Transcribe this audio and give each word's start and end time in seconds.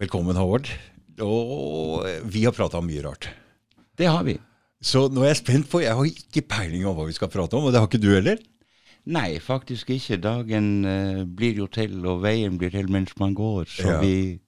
Velkommen, 0.00 0.32
Håvard. 0.32 0.68
Og 1.20 2.06
vi 2.32 2.46
har 2.46 2.54
prata 2.56 2.78
om 2.80 2.86
mye 2.88 3.02
rart. 3.04 3.26
Det 4.00 4.06
har 4.08 4.22
vi. 4.24 4.38
Så 4.80 5.10
nå 5.12 5.26
er 5.26 5.34
jeg 5.34 5.42
spent 5.42 5.66
på 5.68 5.82
Jeg 5.82 5.92
har 5.92 6.06
ikke 6.08 6.46
peiling 6.48 6.86
om 6.88 6.94
hva 6.96 7.04
vi 7.04 7.12
skal 7.12 7.28
prate 7.28 7.58
om, 7.58 7.66
og 7.68 7.74
det 7.74 7.82
har 7.82 7.88
ikke 7.90 8.00
du 8.00 8.08
heller? 8.14 8.40
Nei, 9.12 9.34
faktisk 9.44 9.92
ikke. 9.92 10.16
Dagen 10.24 10.70
eh, 10.88 11.20
blir 11.28 11.60
jo 11.60 11.68
til, 11.68 11.98
og 12.08 12.22
veien 12.24 12.56
blir 12.56 12.72
til 12.72 12.88
mens 12.88 13.12
man 13.20 13.36
går. 13.36 13.68
Så 13.68 13.90
Ja. 13.90 14.00
vi 14.00 14.40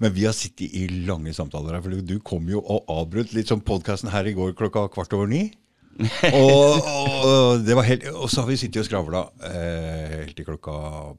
Men 0.00 0.14
vi 0.16 0.24
har 0.24 0.32
sittet 0.32 0.72
i 0.72 0.88
lange 1.06 1.34
samtaler 1.36 1.76
her, 1.76 1.82
for 1.84 2.00
du 2.00 2.16
kom 2.24 2.48
jo 2.48 2.64
og 2.64 2.88
avbrøt 2.88 3.34
litt 3.36 3.52
sånn 3.52 3.60
podkasten 3.60 4.10
her 4.10 4.24
i 4.24 4.32
går 4.32 4.56
klokka 4.56 4.88
kvart 4.88 5.12
over 5.12 5.28
ni. 5.28 5.52
og, 6.32 6.80
og, 6.80 7.60
det 7.68 7.76
var 7.76 7.84
helt, 7.84 8.08
og 8.16 8.32
så 8.32 8.40
har 8.40 8.48
vi 8.48 8.56
sittet 8.56 8.80
og 8.80 8.88
skravla 8.88 9.26
eh, 9.44 10.20
helt 10.24 10.34
til 10.40 10.48
klokka 10.48 10.74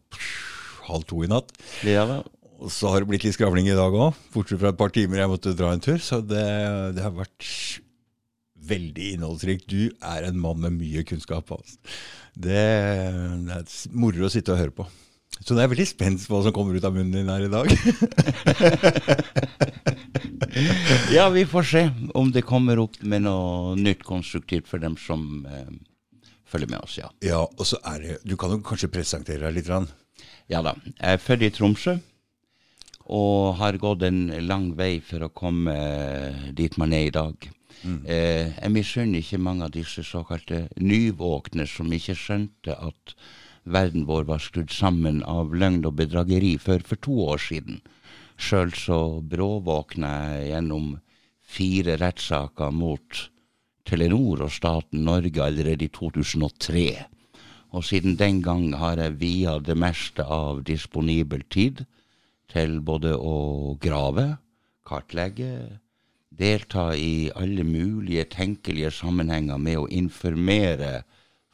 pff, 0.09 0.34
halv 0.89 1.05
to 1.05 1.21
i 1.23 1.30
natt. 1.30 1.54
Ja 1.86 2.09
da. 2.09 2.23
Og 2.62 2.70
så 2.70 2.91
har 2.93 3.02
det 3.02 3.09
blitt 3.09 3.23
litt 3.25 3.34
skravling 3.34 3.68
i 3.71 3.77
dag 3.77 3.94
òg, 3.94 4.17
bortsett 4.35 4.62
fra 4.62 4.70
et 4.70 4.77
par 4.77 4.94
timer 4.94 5.23
jeg 5.23 5.31
måtte 5.31 5.55
dra 5.58 5.72
en 5.73 5.81
tur. 5.81 5.98
Så 6.02 6.22
det, 6.22 6.45
det 6.95 7.02
har 7.02 7.16
vært 7.16 7.48
veldig 8.72 9.08
innholdsrikt. 9.16 9.66
Du 9.72 9.90
er 9.90 10.27
en 10.27 10.38
mann 10.40 10.62
med 10.62 10.77
mye 10.77 11.02
kunnskap. 11.08 11.49
Altså. 11.55 11.80
Det, 12.38 12.62
det 13.48 13.55
er 13.58 13.66
moro 13.98 14.27
å 14.27 14.34
sitte 14.34 14.54
og 14.54 14.62
høre 14.62 14.76
på. 14.77 14.85
Så 15.41 15.55
jeg 15.55 15.63
er 15.66 15.71
veldig 15.71 15.88
spent 15.90 16.21
på 16.27 16.35
hva 16.35 16.44
som 16.45 16.54
kommer 16.54 16.77
ut 16.77 16.85
av 16.85 16.94
munnen 16.94 17.16
din 17.16 17.32
her 17.32 17.48
i 17.48 17.52
dag. 17.52 17.68
Ja, 21.12 21.30
vi 21.30 21.46
får 21.46 21.63
se 21.63 21.82
om 22.13 22.32
det 22.32 22.43
kommer 22.48 22.80
opp 22.82 22.98
med 23.07 23.23
noe 23.23 23.76
nytt 23.80 24.04
konstruktivt 24.04 24.68
for 24.68 24.84
dem 24.84 24.98
som 24.99 25.46
eh, 25.48 25.71
følger 26.48 26.71
med 26.71 26.84
oss, 26.84 26.98
ja. 26.99 27.07
ja, 27.23 27.41
og 27.46 27.68
så 27.68 27.80
er 27.88 28.04
det, 28.04 28.18
Du 28.27 28.35
kan 28.40 28.52
jo 28.52 28.59
kanskje 28.66 28.91
presentere 28.91 29.46
deg 29.48 29.59
litt? 29.59 29.70
Rann. 29.71 29.88
Ja 30.52 30.62
da. 30.66 30.76
Jeg 30.85 31.18
er 31.18 31.21
født 31.23 31.46
i 31.48 31.52
Tromsø. 31.55 31.98
Og 33.05 33.55
har 33.58 33.80
gått 33.82 34.04
en 34.08 34.28
lang 34.46 34.72
vei 34.78 35.00
for 35.04 35.26
å 35.26 35.34
komme 35.34 35.73
eh, 35.73 36.52
dit 36.54 36.77
man 36.77 36.94
er 36.94 37.08
i 37.08 37.16
dag. 37.16 37.49
Eh, 37.82 38.52
jeg 38.54 38.70
misunner 38.70 39.24
ikke 39.24 39.41
mange 39.41 39.66
av 39.66 39.74
disse 39.74 40.04
såkalte 40.05 40.68
nyvåkne 40.77 41.66
som 41.66 41.90
ikke 41.93 42.13
skjønte 42.18 42.76
at 42.77 43.16
verden 43.63 44.05
vår 44.10 44.27
var 44.30 44.41
skrudd 44.43 44.74
sammen 44.74 45.24
av 45.26 45.54
løgn 45.54 45.85
og 45.90 45.98
bedrageri 45.98 46.58
før 46.62 46.85
for 46.85 47.02
to 47.02 47.18
år 47.34 47.41
siden. 47.41 47.82
Sjøl 48.41 48.74
så 48.77 48.99
bråvåkna 49.21 50.12
jeg 50.36 50.52
gjennom 50.52 50.91
fire 51.41 51.98
rettssaker 52.02 52.74
mot 52.74 53.26
Telenor 53.86 54.46
og 54.46 54.54
staten 54.54 55.04
Norge 55.05 55.41
allerede 55.41 55.88
i 55.88 55.93
2003. 55.93 56.86
Og 57.71 57.86
siden 57.88 58.18
den 58.20 58.41
gang 58.46 58.76
har 58.77 58.99
jeg 59.02 59.18
via 59.21 59.58
det 59.60 59.77
meste 59.80 60.26
av 60.26 60.62
disponibel 60.68 61.43
tid 61.49 61.86
til 62.52 62.80
både 62.85 63.16
å 63.16 63.77
grave, 63.82 64.28
kartlegge, 64.88 65.80
delta 66.31 66.91
i 66.96 67.31
alle 67.35 67.63
mulige 67.68 68.25
tenkelige 68.31 68.91
sammenhenger 68.96 69.59
med 69.62 69.81
å 69.81 69.90
informere 69.91 71.02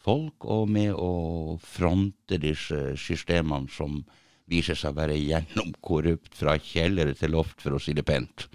folk, 0.08 0.46
og 0.46 0.70
med 0.72 0.94
å 0.94 1.58
fronte 1.62 2.40
disse 2.42 2.96
systemene 3.00 3.70
som 3.74 4.02
viser 4.48 4.78
seg 4.80 4.94
å 4.94 5.00
være 5.02 5.18
gjennomkorrupt 5.20 6.38
fra 6.40 6.56
kjellere 6.62 7.18
til 7.20 7.34
loft, 7.36 7.60
for 7.64 7.76
å 7.76 7.82
si 7.84 7.96
det 7.98 8.06
pent. 8.08 8.48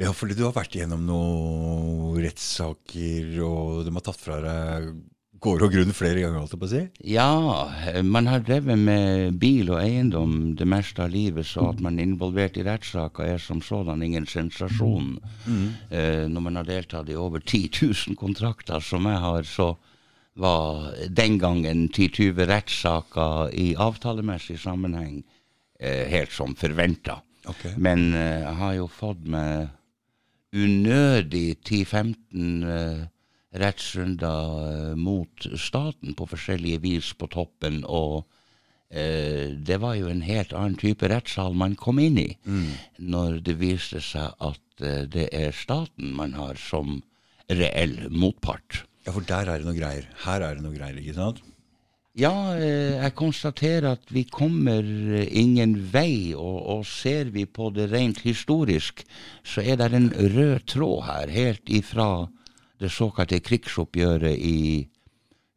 Ja, 0.00 0.12
fordi 0.12 0.36
du 0.36 0.46
har 0.46 0.54
vært 0.56 0.76
igjennom 0.76 1.04
noen 1.08 2.16
rettssaker, 2.24 3.34
og 3.44 3.84
de 3.84 3.92
har 3.96 4.06
tatt 4.06 4.22
fra 4.22 4.40
deg 4.44 4.90
gård 5.46 5.64
og 5.66 5.74
grunn 5.74 5.94
flere 5.94 6.22
ganger, 6.22 6.40
holdt 6.42 6.54
jeg 6.54 6.60
på 6.60 6.68
å 6.68 6.72
si? 6.72 6.82
Ja, 7.12 8.02
man 8.04 8.28
har 8.30 8.44
drevet 8.46 8.78
med 8.78 9.38
bil 9.40 9.70
og 9.72 9.80
eiendom 9.80 10.36
det 10.58 10.66
meste 10.68 11.04
av 11.06 11.14
livet, 11.14 11.46
så 11.48 11.70
at 11.70 11.82
man 11.84 12.00
er 12.00 12.08
involvert 12.08 12.58
i 12.58 12.64
rettssaker 12.66 13.30
er 13.36 13.42
som 13.42 13.62
sådan 13.64 14.02
ingen 14.02 14.26
sensasjon. 14.30 15.16
Eh, 15.46 16.24
når 16.30 16.46
man 16.48 16.60
har 16.60 16.68
deltatt 16.68 17.10
i 17.12 17.18
over 17.18 17.44
10 17.44 17.70
000 18.10 18.18
kontrakter 18.18 18.82
som 18.82 19.06
jeg 19.06 19.22
har, 19.22 19.46
så 19.46 19.72
var 20.36 20.92
den 21.08 21.38
gangen 21.40 21.86
10-20 21.88 22.44
rettssaker 22.50 23.54
i 23.56 23.70
avtalemessig 23.80 24.58
sammenheng 24.60 25.22
eh, 25.80 26.04
helt 26.12 26.32
som 26.32 26.52
forventa. 26.58 27.22
Okay. 27.46 27.72
Men 27.80 28.10
eh, 28.12 28.42
jeg 28.42 28.54
har 28.60 28.74
jo 28.76 28.88
fått 28.92 29.24
meg 29.32 29.70
unødig 30.56 31.56
10-15 31.64 32.72
eh, 32.74 33.04
rettsrunder 33.60 34.90
eh, 34.90 34.94
mot 34.98 35.48
staten 35.58 36.16
på 36.16 36.28
forskjellige 36.30 36.82
vis 36.84 37.12
på 37.18 37.28
toppen, 37.32 37.82
og 37.84 38.26
eh, 38.90 39.54
det 39.56 39.80
var 39.82 39.96
jo 39.98 40.10
en 40.12 40.24
helt 40.26 40.54
annen 40.56 40.78
type 40.80 41.08
rettssal 41.10 41.56
man 41.56 41.76
kom 41.80 42.00
inn 42.02 42.20
i 42.22 42.30
når 42.98 43.40
det 43.46 43.58
viste 43.62 44.02
seg 44.04 44.36
at 44.38 44.84
eh, 44.84 45.04
det 45.10 45.28
er 45.34 45.56
staten 45.56 46.14
man 46.16 46.36
har 46.38 46.60
som 46.60 47.00
reell 47.48 48.08
motpart. 48.10 48.84
Ja, 49.06 49.12
for 49.14 49.26
der 49.26 49.46
er 49.46 49.60
det 49.60 49.68
noe 49.68 49.76
greier. 49.78 50.08
Her 50.24 50.42
er 50.42 50.56
det 50.56 50.64
noe 50.64 50.74
greier, 50.74 50.98
ikke 50.98 51.14
sant? 51.14 51.44
Ja, 52.16 52.56
jeg 52.56 53.12
konstaterer 53.12 53.90
at 53.92 54.08
vi 54.08 54.22
kommer 54.24 54.80
ingen 55.28 55.74
vei, 55.92 56.32
og, 56.32 56.56
og 56.72 56.86
ser 56.88 57.28
vi 57.34 57.44
på 57.44 57.68
det 57.76 57.90
rent 57.92 58.22
historisk, 58.24 59.04
så 59.44 59.60
er 59.60 59.76
det 59.82 59.90
en 59.92 60.08
rød 60.16 60.64
tråd 60.72 61.04
her, 61.10 61.34
helt 61.34 61.68
ifra 61.68 62.08
det 62.80 62.92
såkalte 62.92 63.40
krigsoppgjøret 63.40 64.36
i 64.36 64.88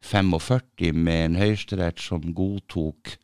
45 0.00 0.94
med 0.96 1.24
en 1.24 1.40
høyesterett 1.40 2.00
som 2.00 2.32
godtok 2.34 3.16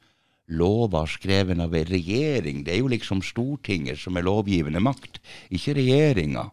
lover 0.46 1.08
skrevet 1.10 1.58
av 1.58 1.74
en 1.74 1.88
regjering. 1.88 2.64
Det 2.64 2.74
er 2.74 2.82
jo 2.82 2.92
liksom 2.92 3.22
Stortinget 3.24 3.98
som 3.98 4.16
er 4.16 4.26
lovgivende 4.26 4.82
makt, 4.84 5.18
ikke 5.50 5.78
regjeringa. 5.80 6.50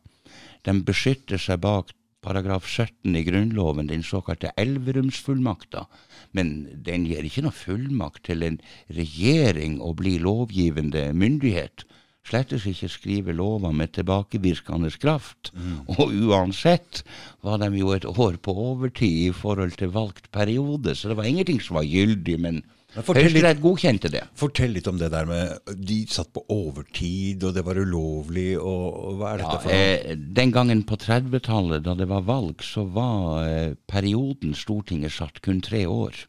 De 0.63 0.79
beskytter 0.87 1.41
seg 1.41 1.61
bak 1.61 1.91
paragraf 2.23 2.65
17 2.65 3.17
i 3.19 3.23
Grunnloven, 3.27 3.89
den 3.91 4.03
såkalte 4.03 4.53
Elverumsfullmakta. 4.57 5.85
Men 6.31 6.53
den 6.85 7.05
gir 7.09 7.27
ikke 7.27 7.43
noe 7.45 7.55
fullmakt 7.55 8.23
til 8.29 8.45
en 8.47 8.61
regjering 8.87 9.81
å 9.83 9.91
bli 9.97 10.15
lovgivende 10.23 11.09
myndighet. 11.11 11.83
Slettes 12.23 12.63
ikke 12.69 12.87
skrive 12.87 13.33
lover 13.35 13.73
med 13.75 13.91
tilbakevirkende 13.97 14.89
kraft. 15.01 15.51
Og 15.91 16.13
uansett 16.29 17.01
var 17.43 17.57
de 17.59 17.67
jo 17.81 17.91
et 17.91 18.05
år 18.07 18.37
på 18.39 18.53
overtid 18.69 19.27
i 19.27 19.33
forhold 19.35 19.75
til 19.79 19.91
valgt 19.91 20.29
periode, 20.31 20.95
så 20.95 21.11
det 21.11 21.17
var 21.19 21.27
ingenting 21.27 21.59
som 21.61 21.75
var 21.81 21.83
gyldig. 21.89 22.37
Men 22.39 22.61
Høyesterett 22.93 23.57
godkjente 23.57 24.09
det. 24.13 24.19
Fortell 24.37 24.69
litt 24.75 24.85
om 24.87 24.99
det 25.01 25.07
der 25.09 25.25
med 25.25 25.71
De 25.81 25.95
satt 26.13 26.29
på 26.35 26.43
overtid, 26.53 27.41
og 27.43 27.55
det 27.55 27.63
var 27.65 27.79
ulovlig, 27.81 28.51
og, 28.61 28.85
og 29.09 29.15
hva 29.17 29.31
er 29.33 29.41
Ja, 29.41 29.47
dette 29.49 29.63
for 29.63 29.73
noe? 29.73 29.79
eh, 30.13 30.19
den 30.37 30.53
gangen 30.53 30.83
på 30.85 30.99
30-tallet, 31.01 31.81
da 31.87 31.95
det 31.97 32.05
var 32.11 32.21
valg, 32.27 32.61
så 32.61 32.85
var 32.93 33.47
eh, 33.49 33.73
perioden 33.89 34.53
Stortinget 34.55 35.11
satt 35.17 35.41
kun 35.41 35.59
tre 35.65 35.87
år. 35.89 36.21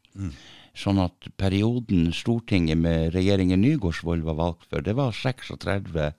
Sånn 0.74 0.98
at 0.98 1.28
perioden 1.38 2.10
Stortinget 2.12 2.80
med 2.80 3.14
regjeringen 3.14 3.62
Nygaardsvold 3.62 4.24
var 4.26 4.38
valgt 4.40 4.68
for, 4.70 4.82
det 4.82 4.96
var 4.98 5.14
36 5.14 6.10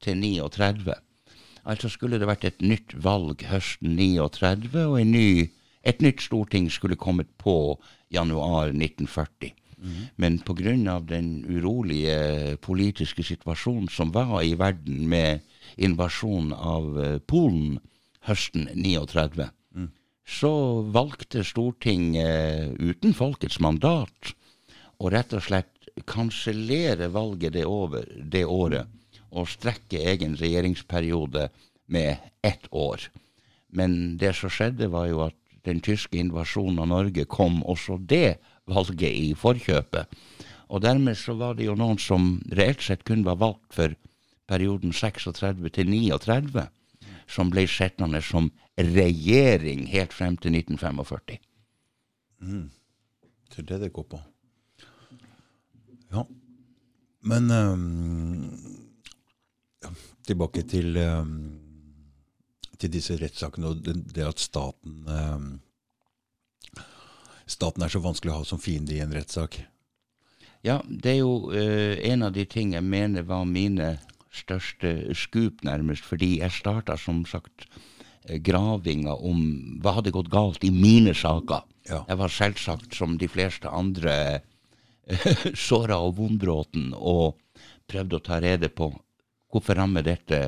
til 0.00 0.16
39. 0.16 0.96
Altså 1.68 1.90
skulle 1.92 2.18
det 2.18 2.28
vært 2.30 2.46
et 2.48 2.62
nytt 2.64 2.96
valg 3.04 3.44
høsten 3.50 3.98
39, 3.98 4.86
og 4.88 5.04
ny, 5.06 5.50
et 5.84 6.00
nytt 6.00 6.24
storting 6.24 6.70
skulle 6.72 6.96
kommet 6.96 7.28
på 7.38 7.76
januar 8.12 8.72
1940. 8.72 9.52
Men 10.16 10.38
pga. 10.38 11.00
den 11.00 11.44
urolige 11.48 12.56
politiske 12.60 13.22
situasjonen 13.22 13.88
som 13.88 14.12
var 14.12 14.42
i 14.42 14.54
verden 14.54 15.08
med 15.08 15.40
invasjonen 15.76 16.52
av 16.52 16.98
eh, 17.00 17.18
Polen 17.18 17.78
høsten 18.28 18.68
39, 18.74 19.48
så 20.30 20.52
valgte 20.94 21.42
Stortinget 21.44 22.78
uten 22.78 23.14
folkets 23.16 23.58
mandat 23.62 24.34
å 25.00 25.10
rett 25.10 25.34
og 25.34 25.42
slett 25.42 25.90
kansellere 26.06 27.10
valget 27.10 27.56
det, 27.56 27.66
over, 27.66 28.06
det 28.06 28.44
året 28.46 28.86
og 29.30 29.48
strekke 29.50 30.00
egen 30.12 30.36
regjeringsperiode 30.38 31.48
med 31.90 32.16
ett 32.46 32.66
år. 32.70 33.08
Men 33.70 34.16
det 34.18 34.34
som 34.38 34.50
skjedde, 34.50 34.90
var 34.90 35.08
jo 35.10 35.24
at 35.26 35.36
den 35.66 35.82
tyske 35.84 36.18
invasjonen 36.18 36.80
av 36.82 36.90
Norge 36.90 37.26
kom 37.30 37.60
også 37.62 37.98
det 37.98 38.40
valget 38.70 39.10
i 39.10 39.32
forkjøpet. 39.38 40.10
Og 40.70 40.82
dermed 40.82 41.18
så 41.18 41.34
var 41.38 41.58
det 41.58 41.66
jo 41.66 41.76
noen 41.78 41.98
som 41.98 42.36
reelt 42.54 42.82
sett 42.82 43.04
kun 43.06 43.26
var 43.26 43.38
valgt 43.42 43.74
for 43.74 43.94
perioden 44.50 44.94
36 44.94 45.70
til 45.74 45.90
39, 45.90 46.66
som 47.30 47.50
ble 47.50 47.66
sittende 47.70 48.22
som 48.22 48.50
regjering 48.86 49.86
helt 49.92 50.12
frem 50.14 50.36
til 50.40 50.54
1945. 50.56 51.38
Det 53.50 53.58
er 53.58 53.66
det 53.68 53.80
det 53.84 53.92
går 53.92 54.06
på. 54.10 54.20
Ja. 56.10 56.24
Men 57.20 57.50
um, 57.50 58.52
ja, 59.82 59.90
tilbake 60.26 60.62
til, 60.62 60.96
um, 60.96 61.34
til 62.78 62.92
disse 62.92 63.18
rettssakene 63.20 63.72
og 63.72 63.82
det, 63.84 63.98
det 64.14 64.24
at 64.26 64.40
staten 64.40 65.04
um, 65.08 65.50
Staten 67.50 67.82
er 67.82 67.90
så 67.90 67.98
vanskelig 67.98 68.30
å 68.30 68.36
ha 68.38 68.44
som 68.46 68.60
fiende 68.62 68.94
i 68.94 69.00
en 69.02 69.10
rettssak. 69.10 69.56
Ja, 70.62 70.76
det 70.86 71.16
er 71.16 71.18
jo 71.18 71.50
uh, 71.50 71.98
en 72.06 72.22
av 72.22 72.36
de 72.36 72.44
ting 72.46 72.76
jeg 72.76 72.86
mener 72.86 73.26
var 73.26 73.42
mine 73.48 73.96
største 74.30 75.10
skup, 75.18 75.64
nærmest. 75.66 76.06
Fordi 76.06 76.36
jeg 76.38 76.54
starta 76.54 76.94
som 76.94 77.24
sagt 77.26 77.66
gravinga 78.38 79.14
om 79.16 79.42
hva 79.82 79.96
hadde 79.98 80.14
gått 80.14 80.30
galt 80.32 80.64
i 80.64 80.70
mine 80.70 81.14
saker. 81.16 81.66
Ja. 81.88 82.04
Jeg 82.08 82.20
var 82.20 82.32
selvsagt, 82.32 82.94
som 82.94 83.18
de 83.18 83.28
fleste 83.30 83.70
andre, 83.70 84.40
såra 85.68 85.98
og 86.04 86.18
vondbråten 86.20 86.92
og 86.94 87.40
prøvde 87.90 88.20
å 88.20 88.24
ta 88.24 88.38
rede 88.42 88.70
på 88.70 88.92
hvorfor 89.50 89.80
rammer 89.80 90.04
dette 90.06 90.38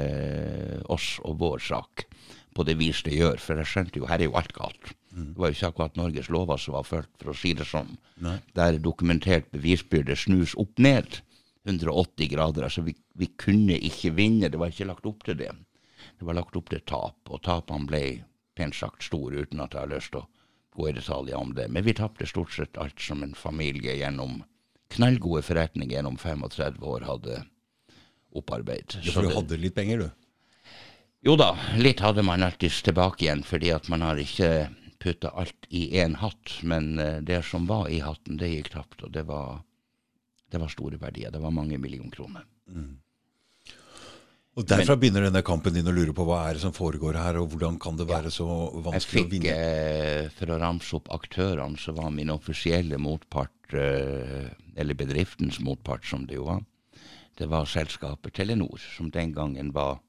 oss 0.92 1.16
og 1.26 1.40
vår 1.40 1.62
sak 1.66 2.04
på 2.54 2.66
det 2.68 2.76
vis 2.78 3.00
det 3.02 3.16
gjør. 3.16 3.40
For 3.42 3.58
jeg 3.58 3.70
skjønte 3.70 3.98
jo 3.98 4.06
her 4.10 4.20
er 4.20 4.30
jo 4.30 4.36
alt 4.38 4.54
galt. 4.54 4.92
Det 5.12 5.36
var 5.36 5.50
jo 5.50 5.58
ikke 5.58 5.70
akkurat 5.72 5.98
Norges 5.98 6.30
lover 6.32 6.60
som 6.60 6.76
var 6.76 6.86
fulgt, 6.88 7.10
for 7.20 7.32
å 7.32 7.36
si 7.36 7.52
det 7.56 7.66
sånn. 7.68 7.90
Nei. 8.24 8.38
Der 8.56 8.78
dokumentert 8.80 9.50
bevisbyrde 9.52 10.16
snus 10.16 10.54
opp 10.60 10.80
ned 10.80 11.18
180 11.68 12.30
grader. 12.32 12.66
Altså 12.68 12.84
vi, 12.86 12.94
vi 13.18 13.28
kunne 13.40 13.76
ikke 13.76 14.14
vinne, 14.16 14.48
det 14.48 14.60
var 14.60 14.72
ikke 14.72 14.88
lagt 14.88 15.08
opp 15.08 15.26
til 15.26 15.36
det. 15.42 15.50
Det 16.22 16.26
var 16.28 16.36
lagt 16.38 16.54
opp 16.54 16.68
til 16.70 16.78
tap, 16.86 17.16
og 17.34 17.40
tapene 17.42 17.88
ble 17.90 18.00
pent 18.54 18.76
sagt 18.78 19.02
store, 19.02 19.42
uten 19.42 19.58
at 19.64 19.72
jeg 19.74 19.82
har 19.82 19.90
lyst 19.90 20.12
til 20.14 20.20
å 20.20 20.28
gå 20.78 20.84
i 20.86 20.92
detaljer 20.94 21.34
om 21.34 21.50
det. 21.56 21.64
Men 21.66 21.82
vi 21.82 21.96
tapte 21.98 22.28
stort 22.30 22.52
sett 22.54 22.78
alt 22.78 23.02
som 23.02 23.24
en 23.26 23.32
familie 23.34 23.96
gjennom 23.98 24.44
knallgode 24.94 25.42
forretninger 25.42 25.96
gjennom 25.96 26.20
35 26.22 26.78
år 26.86 27.08
hadde 27.08 27.40
opparbeidet. 28.38 29.00
Ja, 29.00 29.08
Så 29.08 29.16
for 29.16 29.26
du 29.26 29.34
hadde 29.34 29.58
litt 29.64 29.74
penger, 29.74 30.04
du. 30.06 30.70
jo 31.26 31.34
da, 31.42 31.56
litt 31.82 32.04
hadde 32.06 32.22
man 32.22 32.46
alltids 32.46 32.78
tilbake 32.86 33.26
igjen, 33.26 33.42
fordi 33.42 33.74
at 33.74 33.90
man 33.90 34.06
har 34.06 34.22
ikke 34.22 34.52
putta 35.02 35.34
alt 35.34 35.66
i 35.74 35.88
én 35.98 36.14
hatt. 36.22 36.60
Men 36.62 36.98
eh, 37.02 37.18
det 37.18 37.42
som 37.50 37.66
var 37.66 37.90
i 37.90 37.98
hatten, 37.98 38.38
det 38.38 38.54
gikk 38.54 38.70
tapt, 38.78 39.02
og 39.02 39.10
det 39.10 39.26
var, 39.26 39.64
det 40.54 40.62
var 40.62 40.70
store 40.70 41.02
verdier. 41.02 41.34
Det 41.34 41.42
var 41.42 41.50
mange 41.50 41.82
millioner 41.82 42.14
kroner. 42.14 42.46
Og 44.52 44.66
derfra 44.68 44.98
begynner 45.00 45.24
denne 45.24 45.40
kampen 45.46 45.72
din 45.72 45.86
å 45.88 45.94
lure 45.96 46.12
på 46.12 46.26
hva 46.28 46.42
er 46.44 46.58
det 46.58 46.62
som 46.66 46.74
foregår 46.76 47.16
her, 47.16 47.38
og 47.40 47.54
hvordan 47.54 47.78
kan 47.80 47.96
det 47.96 48.04
være 48.10 48.28
så 48.32 48.44
vanskelig 48.44 48.84
vanskelig 48.84 49.22
å 49.22 49.30
vinne? 49.30 49.54
Jeg 49.54 50.26
eh, 50.26 50.34
for 50.36 50.52
å 50.52 50.58
ramse 50.60 50.98
opp 50.98 51.08
aktørene, 51.16 51.80
så 51.80 51.94
var 51.96 52.12
min 52.12 52.32
offisielle 52.34 52.98
motpart, 53.00 53.72
eh, 53.72 54.50
eller 54.76 54.98
bedriftens 54.98 55.56
motpart 55.64 56.04
som 56.08 56.28
det 56.28 56.36
jo 56.36 56.50
var, 56.50 56.60
det 57.40 57.48
var 57.48 57.64
selskapet 57.64 58.36
Telenor, 58.36 58.76
som 58.92 59.08
den 59.14 59.32
gangen 59.32 59.72
var 59.72 60.02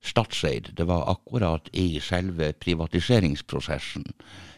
statseid. 0.00 0.72
Det 0.80 0.88
var 0.88 1.04
akkurat 1.12 1.68
i 1.76 2.00
selve 2.00 2.54
privatiseringsprosessen 2.64 4.08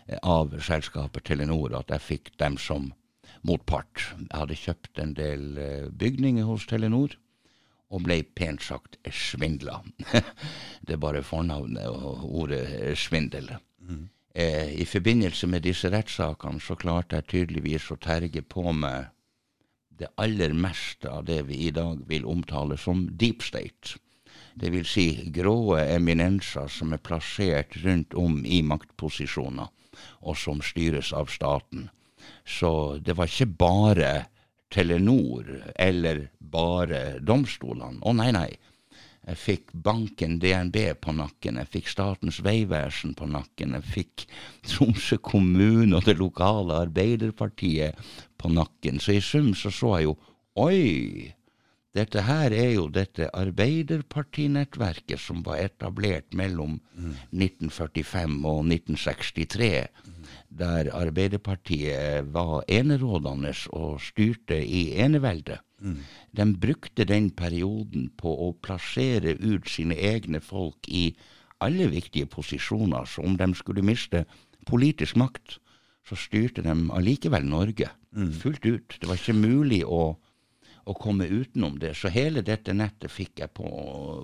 eh, 0.07 0.23
av 0.23 0.55
selskapet 0.63 1.27
Telenor 1.27 1.75
at 1.83 1.91
jeg 1.97 2.09
fikk 2.13 2.35
dem 2.39 2.63
som 2.63 2.93
motpart. 3.43 4.13
Jeg 4.23 4.35
hadde 4.39 4.63
kjøpt 4.63 5.03
en 5.03 5.19
del 5.19 5.55
bygninger 5.99 6.47
hos 6.47 6.71
Telenor 6.71 7.19
og 7.91 8.03
ble 8.07 8.21
pent 8.35 8.63
sagt 8.63 8.99
svindla. 9.13 9.81
det 10.87 10.97
er 10.97 11.03
bare 11.03 11.23
fornavnet 11.23 11.87
og 11.87 12.25
ordet 12.43 12.67
svindel. 12.99 13.53
svindel. 13.53 14.09
Eh, 14.37 14.81
I 14.81 14.85
forbindelse 14.85 15.47
med 15.47 15.63
disse 15.65 15.89
rettssakene 15.89 16.61
så 16.61 16.75
klarte 16.77 17.17
jeg 17.17 17.29
tydeligvis 17.31 17.87
å 17.95 17.97
terge 17.97 18.43
på 18.43 18.73
meg 18.77 19.07
det 19.97 20.11
aller 20.21 20.53
meste 20.53 21.09
av 21.09 21.25
det 21.25 21.39
vi 21.49 21.63
i 21.69 21.71
dag 21.73 22.03
vil 22.09 22.27
omtale 22.29 22.77
som 22.77 23.07
deep 23.17 23.41
state. 23.41 23.97
Det 24.53 24.69
vil 24.75 24.85
si 24.85 25.07
gråe 25.33 25.87
eminenser 25.95 26.69
som 26.69 26.93
er 26.93 27.01
plassert 27.01 27.79
rundt 27.81 28.13
om 28.13 28.43
i 28.45 28.61
maktposisjoner, 28.61 29.73
og 30.21 30.37
som 30.37 30.61
styres 30.61 31.15
av 31.17 31.33
staten. 31.33 31.89
Så 32.45 32.99
det 33.01 33.17
var 33.17 33.33
ikke 33.33 33.49
bare 33.57 34.13
Telenor 34.77 35.49
eller 35.75 36.27
bare 36.39 37.19
domstolene. 37.25 38.03
Å 38.05 38.13
nei, 38.17 38.29
nei. 38.37 38.51
Jeg 39.27 39.39
fikk 39.43 39.73
banken 39.83 40.37
DNB 40.39 40.77
på 41.03 41.11
nakken, 41.17 41.57
jeg 41.59 41.71
fikk 41.73 41.89
Statens 41.91 42.37
vegvesen 42.47 43.17
på 43.19 43.27
nakken, 43.27 43.73
jeg 43.75 43.87
fikk 43.95 44.27
Tromsø 44.69 45.19
kommune 45.19 45.97
og 45.99 46.07
det 46.07 46.15
lokale 46.21 46.77
Arbeiderpartiet 46.85 47.99
på 48.39 48.53
nakken. 48.55 49.01
Så 49.03 49.17
i 49.17 49.25
sum 49.25 49.51
så 49.59 49.73
så 49.75 49.97
jeg 49.97 50.11
jo 50.11 50.15
Oi! 50.63 51.33
Dette 51.97 52.23
her 52.27 52.53
er 52.53 52.75
jo 52.75 52.87
dette 52.93 53.31
Arbeiderpartinettverket 53.33 55.21
som 55.21 55.41
var 55.45 55.63
etablert 55.65 56.37
mellom 56.37 56.77
1945 57.33 58.37
og 58.45 58.61
1963, 58.69 59.71
der 60.49 60.93
Arbeiderpartiet 60.95 62.33
var 62.35 62.65
enerådende 62.69 63.53
og 63.73 64.01
styrte 64.01 64.59
i 64.65 64.93
eneveldet. 64.99 65.61
De 66.37 66.47
brukte 66.61 67.05
den 67.05 67.31
perioden 67.31 68.11
på 68.17 68.33
å 68.49 68.53
plassere 68.63 69.37
ut 69.41 69.69
sine 69.69 69.95
egne 69.95 70.41
folk 70.41 70.89
i 70.89 71.11
alle 71.61 71.89
viktige 71.93 72.27
posisjoner, 72.27 73.05
så 73.05 73.23
om 73.23 73.37
de 73.37 73.55
skulle 73.55 73.85
miste 73.85 74.25
politisk 74.67 75.17
makt, 75.17 75.59
så 76.07 76.17
styrte 76.17 76.63
de 76.63 76.75
allikevel 76.95 77.45
Norge 77.45 77.91
fullt 78.41 78.65
ut. 78.67 78.97
Det 79.01 79.09
var 79.09 79.19
ikke 79.19 79.37
mulig 79.37 79.83
å, 79.85 80.17
å 80.87 80.95
komme 80.95 81.27
utenom 81.27 81.79
det. 81.83 81.93
Så 81.99 82.11
hele 82.15 82.43
dette 82.47 82.75
nettet 82.77 83.11
fikk 83.11 83.43
jeg 83.43 83.53
på, 83.59 83.67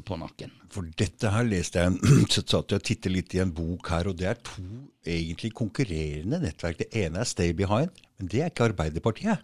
på 0.06 0.18
nakken. 0.18 0.52
For 0.72 0.86
dette 0.98 1.32
her 1.34 1.46
leste 1.48 1.82
jeg 1.82 1.98
så 2.32 2.44
satt 2.44 2.74
jeg 2.74 2.82
og 2.82 2.86
tittet 2.86 3.14
litt 3.14 3.34
i 3.34 3.42
en 3.42 3.54
bok 3.54 3.90
her, 3.92 4.10
og 4.10 4.18
det 4.20 4.28
er 4.30 4.42
to 4.46 4.66
egentlig 5.02 5.52
konkurrerende 5.58 6.38
nettverk. 6.44 6.84
Det 6.84 6.90
ene 7.02 7.22
er 7.22 7.28
Stay 7.28 7.56
Behind, 7.56 7.90
men 8.18 8.30
det 8.30 8.44
er 8.44 8.52
ikke 8.52 8.70
Arbeiderpartiet. 8.70 9.42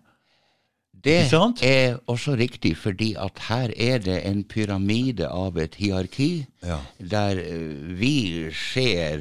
Det 1.05 1.29
er 1.63 1.99
også 2.11 2.35
riktig, 2.37 2.77
fordi 2.77 3.13
at 3.19 3.39
her 3.49 3.71
er 3.77 3.99
det 4.03 4.17
en 4.27 4.45
pyramide 4.45 5.29
av 5.29 5.57
et 5.59 5.75
hierarki, 5.79 6.47
Ja. 6.63 6.79
der 6.99 7.39
eh, 7.39 7.99
vi 8.01 8.51
ser 8.53 9.19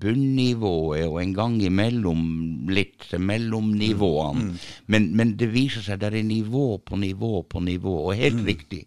bunnivået 0.00 1.06
og 1.06 1.22
en 1.22 1.34
gang 1.34 1.62
imellom 1.62 2.68
litt 2.68 3.10
mellomnivåene. 3.18 4.54
Men, 4.86 5.16
men 5.16 5.36
det 5.36 5.52
viser 5.54 5.82
seg 5.82 6.00
det 6.00 6.12
er 6.14 6.22
nivå 6.22 6.78
på 6.78 6.96
nivå 6.96 7.42
på 7.42 7.60
nivå, 7.60 7.96
og 8.06 8.14
helt 8.16 8.46
riktig. 8.46 8.84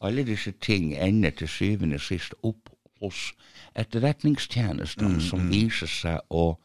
Alle 0.00 0.24
disse 0.24 0.52
ting 0.60 0.94
ender 0.96 1.30
til 1.30 1.48
syvende 1.48 2.00
og 2.00 2.00
sist 2.00 2.34
opp 2.42 2.70
hos 3.02 3.32
etterretningstjenestene, 3.76 5.20
som 5.20 5.50
viser 5.50 5.90
seg 5.90 6.20
å 6.30 6.56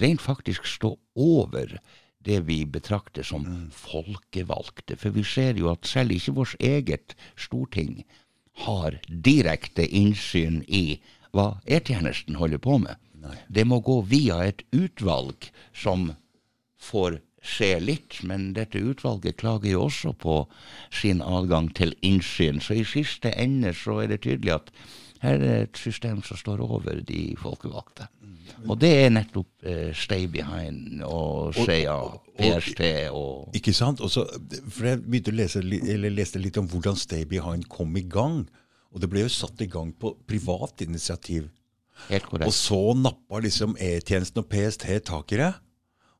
rent 0.00 0.20
faktisk 0.20 0.66
stå 0.66 0.94
over 1.16 1.78
det 2.24 2.40
vi 2.48 2.64
betrakter 2.66 3.22
som 3.22 3.44
folkevalgte. 3.74 4.96
For 4.96 5.14
vi 5.14 5.24
ser 5.24 5.58
jo 5.60 5.70
at 5.72 5.86
selv 5.86 6.14
ikke 6.16 6.36
vårt 6.40 6.56
eget 6.60 7.14
storting 7.38 8.02
har 8.64 8.98
direkte 9.08 9.86
innsyn 9.86 10.62
i 10.66 10.98
hva 11.32 11.60
E-tjenesten 11.66 12.38
holder 12.40 12.58
på 12.58 12.78
med. 12.82 12.96
Det 13.48 13.66
må 13.66 13.80
gå 13.84 14.00
via 14.06 14.40
et 14.46 14.62
utvalg 14.72 15.50
som 15.74 16.12
får 16.78 17.20
se 17.42 17.70
litt, 17.80 18.20
men 18.26 18.52
dette 18.56 18.80
utvalget 18.82 19.38
klager 19.40 19.72
jo 19.72 19.84
også 19.86 20.12
på 20.12 20.38
sin 20.94 21.22
adgang 21.22 21.70
til 21.74 21.94
innsyn. 22.02 22.60
Så 22.60 22.80
i 22.80 22.86
siste 22.86 23.32
ende 23.38 23.74
så 23.76 24.02
er 24.02 24.12
det 24.12 24.22
tydelig 24.26 24.56
at 24.58 24.72
her 25.22 25.42
er 25.42 25.64
et 25.66 25.80
system 25.80 26.22
som 26.22 26.38
står 26.38 26.62
over 26.62 27.00
de 27.06 27.22
folkevalgte. 27.40 28.08
Og 28.66 28.78
det 28.80 28.90
er 29.04 29.10
nettopp 29.12 29.66
eh, 29.66 29.90
Stay 29.96 30.26
Behind 30.30 31.02
og 31.06 31.54
CIA, 31.54 31.96
PST 32.38 32.80
og 33.14 33.54
Ikke 33.58 33.74
sant? 33.76 34.00
Også, 34.04 34.24
for 34.72 34.88
jeg 34.88 35.02
begynte 35.04 35.34
å 35.34 35.38
lese, 35.38 35.62
eller 35.62 36.14
leste 36.14 36.40
litt 36.42 36.58
om 36.60 36.68
hvordan 36.70 36.98
Stay 36.98 37.26
Behind 37.28 37.68
kom 37.70 37.94
i 37.98 38.06
gang. 38.08 38.46
Og 38.94 39.02
det 39.02 39.10
ble 39.12 39.26
jo 39.26 39.32
satt 39.32 39.60
i 39.62 39.68
gang 39.70 39.92
på 39.92 40.14
privat 40.26 40.80
initiativ. 40.86 41.50
Helt 42.08 42.30
Og 42.32 42.52
så 42.54 42.80
nappa 42.96 43.40
liksom 43.42 43.76
E-tjenesten 43.82 44.42
og 44.42 44.50
PST 44.50 44.86
tak 45.06 45.34
i 45.34 45.40
det. 45.42 45.52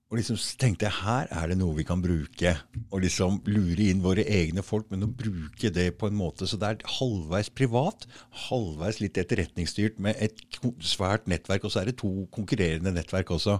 Og 0.08 0.16
liksom 0.16 0.38
tenkte 0.56 0.86
jeg 0.86 1.02
her 1.02 1.28
er 1.36 1.50
det 1.50 1.58
noe 1.60 1.76
vi 1.76 1.84
kan 1.84 2.00
bruke. 2.00 2.54
Og 2.88 3.02
liksom 3.04 3.42
lure 3.44 3.90
inn 3.90 4.00
våre 4.04 4.24
egne 4.24 4.64
folk, 4.64 4.86
men 4.88 5.04
å 5.04 5.10
bruke 5.12 5.68
det 5.74 5.90
på 6.00 6.08
en 6.08 6.16
måte 6.16 6.48
så 6.48 6.56
det 6.60 6.70
er 6.70 6.86
halvveis 6.96 7.50
privat, 7.52 8.06
halvveis 8.48 9.02
litt 9.02 9.20
etterretningsstyrt 9.20 10.00
med 10.00 10.16
et 10.24 10.40
svært 10.80 11.28
nettverk, 11.28 11.68
og 11.68 11.74
så 11.74 11.82
er 11.82 11.90
det 11.90 11.98
to 12.00 12.24
konkurrerende 12.32 12.94
nettverk 12.96 13.34
også. 13.36 13.58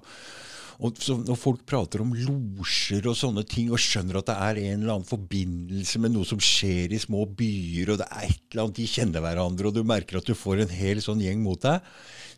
Og 0.79 0.97
så 1.03 1.19
Når 1.19 1.37
folk 1.37 1.65
prater 1.67 2.01
om 2.01 2.15
losjer 2.15 3.05
og 3.11 3.19
sånne 3.19 3.43
ting, 3.45 3.69
og 3.75 3.83
skjønner 3.83 4.21
at 4.21 4.31
det 4.31 4.37
er 4.39 4.61
en 4.63 4.81
eller 4.81 4.95
annen 4.95 5.09
forbindelse 5.09 6.01
med 6.01 6.15
noe 6.15 6.25
som 6.29 6.41
skjer 6.41 6.95
i 6.95 7.03
små 7.03 7.27
byer, 7.27 7.93
og 7.93 8.01
det 8.01 8.09
er 8.09 8.29
et 8.31 8.45
eller 8.53 8.65
annet 8.65 8.79
de 8.79 8.87
kjenner 8.89 9.25
hverandre, 9.25 9.69
og 9.69 9.75
du 9.75 9.83
merker 9.85 10.23
at 10.23 10.31
du 10.31 10.39
får 10.39 10.63
en 10.65 10.77
hel 10.81 11.03
sånn 11.05 11.21
gjeng 11.21 11.43
mot 11.45 11.61
deg, 11.61 11.83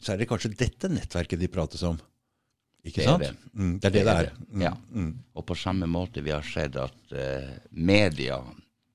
så 0.00 0.14
er 0.14 0.18
det 0.18 0.30
kanskje 0.32 0.56
dette 0.56 0.90
nettverket 0.90 1.38
de 1.38 1.52
prates 1.52 1.84
om. 1.86 2.00
Ikke 2.84 2.96
Det 3.02 3.04
er 3.04 3.10
sant? 3.10 3.22
det. 3.22 3.36
Mm, 3.54 3.72
det 3.80 3.84
er 3.84 3.90
det 3.90 4.04
det 4.04 4.14
er. 4.16 4.30
Mm, 4.52 4.62
Ja. 4.62 4.72
Og 5.34 5.46
på 5.46 5.54
samme 5.56 5.86
måte 5.86 6.22
vi 6.24 6.30
har 6.30 6.42
sett 6.42 6.76
at 6.76 7.12
uh, 7.12 7.50
media 7.70 8.38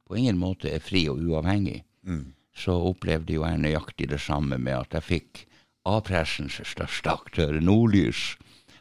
på 0.07 0.15
ingen 0.17 0.37
måte 0.37 0.71
er 0.73 0.79
fri 0.79 1.07
og 1.09 1.17
uavhengig, 1.21 1.83
Mm. 2.05 2.33
så 2.55 2.71
opplevde 2.89 3.33
jo 3.33 3.43
jeg 3.43 3.57
nøyaktig 3.59 4.07
det 4.09 4.19
samme 4.21 4.57
med 4.57 4.73
at 4.73 4.93
jeg 4.93 5.03
fikk 5.03 5.45
A-pressens 5.85 6.59
største 6.65 7.09
aktør, 7.11 7.59
Nordlys, 7.61 8.35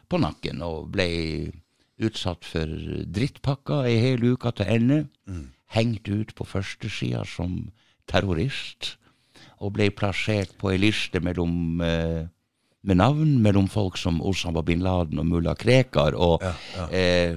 på 0.09 0.17
nakken 0.21 0.61
og 0.61 0.91
ble 0.91 1.51
utsatt 2.01 2.45
for 2.45 2.65
drittpakka 3.05 3.83
ei 3.85 3.97
hel 4.01 4.23
uke 4.33 4.51
til 4.57 4.65
ende. 4.69 5.07
Hengt 5.73 6.07
ut 6.09 6.33
på 6.35 6.45
førstesida 6.45 7.25
som 7.25 7.71
terrorist. 8.07 8.97
Og 9.59 9.73
ble 9.73 9.89
plassert 9.91 10.57
på 10.57 10.71
ei 10.73 10.77
liste 10.77 11.19
mellom, 11.19 11.81
eh, 11.81 12.27
med 12.85 13.01
navn 13.01 13.39
mellom 13.43 13.67
folk 13.71 13.97
som 13.97 14.21
Osama 14.21 14.63
bin 14.65 14.83
Laden 14.85 15.19
og 15.21 15.27
mulla 15.29 15.55
Krekar. 15.57 16.15
Og 16.15 16.43
Eh, 16.91 17.35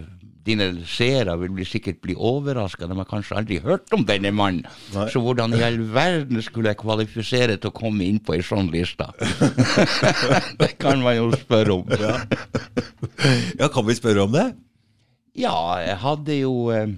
dine 0.49 0.69
seere 0.88 1.35
vil 1.43 1.52
bli, 1.52 1.64
sikkert 1.69 2.00
bli 2.05 2.14
overraska, 2.17 2.87
de 2.88 2.97
har 2.97 3.09
kanskje 3.09 3.37
aldri 3.37 3.59
hørt 3.64 3.93
om 3.93 4.05
denne 4.09 4.31
mannen. 4.33 4.64
Nei. 4.95 5.09
Så 5.12 5.21
hvordan 5.25 5.52
i 5.57 5.62
all 5.67 5.81
verden 5.93 6.40
skulle 6.45 6.73
jeg 6.73 6.81
kvalifisere 6.81 7.59
til 7.59 7.73
å 7.73 7.76
komme 7.76 8.07
inn 8.07 8.21
på 8.25 8.37
ei 8.37 8.45
sånn 8.47 8.71
liste? 8.73 9.11
det 10.62 10.71
kan 10.81 11.05
man 11.05 11.19
jo 11.19 11.28
spørre 11.37 11.76
om. 11.81 11.93
Ja, 13.59 13.69
kan 13.69 13.87
vi 13.88 13.99
spørre 13.99 14.25
om 14.25 14.33
det? 14.33 14.47
Ja, 15.38 15.59
jeg 15.85 15.99
hadde 16.02 16.38
jo 16.40 16.55
eh, 16.75 16.97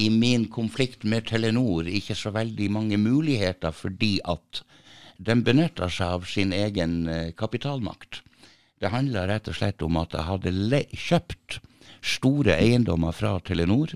i 0.00 0.10
min 0.12 0.46
konflikt 0.52 1.04
med 1.08 1.26
Telenor 1.28 1.90
ikke 1.90 2.16
så 2.18 2.32
veldig 2.34 2.70
mange 2.72 3.00
muligheter 3.00 3.74
fordi 3.74 4.16
at 4.24 4.62
de 5.16 5.36
benytta 5.42 5.88
seg 5.90 6.16
av 6.18 6.26
sin 6.28 6.52
egen 6.52 7.08
eh, 7.08 7.32
kapitalmakt. 7.36 8.22
Det 8.80 8.90
handla 8.92 9.28
rett 9.28 9.48
og 9.48 9.56
slett 9.56 9.82
om 9.82 9.96
at 10.00 10.14
jeg 10.16 10.26
hadde 10.28 10.82
kjøpt 10.92 11.60
store 12.04 12.58
eiendommer 12.58 13.14
fra 13.16 13.38
Telenor 13.40 13.94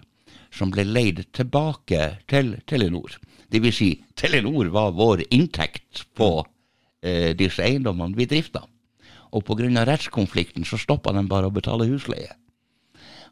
som 0.55 0.71
ble 0.73 0.87
leid 0.87 1.25
tilbake 1.37 2.03
til 2.31 2.55
Telenor. 2.67 3.19
Det 3.49 3.61
vil 3.65 3.75
si, 3.75 3.91
Telenor 4.17 4.71
var 4.73 4.97
vår 4.97 5.27
inntekt 5.35 6.07
på 6.17 6.31
eh, 7.03 7.35
disse 7.37 7.65
eiendommene 7.65 8.17
vi 8.17 8.29
drifta. 8.29 8.65
Og 9.33 9.45
pga. 9.45 9.85
rettskonflikten 9.85 10.65
så 10.65 10.79
stoppa 10.81 11.13
de 11.13 11.27
bare 11.29 11.49
å 11.49 11.55
betale 11.55 11.89
husleie. 11.91 12.33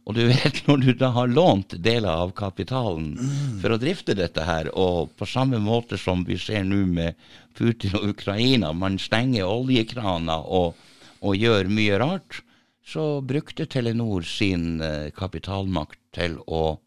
Og 0.07 0.15
du 0.15 0.23
vet, 0.31 0.63
når 0.69 0.83
du 0.85 0.93
da 0.95 1.11
har 1.17 1.33
lånt 1.33 1.75
deler 1.83 2.13
av 2.13 2.35
kapitalen 2.37 3.15
for 3.63 3.75
å 3.75 3.81
drifte 3.81 4.15
dette 4.15 4.45
her, 4.47 4.71
og 4.77 5.13
på 5.19 5.27
samme 5.27 5.59
måte 5.59 5.99
som 5.99 6.25
vi 6.25 6.39
ser 6.39 6.65
nå 6.65 6.85
med 6.87 7.17
Putin 7.57 7.97
og 7.99 8.11
Ukraina, 8.13 8.73
man 8.77 8.99
stenger 9.01 9.49
oljekraner 9.49 10.47
og, 10.47 10.77
og 11.25 11.37
gjør 11.37 11.71
mye 11.73 12.01
rart, 12.03 12.43
så 12.87 13.21
brukte 13.27 13.67
Telenor 13.67 14.27
sin 14.29 14.81
eh, 14.85 15.09
kapitalmakt 15.17 15.99
til 16.15 16.39
å 16.47 16.79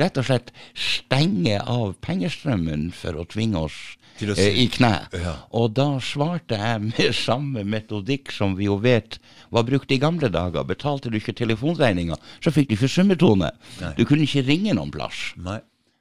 rett 0.00 0.18
og 0.20 0.28
slett 0.28 0.52
stenge 0.76 1.58
av 1.60 1.96
pengestrømmen 2.04 2.90
for 2.96 3.18
å 3.20 3.26
tvinge 3.28 3.64
oss 3.68 3.78
å 4.22 4.36
eh, 4.36 4.60
i 4.62 4.68
kne. 4.72 4.92
Ja. 5.16 5.34
Og 5.58 5.72
da 5.76 5.88
svarte 6.04 6.58
jeg 6.60 6.84
med 6.90 7.16
samme 7.26 7.64
metodikk 7.64 8.32
som 8.34 8.56
vi 8.58 8.68
jo 8.68 8.78
vet 8.82 9.18
var 9.52 9.66
brukt 9.68 9.92
i 9.92 10.00
gamle 10.02 10.30
dager. 10.32 10.66
Betalte 10.68 11.12
du 11.12 11.18
ikke 11.18 11.36
telefonregninga, 11.36 12.18
så 12.44 12.52
fikk 12.54 12.70
du 12.70 12.76
ikke 12.78 12.92
summetone. 12.92 13.52
Nei. 13.80 13.92
Du 13.98 14.04
kunne 14.08 14.26
ikke 14.26 14.46
ringe 14.48 14.76
noen 14.78 14.92
plass. 14.94 15.30
Nei. 15.40 15.60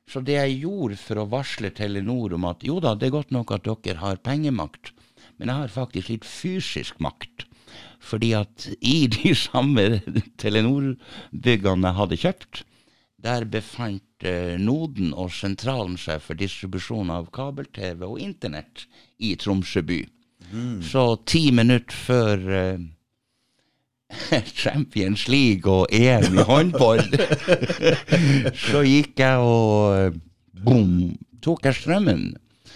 Så 0.09 0.23
det 0.25 0.37
jeg 0.37 0.61
gjorde 0.63 0.97
for 0.99 1.21
å 1.21 1.29
varsle 1.31 1.71
Telenor 1.75 2.35
om 2.35 2.47
at 2.49 2.65
jo 2.67 2.79
da, 2.83 2.95
det 2.95 3.09
er 3.09 3.15
godt 3.15 3.31
nok 3.35 3.53
at 3.55 3.67
dere 3.67 4.01
har 4.01 4.23
pengemakt, 4.25 4.91
men 5.37 5.51
jeg 5.51 5.63
har 5.63 5.73
faktisk 5.73 6.11
litt 6.11 6.27
fysisk 6.27 6.99
makt. 7.03 7.45
Fordi 8.01 8.33
at 8.35 8.67
i 8.81 9.05
de 9.11 9.33
samme 9.47 10.01
Telenor-byggene 10.41 11.91
jeg 11.91 11.99
hadde 12.01 12.21
kjøpt, 12.25 12.63
der 13.21 13.45
befant 13.45 14.25
eh, 14.25 14.57
Noden 14.57 15.13
og 15.13 15.29
sentralen 15.35 15.97
seg 16.01 16.23
for 16.25 16.37
distribusjon 16.39 17.11
av 17.13 17.29
kabel-TV 17.33 18.07
og 18.07 18.17
internett 18.23 18.87
i 19.21 19.35
Tromsø 19.37 19.83
by. 19.85 20.01
Så 20.83 21.03
ti 21.29 21.51
minutter 21.53 21.95
før 21.95 22.47
eh, 22.57 22.81
Champions 24.63 25.27
League 25.31 25.71
og 25.71 25.87
EM 25.93 26.37
i 26.39 26.45
håndball, 26.47 27.01
så 28.67 28.83
gikk 28.85 29.19
jeg 29.23 29.41
og 29.43 29.97
eh, 29.97 30.21
boom, 30.65 30.95
tok 31.43 31.67
jeg 31.69 31.79
strømmen 31.83 32.31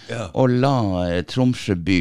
Ja. 0.06 0.28
og 0.38 0.52
la 0.62 0.72
eh, 1.10 1.22
Tromsø 1.26 1.74
by 1.82 1.96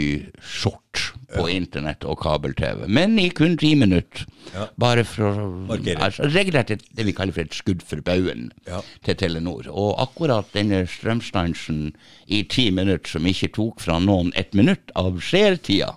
sort 0.45 1.07
på 1.35 1.47
internett 1.49 2.05
og 2.07 2.19
kabel-TV. 2.21 2.83
Men 2.87 3.17
i 3.19 3.25
kun 3.33 3.55
ti 3.59 3.71
minutter. 3.75 4.27
Ja. 4.53 4.67
Bare 4.79 5.01
for 5.09 5.25
å 5.25 5.47
altså, 5.73 6.29
Regelrett 6.31 6.69
et, 6.75 6.83
det 6.95 7.07
vi 7.09 7.15
kaller 7.17 7.33
for 7.35 7.41
et 7.43 7.57
skudd 7.57 7.81
for 7.83 7.99
baugen 8.05 8.51
Ja. 8.69 8.83
til 9.03 9.17
Telenor. 9.19 9.65
Og 9.73 9.97
akkurat 10.05 10.53
denne 10.53 10.83
strømstansen 10.87 11.95
i 12.29 12.43
ti 12.45 12.69
minutter 12.71 13.09
som 13.17 13.25
ikke 13.27 13.49
tok 13.57 13.81
fra 13.83 13.97
noen 13.99 14.29
et 14.37 14.53
minutt 14.55 14.93
av 14.95 15.17
seertida, 15.25 15.95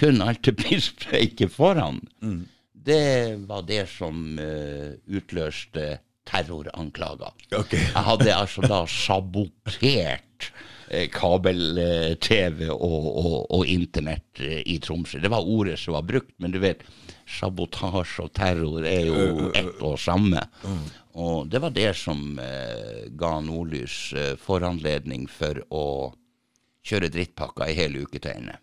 kun 0.00 0.22
alpiniststreiket 0.24 1.50
foran, 1.58 1.98
det 2.90 3.04
var 3.48 3.66
det 3.68 3.84
som 3.90 4.38
uh, 4.38 4.92
utløste 5.06 6.00
terroranklager. 6.30 7.32
Okay. 7.56 7.80
Jeg 7.80 8.04
hadde 8.06 8.34
altså 8.34 8.62
da 8.66 8.82
sabotert 8.90 10.50
eh, 10.90 11.08
kabel-TV 11.12 12.68
og, 12.70 13.08
og, 13.08 13.36
og 13.56 13.66
internett 13.70 14.42
eh, 14.44 14.60
i 14.66 14.78
Tromsø. 14.82 15.20
Det 15.22 15.32
var 15.32 15.46
ordet 15.46 15.78
som 15.80 15.96
var 15.96 16.06
brukt, 16.06 16.32
men 16.42 16.54
du 16.54 16.60
vet, 16.62 16.84
sabotasje 17.30 18.26
og 18.26 18.32
terror 18.36 18.86
er 18.86 19.08
jo 19.10 19.50
ett 19.54 19.82
og 19.86 19.98
samme. 20.02 20.42
Og 21.20 21.48
det 21.50 21.62
var 21.62 21.74
det 21.74 21.90
som 21.98 22.38
eh, 22.42 23.08
ga 23.18 23.38
Nordlys 23.42 24.12
eh, 24.14 24.36
foranledning 24.38 25.26
for 25.30 25.62
å 25.74 25.86
kjøre 26.86 27.10
drittpakka 27.12 27.66
ei 27.66 27.74
hel 27.76 27.98
uke 28.04 28.22
til 28.22 28.36
ende. 28.36 28.60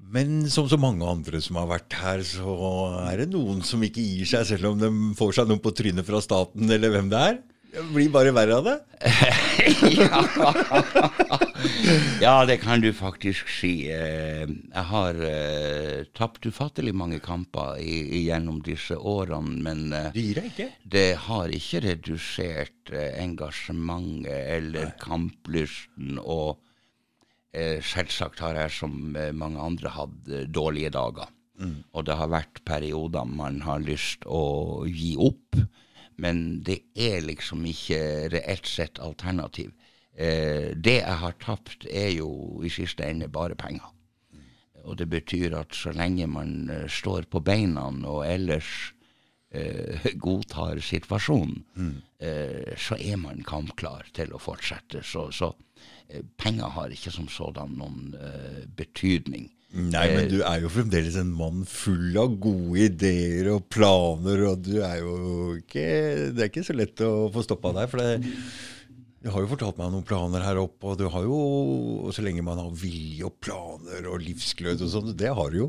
Men 0.00 0.48
som 0.50 0.68
så 0.70 0.78
mange 0.80 1.04
andre 1.04 1.40
som 1.44 1.56
har 1.60 1.66
vært 1.68 1.92
her, 2.00 2.22
så 2.24 2.54
er 3.10 3.16
det 3.24 3.28
noen 3.34 3.60
som 3.66 3.82
ikke 3.84 4.00
gir 4.00 4.24
seg, 4.30 4.46
selv 4.48 4.70
om 4.72 4.78
de 4.80 4.88
får 5.18 5.32
seg 5.40 5.48
noen 5.50 5.60
på 5.64 5.74
trynet 5.76 6.06
fra 6.06 6.20
staten, 6.24 6.70
eller 6.70 6.90
hvem 6.94 7.10
det 7.12 7.18
er. 7.32 7.36
Det 7.68 7.82
blir 7.92 8.08
bare 8.08 8.30
verre 8.32 8.56
av 8.56 8.64
det. 8.64 8.78
Ja, 12.22 12.44
det 12.46 12.56
kan 12.62 12.80
du 12.80 12.92
faktisk 12.94 13.48
si. 13.50 13.88
Eh, 13.90 14.46
Jeg 14.48 14.84
har 14.90 15.14
eh, 15.26 16.04
tapt 16.16 16.46
ufattelig 16.46 16.94
mange 16.96 17.18
kamper 17.22 17.76
gjennom 17.82 18.60
disse 18.64 18.96
årene, 18.96 19.58
men 19.66 19.92
eh, 19.92 20.10
Det 20.14 20.68
det 20.84 21.16
har 21.26 21.48
ikke 21.54 21.80
redusert 21.84 22.90
engasjementet 22.94 24.46
eller 24.58 24.92
kamplysten. 25.02 26.18
Og 26.22 26.56
selvsagt 27.82 28.42
har 28.44 28.58
jeg 28.60 28.74
som 28.76 29.16
eh, 29.16 29.32
mange 29.32 29.60
andre 29.62 29.92
hatt 29.94 30.28
eh, 30.28 30.46
dårlige 30.48 30.92
dager. 30.94 31.30
Og 31.92 32.06
det 32.06 32.14
har 32.14 32.30
vært 32.30 32.62
perioder 32.68 33.24
man 33.26 33.62
har 33.66 33.82
lyst 33.82 34.26
å 34.26 34.84
gi 34.86 35.16
opp. 35.18 35.58
Men 36.18 36.60
det 36.66 36.80
er 36.98 37.22
liksom 37.22 37.64
ikke 37.66 38.28
reelt 38.32 38.66
sett 38.66 38.98
alternativ. 39.02 39.72
Eh, 40.18 40.74
det 40.74 40.98
jeg 41.00 41.18
har 41.22 41.38
tapt, 41.38 41.86
er 41.86 42.10
jo 42.16 42.60
i 42.66 42.70
siste 42.74 43.06
ende 43.06 43.30
bare 43.30 43.58
penger. 43.58 43.94
Og 44.84 44.96
det 44.98 45.08
betyr 45.10 45.56
at 45.58 45.74
så 45.74 45.92
lenge 45.94 46.26
man 46.30 46.70
eh, 46.70 46.86
står 46.90 47.28
på 47.30 47.42
beina 47.44 47.88
og 48.08 48.24
ellers 48.26 48.92
eh, 49.50 50.10
godtar 50.26 50.80
situasjonen, 50.82 51.62
eh, 52.18 52.74
så 52.76 52.98
er 52.98 53.18
man 53.20 53.44
kampklar 53.46 54.10
til 54.14 54.34
å 54.34 54.42
fortsette. 54.42 55.02
Så, 55.06 55.30
så 55.30 55.52
eh, 55.52 55.67
penger 56.40 56.72
har 56.74 56.92
ikke 56.94 57.12
som 57.14 57.28
sådan 57.32 57.76
noen 57.78 58.16
uh, 58.16 58.64
betydning. 58.78 59.50
Nei, 59.68 60.06
men 60.14 60.30
du 60.30 60.38
er 60.48 60.62
jo 60.62 60.70
fremdeles 60.72 61.18
en 61.20 61.28
mann 61.36 61.66
full 61.68 62.16
av 62.16 62.38
gode 62.40 62.86
ideer 62.86 63.50
og 63.52 63.66
planer, 63.68 64.46
og 64.48 64.62
du 64.64 64.78
er 64.80 65.02
jo 65.02 65.58
ikke 65.58 65.84
Det 66.32 66.40
er 66.40 66.48
ikke 66.48 66.64
så 66.64 66.76
lett 66.76 67.02
å 67.04 67.28
få 67.34 67.44
stoppa 67.44 67.74
deg, 67.76 67.90
for 67.92 68.00
det 68.00 68.14
du 69.18 69.32
har 69.34 69.42
jo 69.42 69.50
fortalt 69.50 69.78
meg 69.80 69.90
noen 69.92 70.06
planer 70.06 70.44
her 70.46 70.60
oppe, 70.60 70.92
og 70.92 70.98
du 71.00 71.08
har 71.10 71.26
jo 71.26 71.38
og 72.06 72.14
Så 72.14 72.22
lenge 72.24 72.44
man 72.46 72.60
har 72.62 72.70
vilje 72.70 73.26
og 73.26 73.34
planer 73.42 74.06
og 74.08 74.22
livsglød 74.22 74.84
og 74.86 74.92
sånn, 74.92 75.14
det 75.18 75.32
har 75.34 75.52
du 75.52 75.58
jo. 75.64 75.68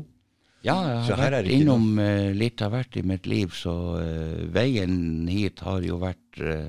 Ja, 0.64 0.76
jeg 1.08 1.16
har 1.16 1.32
vært 1.32 1.48
innom 1.48 1.94
eh, 2.02 2.30
litt 2.36 2.60
av 2.60 2.74
hvert 2.74 2.96
i 3.00 3.02
mitt 3.06 3.24
liv, 3.28 3.54
så 3.56 3.72
uh, 3.96 4.42
veien 4.52 5.24
hit 5.30 5.62
har 5.64 5.80
jo 5.86 5.96
vært 6.02 6.40
eh, 6.44 6.68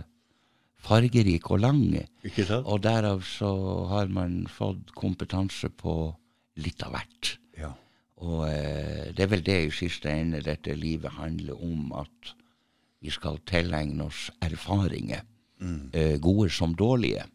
fargerik 0.81 1.49
og 1.53 1.61
lang. 1.63 1.83
Og 2.65 2.81
derav 2.83 3.23
så 3.27 3.51
har 3.91 4.11
man 4.13 4.43
fått 4.49 4.93
kompetanse 4.97 5.69
på 5.69 5.95
litt 6.61 6.83
av 6.85 6.95
hvert. 6.95 7.35
Ja. 7.59 7.71
Og 8.21 8.45
eh, 8.49 9.09
det 9.15 9.25
er 9.25 9.31
vel 9.31 9.45
det 9.45 9.57
i 9.65 9.73
siste 9.73 10.11
ende 10.11 10.43
dette 10.45 10.75
livet 10.77 11.17
handler 11.17 11.57
om, 11.57 11.91
at 11.97 12.33
vi 13.01 13.09
skal 13.13 13.39
tilegne 13.49 14.05
oss 14.09 14.27
erfaringer, 14.45 15.23
eh, 15.93 16.17
gode 16.21 16.51
som 16.53 16.75
dårlige. 16.77 17.25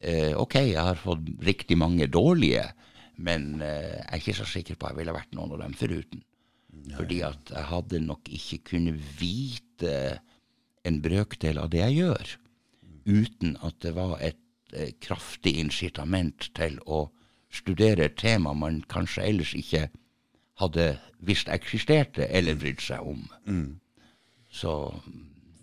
Eh, 0.00 0.32
ok, 0.34 0.56
jeg 0.72 0.82
har 0.82 0.98
fått 0.98 1.28
riktig 1.44 1.76
mange 1.78 2.08
dårlige, 2.10 2.64
men 3.22 3.60
eh, 3.62 3.98
jeg 4.00 4.08
er 4.08 4.22
ikke 4.22 4.38
så 4.40 4.48
sikker 4.48 4.78
på 4.78 4.88
at 4.88 4.94
jeg 4.94 5.02
ville 5.02 5.16
vært 5.16 5.36
noen 5.36 5.52
av 5.54 5.62
dem 5.62 5.76
foruten. 5.78 6.24
Fordi 6.96 7.20
at 7.26 7.52
jeg 7.52 7.68
hadde 7.68 8.00
nok 8.02 8.30
ikke 8.32 8.58
kunnet 8.72 9.02
vite 9.20 10.18
en 10.88 10.98
brøkdel 11.04 11.60
av 11.62 11.68
det 11.70 11.82
jeg 11.84 12.00
gjør, 12.00 12.32
uten 13.04 13.56
at 13.62 13.78
det 13.82 13.94
var 13.96 14.18
et 14.20 14.38
eh, 14.72 14.92
kraftig 15.00 15.56
incitament 15.60 16.50
til 16.56 16.78
å 16.86 17.06
studere 17.52 18.08
tema 18.16 18.54
man 18.56 18.80
kanskje 18.88 19.26
ellers 19.28 19.52
ikke 19.54 19.88
hadde 20.60 20.86
visst 21.20 21.50
eksisterte 21.52 22.28
eller 22.28 22.56
brydd 22.56 22.80
seg 22.80 23.04
om. 23.04 23.26
Så 24.52 24.72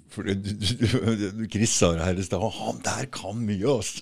For 0.09 0.25
du, 0.25 0.33
du, 0.33 1.25
du, 1.37 1.43
Chris 1.51 1.73
sa 1.77 1.91
det 1.93 2.05
her 2.05 2.17
i 2.17 2.25
stad 2.25 2.41
Han 2.55 2.79
der 2.85 3.05
kan 3.13 3.37
mye, 3.45 3.69
altså! 3.69 4.01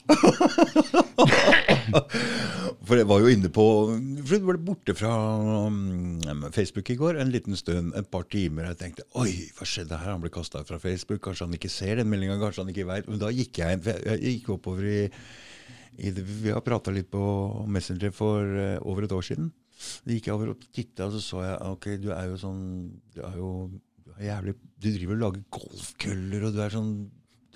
for 2.87 2.95
jeg 2.95 3.07
var 3.09 3.23
jo 3.23 3.31
inne 3.31 3.49
på 3.51 3.65
For 4.27 4.39
du 4.39 4.47
ble 4.47 4.57
borte 4.69 4.95
fra 4.95 5.11
um, 5.67 6.45
Facebook 6.55 6.93
i 6.93 6.97
går 6.99 7.19
en 7.19 7.33
liten 7.33 7.57
stund, 7.59 7.91
et 7.99 8.07
par 8.11 8.27
timer. 8.31 8.69
Jeg 8.71 8.79
tenkte 8.81 9.07
oi, 9.19 9.31
hva 9.57 9.67
skjedde 9.67 9.99
her? 9.99 10.13
Han 10.13 10.23
ble 10.23 10.31
kasta 10.33 10.63
fra 10.67 10.79
Facebook. 10.81 11.21
Kanskje 11.25 11.47
han 11.47 11.57
ikke 11.57 11.71
ser 11.71 11.99
den 11.99 12.09
meldinga, 12.11 12.39
kanskje 12.41 12.63
han 12.63 12.71
ikke 12.73 12.87
veit. 12.87 13.11
Men 13.11 13.21
da 13.23 13.33
gikk 13.33 13.61
jeg, 13.63 13.83
jeg 13.83 14.37
gikk 14.37 14.51
oppover 14.55 14.87
i, 14.87 15.01
i 15.99 16.13
det, 16.15 16.23
Vi 16.23 16.53
har 16.55 16.63
prata 16.65 16.93
litt 16.95 17.11
på 17.11 17.23
Messenger 17.67 18.15
for 18.15 18.43
uh, 18.47 18.77
over 18.87 19.07
et 19.07 19.17
år 19.17 19.27
siden. 19.27 19.51
Da 20.05 20.15
gikk 20.15 20.31
jeg 20.31 20.37
over 20.37 20.55
og 20.55 20.63
titta, 20.71 21.09
og 21.09 21.17
så 21.17 21.21
så 21.21 21.43
jeg 21.45 21.59
ok, 21.75 21.91
du 22.01 22.09
er 22.15 22.31
jo 22.31 22.39
sånn 22.41 22.63
Du 23.13 23.21
er 23.27 23.37
jo 23.37 23.51
jævlig 24.23 24.55
Du 24.77 24.89
driver 24.93 25.15
og 25.15 25.23
lager 25.25 25.45
golfkøller, 25.57 26.47
og 26.47 26.55
du 26.55 26.61
er 26.63 26.73
sånn 26.73 26.91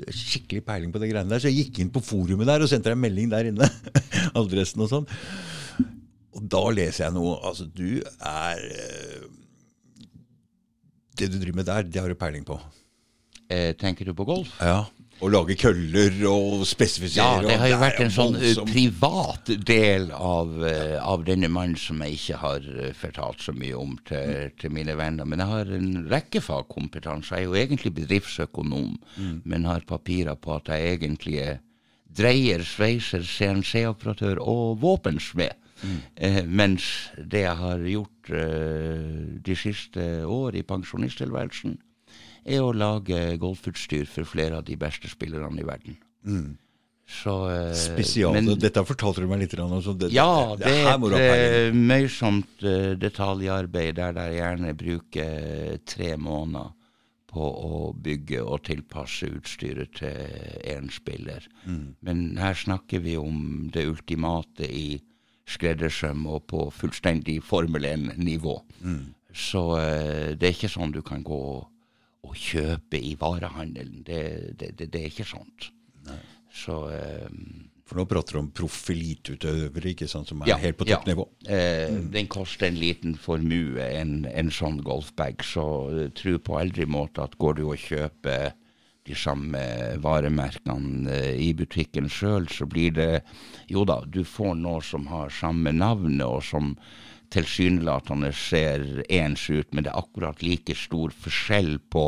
du 0.01 0.05
er 0.07 0.15
skikkelig 0.15 0.63
peiling 0.65 0.93
på 0.93 1.01
det 1.01 1.11
greiene 1.11 1.29
der. 1.29 1.41
Så 1.43 1.51
jeg 1.51 1.67
gikk 1.67 1.81
inn 1.83 1.91
på 1.93 2.01
forumet 2.01 2.47
der 2.49 2.63
og 2.63 2.69
sendte 2.71 2.89
deg 2.89 2.95
en 2.97 3.03
melding 3.03 3.29
der 3.29 3.49
inne. 3.51 3.67
Adressen 4.39 4.81
og 4.81 4.89
sånn. 4.89 5.07
Og 6.31 6.45
da 6.49 6.61
leser 6.71 7.03
jeg 7.05 7.13
noe 7.17 7.35
Altså, 7.43 7.65
du 7.67 7.99
er 7.99 8.61
eh, 8.71 9.25
Det 11.19 11.27
du 11.27 11.35
driver 11.35 11.59
med 11.59 11.67
der, 11.67 11.83
det 11.85 12.01
har 12.01 12.09
du 12.09 12.17
peiling 12.17 12.47
på. 12.47 12.55
Eh, 13.51 13.73
tenker 13.77 14.07
du 14.07 14.15
på 14.17 14.25
golf? 14.25 14.55
Ja. 14.63 14.85
Å 15.21 15.29
lage 15.29 15.55
køller 15.59 16.15
og 16.29 16.63
spesifisere. 16.65 17.21
Ja, 17.21 17.41
det 17.45 17.57
har 17.61 17.69
jo 17.69 17.79
vært 17.81 18.01
en 18.01 18.13
sånn 18.13 18.37
eh, 18.39 18.61
privat 18.65 19.51
del 19.67 20.09
av, 20.17 20.55
eh, 20.65 20.97
av 20.97 21.25
denne 21.27 21.49
mannen 21.53 21.77
som 21.77 22.01
jeg 22.01 22.17
ikke 22.17 22.39
har 22.41 22.65
eh, 22.73 22.93
fortalt 22.97 23.45
så 23.45 23.53
mye 23.53 23.77
om 23.77 23.93
til, 24.09 24.49
til 24.57 24.73
mine 24.73 24.97
venner. 24.97 25.29
Men 25.29 25.43
jeg 25.43 25.53
har 25.53 25.73
en 25.77 25.91
rekke 26.09 26.41
fagkompetanse. 26.41 27.37
Jeg 27.37 27.45
er 27.45 27.51
jo 27.51 27.59
egentlig 27.61 27.93
bedriftsøkonom, 28.01 28.95
men 29.45 29.69
har 29.69 29.85
papirer 29.85 30.39
på 30.41 30.57
at 30.57 30.73
jeg 30.73 30.97
egentlig 30.97 31.37
er 31.45 31.59
dreier, 32.11 32.65
sveiser, 32.67 33.23
CNC-operatør 33.23 34.41
og 34.41 34.81
våpensmed. 34.81 35.61
Eh, 36.15 36.43
mens 36.45 37.11
det 37.17 37.45
jeg 37.45 37.57
har 37.57 37.85
gjort 37.89 38.33
eh, 38.37 39.37
de 39.41 39.55
siste 39.57 40.03
år 40.29 40.59
i 40.59 40.65
pensjonisttilværelsen, 40.67 41.77
er 42.45 42.59
å 42.61 42.71
lage 42.73 43.37
golfutstyr 43.41 44.05
for 44.07 44.23
flere 44.25 44.57
av 44.57 44.65
de 44.65 44.75
beste 44.75 45.07
spillerne 45.11 45.59
i 45.61 45.63
verden. 45.67 45.97
Så, 47.11 47.33
eh, 47.51 47.73
Spesial. 47.75 48.33
men- 48.33 48.57
Dette 48.57 48.83
fortalte 48.85 49.19
du 49.21 49.27
meg 49.27 49.39
litt 49.39 49.59
om. 49.59 49.81
så 49.81 49.97
det- 49.97 50.11
ja, 50.13 50.55
det 50.55 50.65
det 50.65 51.19
er 51.19 51.33
et 51.67 51.73
eh, 51.73 51.75
møysomt 51.75 52.63
eh, 52.63 52.95
detaljarbeid 52.95 53.95
der 53.95 54.13
de 54.13 54.27
gjerne 54.37 54.73
bruker 54.77 55.79
tre 55.85 56.15
måneder 56.15 56.71
på 57.27 57.41
å 57.41 57.93
bygge 57.95 58.41
og 58.45 58.63
tilpasse 58.63 59.23
utstyret 59.29 59.93
til 59.95 60.15
én 60.65 60.89
spiller. 60.91 61.41
Men 62.01 62.37
her 62.37 62.53
snakker 62.53 62.99
vi 63.01 63.15
om 63.17 63.69
det 63.71 63.85
ultimate 63.87 64.61
i 64.69 65.01
skreddersøm 65.47 66.25
og 66.27 66.45
på 66.47 66.71
fullstendig 66.71 67.41
Formel 67.43 67.81
1-nivå. 67.83 68.61
Så 69.33 69.77
eh, 69.79 70.33
det 70.35 70.43
er 70.43 70.53
ikke 70.53 70.69
sånn 70.77 70.91
du 70.93 71.01
kan 71.01 71.23
gå 71.23 71.31
og 71.31 71.67
kjøpe 72.37 72.99
i 73.01 73.15
varehandelen. 73.19 74.03
Det, 74.05 74.21
det, 74.59 74.71
det, 74.77 74.89
det 74.93 75.01
er 75.01 75.09
ikke 75.11 75.25
sånt. 75.27 75.71
Så 76.51 76.75
eh, 76.91 77.27
For 77.87 77.95
nå 77.99 78.05
prater 78.07 78.35
du 78.35 78.39
om 78.41 78.49
proff 78.55 78.89
eliteutøvere 78.91 79.91
ikke 79.93 80.07
sant, 80.07 80.27
som 80.29 80.41
er 80.43 80.51
Ja, 80.51 80.57
helt 80.59 80.77
på 80.79 80.87
ja. 80.87 80.97
toppnivå. 80.99 81.25
Eh, 81.47 81.91
Den 82.13 82.27
koster 82.31 82.67
en 82.67 82.79
liten 82.79 83.15
formue, 83.19 83.79
en, 83.83 84.25
en 84.27 84.51
sånn 84.51 84.81
golfbag. 84.83 85.43
Så 85.43 85.63
eh, 85.91 86.09
tro 86.15 86.37
på 86.39 86.57
aldri 86.59 86.85
måte 86.87 87.23
at 87.23 87.37
går 87.39 87.59
du 87.59 87.63
og 87.69 87.79
kjøper 87.79 88.51
de 89.07 89.15
samme 89.17 89.61
varemerkene 90.03 91.09
eh, 91.09 91.35
i 91.41 91.53
butikken 91.57 92.09
sjøl, 92.11 92.45
så 92.53 92.67
blir 92.69 92.91
det 92.99 93.23
Jo 93.71 93.85
da, 93.87 94.01
du 94.05 94.21
får 94.27 94.55
noe 94.59 94.81
som 94.85 95.07
har 95.09 95.31
samme 95.33 95.71
navnet, 95.73 96.21
og 96.27 96.43
som 96.45 96.75
tilsynelatende 97.31 98.33
ser 98.35 98.83
ens 99.09 99.49
ut, 99.49 99.69
men 99.73 99.85
det 99.85 99.91
er 99.93 100.01
akkurat 100.03 100.41
like 100.43 100.75
stor 100.75 101.13
forskjell 101.23 101.77
på 101.93 102.05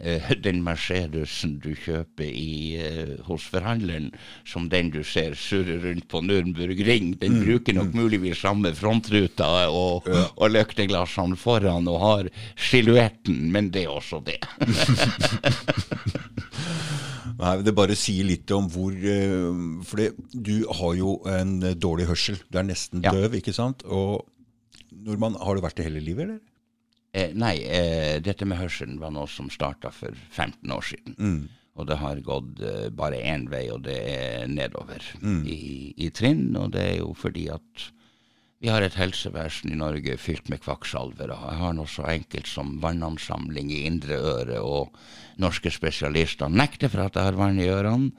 eh, 0.00 0.30
den 0.44 0.62
Mercedesen 0.64 1.56
du 1.60 1.72
kjøper 1.76 2.24
i, 2.30 2.76
eh, 2.80 3.12
hos 3.26 3.44
forhandleren, 3.52 4.10
som 4.48 4.68
den 4.72 4.90
du 4.94 5.02
ser 5.04 5.34
surre 5.38 5.76
rundt 5.82 6.06
på 6.08 6.22
Nürnberg 6.24 6.80
Ring. 6.86 7.12
Den 7.20 7.40
bruker 7.44 7.74
nok 7.76 7.92
muligvis 7.98 8.40
samme 8.44 8.72
frontruta 8.78 9.50
og, 9.68 10.06
og 10.08 10.52
lykteglassene 10.54 11.36
foran 11.36 11.88
og 11.90 12.00
har 12.04 12.30
silhuetten, 12.70 13.48
men 13.52 13.68
det 13.74 13.84
er 13.88 13.94
også 13.98 14.22
det. 14.24 14.40
Nei, 17.38 17.52
Det 17.62 17.74
bare 17.76 17.94
sier 17.98 18.26
litt 18.26 18.50
om 18.54 18.66
hvor 18.72 18.90
eh, 18.98 19.60
For 19.86 20.08
du 20.34 20.54
har 20.80 20.96
jo 20.98 21.12
en 21.30 21.52
eh, 21.62 21.76
dårlig 21.78 22.08
hørsel. 22.10 22.40
Du 22.50 22.58
er 22.58 22.66
nesten 22.66 23.04
Ja. 23.04 23.12
døv, 23.14 23.36
ikke 23.38 23.54
sant? 23.54 23.84
Og 23.86 24.24
nordmann, 25.08 25.38
har 25.40 25.56
du 25.56 25.64
vært 25.64 25.80
det 25.80 25.88
hele 25.88 26.04
livet, 26.04 26.28
eller? 26.28 26.40
Eh, 27.16 27.32
nei, 27.32 27.56
eh, 27.64 28.18
dette 28.20 28.44
med 28.44 28.60
hørselen 28.60 28.98
var 29.00 29.14
noe 29.14 29.28
som 29.32 29.48
starta 29.50 29.90
for 29.94 30.12
15 30.30 30.74
år 30.74 30.84
siden. 30.84 31.14
Og 31.78 31.86
det 31.88 31.96
har 32.00 32.20
gått 32.26 32.60
eh, 32.60 32.88
bare 32.94 33.20
én 33.22 33.46
vei, 33.50 33.68
og 33.72 33.84
det 33.86 33.96
er 33.96 34.48
nedover 34.50 35.04
i, 35.46 35.94
i 35.96 36.10
trinn. 36.10 36.50
Og 36.58 36.74
det 36.74 36.84
er 36.84 36.96
jo 37.00 37.14
fordi 37.16 37.48
at 37.54 37.86
vi 38.58 38.70
har 38.72 38.82
et 38.82 38.96
helsevesen 38.98 39.70
i 39.70 39.78
Norge 39.78 40.16
fylt 40.18 40.50
med 40.50 40.60
kvakksalvere. 40.64 41.36
Jeg 41.46 41.60
har 41.60 41.76
noe 41.78 41.86
så 41.86 42.08
enkelt 42.10 42.50
som 42.50 42.76
vannansamling 42.82 43.70
i 43.70 43.84
indre 43.86 44.18
øre, 44.18 44.58
og 44.60 44.96
norske 45.38 45.70
spesialister 45.70 46.50
nekter 46.50 46.90
for 46.90 47.06
at 47.06 47.14
jeg 47.14 47.30
har 47.30 47.38
vann 47.38 47.60
i 47.62 47.70
ørene. 47.70 48.10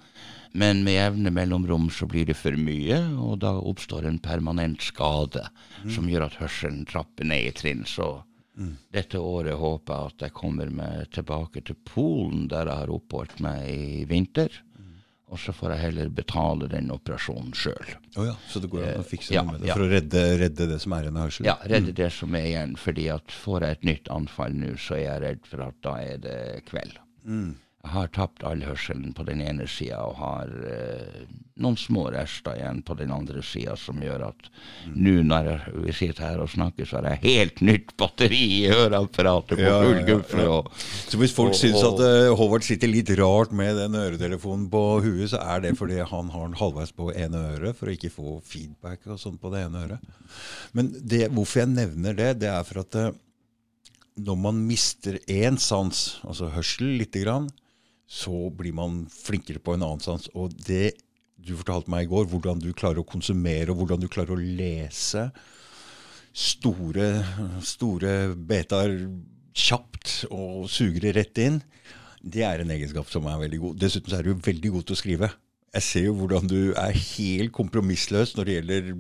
Men 0.52 0.84
med 0.84 0.96
jevne 0.96 1.32
mellomrom 1.32 1.90
så 1.94 2.08
blir 2.10 2.26
det 2.26 2.38
for 2.40 2.56
mye, 2.58 2.98
og 3.22 3.40
da 3.44 3.52
oppstår 3.60 4.08
en 4.10 4.18
permanent 4.24 4.82
skade 4.82 5.44
som 5.94 6.10
gjør 6.10 6.26
at 6.26 6.40
hørselen 6.42 6.88
trapper 6.90 7.28
ned 7.30 7.52
i 7.52 7.54
trinn. 7.54 7.84
Så 7.86 8.24
dette 8.92 9.20
året 9.22 9.56
håper 9.56 9.94
jeg 9.94 10.14
at 10.14 10.26
jeg 10.26 10.36
kommer 10.36 10.72
meg 10.74 11.12
tilbake 11.16 11.62
til 11.68 11.78
Polen, 11.88 12.48
der 12.52 12.68
jeg 12.68 12.82
har 12.82 12.96
oppholdt 12.98 13.38
meg 13.46 13.70
i 13.70 14.02
vinter. 14.10 14.50
Og 15.30 15.38
så 15.38 15.54
får 15.54 15.76
jeg 15.76 15.84
heller 15.84 16.10
betale 16.10 16.66
den 16.72 16.90
operasjonen 16.90 17.54
sjøl. 17.54 17.92
Oh 18.18 18.26
ja, 18.26 18.34
Så 18.50 18.58
det 18.64 18.72
går 18.74 18.88
an 18.88 19.04
å 19.04 19.06
fikse 19.06 19.36
ja, 19.36 19.44
noe 19.46 19.54
med 19.54 19.62
det 19.62 19.70
ja. 19.70 19.76
for 19.78 19.86
å 19.86 19.90
redde, 19.92 20.24
redde 20.42 20.66
det 20.72 20.80
som 20.82 20.96
er 20.98 21.06
igjen 21.06 21.20
av 21.20 21.28
hørselen? 21.28 21.50
Ja, 21.52 21.56
redde 21.70 21.94
det 22.00 22.10
som 22.16 22.34
er 22.40 22.48
igjen. 22.50 22.74
fordi 22.82 23.06
at 23.14 23.36
får 23.46 23.66
jeg 23.68 23.78
et 23.78 23.86
nytt 23.92 24.10
anfall 24.16 24.58
nå, 24.58 24.72
så 24.82 24.98
er 24.98 25.04
jeg 25.06 25.22
redd 25.28 25.50
for 25.52 25.66
at 25.68 25.78
da 25.86 25.94
er 26.02 26.24
det 26.26 26.40
kveld. 26.72 26.98
Jeg 27.30 27.52
har 27.88 28.10
tapt 28.12 28.44
all 28.44 28.60
hørselen 28.68 29.13
på 29.15 29.24
den 29.24 29.39
ene 29.42 29.63
sida 29.72 30.02
og 30.04 30.18
har 30.20 30.50
eh, 30.68 31.22
noen 31.63 31.78
små 31.80 32.10
rester 32.12 32.58
igjen 32.60 32.82
på 32.84 32.96
den 33.00 33.12
andre 33.15 33.39
sida, 33.44 33.78
som 33.80 34.02
gjør 34.04 34.26
at 34.28 34.50
nå 35.00 35.13
når 35.24 35.48
vi 35.86 35.94
sitter 35.96 36.26
her 36.28 36.42
og 36.44 36.50
snakker, 36.52 36.84
så 36.88 37.00
har 37.00 37.08
jeg 37.13 37.22
helt 37.24 37.62
nytt 37.63 37.94
batteri 38.00 38.42
i 38.65 38.68
høreapparatet 38.72 39.56
på 39.56 39.63
Ja, 39.63 39.78
ja, 39.78 39.86
full 39.88 39.96
ja, 40.02 40.06
guffe. 40.10 40.42
ja. 40.44 40.50
og- 40.58 40.74
Så 41.08 41.18
hvis 41.22 41.34
folk 41.36 41.54
Og- 41.56 41.60
syns 41.62 41.80
at 41.88 42.04
uh, 42.04 42.36
Håvard 42.36 42.63
sitter 42.68 42.88
litt 42.92 43.10
rart 43.18 43.52
med 43.56 43.76
den 43.80 43.96
øretelefonen 43.96 44.68
på 44.70 44.84
huet, 45.04 45.30
så 45.32 45.39
er 45.39 45.62
det 45.62 45.78
fordi 45.80 46.04
han 46.04 46.30
har 46.36 46.48
den 46.48 46.60
halvveis 46.60 46.92
på 46.92 47.13
ene 47.15 47.46
øret 47.56 47.76
for 47.80 47.88
å 47.88 47.96
ikke 47.96 48.12
få 48.12 48.42
feedback 48.44 49.08
og 49.08 49.20
sånn 49.24 49.39
på 49.39 49.52
det 49.56 49.63
ene 49.65 49.86
øret. 49.88 50.00
Men 50.74 50.92
det, 51.00 51.30
hvorfor 51.32 51.63
jeg 51.63 51.72
nevner 51.78 52.13
det, 52.13 52.39
det 52.44 52.50
er 52.52 52.63
for 52.68 52.82
at 52.84 52.96
uh, 52.96 53.12
når 54.20 54.36
man 54.38 54.68
mister 54.68 55.15
én 55.32 55.56
sans, 55.58 56.20
altså 56.28 56.52
hørsel 56.52 56.98
lite 57.00 57.24
grann, 57.24 57.48
så 58.10 58.50
blir 58.58 58.74
man 58.74 59.04
flinkere 59.13 59.62
på 59.62 59.76
en 59.76 59.86
annen 59.86 60.02
sans. 60.02 60.26
Og 60.34 60.56
det 60.65 60.98
du 61.39 61.54
fortalte 61.56 61.91
meg 61.93 62.08
i 62.08 62.12
går, 62.12 62.28
hvordan 62.32 62.62
du 62.62 62.72
klarer 62.74 63.04
å 63.04 63.08
konsumere, 63.08 63.69
og 63.72 63.84
hvordan 63.84 64.02
du 64.02 64.10
klarer 64.12 64.36
å 64.36 64.39
lese 64.41 65.30
store, 66.36 67.10
store 67.65 68.15
betaer 68.50 68.95
kjapt 69.60 70.26
og 70.30 70.67
suger 70.72 71.06
det 71.06 71.13
rett 71.17 71.41
inn, 71.43 71.62
det 72.19 72.43
er 72.43 72.62
en 72.62 72.74
egenskap 72.74 73.08
som 73.12 73.30
er 73.30 73.39
veldig 73.45 73.62
god. 73.62 73.80
Dessuten 73.80 74.17
er 74.17 74.26
du 74.26 74.34
veldig 74.34 74.74
god 74.74 74.89
til 74.89 74.98
å 74.98 75.00
skrive. 75.00 75.32
Jeg 75.78 75.86
ser 75.86 76.06
jo 76.10 76.17
hvordan 76.19 76.50
du 76.50 76.60
er 76.74 76.98
helt 76.98 77.54
kompromissløs 77.56 78.34
når 78.36 78.50
det 78.50 78.58
gjelder 78.58 78.91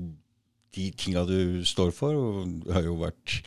de 0.77 0.87
tinga 1.01 1.25
du 1.27 1.65
står 1.65 1.91
for. 1.97 2.45
det 2.63 2.77
har 2.77 2.85
jo 2.85 2.99
vært 3.01 3.39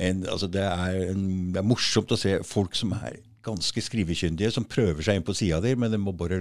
en, 0.00 0.24
altså 0.26 0.48
det, 0.50 0.66
er 0.66 1.12
en, 1.12 1.24
det 1.54 1.62
er 1.62 1.66
morsomt 1.66 2.12
å 2.12 2.18
se 2.18 2.36
folk 2.46 2.76
som 2.78 2.92
er 2.98 3.20
ganske 3.46 3.82
skrivekyndige, 3.84 4.52
som 4.54 4.68
prøver 4.68 5.04
seg 5.04 5.18
inn 5.18 5.26
på 5.26 5.36
sida 5.36 5.60
di, 5.64 5.74
men 5.78 5.92
det 5.92 6.00
må 6.02 6.14
bare 6.16 6.40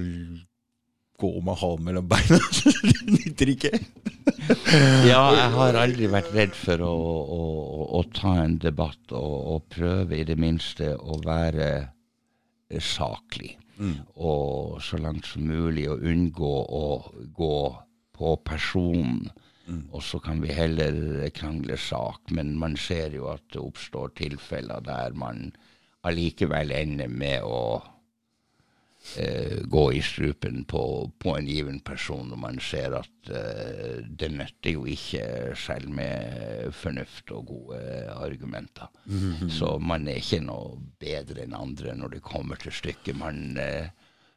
gå 1.19 1.29
med 1.43 1.59
halen 1.59 1.85
mellom 1.88 2.09
beina. 2.09 2.39
det 2.89 3.05
nytter 3.12 3.53
ikke. 3.53 3.73
Ja, 5.05 5.23
jeg 5.35 5.49
har 5.55 5.77
aldri 5.77 6.09
vært 6.12 6.31
redd 6.35 6.55
for 6.57 6.81
å, 6.85 6.91
å, 6.91 7.39
å, 7.39 7.88
å 7.99 8.03
ta 8.15 8.38
en 8.43 8.57
debatt 8.62 9.12
og, 9.12 9.35
og 9.53 9.65
prøve 9.73 10.19
i 10.19 10.27
det 10.27 10.38
minste 10.39 10.93
å 10.95 11.19
være 11.25 11.71
saklig. 12.79 12.85
saklig. 12.85 13.55
Og 14.19 14.79
så 14.83 14.99
langt 14.99 15.27
som 15.29 15.47
mulig 15.47 15.88
å 15.89 15.99
unngå 15.99 16.55
å 16.79 16.85
gå 17.35 17.59
på 18.19 18.35
personen. 18.45 19.29
Og 19.93 20.01
så 20.03 20.19
kan 20.23 20.41
vi 20.41 20.53
heller 20.53 21.29
krangle 21.35 21.77
sak, 21.77 22.31
men 22.33 22.55
man 22.57 22.75
ser 22.77 23.13
jo 23.13 23.29
at 23.29 23.43
det 23.53 23.62
oppstår 23.62 24.15
tilfeller 24.17 24.81
der 24.85 25.13
man 25.13 25.51
allikevel 26.07 26.71
ender 26.71 27.12
med 27.12 27.43
å 27.43 27.62
eh, 29.19 29.59
gå 29.63 29.83
i 29.93 30.01
strupen 30.05 30.63
på, 30.69 30.83
på, 31.19 31.35
en 31.38 31.47
given 31.47 31.79
person 31.85 32.29
når 32.31 32.41
man 32.41 32.59
ser 32.63 32.95
at 32.99 33.31
eh, 33.31 33.99
det 34.03 34.31
nytter 34.33 34.75
jo 34.77 34.85
ikke 34.89 35.55
selv 35.59 35.91
med 35.99 36.73
fornuft 36.75 37.31
og 37.35 37.51
gode 37.51 37.81
argumenter. 38.15 38.88
Mm 39.05 39.33
-hmm. 39.33 39.49
Så 39.49 39.79
man 39.79 40.07
er 40.07 40.21
ikke 40.21 40.41
noe 40.45 40.77
bedre 40.99 41.43
enn 41.43 41.53
andre 41.53 41.95
når 41.95 42.09
det 42.09 42.21
kommer 42.21 42.55
til 42.55 42.71
stykket. 42.71 43.17
Man 43.17 43.57
eh, 43.57 43.89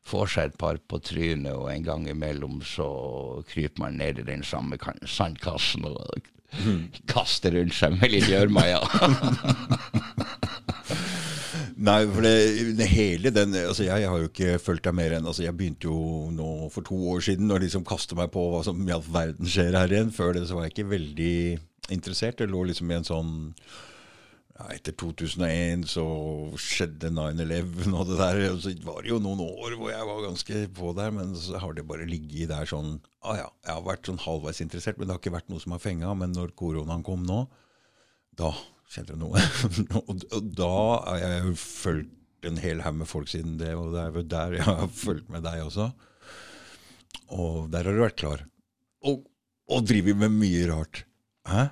får 0.05 0.27
seg 0.27 0.45
et 0.45 0.59
par 0.59 0.79
på 0.89 0.99
trynet, 0.99 1.53
og 1.53 1.71
en 1.73 1.83
gang 1.83 2.09
imellom 2.09 2.63
så 2.63 3.45
kryper 3.49 3.85
man 3.85 3.99
ned 4.01 4.19
i 4.19 4.23
den 4.23 4.43
samme 4.43 4.79
sandkassen 5.07 5.85
og 5.85 6.29
mm. 6.65 7.07
kaster 7.07 7.55
rundt 7.55 7.75
seg 7.75 8.01
med 8.01 8.11
litt 8.11 8.29
gjørma, 8.31 8.67
ja. 8.67 8.83
Nei, 11.83 12.03
for 12.07 12.23
det, 12.23 12.35
det, 12.79 12.87
hele 12.93 13.33
den 13.35 13.57
altså 13.59 13.83
jeg, 13.89 14.07
har 14.07 14.21
jo 14.21 14.29
ikke 14.29 14.59
fulgt 14.63 14.85
deg 14.87 14.95
mer 14.95 15.17
enn 15.17 15.27
altså 15.27 15.43
Jeg 15.43 15.57
begynte 15.59 15.89
jo 15.89 16.29
nå 16.31 16.69
for 16.71 16.87
to 16.87 16.95
år 17.11 17.25
siden 17.27 17.51
å 17.51 17.59
liksom 17.59 17.83
kaste 17.89 18.15
meg 18.19 18.31
på 18.35 18.45
hva 18.53 18.61
som 18.67 18.79
i 18.87 18.93
all 18.95 19.03
verden 19.03 19.49
skjer 19.51 19.75
her 19.75 19.91
igjen. 19.91 20.13
Før 20.15 20.37
det 20.37 20.45
så 20.47 20.59
var 20.59 20.69
jeg 20.69 20.77
ikke 20.77 20.93
veldig 20.93 21.33
interessert. 21.95 22.39
Det 22.39 22.47
lå 22.51 22.69
liksom 22.69 22.93
i 22.93 22.99
en 23.01 23.09
sånn 23.09 23.33
ja, 24.53 24.69
Etter 24.77 24.95
2001 25.01 25.89
så 25.91 26.05
skjedde 26.61 27.11
9-11 27.17 27.89
og 27.91 28.13
det 28.13 28.19
der. 28.21 28.43
Og 28.53 28.61
så 28.63 28.75
var 28.87 29.01
det 29.03 29.11
jo 29.11 29.19
noen 29.25 29.43
år 29.49 29.75
hvor 29.81 29.91
jeg 29.91 30.09
var 30.13 30.27
ganske 30.29 30.63
på 30.79 30.93
der, 31.01 31.17
men 31.19 31.35
så 31.41 31.65
har 31.65 31.75
det 31.75 31.89
bare 31.89 32.07
ligget 32.07 32.53
der 32.53 32.69
sånn 32.71 33.01
ah 33.27 33.41
ja, 33.41 33.49
Jeg 33.65 33.75
har 33.75 33.89
vært 33.89 34.07
sånn 34.07 34.23
halvveis 34.23 34.63
interessert, 34.63 35.01
men 35.01 35.11
det 35.11 35.17
har 35.17 35.25
ikke 35.25 35.35
vært 35.35 35.51
noe 35.51 35.65
som 35.65 35.75
har 35.75 35.83
fenga. 35.83 36.15
Men 36.15 36.37
når 36.37 36.55
koronaen 36.59 37.03
kom 37.07 37.27
nå, 37.27 37.43
da 38.39 38.55
Kjente 38.93 39.17
du 39.17 39.23
noe? 39.25 39.41
og, 40.03 40.25
da 40.53 40.73
har 41.09 41.21
jeg 41.23 41.45
jo 41.47 41.53
fulgt 41.61 42.49
en 42.49 42.59
hel 42.61 42.83
haug 42.85 42.99
med 43.01 43.09
folk 43.09 43.31
siden 43.31 43.55
det, 43.61 43.71
og 43.79 43.95
det 43.95 44.03
er 44.03 44.17
jo 44.19 44.25
der 44.35 44.57
jeg 44.59 44.67
har 44.67 44.89
fulgt 44.93 45.31
med 45.33 45.45
deg 45.47 45.63
også. 45.65 45.93
Og 47.33 47.71
der 47.73 47.87
har 47.87 47.95
du 47.97 48.03
vært 48.03 48.19
klar. 48.21 48.43
Og, 49.09 49.23
og 49.71 49.87
driver 49.89 50.19
med 50.25 50.35
mye 50.35 50.67
rart. 50.69 51.05
Hæ? 51.49 51.71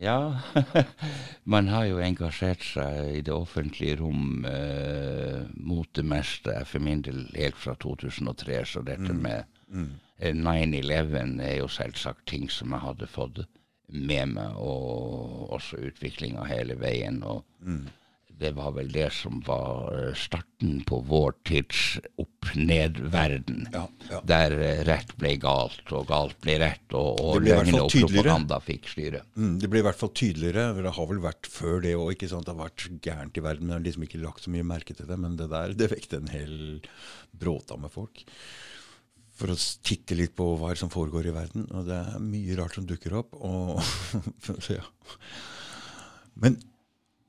Ja, 0.00 0.40
man 1.54 1.68
har 1.68 1.84
jo 1.90 2.00
engasjert 2.00 2.64
seg 2.64 3.18
i 3.18 3.22
det 3.24 3.34
offentlige 3.36 3.98
rom 4.00 4.46
eh, 4.48 5.44
mot 5.60 5.88
det 5.94 6.06
meste, 6.08 6.56
for 6.66 6.82
min 6.82 7.04
del 7.04 7.26
helt 7.36 7.60
fra 7.60 7.76
2003. 7.84 8.62
Så 8.64 8.82
dette 8.88 9.12
mm. 9.12 9.20
med 9.20 9.60
mm. 9.68 9.90
9-11 10.40 11.44
er 11.44 11.56
jo 11.60 11.68
selvsagt 11.70 12.24
ting 12.32 12.48
som 12.50 12.72
jeg 12.72 12.86
hadde 12.88 13.10
fått 13.12 13.44
med 13.92 14.36
meg, 14.36 14.58
og 14.58 15.56
også 15.56 15.80
utviklinga 15.90 16.46
hele 16.50 16.78
veien. 16.80 17.22
og 17.22 17.44
mm. 17.60 17.88
Det 18.40 18.54
var 18.56 18.70
vel 18.72 18.88
det 18.88 19.10
som 19.12 19.42
var 19.44 20.14
starten 20.16 20.78
på 20.88 21.02
vår 21.04 21.34
tids 21.44 21.98
opp-ned-verden. 22.22 23.66
Ja, 23.74 23.82
ja. 24.08 24.20
Der 24.24 24.54
eh, 24.56 24.80
rett 24.88 25.12
ble 25.20 25.34
galt, 25.42 25.82
og 25.92 26.06
galt 26.08 26.38
ble 26.40 26.54
rett, 26.62 26.86
og, 26.96 27.20
og 27.20 27.44
løgn 27.44 27.76
og 27.82 27.92
propaganda 27.92 28.56
fikk 28.64 28.88
styre. 28.94 29.20
Mm, 29.36 29.58
det 29.60 29.68
ble 29.68 29.82
i 29.82 29.84
hvert 29.84 30.00
fall 30.00 30.14
tydeligere. 30.16 30.70
Det 30.80 30.94
har 30.96 31.10
vel 31.12 31.20
vært 31.20 31.52
før 31.52 31.84
det 31.84 31.92
òg. 32.00 32.16
Det 32.16 32.32
har 32.32 32.58
vært 32.62 32.88
gærent 33.04 33.36
i 33.36 33.44
verden, 33.44 33.68
men 33.68 33.74
jeg 33.74 33.82
har 33.82 33.86
liksom 33.90 34.08
ikke 34.08 34.24
lagt 34.24 34.48
så 34.48 34.56
mye 34.56 34.70
merke 34.72 34.96
til 34.96 35.10
det. 35.12 35.20
Men 35.20 35.36
det 35.36 35.52
der 35.52 35.76
det 35.82 35.92
vekte 35.92 36.22
en 36.22 36.32
hel 36.32 36.58
bråta 37.36 37.76
med 37.76 37.92
folk 37.92 38.24
for 39.40 39.52
å 39.54 39.60
titte 39.86 40.16
litt 40.18 40.34
på 40.36 40.46
hva 40.60 40.74
som 40.78 40.92
foregår 40.92 41.30
i 41.30 41.36
verden. 41.36 41.68
Og 41.72 41.88
det 41.88 41.96
er 41.96 42.24
mye 42.24 42.58
rart 42.58 42.76
som 42.76 42.88
dukker 42.88 43.16
opp. 43.22 43.36
Og, 43.40 43.80
ja. 44.76 44.84
Men 46.40 46.58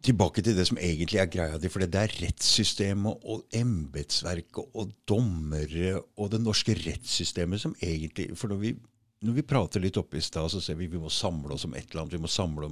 tilbake 0.05 0.43
til 0.43 0.57
det 0.57 0.65
som 0.69 0.79
egentlig 0.81 1.21
er 1.21 1.31
greia 1.31 1.59
di. 1.61 1.71
For 1.71 1.83
det 1.83 1.99
er 1.99 2.15
rettssystemet 2.21 3.27
og 3.31 3.43
embetsverket 3.57 4.77
og 4.77 4.95
dommere 5.09 5.99
og 6.17 6.31
det 6.33 6.41
norske 6.43 6.75
rettssystemet 6.79 7.61
som 7.63 7.75
egentlig 7.81 8.31
For 8.37 8.51
når 8.51 8.61
vi, 8.63 8.73
når 9.21 9.37
vi 9.37 9.45
prater 9.47 9.83
litt 9.83 9.99
oppe 10.01 10.17
i 10.17 10.25
stad, 10.25 10.49
så 10.51 10.61
ser 10.63 10.79
vi 10.79 10.89
vi 10.91 11.01
må 11.01 11.11
samle 11.13 11.55
oss 11.55 11.67
om 11.69 11.77
et 11.77 11.87
eller 11.89 12.03
annet. 12.03 12.17
Vi 12.17 12.25
må 12.25 12.31
samle 12.31 12.69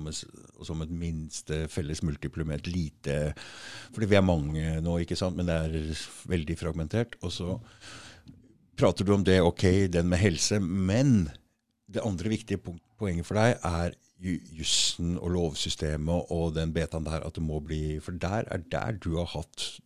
oss 0.59 0.73
om 0.73 0.83
et 0.83 0.91
minste 1.05 1.63
felles 1.71 2.03
multiplum, 2.03 2.51
et 2.51 2.67
lite 2.67 3.21
Fordi 3.93 4.09
vi 4.09 4.19
er 4.19 4.25
mange 4.25 4.77
nå, 4.83 4.99
ikke 5.03 5.19
sant, 5.19 5.37
men 5.37 5.49
det 5.49 5.59
er 5.63 6.05
veldig 6.29 6.59
fragmentert. 6.59 7.19
Og 7.21 7.35
så 7.35 7.57
prater 8.79 9.03
du 9.05 9.13
om 9.13 9.23
det, 9.27 9.41
ok, 9.43 9.63
den 9.91 10.07
med 10.11 10.21
helse, 10.21 10.59
men 10.59 11.29
det 11.91 12.03
andre 12.05 12.31
viktige 12.31 12.61
poenget 12.99 13.27
for 13.27 13.39
deg 13.39 13.57
er 13.65 13.95
jussen 14.19 15.15
og 15.19 15.31
lovsystemet 15.33 16.31
og 16.35 16.55
den 16.57 16.73
betaen 16.75 17.05
der 17.07 17.23
at 17.23 17.35
det 17.37 17.43
må 17.43 17.61
bli 17.63 17.99
For 18.03 18.11
der 18.19 18.43
er 18.51 18.59
der 18.71 18.97
du 18.99 19.15
har 19.15 19.29
hatt 19.31 19.79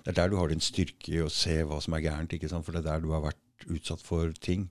Det 0.00 0.12
er 0.12 0.16
der 0.16 0.30
du 0.32 0.36
har 0.40 0.48
din 0.48 0.64
styrke 0.64 1.12
i 1.12 1.20
å 1.20 1.28
se 1.28 1.60
hva 1.68 1.80
som 1.84 1.94
er 1.94 2.04
gærent, 2.06 2.32
ikke 2.32 2.48
sant? 2.48 2.64
for 2.64 2.72
det 2.72 2.80
er 2.82 2.88
der 2.88 3.04
du 3.04 3.12
har 3.12 3.22
vært 3.22 3.68
utsatt 3.68 4.00
for 4.00 4.32
ting. 4.40 4.70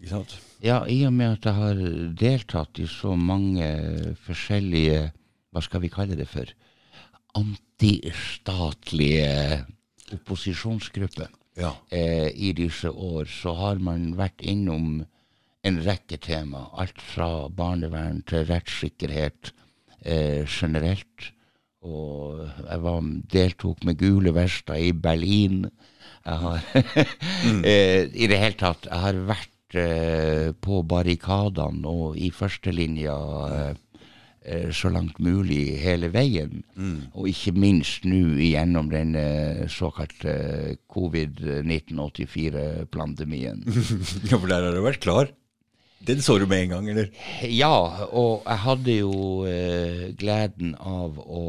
Ikke 0.00 0.14
sant? 0.14 0.32
Ja, 0.64 0.80
i 0.88 1.04
og 1.06 1.12
med 1.12 1.36
at 1.36 1.44
jeg 1.46 1.54
har 1.60 1.82
deltatt 2.18 2.80
i 2.80 2.88
så 2.88 3.12
mange 3.16 3.68
forskjellige 4.24 5.12
Hva 5.52 5.60
skal 5.60 5.84
vi 5.84 5.92
kalle 5.92 6.16
det 6.16 6.28
for? 6.32 6.48
Antistatlige 7.36 9.28
opposisjonsgrupper 10.16 11.28
ja. 11.58 11.74
eh, 11.90 12.30
i 12.34 12.52
disse 12.56 12.90
år, 12.90 13.28
så 13.30 13.54
har 13.58 13.82
man 13.82 14.12
vært 14.18 14.42
innom 14.44 15.02
en 15.62 15.78
rekke 15.84 16.18
tema. 16.22 16.66
Alt 16.78 17.00
fra 17.02 17.48
barnevern 17.52 18.22
til 18.28 18.46
rettssikkerhet 18.48 19.52
eh, 20.04 20.42
generelt. 20.48 21.32
Og 21.82 22.42
jeg 22.46 22.82
var, 22.84 23.06
deltok 23.32 23.86
med 23.86 23.98
gule 23.98 24.34
vester 24.34 24.78
i 24.78 24.92
Berlin. 24.94 25.64
Jeg 26.22 26.42
har 26.44 26.66
mm. 27.46 27.62
eh, 27.66 28.06
I 28.14 28.28
det 28.30 28.38
hele 28.38 28.58
tatt, 28.58 28.86
jeg 28.86 29.04
har 29.06 29.22
vært 29.30 29.78
eh, 29.78 30.50
på 30.54 30.82
barrikadene 30.86 31.88
og 31.90 32.18
i 32.18 32.30
førstelinja 32.34 33.16
eh, 33.48 33.72
så 34.74 34.88
langt 34.90 35.18
mulig 35.22 35.78
hele 35.82 36.08
veien. 36.14 36.62
Mm. 36.74 37.02
Og 37.14 37.28
ikke 37.30 37.52
minst 37.54 38.04
nå 38.08 38.34
gjennom 38.42 38.90
den 38.90 39.14
eh, 39.18 39.68
såkalte 39.70 40.76
covid-1984-pandemien. 40.90 43.62
ja, 44.30 44.36
for 44.36 44.46
der 44.50 44.62
har 44.66 44.72
du 44.74 44.82
vært 44.82 45.00
klar? 45.04 45.26
Den 46.02 46.18
så 46.22 46.38
du 46.38 46.46
med 46.50 46.64
en 46.64 46.70
gang, 46.72 46.88
eller? 46.90 47.10
Ja, 47.46 48.06
og 48.10 48.42
jeg 48.42 48.58
hadde 48.64 48.94
jo 48.96 49.44
eh, 49.46 50.10
gleden 50.18 50.74
av 50.74 51.20
å, 51.22 51.42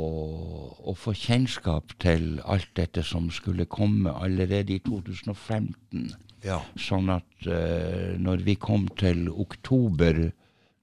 å, 0.77 0.93
få 0.93 1.15
kjennskap 1.17 1.95
til 2.03 2.38
alt 2.45 2.69
dette 2.77 3.01
som 3.08 3.32
skulle 3.34 3.65
komme 3.65 4.13
allerede 4.13 4.73
i 4.75 4.79
2015. 4.86 6.13
Ja. 6.45 6.60
Sånn 6.77 7.10
at 7.15 7.47
eh, 7.49 8.13
når 8.21 8.45
vi 8.45 8.53
kom 8.62 8.86
til 8.99 9.25
oktober 9.32 10.29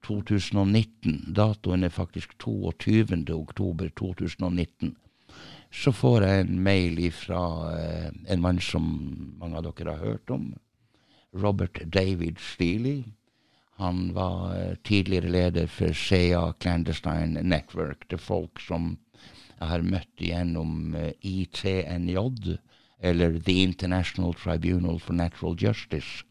2019, 0.07 1.35
datoen 1.37 1.85
er 1.85 1.93
faktisk 1.95 2.37
22. 2.39 3.21
oktober 3.35 3.91
2019, 3.99 4.97
så 5.71 5.93
får 5.93 6.25
jeg 6.27 6.41
en 6.41 6.59
mail 6.65 6.99
fra 7.15 7.43
eh, 7.77 8.09
en 8.33 8.43
mann 8.43 8.59
som 8.61 8.87
mange 9.39 9.61
av 9.61 9.69
dere 9.69 9.95
har 9.95 10.05
hørt 10.15 10.33
om, 10.35 10.51
Robert 11.33 11.79
David 11.87 12.41
Steely. 12.43 13.05
Han 13.79 14.11
var 14.17 14.57
eh, 14.57 14.75
tidligere 14.85 15.31
leder 15.31 15.71
for 15.71 15.95
CA 15.95 16.51
Clandestine 16.59 17.43
Network. 17.43 18.09
Er 18.11 18.19
folk 18.19 18.61
som 18.61 18.97
jeg 19.61 19.69
har 19.69 19.87
møtt 19.87 20.25
gjennom 20.25 20.97
eh, 20.99 21.13
ITNJ, 21.23 22.19
eller 23.01 23.39
The 23.39 23.63
International 23.63 24.35
Tribunal 24.35 24.99
for 25.01 25.17
Natural 25.17 25.57
Justice 25.57 26.25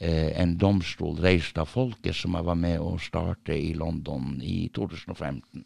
en 0.00 0.56
domstol 0.58 1.20
reist 1.22 1.58
av 1.60 1.68
folket 1.70 2.16
som 2.16 2.34
jeg 2.34 2.46
var 2.48 2.56
med 2.58 2.80
å 2.82 2.96
starte 2.98 3.54
i 3.54 3.72
London 3.78 4.40
i 4.42 4.68
2015. 4.74 5.64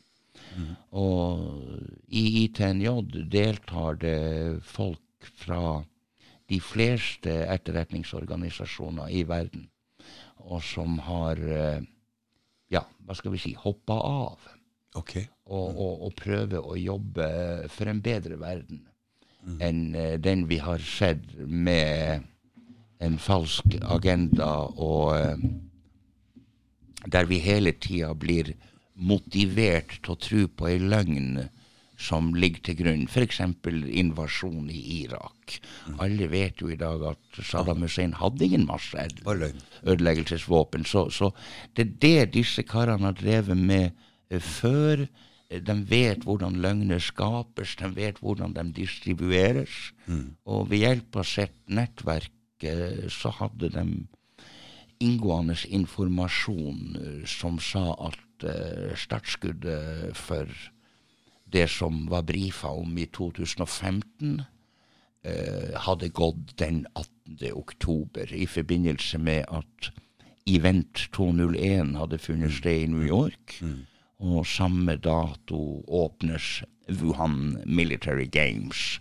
Mm. 0.56 0.72
Og 1.00 2.08
i 2.08 2.24
ITNJ 2.44 2.90
deltar 3.32 3.98
det 4.00 4.18
folk 4.66 5.30
fra 5.40 5.80
de 6.46 6.58
fleste 6.62 7.32
etterretningsorganisasjoner 7.50 9.10
i 9.10 9.24
verden, 9.26 9.66
og 10.46 10.62
som 10.62 11.00
har 11.02 11.40
eh, 11.40 11.80
ja, 12.72 12.84
hva 13.06 13.16
skal 13.18 13.34
vi 13.34 13.42
si, 13.42 13.54
hoppa 13.58 13.98
av. 13.98 14.52
Okay. 14.96 15.26
Og, 15.46 15.76
og, 15.76 16.06
og 16.06 16.14
prøve 16.16 16.62
å 16.62 16.76
jobbe 16.78 17.26
for 17.72 17.90
en 17.90 18.00
bedre 18.02 18.38
verden 18.40 18.86
mm. 19.44 19.58
enn 19.62 19.82
uh, 19.92 20.14
den 20.22 20.46
vi 20.48 20.56
har 20.62 20.80
sett 20.80 21.26
med 21.36 22.24
en 23.04 23.18
falsk 23.20 23.76
agenda, 23.82 24.50
og 24.76 25.16
eh, 25.18 25.36
der 27.12 27.28
vi 27.28 27.38
hele 27.44 27.72
tida 27.72 28.14
blir 28.14 28.54
motivert 28.96 29.98
til 30.00 30.14
å 30.14 30.20
tro 30.20 30.46
på 30.48 30.70
ei 30.70 30.78
løgn 30.80 31.46
som 31.96 32.34
ligger 32.36 32.60
til 32.64 32.76
grunn, 32.82 33.04
f.eks. 33.08 33.40
invasjon 33.40 34.68
i 34.72 34.80
Irak. 35.00 35.56
Mm. 35.86 35.94
Alle 36.04 36.28
vet 36.28 36.60
jo 36.60 36.68
i 36.72 36.78
dag 36.80 37.02
at 37.12 37.40
Saddam 37.40 37.84
Hussein 37.86 38.12
hadde 38.20 38.44
ingen 38.44 38.66
masse 38.68 39.06
ødeleggelsesvåpen. 39.24 40.84
Så, 40.84 41.08
så, 41.10 41.32
det 41.76 41.86
er 41.86 41.94
det 42.04 42.34
disse 42.36 42.66
karene 42.68 43.10
har 43.10 43.16
drevet 43.16 43.56
med 43.56 43.90
eh, 44.30 44.40
før 44.40 45.06
De 45.46 45.74
vet 45.86 46.24
hvordan 46.26 46.56
løgner 46.58 46.98
skapes, 46.98 47.76
de 47.78 47.86
vet 47.94 48.16
hvordan 48.18 48.50
de 48.56 48.64
distribueres. 48.74 49.92
Mm. 50.10 50.34
Og 50.42 50.72
ved 50.72 50.82
hjelp 50.82 51.18
av 51.22 51.28
sitt 51.30 51.54
nettverk 51.70 52.32
så 53.12 53.30
hadde 53.36 53.68
de 53.74 53.84
inngående 55.04 55.56
informasjon 55.68 56.96
som 57.28 57.58
sa 57.60 57.90
at 58.08 58.46
startskuddet 58.96 60.16
for 60.16 60.48
det 61.52 61.68
som 61.70 62.06
var 62.10 62.22
brifa 62.22 62.68
om 62.68 62.98
i 62.98 63.06
2015, 63.06 64.42
eh, 65.24 65.78
hadde 65.78 66.08
gått 66.08 66.56
den 66.58 66.86
18. 66.94 67.52
oktober 67.52 68.32
i 68.34 68.46
forbindelse 68.46 69.18
med 69.18 69.44
at 69.48 69.90
Event 70.46 71.08
201 71.12 71.96
hadde 71.98 72.18
funnet 72.18 72.54
sted 72.54 72.82
i 72.82 72.86
New 72.86 73.06
York. 73.06 73.58
Mm. 73.60 73.86
Og 74.18 74.46
samme 74.46 74.96
dato 74.96 75.82
åpnes 75.88 76.62
Wuhan 76.88 77.58
Military 77.66 78.26
Games. 78.26 79.00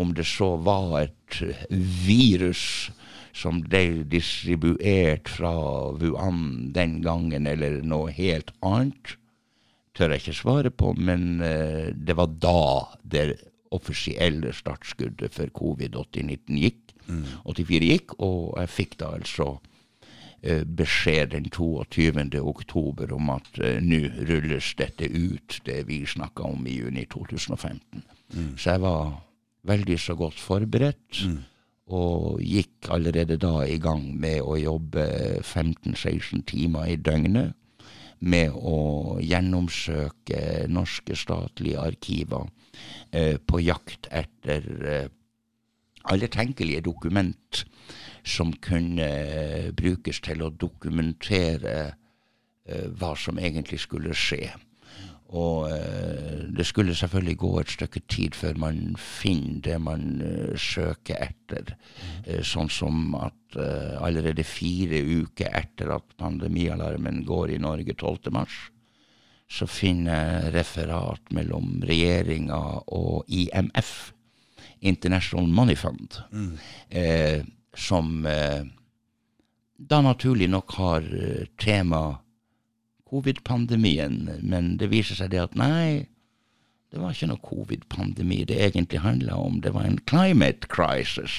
Om 0.00 0.14
det 0.16 0.24
så 0.26 0.54
var 0.56 1.02
et 1.02 1.40
virus 2.06 2.90
som 3.32 3.62
ble 3.64 4.04
distribuert 4.12 5.30
fra 5.32 5.52
Wuhan 5.96 6.72
den 6.74 7.00
gangen, 7.04 7.48
eller 7.48 7.80
noe 7.84 8.12
helt 8.14 8.52
annet, 8.60 9.16
tør 9.96 10.14
jeg 10.14 10.22
ikke 10.22 10.36
svare 10.36 10.70
på, 10.72 10.92
men 10.96 11.40
uh, 11.40 11.90
det 11.92 12.16
var 12.16 12.32
da 12.40 12.62
det 13.02 13.26
offisielle 13.72 14.52
startskuddet 14.52 15.32
for 15.32 15.52
covid-19 15.56 16.60
gikk. 16.60 16.80
Mm. 17.08 17.24
84 17.48 17.90
gikk, 17.90 18.16
og 18.22 18.54
jeg 18.60 18.72
fikk 18.72 18.96
da 19.00 19.12
altså 19.16 19.48
uh, 19.56 20.62
beskjed 20.78 21.32
den 21.34 21.48
22. 21.52 22.40
oktober 22.40 23.12
om 23.16 23.32
at 23.36 23.48
uh, 23.60 23.80
nå 23.84 24.04
rulles 24.28 24.72
dette 24.80 25.08
ut, 25.08 25.60
det 25.68 25.82
vi 25.88 26.04
snakka 26.08 26.52
om 26.52 26.68
i 26.68 26.78
juni 26.80 27.08
2015. 27.08 28.04
Mm. 28.32 28.54
Så 28.56 28.76
jeg 28.76 28.84
var 28.84 29.20
veldig 29.68 29.98
så 30.00 30.16
godt 30.18 30.40
forberedt. 30.40 31.24
Mm. 31.26 31.40
Og 31.92 32.40
gikk 32.40 32.88
allerede 32.94 33.36
da 33.40 33.64
i 33.68 33.78
gang 33.82 34.04
med 34.18 34.40
å 34.40 34.56
jobbe 34.56 35.04
15-16 35.42 36.44
timer 36.48 36.88
i 36.92 36.96
døgnet 36.96 37.52
med 38.22 38.54
å 38.54 39.18
gjennomsøke 39.18 40.68
norske 40.70 41.16
statlige 41.18 41.82
arkiver 41.82 42.46
eh, 43.10 43.34
på 43.42 43.60
jakt 43.64 44.06
etter 44.14 44.68
eh, 44.86 45.08
alle 46.10 46.30
tenkelige 46.30 46.84
dokument 46.86 47.64
som 48.24 48.52
kunne 48.62 49.08
eh, 49.08 49.70
brukes 49.74 50.22
til 50.22 50.42
å 50.46 50.52
dokumentere 50.54 51.76
eh, 51.90 52.86
hva 52.98 53.14
som 53.18 53.38
egentlig 53.42 53.82
skulle 53.82 54.14
skje. 54.14 54.52
Og 55.32 55.70
eh, 55.72 56.44
det 56.52 56.66
skulle 56.68 56.94
selvfølgelig 56.96 57.36
gå 57.40 57.52
et 57.60 57.72
stykke 57.72 58.02
tid 58.10 58.36
før 58.36 58.58
man 58.60 58.80
finner 59.00 59.62
det 59.64 59.78
man 59.80 60.04
eh, 60.20 60.58
søker 60.60 61.22
etter. 61.24 61.72
Eh, 62.26 62.42
sånn 62.44 62.68
som 62.72 63.14
at 63.16 63.56
uh, 63.56 63.96
allerede 64.04 64.44
fire 64.44 65.00
uker 65.00 65.52
etter 65.56 65.92
at 65.96 66.14
pandemialarmen 66.20 67.22
går 67.28 67.54
i 67.54 67.60
Norge 67.60 67.96
12.3, 67.96 68.44
så 69.52 69.68
finner 69.68 70.16
jeg 70.16 70.52
referat 70.54 71.32
mellom 71.36 71.82
regjeringa 71.84 72.60
og 72.96 73.28
IMF, 73.28 74.12
International 74.80 75.48
Money 75.52 75.76
Fund, 75.76 76.16
mm. 76.32 76.54
som 77.78 78.24
da 79.76 80.00
naturlig 80.02 80.48
nok 80.50 80.74
har 80.80 81.06
tema 81.60 82.00
covid-pandemien, 83.12 84.24
men 84.40 84.76
det 84.80 84.88
viser 84.92 85.18
seg 85.18 85.34
det 85.34 85.42
at 85.42 85.56
nei, 85.58 86.08
det 86.92 87.00
var 87.00 87.14
ikke 87.14 87.30
noe 87.30 87.44
covid-pandemi 87.44 88.42
det 88.48 88.58
egentlig 88.60 89.00
handla 89.04 89.36
om. 89.40 89.60
Det 89.64 89.72
var 89.72 89.88
en 89.88 90.00
climate 90.08 90.68
crisis. 90.72 91.32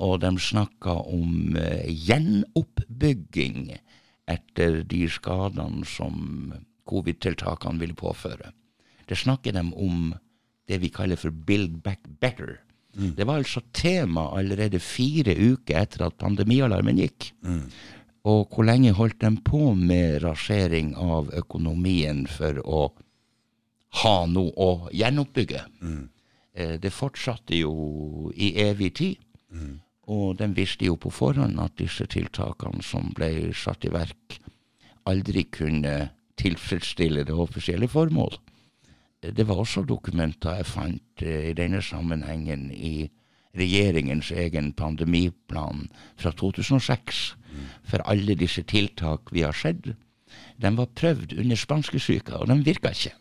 Og 0.00 0.20
de 0.22 0.30
snakka 0.40 0.94
om 1.10 1.56
uh, 1.58 1.86
gjenoppbygging 1.86 3.72
etter 4.30 4.80
de 4.86 5.04
skadene 5.10 5.84
som 5.88 6.54
covid-tiltakene 6.90 7.82
ville 7.82 7.98
påføre. 7.98 8.52
Det 9.10 9.18
snakker 9.18 9.56
de 9.56 9.64
om 9.74 10.12
det 10.70 10.78
vi 10.84 10.90
kaller 10.94 11.18
for 11.18 11.34
build 11.34 11.80
back 11.82 12.06
better. 12.22 12.60
Mm. 12.94 13.14
Det 13.18 13.26
var 13.26 13.42
altså 13.42 13.62
tema 13.74 14.28
allerede 14.38 14.78
fire 14.82 15.34
uker 15.34 15.82
etter 15.82 16.06
at 16.06 16.18
pandemialarmen 16.22 16.98
gikk. 17.02 17.32
Mm. 17.42 17.66
Og 18.28 18.50
hvor 18.52 18.66
lenge 18.68 18.92
holdt 18.92 19.20
de 19.22 19.30
på 19.44 19.72
med 19.74 20.20
rasjering 20.24 20.92
av 20.98 21.30
økonomien 21.36 22.26
for 22.28 22.60
å 22.64 22.80
ha 24.02 24.16
noe 24.28 24.52
å 24.60 24.72
gjenoppbygge? 24.92 25.62
Mm. 25.80 26.02
Eh, 26.52 26.74
det 26.82 26.92
fortsatte 26.92 27.56
jo 27.56 28.30
i 28.36 28.52
evig 28.60 28.92
tid. 29.00 29.24
Mm. 29.50 29.80
Og 30.10 30.36
de 30.36 30.50
visste 30.52 30.84
jo 30.84 30.98
på 31.00 31.12
forhånd 31.14 31.60
at 31.62 31.78
disse 31.78 32.06
tiltakene 32.10 32.82
som 32.84 33.12
ble 33.16 33.54
satt 33.56 33.86
i 33.86 33.94
verk, 33.94 34.40
aldri 35.08 35.46
kunne 35.48 36.10
tilfredsstille 36.40 37.24
det 37.24 37.36
offisielle 37.36 37.88
formål. 37.88 38.36
Eh, 39.22 39.32
det 39.32 39.48
var 39.48 39.64
også 39.64 39.86
dokumenter 39.88 40.60
jeg 40.60 40.68
fant 40.68 41.24
eh, 41.24 41.50
i 41.50 41.56
denne 41.56 41.80
sammenhengen 41.80 42.68
i 42.74 43.08
regjeringens 43.56 44.30
egen 44.30 44.74
pandemiplan 44.78 45.88
fra 46.20 46.30
2006 46.30 47.39
for 47.84 48.02
alle 48.08 48.36
disse 48.38 48.62
tiltak 48.62 49.32
vi 49.32 49.42
har 49.42 49.56
sett. 49.56 49.92
De 50.60 50.70
var 50.76 50.92
prøvd 50.94 51.34
under 51.38 51.56
spanskesyka, 51.56 52.38
og 52.38 52.48
de 52.50 52.58
virka 52.64 52.92
ikke. 52.94 53.14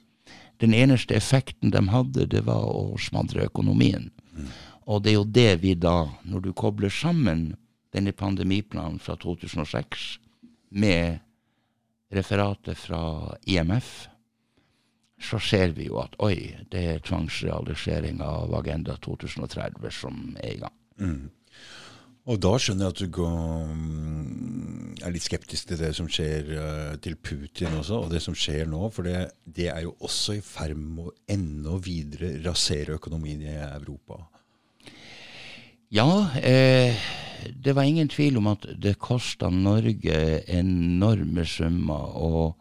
Den 0.60 0.74
eneste 0.76 1.16
effekten 1.16 1.72
de 1.72 1.82
hadde, 1.90 2.28
det 2.28 2.44
var 2.46 2.68
å 2.68 2.98
smadre 3.00 3.48
økonomien. 3.48 4.10
Og 4.90 5.04
det 5.04 5.14
er 5.14 5.18
jo 5.20 5.26
det 5.26 5.52
vi 5.64 5.74
da, 5.76 6.10
når 6.24 6.48
du 6.48 6.54
kobler 6.54 6.92
sammen 6.92 7.54
denne 7.94 8.12
pandemiplanen 8.12 9.00
fra 9.00 9.16
2006 9.16 10.20
med 10.70 11.20
referatet 12.14 12.78
fra 12.78 13.36
IMF, 13.48 14.10
så 15.20 15.40
ser 15.40 15.74
vi 15.76 15.90
jo 15.90 16.00
at 16.02 16.16
oi, 16.24 16.56
det 16.72 16.84
er 16.94 17.04
tvangsrealisering 17.04 18.22
av 18.24 18.54
Agenda 18.56 18.96
2030 19.04 19.92
som 19.94 20.22
er 20.40 20.54
i 20.54 20.62
gang. 20.62 20.76
Mm. 21.00 21.28
Og 22.30 22.38
da 22.38 22.52
skjønner 22.62 22.86
jeg 22.86 22.94
at 22.94 23.00
du 23.02 23.14
går, 23.18 23.70
mm, 23.74 24.98
er 25.02 25.14
litt 25.16 25.26
skeptisk 25.26 25.72
til 25.72 25.80
det 25.82 25.94
som 25.98 26.10
skjer 26.12 26.52
uh, 26.54 26.98
til 27.02 27.16
Putin 27.18 27.80
også, 27.80 28.04
og 28.04 28.12
det 28.14 28.22
som 28.22 28.36
skjer 28.38 28.70
nå. 28.70 28.84
For 28.94 29.08
det, 29.08 29.32
det 29.46 29.72
er 29.74 29.88
jo 29.88 29.96
også 30.06 30.38
i 30.38 30.44
ferd 30.46 30.78
med 30.78 31.10
å 31.10 31.16
enda 31.32 31.80
videre 31.82 32.36
rasere 32.46 33.00
økonomien 33.00 33.42
i 33.48 33.56
Europa. 33.58 34.22
Ja, 35.90 36.30
eh, 36.38 36.94
det 37.66 37.74
var 37.74 37.84
ingen 37.84 38.10
tvil 38.14 38.38
om 38.38 38.52
at 38.52 38.68
det 38.78 39.00
kosta 39.02 39.50
Norge 39.50 40.44
enorme 40.46 41.46
summer. 41.50 42.14
Og 42.14 42.54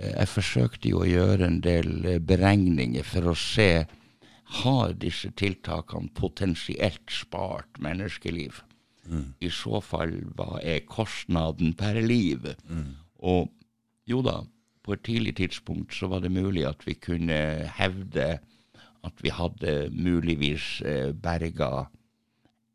eh, 0.00 0.10
jeg 0.10 0.30
forsøkte 0.32 0.90
jo 0.90 1.04
å 1.04 1.06
gjøre 1.06 1.46
en 1.46 1.60
del 1.62 1.92
eh, 2.02 2.18
beregninger 2.18 3.06
for 3.06 3.30
å 3.30 3.36
se 3.38 3.86
har 4.58 4.98
disse 4.98 5.30
tiltakene 5.38 6.10
potensielt 6.18 7.14
spart 7.14 7.78
menneskeliv. 7.78 8.58
I 9.42 9.50
så 9.50 9.80
fall, 9.82 10.14
hva 10.36 10.60
er 10.62 10.84
kostnaden 10.86 11.74
per 11.78 11.98
liv? 12.04 12.46
Mm. 12.68 12.94
Og 13.18 13.50
jo 14.08 14.22
da, 14.22 14.42
på 14.82 14.96
et 14.96 15.04
tidlig 15.06 15.36
tidspunkt 15.38 15.94
så 15.94 16.08
var 16.10 16.22
det 16.24 16.32
mulig 16.34 16.64
at 16.66 16.86
vi 16.86 16.94
kunne 16.98 17.38
hevde 17.78 18.38
at 19.02 19.22
vi 19.22 19.32
hadde 19.34 19.90
muligvis 19.90 20.82
eh, 20.86 21.10
berga 21.10 21.88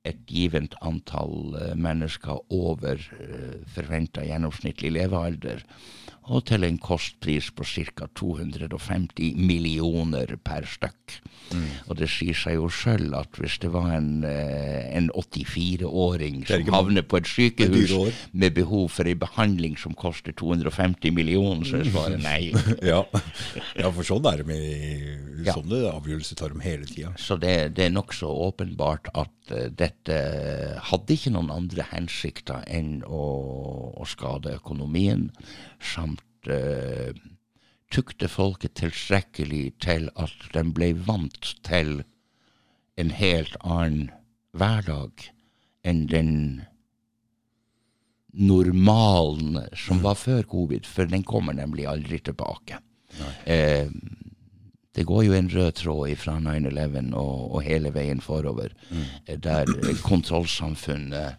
et 0.08 0.20
givent 0.28 0.76
antall 0.86 1.56
eh, 1.60 1.76
mennesker 1.76 2.42
over 2.54 3.00
eh, 3.20 3.64
forventa 3.72 4.26
gjennomsnittlig 4.28 4.94
levealder 4.96 5.64
og 6.28 6.44
til 6.50 6.66
en 6.68 6.78
kostpris 6.82 7.50
på 7.56 7.66
ca. 7.68 8.08
250 8.16 9.38
millioner 9.40 10.36
per 10.44 10.68
stykk. 10.68 11.18
Mm. 11.48 11.68
Og 11.88 11.98
det 12.02 12.10
sier 12.12 12.36
seg 12.36 12.58
jo 12.58 12.68
sjøl 12.72 13.14
at 13.16 13.38
hvis 13.40 13.56
det 13.64 13.70
var 13.72 13.88
en, 13.96 14.26
eh, 14.28 14.84
en 14.98 15.08
84-åring 15.16 16.42
som 16.50 16.72
havner 16.74 17.06
på 17.08 17.22
et 17.22 17.30
sykehus 17.32 17.94
med 18.34 18.56
behov 18.58 18.90
for 18.92 19.08
en 19.08 19.22
behandling 19.22 19.78
som 19.80 19.96
koster 19.96 20.36
250 20.36 21.16
millioner, 21.16 21.64
så 21.68 21.80
er 21.80 21.92
svaret 21.92 22.24
nei. 22.24 22.52
ja. 22.92 23.04
ja. 23.80 23.92
for 23.94 24.04
sånn 24.08 24.28
er 24.28 24.44
det 24.44 24.50
med 24.52 25.48
sånne 25.48 25.82
ja. 25.86 25.96
avgjørelser 25.96 26.42
tar 26.42 26.52
de 26.52 26.64
hele 26.66 26.90
tida. 26.90 27.14
Så 27.22 27.40
det, 27.40 27.56
det 27.78 27.88
er 27.88 27.96
nokså 27.96 28.28
åpenbart 28.50 29.12
at 29.16 29.56
uh, 29.56 29.68
dette 29.72 30.20
hadde 30.90 31.16
ikke 31.16 31.32
noen 31.38 31.54
andre 31.54 31.88
hensikter 31.94 32.68
enn 32.68 33.00
å, 33.08 33.24
å 33.96 34.08
skade 34.10 34.58
økonomien 34.60 35.30
samt 35.80 36.17
uh, 36.52 37.12
tukte 37.94 38.28
folket 38.32 38.76
tilstrekkelig 38.80 39.66
til 39.84 40.10
at 40.20 40.48
de 40.54 40.64
ble 40.76 40.92
vant 41.08 41.54
til 41.68 42.02
en 42.98 43.14
helt 43.16 43.56
annen 43.62 44.10
hverdag 44.58 45.30
enn 45.88 46.08
den 46.12 46.34
normalen 48.38 49.62
som 49.78 50.02
var 50.04 50.18
før 50.20 50.44
covid, 50.50 50.86
for 50.86 51.10
den 51.10 51.24
kommer 51.26 51.56
nemlig 51.58 51.88
aldri 51.90 52.20
tilbake. 52.20 52.82
Eh, 53.46 53.88
det 54.98 55.06
går 55.06 55.24
jo 55.28 55.34
en 55.38 55.50
rød 55.50 55.72
tråd 55.78 56.16
fra 56.18 56.36
9-11 56.42 57.14
og, 57.14 57.56
og, 57.56 57.60
hele 57.66 57.94
veien 57.94 58.22
forover, 58.22 58.74
mm. 58.90 59.40
der 59.46 59.70
kontrollsamfunnet 60.04 61.38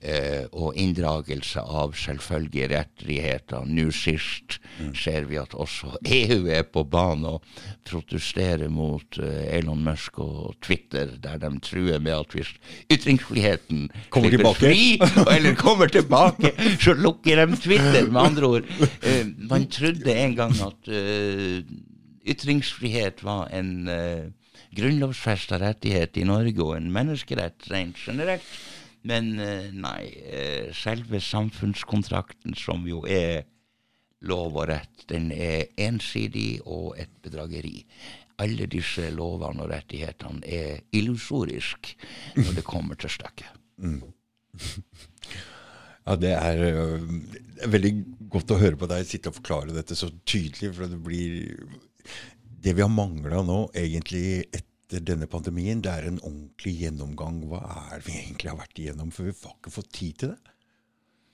eh, 0.00 0.46
og 0.52 0.76
inndragelse 0.78 1.62
av 1.62 1.94
selvfølgelige 1.98 2.70
rettigheter. 2.72 3.66
Nå 3.66 3.88
sist 3.94 4.58
mm. 4.78 4.92
ser 4.98 5.28
vi 5.30 5.38
at 5.40 5.56
også 5.58 5.96
EU 6.04 6.46
er 6.52 6.64
på 6.68 6.84
banen 6.88 7.26
og 7.34 7.64
protesterer 7.88 8.70
mot 8.72 9.18
eh, 9.22 9.58
Elon 9.58 9.82
Musk 9.84 10.20
og 10.22 10.56
Twitter, 10.64 11.14
der 11.22 11.40
de 11.42 11.52
truer 11.64 11.98
med 12.02 12.14
at 12.16 12.36
hvis 12.36 12.54
ytringsfriheten 12.92 13.88
kommer 14.14 14.34
tilbake. 14.34 14.62
fri, 14.62 14.98
eller 15.34 15.58
kommer 15.58 15.90
tilbake, 15.92 16.54
så 16.80 16.94
lukker 16.94 17.44
de 17.44 17.60
Twitter. 17.60 18.08
Med 18.08 18.22
andre 18.22 18.52
ord, 18.58 18.72
eh, 19.02 19.26
man 19.50 19.68
trodde 19.72 20.14
en 20.14 20.34
gang 20.38 20.54
at 20.64 20.90
uh, 20.92 21.60
ytringsfrihet 22.28 23.22
var 23.24 23.48
en 23.54 23.88
uh, 23.88 24.28
grunnlovfesta 24.76 25.58
rettighet 25.62 26.18
i 26.20 26.26
Norge 26.28 26.62
og 26.64 26.76
en 26.76 26.90
menneskerett 26.92 27.70
rent 27.72 27.98
generelt. 28.02 28.44
Men 29.06 29.38
eh, 29.40 29.68
nei, 29.74 30.02
eh, 30.26 30.70
selve 30.74 31.20
samfunnskontrakten, 31.22 32.56
som 32.58 32.86
jo 32.88 33.04
er 33.06 33.44
lov 34.26 34.56
og 34.58 34.68
rett, 34.72 35.04
den 35.10 35.30
er 35.32 35.68
ensidig 35.78 36.60
og 36.66 36.96
et 36.98 37.12
bedrageri. 37.22 37.84
Alle 38.42 38.66
disse 38.70 39.08
lovene 39.14 39.64
og 39.64 39.70
rettighetene 39.72 40.42
er 40.46 40.82
illusoriske 40.94 41.94
når 42.38 42.58
det 42.58 42.66
kommer 42.66 42.98
til 42.98 43.14
stykket. 43.14 43.54
Mm. 43.78 44.02
Ja, 46.08 46.14
det 46.16 46.30
er, 46.32 46.56
det 46.56 47.66
er, 47.66 47.72
veldig 47.74 47.92
godt 48.32 48.54
å 48.54 48.60
høre 48.62 48.78
på 48.80 48.88
deg 48.88 49.04
sitte 49.04 49.28
og 49.28 49.36
forklare 49.42 49.74
dette 49.76 49.96
så 49.98 50.08
tydelig. 50.24 50.70
For 50.72 50.88
det 50.88 51.00
blir 51.04 51.34
Det 52.58 52.72
vi 52.74 52.82
har 52.82 52.90
mangla 52.90 53.42
nå, 53.44 53.58
egentlig 53.76 54.46
etter 54.48 54.67
etter 54.88 55.04
denne 55.04 55.28
pandemien, 55.28 55.82
det 55.84 55.90
er 55.92 56.06
en 56.08 56.20
ordentlig 56.22 56.78
gjennomgang. 56.80 57.42
Hva 57.50 57.60
er 57.92 57.98
det 58.00 58.06
vi 58.06 58.14
egentlig 58.22 58.48
har 58.48 58.60
vært 58.62 58.78
igjennom? 58.80 59.10
For 59.12 59.28
vi 59.28 59.34
har 59.36 59.56
ikke 59.58 59.72
fått 59.74 59.90
tid 59.92 60.22
til 60.22 60.32
det. 60.32 60.54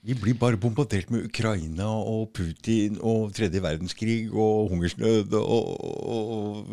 Vi 0.05 0.17
blir 0.21 0.35
bare 0.37 0.59
bombardert 0.61 1.09
med 1.14 1.31
Ukraina 1.31 1.87
og 1.88 2.35
Putin 2.37 2.99
og 3.01 3.33
tredje 3.33 3.62
verdenskrig 3.64 4.27
og 4.29 4.69
hungersnød 4.75 5.33
og, 5.38 5.71
og 5.81 6.67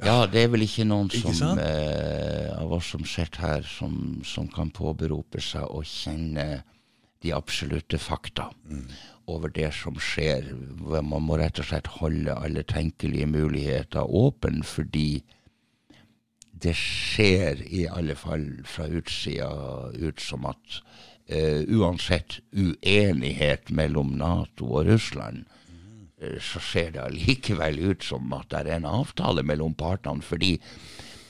ja. 0.00 0.08
ja. 0.08 0.16
det 0.26 0.40
er 0.42 0.50
vel 0.50 0.66
ikke 0.66 0.88
noen 0.88 1.12
som, 1.14 1.60
eh, 1.62 2.50
av 2.56 2.74
oss 2.74 2.90
som 2.96 3.06
sitter 3.06 3.44
her, 3.44 3.68
som, 3.70 4.16
som, 4.26 4.48
kan 4.50 4.72
påberope 4.74 5.38
seg 5.44 5.62
å 5.62 5.84
kjenne 5.86 6.64
de 7.22 7.36
absolutte 7.36 8.02
fakta. 8.02 8.48
Mm 8.66 8.88
over 9.26 9.50
det 9.52 9.72
som 9.74 9.98
skjer. 10.00 10.52
Man 11.02 11.26
må 11.26 11.38
rett 11.40 11.60
og 11.62 11.68
slett 11.70 11.90
holde 11.98 12.34
alle 12.34 12.62
tenkelige 12.66 13.26
muligheter 13.30 14.06
åpen, 14.06 14.62
fordi 14.66 15.22
det 16.56 16.76
ser 16.78 17.60
i 17.66 17.84
alle 17.90 18.16
fall 18.16 18.46
fra 18.64 18.86
utsida 18.88 19.50
ut 19.92 20.22
som 20.22 20.46
at 20.48 20.78
uh, 21.28 21.62
uansett 21.68 22.40
uenighet 22.56 23.70
mellom 23.70 24.14
Nato 24.16 24.70
og 24.78 24.88
Russland, 24.88 25.44
uh, 26.22 26.38
så 26.40 26.62
ser 26.64 26.94
det 26.94 27.04
allikevel 27.04 27.82
ut 27.92 28.06
som 28.06 28.32
at 28.36 28.48
det 28.54 28.64
er 28.64 28.78
en 28.78 28.88
avtale 28.88 29.44
mellom 29.44 29.76
partene. 29.76 30.22
fordi 30.22 30.56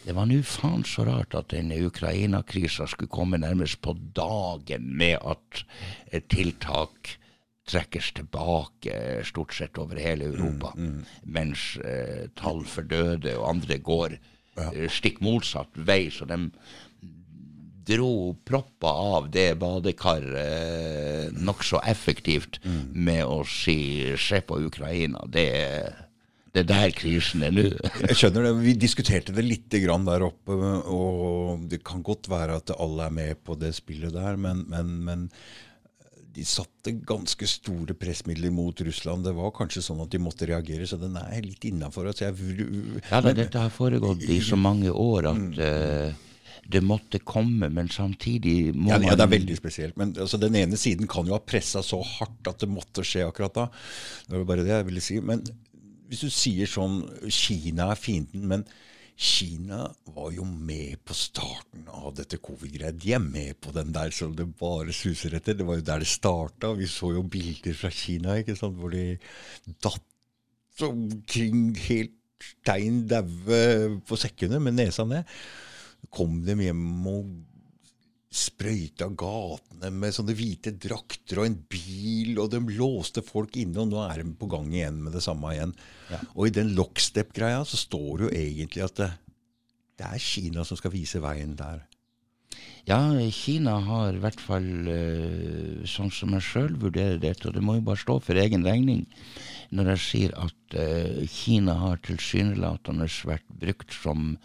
det 0.07 0.15
var 0.15 0.29
nå 0.31 0.39
faen 0.47 0.85
så 0.87 1.03
rart 1.03 1.35
at 1.35 1.51
denne 1.51 1.81
Ukraina-krisa 1.83 2.87
skulle 2.87 3.11
komme 3.11 3.41
nærmest 3.43 3.81
på 3.83 3.97
dagen 4.15 4.93
med 4.95 5.19
at 5.19 5.65
et 6.15 6.29
tiltak 6.31 7.17
trekkes 7.67 8.13
tilbake 8.17 9.25
stort 9.27 9.55
sett 9.55 9.79
over 9.83 9.99
hele 10.01 10.31
Europa, 10.31 10.73
mm, 10.77 10.87
mm. 10.87 11.05
mens 11.37 11.69
eh, 11.83 12.27
tall 12.39 12.65
for 12.69 12.87
døde 12.87 13.37
og 13.39 13.49
andre 13.57 13.79
går 13.83 14.17
ja. 14.17 14.71
eh, 14.71 14.91
stikk 14.93 15.23
motsatt 15.25 15.75
vei. 15.89 16.07
Så 16.15 16.29
de 16.31 16.39
dro 17.87 18.35
propper 18.47 19.03
av 19.17 19.29
det 19.35 19.49
badekaret 19.63 20.41
eh, 20.43 21.37
nokså 21.37 21.83
effektivt 21.87 22.61
mm. 22.65 22.83
med 22.95 23.23
å 23.27 23.43
si 23.47 23.79
'se 24.17 24.43
på 24.47 24.59
Ukraina'. 24.67 25.27
Det 25.31 25.49
er 25.55 26.03
det 26.57 26.63
er 26.63 26.69
der 26.71 26.93
krisen 26.97 27.43
er 27.45 27.53
nå. 27.53 27.67
Jeg 28.01 28.17
skjønner 28.17 28.47
det. 28.47 28.51
Vi 28.65 28.73
diskuterte 28.81 29.33
det 29.37 29.43
litt 29.45 29.67
der 29.69 30.23
oppe, 30.25 30.55
og 30.89 31.67
det 31.69 31.83
kan 31.85 32.01
godt 32.01 32.31
være 32.33 32.57
at 32.57 32.73
alle 32.81 33.11
er 33.11 33.13
med 33.13 33.43
på 33.45 33.59
det 33.61 33.75
spillet 33.77 34.15
der, 34.15 34.39
men, 34.41 34.65
men, 34.73 34.95
men 35.05 35.27
de 36.37 36.45
satte 36.45 36.93
ganske 37.09 37.47
store 37.49 37.97
pressmidler 37.97 38.53
mot 38.53 38.81
Russland. 38.85 39.25
Det 39.25 39.33
var 39.37 39.55
kanskje 39.57 39.83
sånn 39.87 40.03
at 40.05 40.13
de 40.13 40.21
måtte 40.21 40.49
reagere, 40.51 40.85
så 40.89 40.99
den 41.01 41.17
er 41.17 41.41
litt 41.45 41.65
innafor. 41.65 42.11
ja, 42.13 43.21
dette 43.25 43.63
har 43.63 43.73
foregått 43.73 44.27
i 44.29 44.41
så 44.45 44.59
mange 44.61 44.93
år 44.93 45.31
at 45.33 45.61
uh, 45.61 46.27
det 46.69 46.83
måtte 46.85 47.23
komme, 47.25 47.71
men 47.73 47.89
samtidig 47.93 48.75
må 48.75 48.91
ja, 48.91 48.99
man 48.99 49.09
Ja, 49.09 49.17
det 49.17 49.25
er 49.25 49.33
veldig 49.33 49.57
spesielt. 49.57 49.97
Men 49.97 50.13
altså, 50.13 50.41
den 50.43 50.59
ene 50.59 50.77
siden 50.81 51.09
kan 51.09 51.29
jo 51.29 51.37
ha 51.37 51.41
pressa 51.41 51.83
så 51.85 52.03
hardt 52.05 52.51
at 52.51 52.61
det 52.61 52.69
måtte 52.69 53.07
skje 53.07 53.25
akkurat 53.27 53.57
da. 53.57 53.69
Det 54.27 54.37
var 54.37 54.49
bare 54.51 54.67
det 54.67 54.75
jeg 54.75 54.89
ville 54.91 55.05
si. 55.05 55.21
Men 55.25 55.45
hvis 56.11 56.27
du 56.27 56.31
sier 56.31 56.69
sånn 56.71 57.01
Kina 57.33 57.93
er 57.95 58.01
fienden, 58.01 58.45
men 58.51 58.67
Kina 59.17 59.87
var 60.13 60.33
jo 60.37 60.45
med 60.45 60.99
på 61.09 61.15
starten 61.17 61.87
av 61.89 62.11
dette 62.19 62.37
covid-greia. 62.37 62.93
De 62.93 63.15
er 63.17 63.23
med 63.23 63.57
på 63.65 63.73
den 63.73 63.95
der 63.95 64.13
som 64.13 64.35
det 64.37 64.45
bare 64.61 64.93
suser 64.93 65.39
etter. 65.39 65.57
Det 65.57 65.65
var 65.65 65.79
jo 65.81 65.87
der 65.89 66.05
det 66.05 66.11
starta. 66.11 66.75
Vi 66.77 66.89
så 66.91 67.15
jo 67.17 67.25
bilder 67.25 67.77
fra 67.79 67.89
Kina 67.89 68.37
ikke 68.37 68.59
sant, 68.59 68.77
hvor 68.77 68.93
de 68.93 69.17
datt 69.81 70.85
omkring 70.85 71.71
helt 71.87 72.13
stein 72.45 73.07
daue 73.09 73.97
på 74.05 74.19
sekkene 74.21 74.61
med 74.61 74.77
nesa 74.77 75.07
ned. 75.09 75.25
Kom 76.13 76.43
dem 76.45 76.61
hjem 76.61 76.85
og 77.09 77.31
sprøyta 78.37 79.09
gatene 79.17 79.91
med 79.95 80.15
sånne 80.15 80.37
hvite 80.37 80.75
drakter 80.81 81.41
og 81.41 81.49
en 81.49 81.59
bil, 81.73 82.37
og 82.43 82.53
de 82.53 82.61
låste 82.77 83.25
folk 83.25 83.57
inne, 83.61 83.81
og 83.83 83.93
nå 83.93 84.03
er 84.05 84.23
de 84.23 84.35
på 84.37 84.49
gang 84.53 84.69
igjen 84.75 85.01
med 85.05 85.17
det 85.17 85.25
samme 85.25 85.55
igjen. 85.55 85.75
Ja. 86.13 86.21
Og 86.35 86.49
i 86.49 86.55
den 86.59 86.75
lockstep-greia 86.77 87.65
så 87.69 87.81
står 87.81 88.09
det 88.19 88.27
jo 88.27 88.33
egentlig 88.45 88.87
at 88.87 88.97
det, 89.01 89.11
det, 89.97 90.09
er 90.09 90.23
Kina 90.23 90.67
som 90.69 90.81
skal 90.81 90.95
vise 90.95 91.23
veien 91.25 91.57
der. 91.59 91.85
Ja, 92.87 93.01
Kina 93.35 93.81
har 93.83 94.15
i 94.15 94.21
hvert 94.23 94.41
fall, 94.41 94.69
uh, 94.87 95.87
sånn 95.91 96.13
som 96.15 96.37
jeg 96.37 96.47
sjøl 96.47 96.77
vurderer 96.81 97.19
dette, 97.23 97.49
og 97.49 97.57
det 97.57 97.65
må 97.65 97.81
jo 97.81 97.87
bare 97.89 98.05
stå 98.05 98.21
for 98.23 98.39
egen 98.39 98.67
regning, 98.69 99.07
når 99.75 99.95
jeg 99.97 100.05
sier 100.05 100.37
at 100.45 100.77
uh, 100.79 101.25
Kina 101.33 101.75
har 101.81 102.05
tilsynelatende 102.07 103.09
vært 103.27 103.49
brukt 103.65 103.97
som 103.97 104.37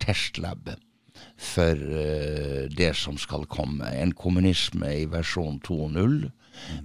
testlab 0.00 0.70
for 1.40 1.76
uh, 1.76 2.68
det 2.68 2.92
som 2.96 3.18
skal 3.18 3.46
komme. 3.48 3.88
En 3.96 4.12
kommunisme 4.12 4.92
i 5.02 5.06
versjon 5.10 5.60
2.0 5.66 6.30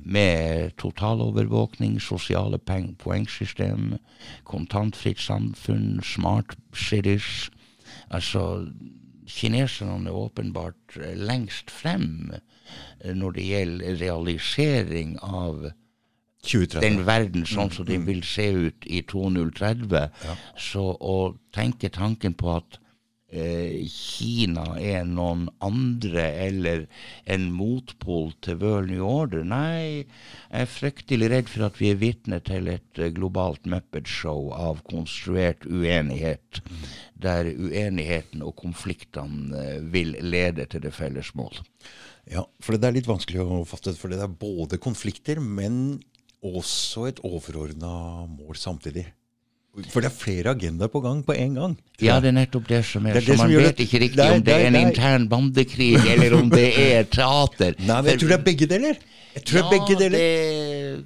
med 0.04 0.72
totalovervåkning, 0.78 2.02
sosiale 2.02 2.58
poengsystem, 3.00 3.98
kontantfritt 4.44 5.20
samfunn, 5.20 6.00
smart 6.04 6.56
cities. 6.74 7.50
Altså, 8.10 8.68
kineserne 9.28 10.10
er 10.10 10.14
åpenbart 10.14 11.00
eh, 11.02 11.18
lengst 11.18 11.72
frem 11.72 12.32
eh, 12.34 13.14
når 13.16 13.32
det 13.32 13.48
gjelder 13.50 14.00
realisering 14.02 15.18
av 15.24 15.72
2030. 16.46 16.82
den 16.82 17.06
verden 17.06 17.46
sånn 17.50 17.72
som 17.74 17.88
de 17.88 17.98
mm, 17.98 18.04
mm. 18.04 18.08
vil 18.08 18.24
se 18.24 18.48
ut 18.54 18.86
i 18.86 19.02
2030. 19.02 19.96
Ja. 19.98 20.36
Så 20.58 20.92
å 20.94 21.18
tenke 21.54 21.90
tanken 21.90 22.38
på 22.38 22.54
at 22.60 22.80
Eh, 22.80 22.85
Kina 23.92 24.64
er 24.80 25.04
noen 25.08 25.48
andre 25.64 26.24
eller 26.46 26.86
en 27.30 27.50
motpol 27.54 28.32
til 28.46 28.60
World 28.62 28.92
New 28.94 29.04
Order. 29.06 29.44
Nei, 29.48 30.06
jeg 30.06 30.64
er 30.64 30.72
fryktelig 30.72 31.30
redd 31.34 31.52
for 31.52 31.68
at 31.68 31.80
vi 31.82 31.92
er 31.92 32.00
vitne 32.02 32.40
til 32.46 32.70
et 32.72 33.02
eh, 33.02 33.12
globalt 33.16 33.68
Muppet-show 33.70 34.52
av 34.56 34.82
konstruert 34.90 35.68
uenighet, 35.68 36.62
der 37.20 37.52
uenigheten 37.52 38.46
og 38.46 38.56
konfliktene 38.62 39.62
eh, 39.62 39.80
vil 39.94 40.16
lede 40.24 40.68
til 40.72 40.86
det 40.86 40.96
felles 40.96 41.34
mål. 41.38 41.60
Ja, 42.32 42.46
for 42.64 42.78
det 42.78 42.90
er 42.90 42.98
litt 42.98 43.10
vanskelig 43.10 43.44
å 43.44 43.62
fatte, 43.70 43.94
for 44.00 44.10
det 44.10 44.24
er 44.24 44.32
både 44.32 44.82
konflikter, 44.82 45.42
men 45.44 46.00
også 46.46 47.10
et 47.10 47.22
overordna 47.26 48.26
mål 48.30 48.58
samtidig. 48.58 49.06
For 49.92 50.04
det 50.04 50.12
er 50.12 50.16
flere 50.16 50.54
agendaer 50.56 50.92
på 50.92 51.02
gang 51.04 51.24
på 51.28 51.36
en 51.36 51.58
gang. 51.60 51.74
Ja, 52.04 52.20
det 52.24 52.32
er 52.32 52.38
nettopp 52.38 52.70
det 52.70 52.82
som 52.88 53.08
er. 53.08 53.18
Det 53.18 53.26
er 53.26 53.40
så 53.40 53.44
man 53.44 53.56
vet 53.66 53.82
ikke 53.84 54.00
riktig 54.06 54.22
nei, 54.22 54.30
om 54.38 54.46
det 54.46 54.54
er 54.56 54.68
en 54.70 54.78
nei. 54.78 54.84
intern 54.88 55.26
bandekrig, 55.32 55.90
eller 56.14 56.38
om 56.38 56.54
det 56.54 56.70
er 56.80 57.10
teater. 57.12 57.76
Nei, 57.90 57.98
men 58.00 58.14
jeg 58.14 58.22
tror 58.22 58.32
det 58.32 58.40
er 58.40 58.46
begge 58.46 58.70
deler. 58.72 59.04
Jeg 59.36 59.44
tror 59.50 59.60
ja, 59.60 59.66
det 59.66 59.68
er 59.68 59.76
begge 59.76 60.00
deler. 60.00 60.24
det 60.24 61.04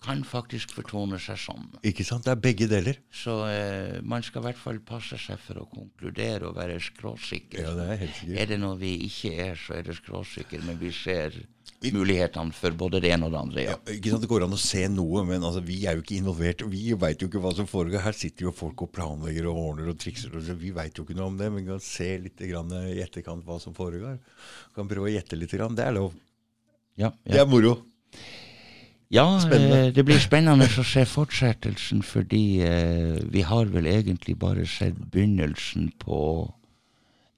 kan 0.00 0.22
faktisk 0.24 0.72
fortone 0.72 1.18
seg 1.20 1.36
sånn. 1.40 1.66
Ikke 1.86 2.04
sant? 2.08 2.24
Det 2.24 2.32
er 2.32 2.40
begge 2.40 2.68
deler. 2.70 3.00
Så 3.12 3.34
eh, 3.50 3.98
man 4.00 4.24
skal 4.24 4.40
i 4.40 4.46
hvert 4.48 4.60
fall 4.60 4.80
passe 4.84 5.18
seg 5.20 5.40
for 5.44 5.60
å 5.60 5.66
konkludere 5.68 6.48
og 6.48 6.56
være 6.56 6.78
skråsikker. 6.80 7.60
Ja, 7.66 7.74
det 7.76 7.86
Er 7.86 8.00
helt 8.06 8.16
sikkert. 8.16 8.38
Er 8.40 8.52
det 8.52 8.60
noe 8.62 8.78
vi 8.80 8.94
ikke 9.08 9.32
er, 9.50 9.58
så 9.60 9.76
er 9.76 9.84
det 9.88 9.98
skråsikker, 10.00 10.64
men 10.64 10.80
vi 10.80 10.92
ser 10.96 11.36
mulighetene 11.80 12.52
for 12.52 12.74
både 12.76 12.98
det 13.00 13.08
ene 13.14 13.24
og 13.24 13.32
det 13.32 13.38
andre. 13.40 13.62
Ja. 13.64 13.74
Ja, 13.78 13.94
ikke 13.94 14.10
sant, 14.12 14.20
Det 14.20 14.28
går 14.28 14.44
an 14.44 14.52
å 14.52 14.58
se 14.60 14.82
noe, 14.92 15.22
men 15.24 15.40
altså, 15.40 15.62
vi 15.64 15.78
er 15.88 15.96
jo 15.96 16.02
ikke 16.04 16.18
involvert. 16.20 16.62
og 16.66 16.70
Vi 16.74 16.92
veit 16.92 17.22
jo 17.24 17.28
ikke 17.30 17.40
hva 17.40 17.54
som 17.56 17.66
foregår. 17.66 18.02
Her 18.04 18.12
sitter 18.12 18.44
jo 18.44 18.52
folk 18.52 18.82
og 18.84 18.92
planlegger 18.92 19.48
og 19.48 19.56
ordner 19.62 19.88
og 19.88 19.96
trikser. 19.98 20.34
Og 20.36 20.44
så 20.44 20.52
vi 20.60 20.70
veit 20.76 20.92
jo 21.00 21.04
ikke 21.06 21.16
noe 21.16 21.30
om 21.32 21.38
det, 21.40 21.48
men 21.50 21.64
vi 21.64 21.70
kan 21.70 21.80
se 21.80 22.18
litt 22.20 22.36
grann 22.36 22.68
i 22.92 23.00
etterkant 23.00 23.46
hva 23.48 23.56
som 23.62 23.72
foregår. 23.72 24.18
Vi 24.20 24.74
Kan 24.76 24.88
prøve 24.92 25.08
å 25.08 25.14
gjette 25.14 25.38
litt. 25.40 25.50
Grann. 25.56 25.74
Det 25.74 25.86
er 25.88 25.96
lov. 25.96 26.12
Ja, 27.00 27.10
Det 27.24 27.40
er 27.40 27.46
moro. 27.48 27.78
ja 29.10 29.24
Spennende. 29.40 29.86
eh, 29.86 29.92
det 29.96 30.04
blir 30.04 30.20
spennende 30.20 30.66
å 30.68 30.84
se 30.84 31.04
fortsettelsen, 31.08 32.02
fordi 32.04 32.60
eh, 32.60 33.18
vi 33.24 33.40
har 33.40 33.64
vel 33.72 33.86
egentlig 33.86 34.36
bare 34.38 34.66
sett 34.66 34.94
begynnelsen 35.10 35.92
på 35.98 36.52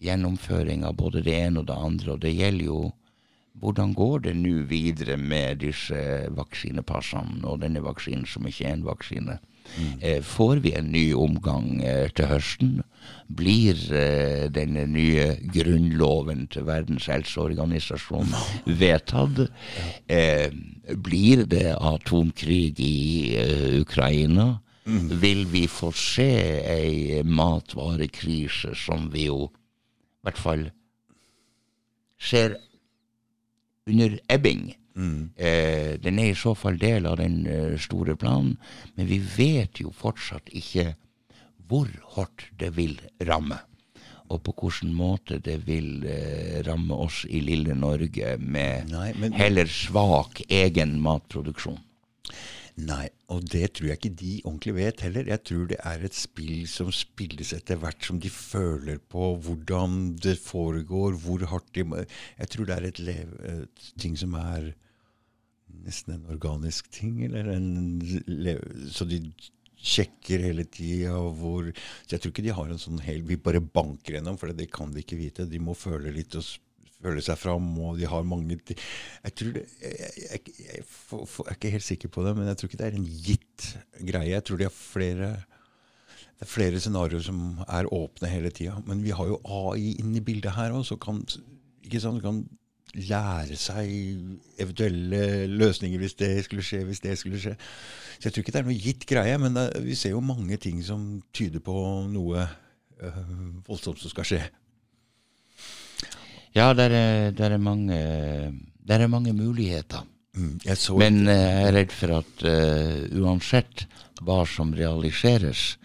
gjennomføring 0.03 0.83
av 0.85 0.97
både 0.99 1.23
det 1.23 1.35
ene 1.47 1.61
og 1.63 1.67
det 1.71 1.77
andre. 1.79 2.13
Og 2.17 2.21
det 2.21 2.35
gjelder 2.35 2.65
jo 2.67 2.81
hvordan 3.61 3.95
går 3.95 4.19
det 4.27 4.37
nå 4.37 4.63
videre 4.71 5.17
med 5.17 5.61
disse 5.63 6.29
vaksinepassene 6.37 7.45
og 7.45 7.61
denne 7.63 7.83
vaksinen 7.85 8.27
som 8.27 8.47
ikke 8.49 8.69
er 8.69 8.79
en 8.79 8.87
vaksine? 8.87 9.39
Eh, 10.03 10.23
får 10.27 10.57
vi 10.65 10.73
en 10.75 10.89
ny 10.93 11.05
omgang 11.15 11.83
eh, 11.85 12.09
til 12.17 12.27
høsten? 12.33 12.73
Blir 13.31 13.79
eh, 13.95 14.49
denne 14.51 14.87
nye 14.91 15.37
grunnloven 15.55 16.49
til 16.51 16.67
Verdens 16.67 17.07
helseorganisasjon 17.13 18.35
vedtatt? 18.67 19.47
Blir 21.07 21.47
det 21.47 21.71
atomkrig 21.79 22.83
i 22.83 22.99
Ukraina? 23.81 23.83
Ukraina? 23.83 24.51
Vil 25.23 25.45
vi 25.47 25.67
få 25.71 25.93
se 25.95 26.31
ei 26.67 27.23
matvarekrise 27.23 28.75
som 28.75 29.07
vi 29.13 29.29
jo 29.29 29.45
i 29.47 30.27
hvert 30.27 30.41
fall 30.43 30.65
ser 32.19 32.57
under 33.87 34.19
ebbing. 34.29 34.75
Eh, 35.37 35.97
den 36.05 36.19
er 36.21 36.33
i 36.33 36.37
så 36.39 36.53
fall 36.59 36.77
del 36.79 37.07
av 37.09 37.17
den 37.17 37.47
eh, 37.49 37.79
store 37.81 38.15
planen, 38.21 38.59
men 38.95 39.09
vi 39.09 39.19
vet 39.37 39.81
jo 39.81 39.93
fortsatt 39.97 40.53
ikke 40.53 40.93
hvor 41.69 41.89
hardt 42.17 42.51
det 42.61 42.75
vil 42.77 42.99
ramme. 43.25 43.57
Og 44.33 44.43
på 44.45 44.53
hvilken 44.57 44.93
måte 44.97 45.39
det 45.45 45.59
vil 45.67 46.05
eh, 46.09 46.61
ramme 46.67 46.97
oss 47.05 47.23
i 47.29 47.41
lille 47.45 47.75
Norge 47.77 48.37
med 48.39 48.93
Nei, 48.93 49.13
men- 49.21 49.33
heller 49.37 49.69
svak 49.69 50.43
egen 50.49 50.99
matproduksjon. 51.05 51.81
Nei, 52.83 53.07
og 53.31 53.45
det 53.53 53.67
tror 53.77 53.91
jeg 53.91 53.99
ikke 53.99 54.17
de 54.19 54.33
ordentlig 54.49 54.73
vet 54.75 55.03
heller. 55.05 55.29
Jeg 55.29 55.43
tror 55.47 55.67
det 55.71 55.79
er 55.87 56.05
et 56.07 56.17
spill 56.17 56.65
som 56.71 56.91
spilles 56.95 57.53
etter 57.55 57.79
hvert 57.79 58.07
som 58.07 58.19
de 58.23 58.31
føler 58.33 59.01
på 59.13 59.33
hvordan 59.45 60.15
det 60.23 60.39
foregår, 60.43 61.19
hvor 61.23 61.45
hardt 61.53 61.69
de 61.77 61.85
må 61.87 62.01
Jeg 62.03 62.53
tror 62.55 62.69
det 62.69 62.77
er 62.77 62.89
et, 62.89 63.03
lev, 63.11 63.35
et 63.53 63.91
ting 64.01 64.17
som 64.19 64.35
er 64.41 64.73
nesten 65.83 66.17
en 66.17 66.31
organisk 66.33 66.91
ting, 66.93 67.23
eller 67.27 67.53
en 67.55 68.01
lev, 68.27 68.63
Så 68.93 69.07
de 69.09 69.21
sjekker 69.83 70.45
hele 70.47 70.65
tida 70.71 71.17
hvor 71.17 71.71
Så 71.75 72.15
jeg 72.15 72.23
tror 72.23 72.35
ikke 72.35 72.47
de 72.47 72.57
har 72.57 72.71
en 72.71 72.83
sånn 72.83 73.03
hel 73.03 73.23
Vi 73.27 73.37
bare 73.37 73.63
banker 73.63 74.19
gjennom, 74.19 74.39
for 74.41 74.53
det 74.53 74.71
kan 74.75 74.95
de 74.95 75.05
ikke 75.05 75.21
vite. 75.21 75.49
De 75.51 75.63
må 75.63 75.77
føle 75.79 76.15
litt 76.15 76.39
og 76.39 76.47
s- 77.03 77.07
føle 77.07 77.23
seg 77.23 77.39
fram, 77.39 77.79
og 77.79 77.99
de 77.99 78.07
har 78.07 78.23
mange 78.23 78.59
Jeg 79.25 79.35
tror 79.35 79.53
det 79.53 79.65
Jeg, 79.83 80.11
jeg, 80.17 80.41
jeg, 80.59 80.85
for, 80.87 81.27
jeg 81.45 81.51
er 81.51 81.55
ikke 81.59 81.71
helt 81.71 81.85
sikker 81.85 82.09
på 82.09 82.23
det, 82.27 82.37
men 82.37 82.47
jeg 82.47 82.57
tror 82.57 82.69
ikke 82.69 82.79
det 82.79 82.87
er 82.93 82.97
en 82.99 83.07
gitt 83.07 83.77
greie. 84.07 84.31
Jeg 84.31 84.45
tror 84.45 84.57
de 84.57 84.65
har 84.65 84.71
flere 84.77 85.33
det 86.43 86.49
er 86.49 86.51
flere 86.51 86.81
scenarioer 86.81 87.23
som 87.23 87.59
er 87.69 87.87
åpne 87.95 88.27
hele 88.29 88.51
tida. 88.51 88.81
Men 88.87 89.03
vi 89.05 89.11
har 89.15 89.27
jo 89.27 89.37
AI 89.47 89.93
inn 90.01 90.17
i 90.17 90.21
bildet 90.21 90.51
her 90.57 90.73
òg, 90.75 90.83
så 90.85 90.97
kan, 90.99 91.21
kan 92.21 92.49
lære 92.95 93.55
seg 93.57 93.93
eventuelle 94.59 95.47
løsninger 95.47 95.99
hvis 96.03 96.15
det 96.19 96.45
skulle 96.45 96.63
skje. 96.67 96.85
hvis 96.85 97.01
det 97.01 97.19
skulle 97.19 97.39
skje. 97.39 97.55
Så 98.19 98.27
jeg 98.27 98.33
tror 98.33 98.41
ikke 98.43 98.53
det 98.53 98.61
er 98.61 98.67
noe 98.67 98.75
gitt 98.89 99.07
greie, 99.07 99.39
men 99.39 99.55
det, 99.55 99.69
vi 99.85 99.95
ser 99.95 100.11
jo 100.17 100.21
mange 100.21 100.57
ting 100.57 100.83
som 100.85 101.23
tyder 101.33 101.61
på 101.61 101.77
noe 102.11 102.43
øh, 103.01 103.23
voldsomt 103.69 103.99
som 104.03 104.11
skal 104.11 104.25
skje. 104.25 104.43
Ja, 106.55 106.73
der 106.77 106.91
er, 106.91 107.31
der 107.31 107.57
er, 107.57 107.59
mange, 107.59 107.99
der 108.89 109.05
er 109.05 109.07
mange 109.09 109.33
muligheter. 109.33 110.07
Mm, 110.35 110.61
Men 110.97 111.27
uh, 111.29 111.35
jeg 111.35 111.63
er 111.69 111.75
redd 111.77 111.93
for 111.93 112.17
at 112.23 112.45
uh, 112.49 113.21
uansett 113.21 113.87
hva 114.25 114.43
som 114.49 114.73
realiseres, 114.77 115.77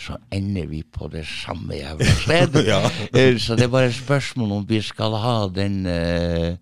så 0.00 0.16
ender 0.34 0.66
vi 0.66 0.82
på 0.82 1.06
det 1.12 1.22
samme 1.28 1.76
jævla 1.78 2.14
stedet. 2.24 2.64
Ja. 2.72 2.80
Eh, 3.14 3.38
så 3.38 3.54
det 3.54 3.68
er 3.68 3.72
bare 3.72 3.92
et 3.92 3.94
spørsmål 3.98 4.56
om 4.58 4.66
vi 4.68 4.80
skal 4.82 5.14
ha 5.22 5.36
den 5.54 5.84
uh, 5.86 6.56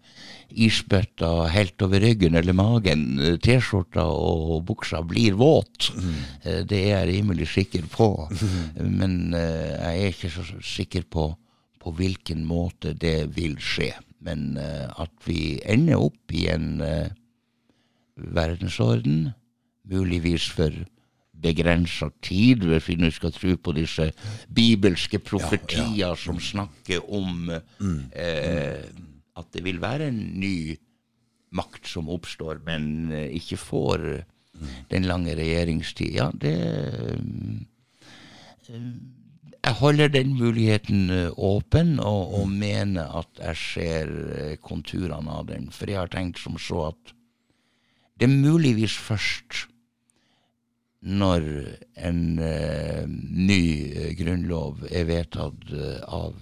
isbøtta 0.53 1.31
helt 1.53 1.83
over 1.83 2.03
ryggen 2.05 2.37
eller 2.39 2.57
magen. 2.57 3.07
T-skjorta 3.43 4.05
og 4.05 4.65
buksa 4.69 5.03
blir 5.07 5.37
våt. 5.41 5.93
Eh, 6.45 6.61
det 6.69 6.83
er 6.83 7.03
jeg 7.03 7.09
rimelig 7.15 7.49
sikker 7.55 7.87
på. 7.93 8.11
Men 8.81 9.35
eh, 9.35 9.73
jeg 9.73 10.03
er 10.03 10.13
ikke 10.13 10.33
så 10.35 10.45
sikker 10.75 11.09
på 11.11 11.31
på 11.83 11.93
hvilken 11.99 12.45
måte 12.47 12.95
det 12.95 13.33
vil 13.37 13.59
skje. 13.59 13.91
Men 14.22 14.55
uh, 14.55 14.89
at 15.03 15.12
vi 15.26 15.59
ender 15.66 15.99
opp 16.07 16.35
i 16.35 16.47
en 16.53 16.78
uh, 16.78 17.11
verdensorden, 18.16 19.33
muligvis 19.91 20.47
for 20.55 20.70
begrensa 21.43 22.09
tid, 22.22 22.62
hvis 22.68 22.89
vi 22.89 22.97
nå 23.01 23.11
skal 23.14 23.33
tro 23.35 23.57
på 23.59 23.74
disse 23.76 24.11
bibelske 24.55 25.18
profetier 25.22 26.14
som 26.18 26.41
snakker 26.41 27.03
om 27.11 27.51
eh, 27.51 28.85
at 29.37 29.49
det 29.55 29.64
vil 29.64 29.80
være 29.83 30.11
en 30.12 30.20
ny 30.41 30.76
makt 31.57 31.89
som 31.91 32.11
oppstår, 32.12 32.62
men 32.66 33.11
eh, 33.12 33.33
ikke 33.39 33.59
får 33.61 34.07
den 34.93 35.09
lange 35.09 35.35
regjeringstid. 35.39 36.14
Ja, 36.14 36.30
det 36.30 36.55
eh, 38.68 38.85
Jeg 39.63 39.79
holder 39.79 40.09
den 40.11 40.33
muligheten 40.35 41.11
eh, 41.11 41.39
åpen, 41.39 41.99
og, 42.01 42.35
og 42.35 42.49
mener 42.51 43.13
at 43.21 43.39
jeg 43.39 43.59
ser 43.61 44.15
eh, 44.35 44.57
konturene 44.59 45.31
av 45.31 45.47
den. 45.53 45.69
For 45.71 45.91
jeg 45.91 46.01
har 46.01 46.11
tenkt 46.11 46.43
som 46.43 46.59
så 46.59 46.89
at 46.91 47.13
det 48.19 48.27
er 48.27 48.43
muligvis 48.43 48.97
først 48.99 49.67
når 51.03 51.43
en 51.99 52.19
uh, 52.39 53.03
ny 53.09 53.65
grunnlov 54.15 54.85
er 54.87 55.09
vedtatt 55.09 55.73
av 56.07 56.37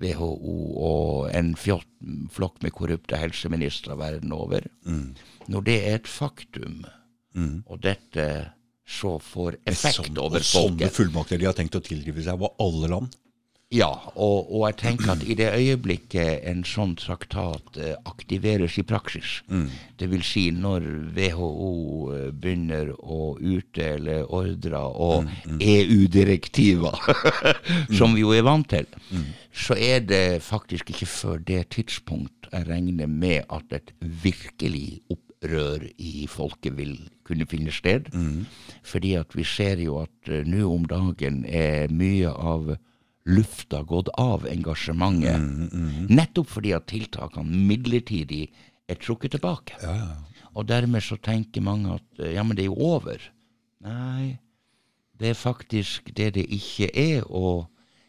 WHO 0.00 0.54
og 0.80 1.26
en 1.36 1.50
fjott, 1.60 1.90
flokk 2.32 2.62
med 2.64 2.72
korrupte 2.72 3.20
helseministre 3.20 3.98
verden 4.00 4.32
over. 4.32 4.64
Når 5.52 5.66
det 5.68 5.76
er 5.82 5.98
et 5.98 6.08
faktum, 6.08 6.86
og 7.66 7.82
dette 7.84 8.24
så 8.86 9.18
får 9.18 9.58
effekt 9.70 10.18
over 10.18 10.42
og 10.42 10.48
sånne 10.48 10.90
fullmakter 10.92 11.40
de 11.40 11.48
har 11.48 11.56
tenkt 11.56 11.78
å 11.78 11.84
tilgive 11.84 12.24
seg 12.24 12.36
over 12.36 12.56
alle 12.62 12.90
land. 12.92 13.20
Ja, 13.74 13.88
og, 14.14 14.50
og 14.52 14.66
jeg 14.68 14.76
tenker 14.82 15.14
at 15.14 15.22
i 15.26 15.34
det 15.38 15.48
øyeblikket 15.56 16.44
en 16.46 16.60
sånn 16.68 16.92
traktat 17.00 17.78
eh, 17.80 17.96
aktiveres 18.06 18.76
i 18.78 18.84
praksis, 18.86 19.40
det 19.98 20.10
vil 20.12 20.22
si 20.26 20.44
når 20.54 20.84
WHO 21.16 21.72
eh, 22.14 22.28
begynner 22.30 22.92
å 23.00 23.32
utdele 23.40 24.20
ordrer 24.28 24.78
og 24.78 25.26
EU-direktiver, 25.58 27.00
som 27.98 28.14
vi 28.14 28.22
jo 28.22 28.36
er 28.36 28.46
vant 28.46 28.68
til, 28.70 28.86
så 29.50 29.74
er 29.74 30.06
det 30.06 30.42
faktisk 30.44 30.94
ikke 30.94 31.10
før 31.10 31.42
det 31.42 31.64
tidspunkt 31.74 32.50
jeg 32.52 32.68
regner 32.68 33.10
med 33.10 33.48
at 33.50 33.74
et 33.74 33.90
virkelig 33.98 35.00
opprør 35.44 35.84
i 35.98 36.26
folket 36.28 36.76
vil 36.76 36.96
kunne 37.24 37.46
finne 37.46 37.72
sted. 37.72 38.08
Fordi 38.82 39.14
at 39.14 39.34
vi 39.36 39.44
ser 39.44 39.76
jo 39.82 40.00
at 40.02 40.28
eh, 40.28 40.44
nå 40.46 40.64
om 40.72 40.84
dagen 40.88 41.44
er 41.46 41.92
mye 41.92 42.28
av 42.30 42.76
lufta 43.26 43.82
gått 43.88 44.08
av 44.20 44.46
engasjementet. 44.46 46.08
Nettopp 46.10 46.48
fordi 46.48 46.72
at 46.76 46.86
tiltakene 46.86 47.64
midlertidig 47.68 48.48
er 48.88 48.96
trukket 49.00 49.32
tilbake. 49.36 49.76
Og 50.54 50.68
dermed 50.68 51.02
så 51.02 51.16
tenker 51.16 51.64
mange 51.64 51.94
at 51.94 52.20
eh, 52.20 52.34
ja, 52.34 52.42
men 52.42 52.56
det 52.56 52.64
er 52.64 52.72
jo 52.72 52.80
over. 52.94 53.20
Nei, 53.84 54.38
det 55.18 55.32
er 55.32 55.38
faktisk 55.38 56.12
det 56.16 56.34
det 56.34 56.46
ikke 56.52 56.90
er. 56.92 57.24
Og 57.28 57.66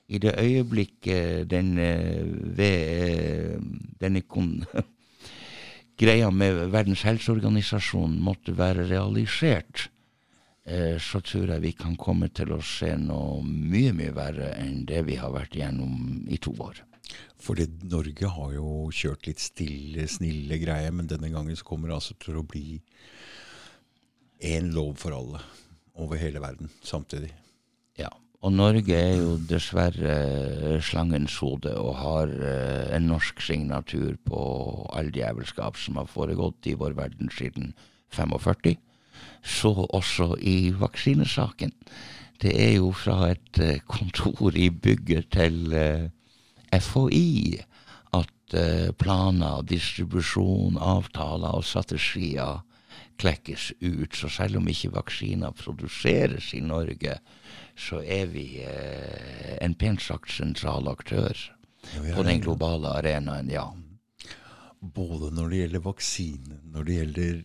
i 0.08 0.20
det 0.22 0.36
øyeblikket 0.38 1.50
den, 1.50 1.78
eh, 1.82 2.24
ved 2.58 3.62
denne 4.02 4.22
kon 4.22 4.64
greia 6.00 6.32
med 6.32 6.58
Verdens 6.74 7.04
helseorganisasjon 7.08 8.18
måtte 8.24 8.56
være 8.58 8.88
realisert, 8.90 9.90
eh, 10.66 10.98
så 11.00 11.22
tror 11.24 11.54
jeg 11.54 11.64
vi 11.64 11.74
kan 11.78 11.96
komme 12.00 12.30
til 12.36 12.52
å 12.56 12.62
se 12.64 12.92
noe 13.00 13.44
mye, 13.46 13.94
mye 13.96 14.16
verre 14.16 14.52
enn 14.60 14.84
det 14.90 15.06
vi 15.08 15.20
har 15.22 15.34
vært 15.36 15.56
igjennom 15.56 16.26
i 16.28 16.42
to 16.42 16.56
år. 16.60 16.84
Fordi 17.46 17.68
Norge 17.86 18.30
har 18.34 18.54
jo 18.56 18.90
kjørt 18.96 19.28
litt 19.30 19.44
stille, 19.44 20.08
snille 20.10 20.58
greier, 20.62 20.92
men 20.96 21.08
denne 21.08 21.30
gangen 21.30 21.56
så 21.56 21.68
kommer 21.68 21.92
det 21.92 22.00
altså 22.00 22.18
til 22.20 22.40
å 22.40 22.48
bli 22.48 22.80
én 24.46 24.74
lov 24.76 24.96
for 25.00 25.16
alle 25.16 25.44
over 25.96 26.20
hele 26.20 26.42
verden 26.44 26.72
samtidig. 26.84 27.32
Og 28.46 28.54
Norge 28.54 28.94
er 28.94 29.16
jo 29.18 29.38
dessverre 29.50 30.78
slangens 30.86 31.34
hode 31.42 31.72
og 31.82 31.96
har 31.98 32.30
uh, 32.30 32.92
en 32.94 33.08
norsk 33.10 33.40
signatur 33.42 34.20
på 34.28 34.42
all 34.94 35.10
djevelskap 35.16 35.80
som 35.82 35.98
har 35.98 36.12
foregått 36.12 36.70
i 36.70 36.76
vår 36.78 36.94
verden 36.94 37.32
siden 37.34 37.72
45. 38.14 38.76
Så 39.42 39.72
også 39.74 40.36
i 40.38 40.70
vaksinesaken. 40.78 41.74
Det 42.38 42.54
er 42.54 42.76
jo 42.76 42.92
fra 42.94 43.32
et 43.32 43.62
uh, 43.64 43.82
kontor 43.90 44.54
i 44.54 44.70
bygget 44.70 45.32
til 45.34 45.74
FHI 46.70 47.58
at 48.14 48.56
planer, 49.02 49.66
distribusjon, 49.66 50.78
avtaler 50.78 51.58
og 51.58 51.66
strategier 51.66 52.62
klekkes 53.18 53.72
ut. 53.82 54.14
Så 54.14 54.30
selv 54.30 54.60
om 54.60 54.70
ikke 54.70 54.94
vaksiner 54.94 55.56
produseres 55.58 56.54
i 56.54 56.62
Norge, 56.62 57.18
så 57.76 58.00
er 58.02 58.30
vi 58.32 58.46
eh, 58.64 59.58
en 59.64 59.76
pent 59.76 60.02
sagt 60.04 60.32
sentral 60.32 60.88
aktør 60.88 61.36
på 61.86 62.24
den 62.26 62.40
globale 62.42 62.94
arenaen, 62.98 63.52
ja. 63.52 63.68
Både 64.80 65.32
når 65.34 65.52
det 65.52 65.60
gjelder 65.60 65.86
vaksine, 65.86 66.62
når 66.72 66.88
det 66.88 66.98
gjelder 67.00 67.44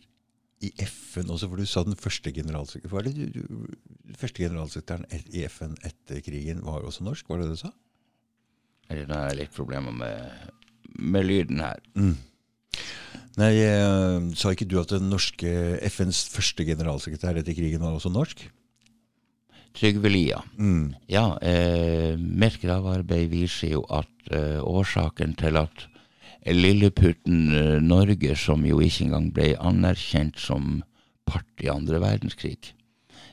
i 0.61 0.70
FN 0.85 1.33
også, 1.33 1.49
for 1.49 1.61
du 1.61 1.68
sa 1.68 1.83
den 1.87 1.97
første 1.97 2.33
generalsekretæren 2.37 4.16
første 4.20 4.43
generalsekretæren 4.43 5.07
i 5.33 5.47
FN 5.49 5.76
etter 5.87 6.20
krigen 6.24 6.61
var 6.66 6.85
også 6.85 7.05
norsk, 7.07 7.28
var 7.28 7.41
det 7.41 7.49
det 7.49 7.57
du 7.57 7.62
sa? 7.62 7.70
Det 8.91 9.07
er 9.07 9.39
litt 9.39 9.55
problemer 9.55 9.95
med, 9.95 10.51
med 10.99 11.24
lyden 11.24 11.62
her. 11.62 11.81
Mm. 11.95 12.16
Nei, 13.39 13.53
eh, 13.62 14.16
Sa 14.37 14.53
ikke 14.53 14.68
du 14.68 14.76
at 14.81 14.93
den 14.93 15.09
norske 15.11 15.53
FNs 15.89 16.26
første 16.33 16.66
generalsekretær 16.66 17.39
etter 17.41 17.57
krigen 17.57 17.85
var 17.85 17.97
også 17.97 18.12
norsk? 18.12 18.43
Trygve 19.76 20.10
Lia. 20.10 20.40
Mm. 20.58 20.94
Ja, 21.10 21.38
eh, 21.42 22.18
mitt 22.18 22.58
gravearbeid 22.62 23.30
viser 23.30 23.76
jo 23.76 23.84
at 23.90 24.32
eh, 24.34 24.58
årsaken 24.58 25.36
til 25.38 25.60
at 25.60 25.86
lilleputten 26.46 27.54
eh, 27.54 27.78
Norge, 27.82 28.34
som 28.36 28.66
jo 28.66 28.80
ikke 28.82 29.06
engang 29.06 29.30
ble 29.36 29.54
anerkjent 29.60 30.40
som 30.40 30.82
part 31.30 31.62
i 31.62 31.70
andre 31.70 32.00
verdenskrig 32.02 32.74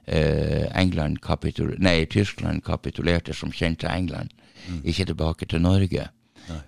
eh, 0.08 1.16
kapitul 1.22 1.76
nei, 1.80 2.06
Tyskland 2.06 2.64
kapitulerte 2.64 3.34
som 3.34 3.52
kjent 3.52 3.80
til 3.80 3.90
England, 3.90 4.30
mm. 4.68 4.82
ikke 4.84 5.06
tilbake 5.06 5.46
til 5.46 5.62
Norge. 5.62 6.10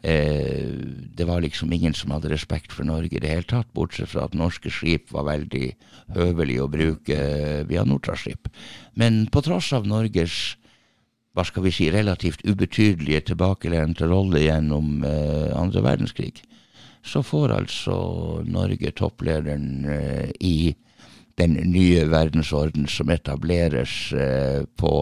Eh, 0.02 0.76
det 1.16 1.28
var 1.28 1.42
liksom 1.44 1.74
ingen 1.74 1.94
som 1.94 2.12
hadde 2.16 2.32
respekt 2.32 2.74
for 2.76 2.88
Norge 2.88 3.16
i 3.16 3.22
det 3.24 3.32
hele 3.32 3.48
tatt, 3.48 3.72
bortsett 3.74 4.12
fra 4.12 4.28
at 4.28 4.38
norske 4.38 4.72
skip 4.74 5.12
var 5.16 5.28
veldig 5.30 5.72
høvelig 6.16 6.60
å 6.64 6.72
bruke 6.72 7.20
via 7.70 7.86
Nortraship. 7.88 8.52
Men 9.00 9.26
på 9.32 9.44
tross 9.46 9.72
av 9.76 9.88
Norges 9.88 10.58
hva 11.38 11.46
skal 11.46 11.64
vi 11.64 11.72
si, 11.72 11.88
relativt 11.94 12.44
ubetydelige 12.44 13.30
tilbakelente 13.30 14.08
rolle 14.10 14.42
gjennom 14.44 15.04
eh, 15.08 15.50
andre 15.56 15.84
verdenskrig, 15.86 16.42
så 17.06 17.22
får 17.24 17.54
altså 17.56 17.96
Norge 18.50 18.92
topplederen 18.98 19.86
eh, 19.88 20.32
i 20.44 20.74
den 21.40 21.56
nye 21.72 22.04
verdensorden 22.12 22.90
som 22.92 23.12
etableres 23.14 24.12
eh, 24.12 24.66
på 24.76 24.94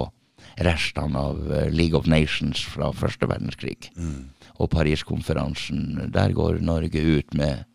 restene 0.65 1.19
av 1.19 1.43
eh, 1.51 1.69
League 1.73 1.97
of 1.99 2.07
Nations 2.07 2.63
fra 2.65 2.91
første 2.95 3.29
verdenskrig. 3.29 3.91
Mm 3.97 4.37
og 4.57 4.69
Paris-konferansen. 4.73 6.11
Der 6.13 6.33
går 6.33 6.61
Norge 6.61 7.01
ut 7.17 7.33
med 7.33 7.65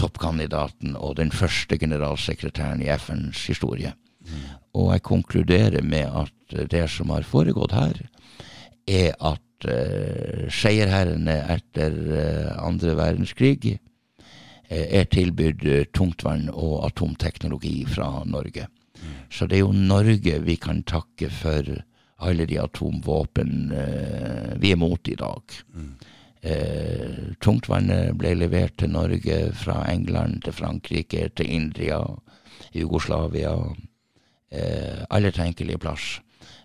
toppkandidaten 0.00 0.96
og 0.96 1.16
den 1.16 1.32
første 1.32 1.78
generalsekretæren 1.78 2.82
i 2.82 2.90
FNs 2.96 3.46
historie. 3.46 3.92
Mm. 4.20 4.42
Og 4.74 4.92
jeg 4.92 5.02
konkluderer 5.02 5.82
med 5.82 6.08
at 6.24 6.70
det 6.70 6.88
som 6.90 7.10
har 7.10 7.26
foregått 7.28 7.72
her, 7.72 8.02
er 8.88 9.14
at 9.20 9.68
uh, 9.68 10.48
seierherrene 10.50 11.36
etter 11.54 11.94
uh, 11.94 12.66
andre 12.66 12.96
verdenskrig 12.98 13.78
er 14.72 15.04
tilbudt 15.12 15.66
tungtvann 15.92 16.46
og 16.48 16.86
atomteknologi 16.86 17.84
fra 17.84 18.22
Norge. 18.24 18.64
Mm. 18.96 19.10
Så 19.30 19.46
det 19.46 19.58
er 19.58 19.66
jo 19.66 19.74
Norge 19.76 20.38
vi 20.46 20.56
kan 20.56 20.80
takke 20.88 21.28
for 21.28 21.68
alle 22.22 22.46
de 22.46 22.58
atomvåpen 22.62 23.72
eh, 23.76 24.50
vi 24.62 24.72
er 24.72 24.80
mot 24.80 25.08
i 25.08 25.16
dag. 25.18 25.56
Mm. 25.74 25.92
Eh, 26.42 27.18
tungtvannet 27.42 28.16
ble 28.18 28.34
levert 28.34 28.74
til 28.82 28.90
Norge 28.90 29.38
fra 29.54 29.84
England 29.92 30.42
til 30.46 30.56
Frankrike 30.56 31.28
til 31.38 31.50
India, 31.54 32.00
Jugoslavia, 32.74 33.54
eh, 34.50 35.04
alle 35.10 35.30
tenkelige 35.30 35.78
plass. 35.78 36.20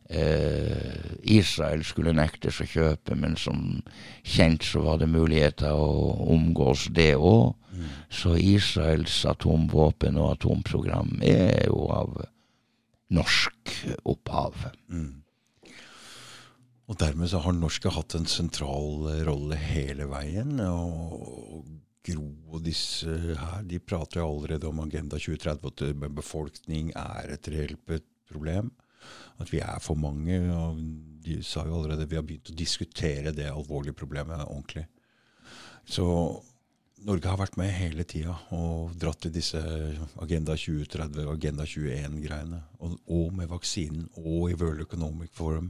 Eh, 0.09 1.19
Israel 1.23 1.83
skulle 1.83 2.13
nektes 2.15 2.61
å 2.63 2.65
kjøpe, 2.65 3.15
men 3.15 3.35
som 3.35 3.83
kjent 4.23 4.63
så 4.63 4.81
var 4.85 5.01
det 5.01 5.09
muligheter 5.11 5.75
å 5.75 6.29
omgås 6.31 6.87
det 6.95 7.13
òg. 7.15 7.53
Mm. 7.73 7.89
Så 8.09 8.37
Israels 8.39 9.25
atomvåpen 9.27 10.17
og 10.17 10.37
atomprogram 10.37 11.19
er 11.21 11.67
jo 11.67 11.85
av 11.91 12.21
norsk 13.13 13.75
opphav. 14.07 14.71
Mm. 14.89 15.16
Og 16.87 16.95
dermed 17.01 17.27
så 17.31 17.41
har 17.43 17.55
norske 17.55 17.91
hatt 17.91 18.15
en 18.15 18.29
sentral 18.31 19.09
rolle 19.27 19.59
hele 19.59 20.07
veien. 20.07 20.55
Og 20.63 21.65
Gro 22.07 22.27
og 22.55 22.63
disse 22.63 23.11
her, 23.11 23.63
de 23.67 23.79
prater 23.83 24.21
jo 24.21 24.29
allerede 24.29 24.69
om 24.69 24.79
Agenda 24.85 25.19
2030, 25.19 25.67
at 25.67 26.11
befolkning 26.15 26.93
er 26.95 27.33
et 27.35 27.49
reelt 27.51 27.81
problem. 28.29 28.71
At 29.41 29.51
vi 29.51 29.59
er 29.59 29.79
for 29.83 29.99
mange. 29.99 30.39
og 30.55 30.79
De 31.23 31.41
sa 31.43 31.65
jo 31.67 31.81
allerede 31.81 32.07
vi 32.07 32.19
har 32.19 32.27
begynt 32.27 32.53
å 32.53 32.57
diskutere 32.57 33.35
det 33.35 33.49
alvorlige 33.51 33.97
problemet 33.97 34.47
ordentlig. 34.47 34.87
Så 35.87 36.05
Norge 37.07 37.29
har 37.29 37.39
vært 37.39 37.57
med 37.59 37.75
hele 37.75 38.03
tida 38.09 38.33
og 38.55 38.95
dratt 38.99 39.27
i 39.27 39.33
disse 39.33 39.59
Agenda 40.23 40.55
2030 40.57 41.27
og 41.27 41.35
Agenda 41.35 41.67
21-greiene. 41.67 42.61
Og, 42.79 42.95
og, 43.05 43.27
med 43.37 43.51
vaksinen 43.51 44.07
og 44.23 44.49
i 44.51 44.57
World 44.57 44.81
Economic 44.87 45.35
Forum. 45.35 45.69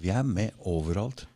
Vi 0.00 0.10
er 0.12 0.22
med 0.22 0.50
overalt. 0.58 1.26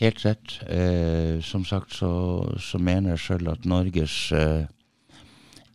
Helt 0.00 0.24
rett. 0.24 0.60
Eh, 0.68 1.40
som 1.44 1.64
sagt 1.64 1.94
så, 1.94 2.10
så, 2.58 2.78
mener 2.78 3.14
jeg 3.14 3.24
sjøl 3.24 3.50
at 3.52 3.66
Norges 3.68 4.32
eh, 4.32 4.64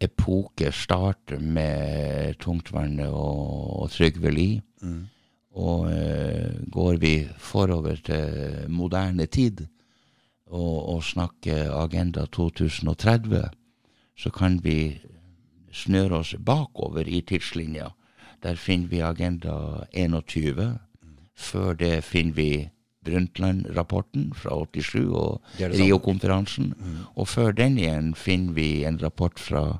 epoke 0.02 0.72
starter 0.74 1.40
med 1.40 2.40
tungtvannet 2.42 3.12
og, 3.14 3.84
og 3.84 3.92
Trygve 3.94 4.34
Lie. 4.34 4.64
Mm. 4.82 5.04
Og 5.56 5.92
eh, 5.92 6.58
går 6.72 6.98
vi 7.00 7.14
forover 7.38 8.02
til 8.04 8.66
moderne 8.70 9.26
tid 9.30 9.68
og, 10.50 10.96
og 10.96 11.04
snakker 11.04 11.72
Agenda 11.74 12.26
2030, 12.26 13.46
så 14.18 14.32
kan 14.34 14.58
vi 14.64 14.98
snøre 15.76 16.22
oss 16.22 16.36
bakover 16.40 17.08
i 17.08 17.22
tidslinja. 17.22 17.92
Der 18.44 18.56
finner 18.56 18.88
vi 18.88 19.00
Agenda 19.02 19.86
21 19.94 20.80
før 21.36 21.74
det 21.80 22.04
finner 22.04 22.34
vi 22.34 22.50
Brundtland-rapporten 23.06 24.32
fra 24.34 24.56
87 24.66 24.96
og 25.14 25.42
Rio-konferansen. 25.60 26.74
Mm. 26.78 26.98
Og 27.16 27.28
før 27.28 27.52
den 27.52 27.78
igjen 27.78 28.16
finner 28.16 28.54
vi 28.54 28.70
en 28.86 29.00
rapport 29.04 29.40
fra 29.40 29.80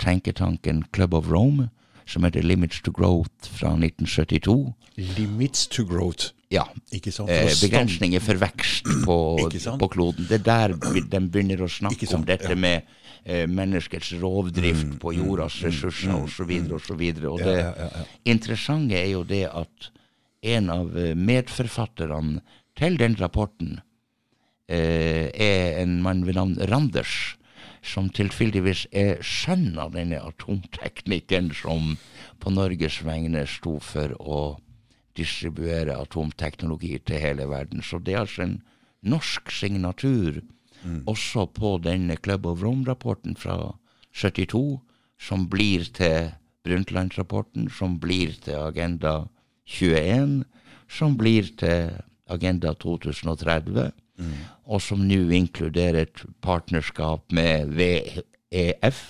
tenketanken 0.00 0.84
Club 0.94 1.14
of 1.14 1.30
Rome, 1.30 1.68
som 2.06 2.24
heter 2.24 2.42
Limits 2.42 2.80
to 2.80 2.92
Growth 2.92 3.50
fra 3.50 3.74
1972. 3.76 4.72
Limits 4.96 5.66
to 5.66 5.84
growth. 5.84 6.32
Ja. 6.50 6.64
Eh, 6.92 7.52
begrensninger 7.62 8.20
for 8.20 8.36
vekst 8.36 8.88
på, 9.04 9.16
på, 9.78 9.88
kloden. 9.88 10.26
Det 10.28 10.40
er 10.40 10.44
der 10.44 10.74
de 11.08 11.20
begynner 11.28 11.64
å 11.64 11.70
snakke 11.70 12.08
om 12.16 12.26
dette 12.28 12.52
ja. 12.52 12.58
med 12.58 12.90
eh, 13.24 13.46
menneskets 13.48 14.12
rovdrift 14.20 14.90
mm, 14.90 14.98
på 15.00 15.14
jordas 15.16 15.56
mm, 15.62 15.68
ressurser 15.70 16.12
mm, 16.12 16.26
osv. 16.76 16.98
videre 17.00 17.30
Og, 17.30 17.40
og 17.40 17.46
det 17.46 17.56
ja, 17.56 17.72
ja, 17.72 18.04
interessante 18.34 19.00
er 19.00 19.08
jo 19.14 19.24
det 19.24 19.46
at 19.48 19.88
en 20.42 20.70
av 20.70 20.98
eh, 20.98 21.14
medforfatterne 21.14 22.42
til 22.78 22.98
den 23.00 23.14
rapporten 23.20 23.78
eh, 24.68 25.30
er 25.30 25.78
en 25.82 26.00
mann 26.02 26.26
ved 26.26 26.38
navn 26.38 26.58
Randers, 26.70 27.36
som 27.82 28.10
tilfeldigvis 28.14 28.86
er 28.94 29.22
sønn 29.26 29.78
av 29.80 29.94
denne 29.96 30.20
atomteknikeren 30.22 31.50
som 31.56 31.96
på 32.42 32.52
Norges 32.54 33.00
vegne 33.06 33.42
sto 33.50 33.78
for 33.82 34.14
å 34.18 34.42
distribuere 35.18 35.98
atomteknologi 35.98 36.96
til 37.06 37.20
hele 37.20 37.48
verden. 37.50 37.82
Så 37.82 37.98
det 37.98 38.14
er 38.14 38.22
altså 38.22 38.46
en 38.46 38.60
norsk 39.02 39.50
signatur 39.50 40.40
mm. 40.82 41.02
også 41.10 41.48
på 41.54 41.76
denne 41.82 42.16
Club 42.22 42.46
of 42.46 42.62
Rome-rapporten 42.62 43.36
fra 43.36 43.74
72, 44.14 44.80
som 45.18 45.46
blir 45.50 45.90
til 45.94 46.32
Brundtland-rapporten, 46.62 47.68
som 47.70 47.98
blir 48.00 48.38
til 48.42 48.58
Agenda 48.62 49.26
21, 49.68 50.42
som 50.90 51.16
blir 51.18 51.48
til 51.58 51.92
Agenda 52.32 52.72
2030, 52.74 53.90
mm. 54.18 54.36
og 54.66 54.82
som 54.82 55.02
nå 55.06 55.24
inkluderer 55.36 56.06
et 56.06 56.24
partnerskap 56.44 57.24
med 57.34 57.72
VEF, 57.76 59.02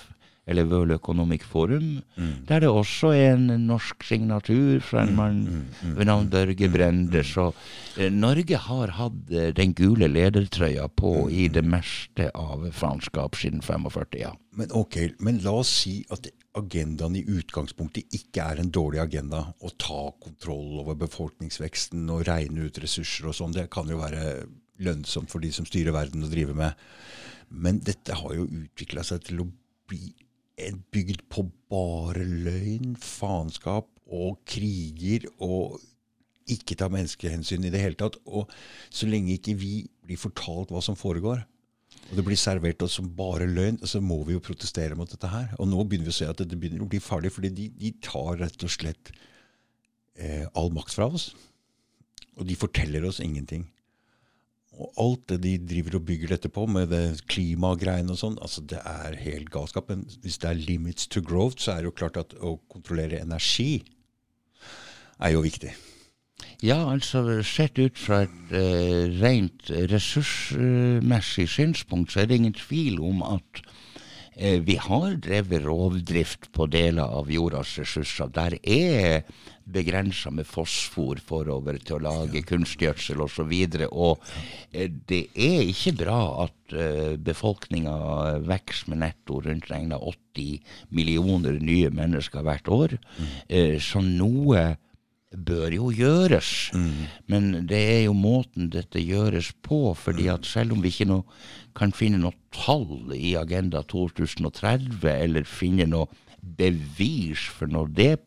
eller 0.45 0.67
World 0.67 0.91
Economic 0.91 1.43
Forum, 1.47 2.01
mm. 2.15 2.31
der 2.47 2.59
det 2.65 2.69
også 2.69 3.13
er 3.15 3.37
en 3.37 3.47
norsk 3.67 4.03
signatur 4.03 4.81
fra 4.83 5.05
en 5.05 5.13
mm, 5.13 5.15
mann 5.15 5.39
mm, 5.43 5.61
mm, 5.79 5.93
ved 5.97 6.09
navn 6.09 6.29
Børge 6.29 6.69
Brende. 6.69 7.23
Så 7.23 7.45
eh, 7.97 8.11
Norge 8.11 8.59
har 8.59 8.95
hatt 8.97 9.31
eh, 9.31 9.53
den 9.55 9.73
gule 9.77 10.09
ledertrøya 10.11 10.89
på 10.99 11.29
i 11.31 11.47
det 11.47 11.63
meste 11.63 12.27
av 12.35 12.67
faenskap 12.75 13.39
siden 13.39 13.63
45. 13.63 14.19
ja. 14.19 14.33
Men 14.53 14.73
ok, 14.75 14.97
men 15.23 15.39
la 15.45 15.55
oss 15.63 15.71
si 15.81 16.01
at 16.13 16.27
agendaen 16.59 17.15
i 17.17 17.23
utgangspunktet 17.23 18.13
ikke 18.13 18.43
er 18.43 18.59
en 18.61 18.73
dårlig 18.73 18.99
agenda. 19.01 19.45
Å 19.57 19.71
ta 19.79 20.03
kontroll 20.21 20.83
over 20.83 20.99
befolkningsveksten 20.99 22.03
og 22.13 22.27
regne 22.27 22.67
ut 22.67 22.83
ressurser 22.83 23.31
og 23.31 23.37
sånn. 23.39 23.55
Det 23.55 23.69
kan 23.73 23.89
jo 23.89 24.01
være 24.03 24.43
lønnsomt 24.83 25.31
for 25.31 25.43
de 25.43 25.53
som 25.55 25.65
styrer 25.65 25.95
verden 25.95 26.25
og 26.25 26.33
driver 26.33 26.57
med. 26.57 26.85
Men 27.53 27.79
dette 27.85 28.17
har 28.17 28.35
jo 28.35 28.45
utvikla 28.49 29.05
seg 29.05 29.23
til 29.25 29.43
å 29.45 29.49
bli 29.89 30.11
bygd 30.93 31.25
på 31.33 31.47
bare 31.71 32.25
løgn, 32.25 32.93
faenskap 32.99 33.89
og 34.13 34.37
kriger 34.45 35.25
og 35.41 35.79
ikke 36.51 36.75
ta 36.77 36.89
menneskehensyn 36.91 37.65
i 37.65 37.71
det 37.73 37.81
hele 37.81 37.97
tatt. 37.97 38.19
Og 38.27 38.51
så 38.93 39.07
lenge 39.09 39.37
ikke 39.37 39.57
vi 39.57 39.73
blir 40.03 40.19
fortalt 40.19 40.73
hva 40.73 40.83
som 40.83 40.99
foregår, 40.99 41.43
og 42.11 42.17
det 42.19 42.25
blir 42.27 42.39
servert 42.39 42.83
oss 42.83 42.97
som 42.99 43.11
bare 43.17 43.47
løgn, 43.47 43.79
så 43.87 44.01
må 44.03 44.19
vi 44.27 44.35
jo 44.35 44.43
protestere 44.43 44.97
mot 44.97 45.09
dette 45.09 45.29
her. 45.29 45.53
Og 45.57 45.69
nå 45.69 45.85
begynner 45.85 46.09
vi 46.09 46.13
å 46.13 46.17
se 46.19 46.27
at 46.29 46.41
dette 46.41 46.57
begynner 46.59 46.83
å 46.83 46.89
bli 46.89 46.99
farlig, 47.01 47.31
fordi 47.33 47.53
de, 47.55 47.69
de 47.79 47.93
tar 48.03 48.37
rett 48.41 48.65
og 48.65 48.73
slett 48.73 49.13
eh, 50.19 50.43
all 50.53 50.73
makt 50.75 50.97
fra 50.97 51.07
oss. 51.07 51.31
Og 52.37 52.45
de 52.49 52.57
forteller 52.59 53.05
oss 53.07 53.21
ingenting. 53.23 53.65
Og 54.73 54.93
alt 54.97 55.25
det 55.29 55.39
de 55.43 55.53
driver 55.69 55.99
og 55.99 56.05
bygger 56.07 56.33
dette 56.33 56.49
på, 56.49 56.65
med 56.65 56.89
det 56.89 57.21
klimagreiene 57.29 58.15
og 58.15 58.19
sånn, 58.19 58.39
altså 58.41 58.63
det 58.65 58.79
er 58.81 59.19
helt 59.21 59.51
galskap. 59.53 59.91
Men 59.91 60.05
hvis 60.23 60.39
det 60.41 60.49
er 60.49 60.61
limits 60.61 61.07
to 61.07 61.21
growth, 61.21 61.61
så 61.61 61.75
er 61.75 61.83
det 61.83 61.91
jo 61.91 61.97
klart 62.01 62.17
at 62.21 62.33
å 62.41 62.55
kontrollere 62.73 63.21
energi 63.21 63.83
er 65.21 65.35
jo 65.35 65.43
viktig. 65.45 65.75
Ja, 66.63 66.79
altså 66.89 67.41
sett 67.45 67.77
ut 67.79 67.99
fra 67.99 68.23
et 68.25 68.53
uh, 68.55 69.11
rent 69.21 69.69
ressursmessig 69.91 71.47
synspunkt, 71.51 72.13
så 72.13 72.23
er 72.23 72.29
det 72.29 72.39
ingen 72.39 72.55
tvil 72.57 73.01
om 73.03 73.21
at 73.27 73.63
vi 74.35 74.75
har 74.81 75.17
drevet 75.21 75.65
rovdrift 75.65 76.47
på 76.55 76.65
deler 76.71 77.05
av 77.05 77.29
jordas 77.31 77.75
ressurser. 77.77 78.31
Der 78.33 78.55
er 78.63 79.27
begrensa 79.63 80.31
med 80.33 80.47
fosfor 80.49 81.21
forover 81.23 81.77
til 81.83 81.97
å 81.97 82.03
lage 82.03 82.41
ja. 82.41 82.47
kunstgjødsel 82.47 83.23
osv. 83.23 83.53
Og, 83.53 83.77
så 83.77 83.89
og 83.91 84.25
eh, 84.73 84.89
det 85.09 85.23
er 85.33 85.69
ikke 85.69 85.95
bra 86.03 86.19
at 86.45 86.75
uh, 86.75 87.15
befolkninga 87.21 87.95
vokser 88.47 88.91
med 88.91 89.03
netto 89.05 89.39
rundt 89.45 89.69
regna 89.71 89.99
80 89.99 90.59
millioner 90.95 91.59
nye 91.61 91.91
mennesker 91.93 92.43
hvert 92.45 92.71
år. 92.71 92.97
Mm. 92.97 93.79
Så 93.83 94.01
noe 94.03 94.63
bør 95.33 95.73
jo 95.73 95.91
gjøres. 95.93 96.71
Mm. 96.73 97.05
Men 97.31 97.51
det 97.69 97.81
er 97.95 98.01
jo 98.05 98.15
måten 98.17 98.69
dette 98.73 99.01
gjøres 99.01 99.51
på. 99.61 99.93
fordi 99.93 100.27
at 100.27 100.45
selv 100.45 100.73
om 100.73 100.81
vi 100.83 100.93
ikke 100.93 101.09
noe, 101.09 101.23
kan 101.75 101.91
finne 101.91 102.19
noe 102.21 102.37
tall 102.53 103.13
i 103.15 103.33
Agenda 103.35 103.81
2030, 103.81 105.09
eller 105.09 105.43
finne 105.43 105.87
noe 105.89 106.07
bevis 106.43 107.47
for 107.55 107.71
noe 107.71 107.87
er 108.03 108.17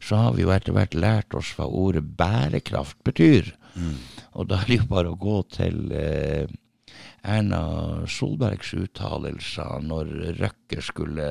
så 0.00 0.16
har 0.16 0.34
vi 0.36 0.46
jo 0.46 0.52
etter 0.54 0.72
hvert 0.72 0.94
lært 0.94 1.34
oss 1.34 1.52
hva 1.58 1.66
ordet 1.66 2.04
bærekraft 2.16 3.02
betyr. 3.04 3.50
Mm. 3.74 3.96
Og 4.38 4.48
da 4.48 4.60
er 4.60 4.68
det 4.68 4.80
jo 4.80 4.90
bare 4.90 5.12
å 5.12 5.18
gå 5.18 5.42
til 5.50 5.90
eh, 5.92 6.46
Erna 7.26 8.06
Solbergs 8.08 8.72
uttalelser 8.78 9.82
når 9.84 10.14
Røkke 10.38 10.82
skulle 10.84 11.30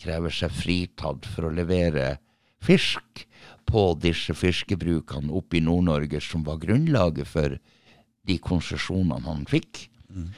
kreve 0.00 0.32
seg 0.32 0.52
fritatt 0.56 1.28
for 1.28 1.48
å 1.48 1.54
levere 1.54 2.16
fisk 2.64 3.24
på 3.70 3.84
disse 4.02 4.34
fiskebrukene 4.36 5.32
oppe 5.32 5.58
i 5.58 5.64
Nord-Norge 5.64 6.20
som 6.24 6.44
var 6.46 6.60
grunnlaget 6.62 7.28
for 7.28 7.56
de 8.28 8.38
konsesjonene 8.42 9.24
han 9.26 9.46
fikk. 9.50 9.86
Mm. 10.10 10.30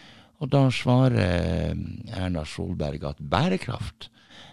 Og 0.43 0.51
da 0.51 0.67
svarer 0.75 1.77
Erna 2.19 2.43
Solberg 2.49 3.05
at 3.07 3.21
bærekraft 3.23 4.09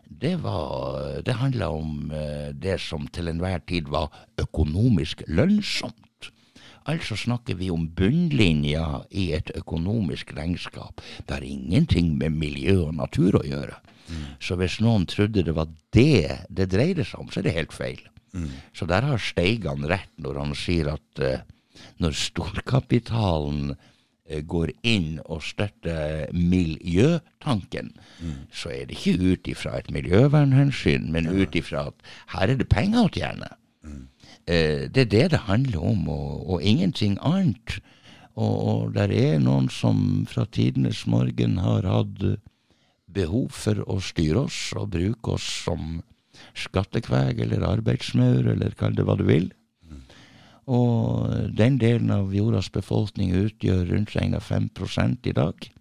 det, 0.10 0.36
var, 0.42 1.22
det 1.26 1.38
handla 1.38 1.70
om 1.70 2.12
eh, 2.12 2.50
det 2.54 2.80
som 2.82 3.08
til 3.14 3.30
enhver 3.30 3.62
tid 3.70 3.90
var 3.94 4.10
økonomisk 4.42 5.22
lønnsomt. 5.28 6.32
Altså 6.90 7.18
snakker 7.20 7.60
vi 7.60 7.70
om 7.70 7.86
bunnlinja 7.94 9.04
i 9.12 9.30
et 9.38 9.52
økonomisk 9.58 10.34
regnskap. 10.38 11.04
Det 11.28 11.36
har 11.36 11.46
ingenting 11.46 12.16
med 12.18 12.34
miljø 12.34 12.80
og 12.88 12.96
natur 12.98 13.38
å 13.42 13.46
gjøre. 13.46 13.78
Mm. 14.10 14.24
Så 14.42 14.58
hvis 14.58 14.80
noen 14.82 15.06
trodde 15.10 15.46
det 15.46 15.54
var 15.54 15.70
det 15.94 16.48
det 16.50 16.72
dreide 16.74 17.06
seg 17.06 17.22
om, 17.22 17.30
så 17.30 17.42
er 17.42 17.50
det 17.50 17.58
helt 17.60 17.76
feil. 17.76 18.02
Mm. 18.34 18.50
Så 18.78 18.86
der 18.90 19.08
har 19.08 19.22
Steigan 19.24 19.88
rett 19.90 20.12
når 20.22 20.42
han 20.44 20.58
sier 20.58 20.94
at 20.96 21.24
uh, 21.24 21.40
når 22.04 22.18
storkapitalen 22.18 23.74
Eh, 24.30 24.44
går 24.46 24.70
inn 24.86 25.18
og 25.26 25.42
støtter 25.42 26.30
miljøtanken, 26.38 27.90
mm. 28.22 28.36
så 28.54 28.70
er 28.76 28.84
det 28.86 29.00
ikke 29.00 29.32
ut 29.32 29.48
ifra 29.50 29.80
et 29.80 29.90
miljøvernhensyn, 29.94 31.08
men 31.10 31.26
ja. 31.26 31.34
ut 31.42 31.58
ifra 31.58 31.88
at 31.90 32.12
her 32.36 32.54
er 32.54 32.60
det 32.60 32.68
penger 32.70 33.08
å 33.08 33.14
tjene. 33.16 33.50
Mm. 33.82 34.04
Eh, 34.46 34.84
det 34.86 35.08
er 35.08 35.10
det 35.16 35.24
det 35.34 35.42
handler 35.48 35.88
om, 35.94 36.06
og, 36.14 36.46
og 36.46 36.62
ingenting 36.62 37.18
annet. 37.26 37.80
Og, 38.38 38.54
og 38.54 38.94
der 39.00 39.10
er 39.10 39.42
noen 39.42 39.72
som 39.74 40.28
fra 40.30 40.46
tidenes 40.46 41.08
morgen 41.10 41.58
har 41.64 41.90
hatt 41.90 42.22
behov 43.10 43.50
for 43.58 43.82
å 43.90 43.98
styre 43.98 44.46
oss 44.46 44.60
og 44.78 44.92
bruke 44.94 45.40
oss 45.40 45.50
som 45.66 46.04
skattekveg 46.58 47.40
eller 47.46 47.66
arbeidsmaur, 47.68 48.48
eller 48.54 48.76
kall 48.80 48.96
det 48.98 49.06
hva 49.08 49.16
du 49.20 49.26
vil. 49.28 49.48
Og 50.70 51.56
den 51.58 51.80
delen 51.82 52.12
av 52.14 52.34
jordas 52.36 52.70
befolkning 52.70 53.32
utgjør 53.34 53.88
rundt 53.90 54.16
regna 54.16 54.40
5 54.40 54.70
i 55.26 55.32
dag. 55.34 55.72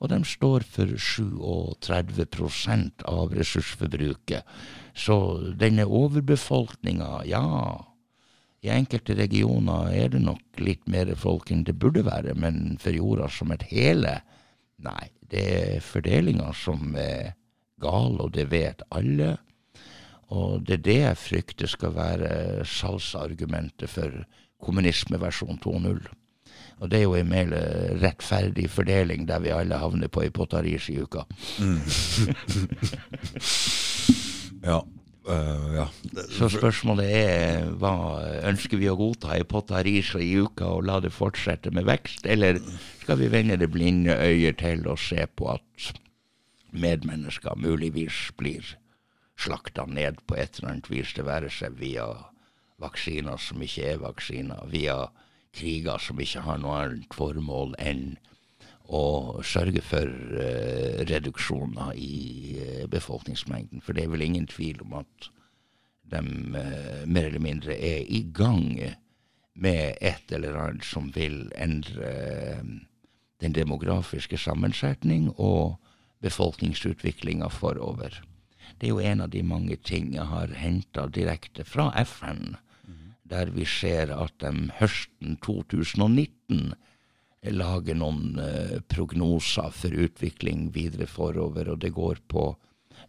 Og 0.00 0.08
de 0.10 0.24
står 0.24 0.60
for 0.68 0.86
37% 0.96 3.04
av 3.08 3.32
ressursforbruket. 3.36 4.42
Så 4.94 5.40
denne 5.60 5.84
overbefolkninga, 5.84 7.24
ja 7.28 7.84
I 8.64 8.70
enkelte 8.72 9.14
regioner 9.14 9.92
er 9.92 10.08
det 10.08 10.22
nok 10.24 10.40
litt 10.56 10.88
mer 10.88 11.14
folk 11.20 11.50
enn 11.52 11.64
det 11.68 11.76
burde 11.76 12.00
være, 12.06 12.34
men 12.34 12.78
for 12.80 12.92
jorda 12.96 13.28
som 13.28 13.52
et 13.52 13.62
hele, 13.68 14.22
nei. 14.80 15.12
Det 15.20 15.44
er 15.52 15.80
fordelinga 15.84 16.52
som 16.56 16.96
er 16.96 17.36
gal, 17.80 18.20
og 18.20 18.32
det 18.32 18.50
vet 18.52 18.82
alle. 18.94 19.36
Og 20.34 20.66
det 20.66 20.80
er 20.80 20.84
det 20.88 20.98
jeg 20.98 21.20
frykter 21.22 21.70
skal 21.70 21.94
være 21.94 22.64
salgsargumentet 22.66 23.90
for 23.90 24.24
kommunisme 24.64 25.20
versjon 25.22 25.60
2.0. 25.62 26.02
Og 26.82 26.90
det 26.90 26.98
er 26.98 27.04
jo 27.06 27.14
en 27.14 27.30
mer 27.30 27.52
rettferdig 28.02 28.66
fordeling 28.70 29.28
der 29.28 29.42
vi 29.44 29.54
alle 29.54 29.78
havner 29.78 30.10
på 30.10 30.24
ei 30.24 30.32
potaris 30.34 30.88
i 30.90 30.98
uka. 31.00 31.22
Mm. 31.62 31.80
ja. 34.70 34.82
Uh, 35.24 35.70
ja. 35.72 35.84
Så 36.36 36.50
spørsmålet 36.52 37.06
er 37.08 37.70
hva 37.80 37.94
ønsker 38.50 38.76
vi 38.76 38.90
å 38.92 38.96
godta 38.98 39.38
i 39.40 39.46
potaris 39.48 40.10
i 40.20 40.34
uka 40.36 40.66
og 40.76 40.84
la 40.84 40.98
det 41.00 41.14
fortsette 41.16 41.72
med 41.72 41.86
vekst, 41.88 42.26
eller 42.28 42.58
skal 43.00 43.22
vi 43.22 43.30
vende 43.32 43.56
det 43.56 43.70
blinde 43.72 44.18
øyet 44.20 44.60
til 44.60 44.84
og 44.84 45.00
se 45.00 45.24
på 45.24 45.48
at 45.54 45.94
medmennesker 46.74 47.56
muligvis 47.56 48.34
blir 48.36 48.74
slakta 49.38 49.86
ned 49.86 50.20
på 50.26 50.36
et 50.38 50.58
eller 50.58 50.74
annet 50.74 50.90
vis, 50.90 51.12
det 51.16 51.26
være 51.26 51.50
seg 51.50 51.78
via 51.80 52.06
vaksiner 52.82 53.38
som 53.40 53.62
ikke 53.62 53.88
er 53.94 54.02
vaksiner, 54.02 54.66
via 54.70 55.08
kriger 55.54 56.02
som 56.02 56.20
ikke 56.20 56.42
har 56.44 56.58
noe 56.62 56.78
annet 56.84 57.14
formål 57.14 57.74
enn 57.78 58.16
å 58.84 59.40
sørge 59.46 59.80
for 59.84 60.10
uh, 60.10 61.04
reduksjoner 61.08 61.94
i 61.96 62.58
uh, 62.58 62.82
befolkningsmengden. 62.92 63.80
For 63.80 63.96
det 63.96 64.04
er 64.04 64.12
vel 64.12 64.26
ingen 64.26 64.48
tvil 64.50 64.82
om 64.84 64.98
at 65.00 65.30
de 66.12 66.20
uh, 66.20 67.06
mer 67.06 67.30
eller 67.30 67.40
mindre 67.40 67.78
er 67.78 68.04
i 68.04 68.26
gang 68.34 68.66
med 69.54 69.96
et 70.04 70.34
eller 70.34 70.58
annet 70.58 70.84
som 70.84 71.08
vil 71.14 71.46
endre 71.56 72.10
den 73.40 73.54
demografiske 73.54 74.36
sammensetning 74.40 75.30
og 75.38 75.78
befolkningsutviklinga 76.24 77.48
forover. 77.54 78.18
Det 78.78 78.88
er 78.88 78.92
jo 78.92 79.00
en 79.00 79.24
av 79.24 79.30
de 79.32 79.42
mange 79.46 79.76
ting 79.76 80.12
jeg 80.16 80.26
har 80.30 80.54
henta 80.58 81.06
direkte 81.06 81.64
fra 81.64 81.90
FN, 82.04 82.56
mm. 82.86 83.14
der 83.30 83.52
vi 83.54 83.66
ser 83.68 84.12
at 84.14 84.34
de 84.42 84.68
høsten 84.80 85.38
2019 85.44 86.74
lager 87.54 87.96
noen 87.98 88.38
uh, 88.40 88.78
prognoser 88.88 89.72
for 89.76 89.92
utvikling 90.06 90.70
videre 90.74 91.06
forover, 91.10 91.74
og 91.74 91.82
det 91.84 91.92
går 91.96 92.22
på 92.28 92.54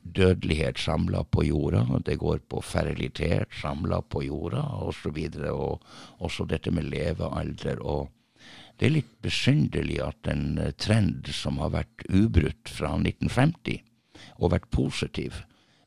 dødelighet 0.01 0.77
samla 0.77 1.23
på 1.23 1.45
jorda, 1.47 1.85
og 1.89 2.03
det 2.05 2.17
går 2.21 2.43
på 2.49 2.61
ferilitet 2.61 3.53
samla 3.61 4.01
på 4.01 4.25
jorda, 4.25 4.61
osv., 4.85 5.17
og, 5.49 5.79
og 6.19 6.27
også 6.29 6.45
dette 6.51 6.71
med 6.71 6.89
levealder. 6.91 7.81
og 7.81 8.11
det 8.75 8.89
er 8.89 8.97
litt 8.97 9.11
besynderlig 9.23 10.01
at 10.03 10.27
en 10.27 10.59
trend 10.77 11.29
som 11.31 11.61
har 11.63 11.71
vært 11.77 12.03
ubrutt 12.11 12.67
fra 12.69 12.91
1950, 12.99 13.79
og 14.35 14.51
vært 14.51 14.67
positiv 14.73 15.45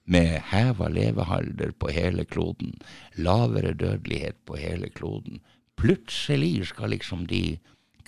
med 0.09 0.41
heva 0.51 0.89
levealder 0.89 1.75
på 1.79 1.93
hele 1.93 2.25
kloden, 2.25 2.75
lavere 3.17 3.75
dødelighet 3.77 4.39
på 4.49 4.57
hele 4.57 4.89
kloden. 4.89 5.43
Plutselig 5.79 6.71
skal 6.73 6.95
liksom 6.95 7.27
de 7.31 7.59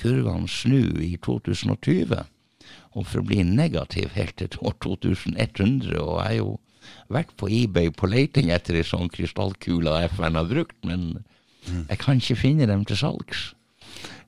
kurvene 0.01 0.49
snu 0.49 0.97
i 1.05 1.15
2020 1.23 2.17
og 2.97 3.07
forbli 3.07 3.43
negativ 3.47 4.11
helt 4.17 4.37
til 4.41 4.59
år 4.65 4.75
2100. 4.83 6.01
Og 6.01 6.17
jeg 6.19 6.27
har 6.27 6.37
jo 6.39 6.51
vært 7.13 7.35
på 7.39 7.51
eBay 7.53 7.93
på 7.95 8.09
leiting 8.11 8.51
etter 8.55 8.79
ei 8.81 8.87
sånn 8.87 9.11
krystallkule 9.13 9.99
FN 10.15 10.39
har 10.39 10.49
brukt, 10.49 10.79
men 10.87 11.23
jeg 11.69 12.01
kan 12.01 12.21
ikke 12.21 12.41
finne 12.41 12.69
dem 12.71 12.87
til 12.89 12.99
salgs. 12.99 13.51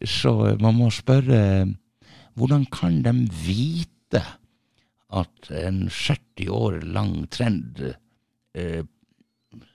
Så 0.04 0.34
man 0.60 0.76
må 0.76 0.90
spørre 0.92 1.72
hvordan 2.38 2.66
kan 2.72 3.00
de 3.04 3.12
vite 3.44 4.22
at 5.12 5.50
en 5.52 5.84
70 5.90 6.48
år 6.52 6.80
lang 6.88 7.26
trend 7.32 7.82
eh, 8.56 8.82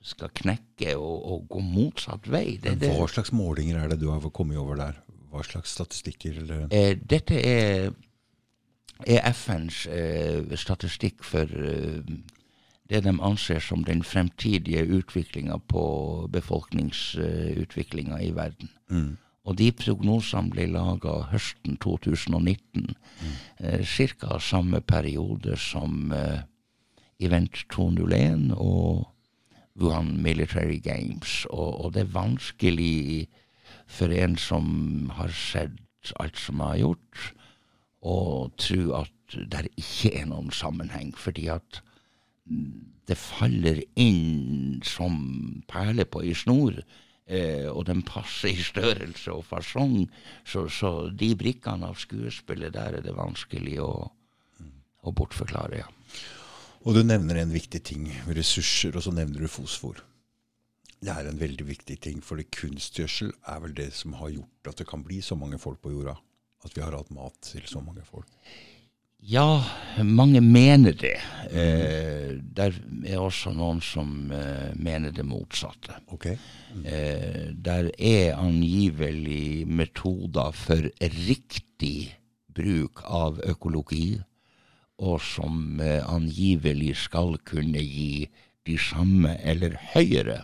skal 0.02 0.32
knekke 0.34 0.96
og, 0.98 1.18
og, 1.32 1.44
gå 1.52 1.62
motsatt 1.62 2.30
vei. 2.32 2.58
Det, 2.62 2.78
det, 2.82 2.94
Hva 2.96 3.08
slags 3.12 3.34
målinger 3.36 3.84
er 3.84 3.94
det 3.94 4.00
du 4.02 4.10
har 4.10 4.24
kommet 4.34 4.60
over 4.62 4.80
der? 4.80 4.98
Hva 5.32 5.44
slags 5.46 5.76
statistikker? 5.78 6.40
Eh, 6.72 6.96
dette 6.98 7.38
er, 7.38 7.92
er 9.06 9.30
FNs 9.34 9.86
eh, 9.92 10.58
statistikk 10.58 11.24
for 11.28 11.46
eh, 11.46 12.02
det 12.88 13.04
de 13.04 13.14
anser 13.20 13.60
som 13.60 13.84
den 13.84 14.04
fremtidige 14.08 14.86
utviklinga 14.98 15.60
på 15.68 15.84
befolkningsutviklinga 16.32 18.22
i 18.24 18.32
verden. 18.36 18.72
Mm. 18.90 19.18
Og 19.48 19.56
de 19.56 19.70
prognosene 19.72 20.52
ble 20.52 20.66
laga 20.74 21.14
høsten 21.32 21.78
2019, 21.84 22.90
mm. 22.92 23.36
eh, 23.64 23.84
ca. 24.20 24.40
samme 24.44 24.82
periode 24.84 25.56
som 25.62 26.12
eh, 26.12 26.42
Event 27.24 27.64
201 27.72 28.52
og 28.58 29.08
Wuhan 29.80 30.18
Military 30.22 30.82
Games. 30.84 31.46
Og, 31.50 31.86
og, 31.86 31.94
det 31.94 32.04
er 32.04 32.16
vanskelig 32.18 33.28
for 33.88 34.12
en 34.12 34.36
som 34.38 35.12
har 35.16 35.32
sett 35.32 36.12
alt 36.20 36.40
som 36.40 36.62
er 36.64 36.82
gjort, 36.84 37.24
å 38.04 38.18
tro 38.60 38.84
at 39.00 39.38
det 39.52 39.68
ikke 39.76 40.14
er 40.22 40.28
noen 40.30 40.52
sammenheng. 40.56 41.14
Fordi 41.16 41.48
at 41.56 41.82
det 43.08 43.18
faller 43.20 43.82
inn 44.00 44.80
som 44.88 45.18
perler 45.72 46.08
på 46.08 46.24
ei 46.24 46.36
snor 46.36 46.80
Eh, 47.28 47.68
og 47.68 47.84
den 47.90 48.06
passer 48.08 48.54
i 48.54 48.64
størrelse 48.64 49.34
og 49.36 49.46
fasong. 49.50 50.06
Så, 50.48 50.68
så 50.72 51.10
de 51.12 51.34
brikkene 51.40 51.90
av 51.92 52.00
skuespillet, 52.00 52.76
der 52.78 53.00
er 53.00 53.04
det 53.04 53.16
vanskelig 53.18 53.78
å, 53.84 53.92
å 55.04 55.16
bortforklare, 55.16 55.84
ja. 55.84 55.90
Og 56.88 56.96
du 56.96 57.02
nevner 57.04 57.42
en 57.42 57.52
viktig 57.52 57.82
ting, 57.84 58.06
ressurser, 58.32 58.96
og 58.96 59.04
så 59.04 59.12
nevner 59.12 59.44
du 59.44 59.52
fosfor. 59.52 60.00
Det 61.04 61.12
er 61.12 61.28
en 61.28 61.40
veldig 61.42 61.66
viktig 61.68 61.98
ting, 62.02 62.22
for 62.24 62.40
kunstgjødsel 62.40 63.34
er 63.52 63.60
vel 63.66 63.76
det 63.76 63.90
som 63.98 64.16
har 64.22 64.32
gjort 64.32 64.72
at 64.72 64.80
det 64.80 64.88
kan 64.88 65.04
bli 65.04 65.20
så 65.22 65.36
mange 65.36 65.60
folk 65.62 65.82
på 65.84 65.92
jorda. 65.92 66.16
At 66.66 66.74
vi 66.74 66.82
har 66.82 66.96
hatt 66.96 67.12
mat 67.14 67.36
til 67.44 67.68
så 67.70 67.84
mange 67.84 68.06
folk. 68.08 68.32
Ja, 69.20 69.64
mange 70.04 70.42
mener 70.42 70.94
det. 70.94 71.18
Eh, 71.50 72.38
der 72.38 72.76
er 73.08 73.20
også 73.20 73.54
noen 73.56 73.80
som 73.82 74.32
eh, 74.32 74.74
mener 74.76 75.12
det 75.12 75.26
motsatte. 75.26 75.98
Okay. 76.14 76.38
Mm. 76.76 76.86
Eh, 76.86 77.48
der 77.54 77.90
er 77.98 78.38
angivelig 78.38 79.68
metoder 79.68 80.52
for 80.54 80.90
riktig 81.02 82.14
bruk 82.54 83.02
av 83.06 83.42
økologi, 83.46 84.20
og 84.98 85.22
som 85.22 85.82
eh, 85.82 86.04
angivelig 86.06 86.96
skal 87.08 87.38
kunne 87.46 87.82
gi 87.82 88.28
de 88.68 88.78
samme 88.82 89.38
eller 89.42 89.78
høyere 89.94 90.44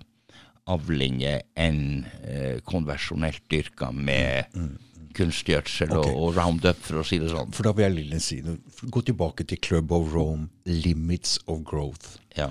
avlinger 0.69 1.41
enn 1.59 2.05
eh, 2.23 2.59
konversjonelt 2.65 3.43
dyrka 3.51 3.91
med 3.91 4.53
mm. 4.55 4.75
Kunstgjødsel 5.17 5.91
okay. 5.93 6.11
og, 6.11 6.19
og, 6.19 6.37
Roundup, 6.37 6.79
for 6.83 7.01
å 7.01 7.07
si 7.07 7.19
det 7.21 7.31
sånn. 7.31 7.51
For 7.55 7.67
da 7.67 7.73
vil 7.75 7.87
jeg 7.87 7.95
lille 7.97 8.21
si 8.23 8.39
noe. 8.45 8.59
Gå 8.83 9.03
tilbake 9.07 9.45
til 9.49 9.61
Club 9.63 9.93
of 9.95 10.13
Rome, 10.13 10.49
Limits 10.69 11.37
of 11.47 11.63
Growth. 11.69 12.17
Ja. 12.37 12.49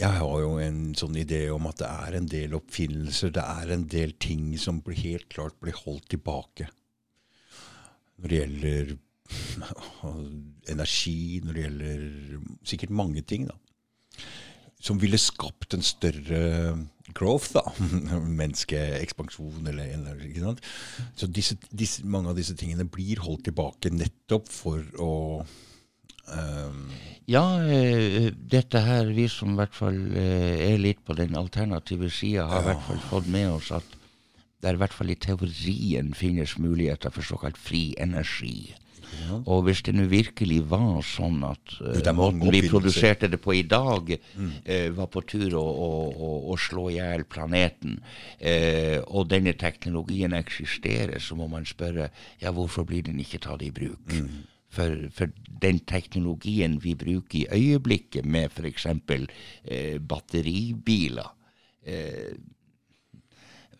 Jeg 0.00 0.18
har 0.18 0.36
jo 0.40 0.54
en 0.62 0.94
sånn 0.96 1.18
idé 1.20 1.44
om 1.52 1.66
at 1.68 1.82
det 1.82 1.88
er 1.88 2.16
en 2.16 2.28
del 2.30 2.54
oppfinnelser, 2.56 3.34
det 3.36 3.42
er 3.44 3.74
en 3.74 3.84
del 3.92 4.14
ting 4.22 4.54
som 4.60 4.80
blir 4.84 5.00
helt 5.02 5.28
klart 5.32 5.58
blir 5.60 5.76
holdt 5.84 6.08
tilbake. 6.14 6.70
Når 8.16 8.32
det 8.32 8.38
gjelder 8.40 8.94
energi, 10.74 11.42
når 11.44 11.58
det 11.58 11.66
gjelder 11.66 12.06
sikkert 12.72 12.96
mange 13.02 13.24
ting, 13.28 13.50
da. 13.50 13.58
Som 14.82 14.98
ville 14.98 15.20
skapt 15.20 15.76
en 15.76 15.84
større 15.86 16.42
growth, 17.14 17.52
da. 17.54 17.62
Menneskeekspansjon 18.40 19.68
eller 19.70 20.22
ikke 20.26 20.44
sant? 20.44 20.62
Så 21.18 21.28
disse, 21.30 21.58
disse, 21.70 22.06
mange 22.06 22.32
av 22.32 22.38
disse 22.38 22.56
tingene 22.58 22.88
blir 22.90 23.22
holdt 23.22 23.46
tilbake 23.50 23.92
nettopp 23.94 24.50
for 24.50 24.82
å 25.02 25.12
um 26.32 26.86
ja, 27.30 27.42
uh, 27.62 28.28
dette 28.34 28.80
her, 28.82 29.10
vi 29.14 29.28
som 29.30 29.54
i 29.54 29.58
hvert 29.60 29.74
fall 29.76 29.98
uh, 30.10 30.54
er 30.66 30.80
litt 30.82 31.02
på 31.06 31.14
den 31.18 31.36
alternative 31.38 32.10
sida, 32.10 32.48
har 32.50 32.62
i 32.62 32.64
ja. 32.64 32.68
hvert 32.72 32.86
fall 32.88 33.02
fått 33.10 33.28
med 33.30 33.50
oss 33.52 33.70
at 33.74 33.98
det 34.62 34.70
er 34.70 34.78
i 34.78 34.80
hvert 34.82 34.94
fall 34.94 35.10
i 35.10 35.18
teorien 35.18 36.12
finnes 36.14 36.54
muligheter 36.62 37.10
for 37.14 37.26
såkalt 37.26 37.58
fri 37.58 37.92
energi. 37.98 38.70
Og 39.46 39.64
hvis 39.66 39.82
det 39.86 39.94
nå 39.96 40.06
virkelig 40.10 40.60
var 40.70 41.02
sånn 41.06 41.42
at 41.46 41.74
uh, 41.80 42.12
måten 42.16 42.52
vi 42.52 42.62
produserte 42.68 43.30
det 43.32 43.40
på 43.42 43.54
i 43.58 43.64
dag, 43.68 44.12
mm. 44.12 44.52
uh, 44.66 44.88
var 44.96 45.10
på 45.12 45.24
tur 45.28 45.56
å, 45.58 45.62
å, 45.62 45.90
å, 46.12 46.30
å 46.52 46.58
slå 46.60 46.88
i 46.92 46.98
hjel 46.98 47.26
planeten, 47.30 47.98
uh, 47.98 48.98
og 49.08 49.28
denne 49.32 49.54
teknologien 49.58 50.36
eksisterer, 50.36 51.18
så 51.22 51.38
må 51.38 51.48
man 51.52 51.68
spørre 51.68 52.10
ja, 52.42 52.52
hvorfor 52.54 52.86
blir 52.88 53.04
den 53.08 53.20
ikke 53.22 53.42
tatt 53.46 53.64
i 53.64 53.72
bruk? 53.74 54.12
Mm. 54.12 54.42
For, 54.72 54.96
for, 55.12 55.28
den 55.62 55.82
teknologien 55.86 56.78
vi 56.82 56.94
bruker 56.98 57.38
i 57.38 57.46
øyeblikket, 57.52 58.24
med 58.24 58.50
f.eks. 58.50 58.86
Eh, 58.88 60.00
batteribiler 60.00 61.28
eh, 61.86 62.32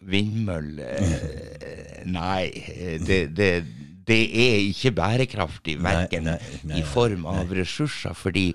Vindmøller 0.03 1.01
Nei, 2.18 2.51
det, 3.07 3.18
det 3.35 3.51
det 4.07 4.22
er 4.44 4.57
ikke 4.66 4.92
bærekraftig, 4.98 5.76
verken 5.82 6.30
i 6.74 6.82
form 6.86 7.26
av 7.30 7.53
ressurser, 7.55 8.16
fordi 8.18 8.48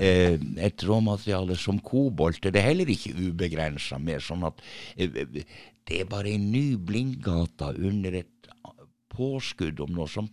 eh, 0.00 0.38
et 0.64 0.84
råmateriale 0.86 1.56
som 1.60 1.80
kobolt 1.84 2.46
er 2.46 2.54
det 2.54 2.64
heller 2.64 2.92
ikke 2.92 3.12
ubegrensa 3.18 3.98
med. 4.00 4.22
sånn 4.24 4.46
at 4.48 4.62
eh, 4.96 5.44
det 5.84 6.00
er 6.00 6.08
bare 6.08 6.32
en 6.32 6.48
ny 6.52 6.76
blindgate 6.80 7.74
under 7.76 8.20
et 8.22 8.50
påskudd 9.14 9.84
om 9.84 9.94
noe 9.98 10.10
som 10.10 10.30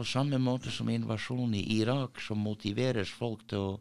På 0.00 0.04
samme 0.08 0.38
måte 0.40 0.70
som 0.72 0.88
invasjonen 0.88 1.58
i 1.58 1.74
Irak, 1.82 2.22
som 2.24 2.38
motiveres 2.40 3.10
folk 3.12 3.42
til 3.50 3.58
å 3.60 3.72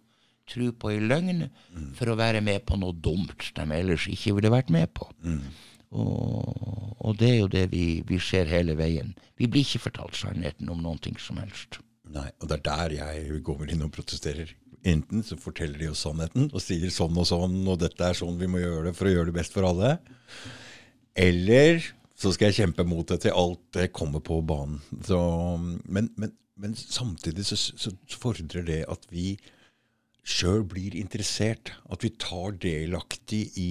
tro 0.50 0.66
på 0.76 0.90
ei 0.92 0.98
løgn 1.00 1.46
mm. 1.46 1.94
for 1.96 2.12
å 2.12 2.18
være 2.20 2.42
med 2.44 2.66
på 2.68 2.76
noe 2.76 2.92
dumt 2.92 3.46
de 3.56 3.66
ellers 3.78 4.08
ikke 4.12 4.34
ville 4.36 4.52
vært 4.52 4.74
med 4.74 4.92
på. 4.92 5.08
Mm. 5.24 5.46
Og, 5.90 6.96
og, 7.02 7.14
det 7.18 7.30
er 7.32 7.38
jo 7.40 7.50
det 7.52 7.66
vi, 7.72 7.84
vi, 8.06 8.20
ser 8.22 8.50
hele 8.52 8.76
veien. 8.78 9.16
Vi 9.40 9.50
blir 9.50 9.66
ikke 9.66 9.88
fortalt 9.88 10.18
sannheten 10.20 10.70
om 10.70 10.84
noen 10.84 11.02
ting 11.02 11.18
som 11.22 11.40
helst. 11.42 11.80
Nei, 12.10 12.30
og 12.42 12.50
det 12.50 12.60
er 12.60 12.66
der 12.68 12.98
jeg 13.00 13.44
går 13.46 13.74
inn 13.74 13.86
og 13.86 13.94
protesterer. 13.96 14.54
Enten 14.88 15.26
så 15.26 15.36
forteller 15.40 15.82
de 15.82 15.90
oss 15.92 16.06
sannheten 16.06 16.48
og 16.54 16.62
sier 16.64 16.92
sånn 16.94 17.18
og 17.20 17.28
sånn, 17.28 17.58
og 17.68 17.82
dette 17.82 18.06
er 18.06 18.18
sånn 18.18 18.38
vi 18.40 18.50
må 18.50 18.62
gjøre 18.62 18.90
det 18.90 18.96
for 18.98 19.10
å 19.10 19.14
gjøre 19.14 19.32
det 19.32 19.38
best 19.40 19.56
for 19.56 19.68
alle. 19.68 19.98
Eller 21.20 21.82
så 22.20 22.34
skal 22.36 22.50
jeg 22.50 22.62
kjempe 22.64 22.86
mot 22.88 23.08
det 23.08 23.22
til 23.26 23.36
alt 23.36 23.62
det 23.76 23.92
kommer 23.96 24.24
på 24.24 24.42
banen. 24.46 24.80
Så, 25.08 25.20
men, 25.88 26.10
men, 26.20 26.34
men, 26.60 26.76
samtidig 26.76 27.46
så, 27.48 27.58
så, 27.58 27.94
fordrer 28.20 28.66
det 28.68 28.82
at 28.92 29.08
vi 29.12 29.34
sjøl 30.28 30.66
blir 30.68 30.98
interessert. 31.00 31.74
At 31.92 32.04
vi 32.04 32.12
tar 32.20 32.58
delaktig 32.60 33.46
i 33.60 33.70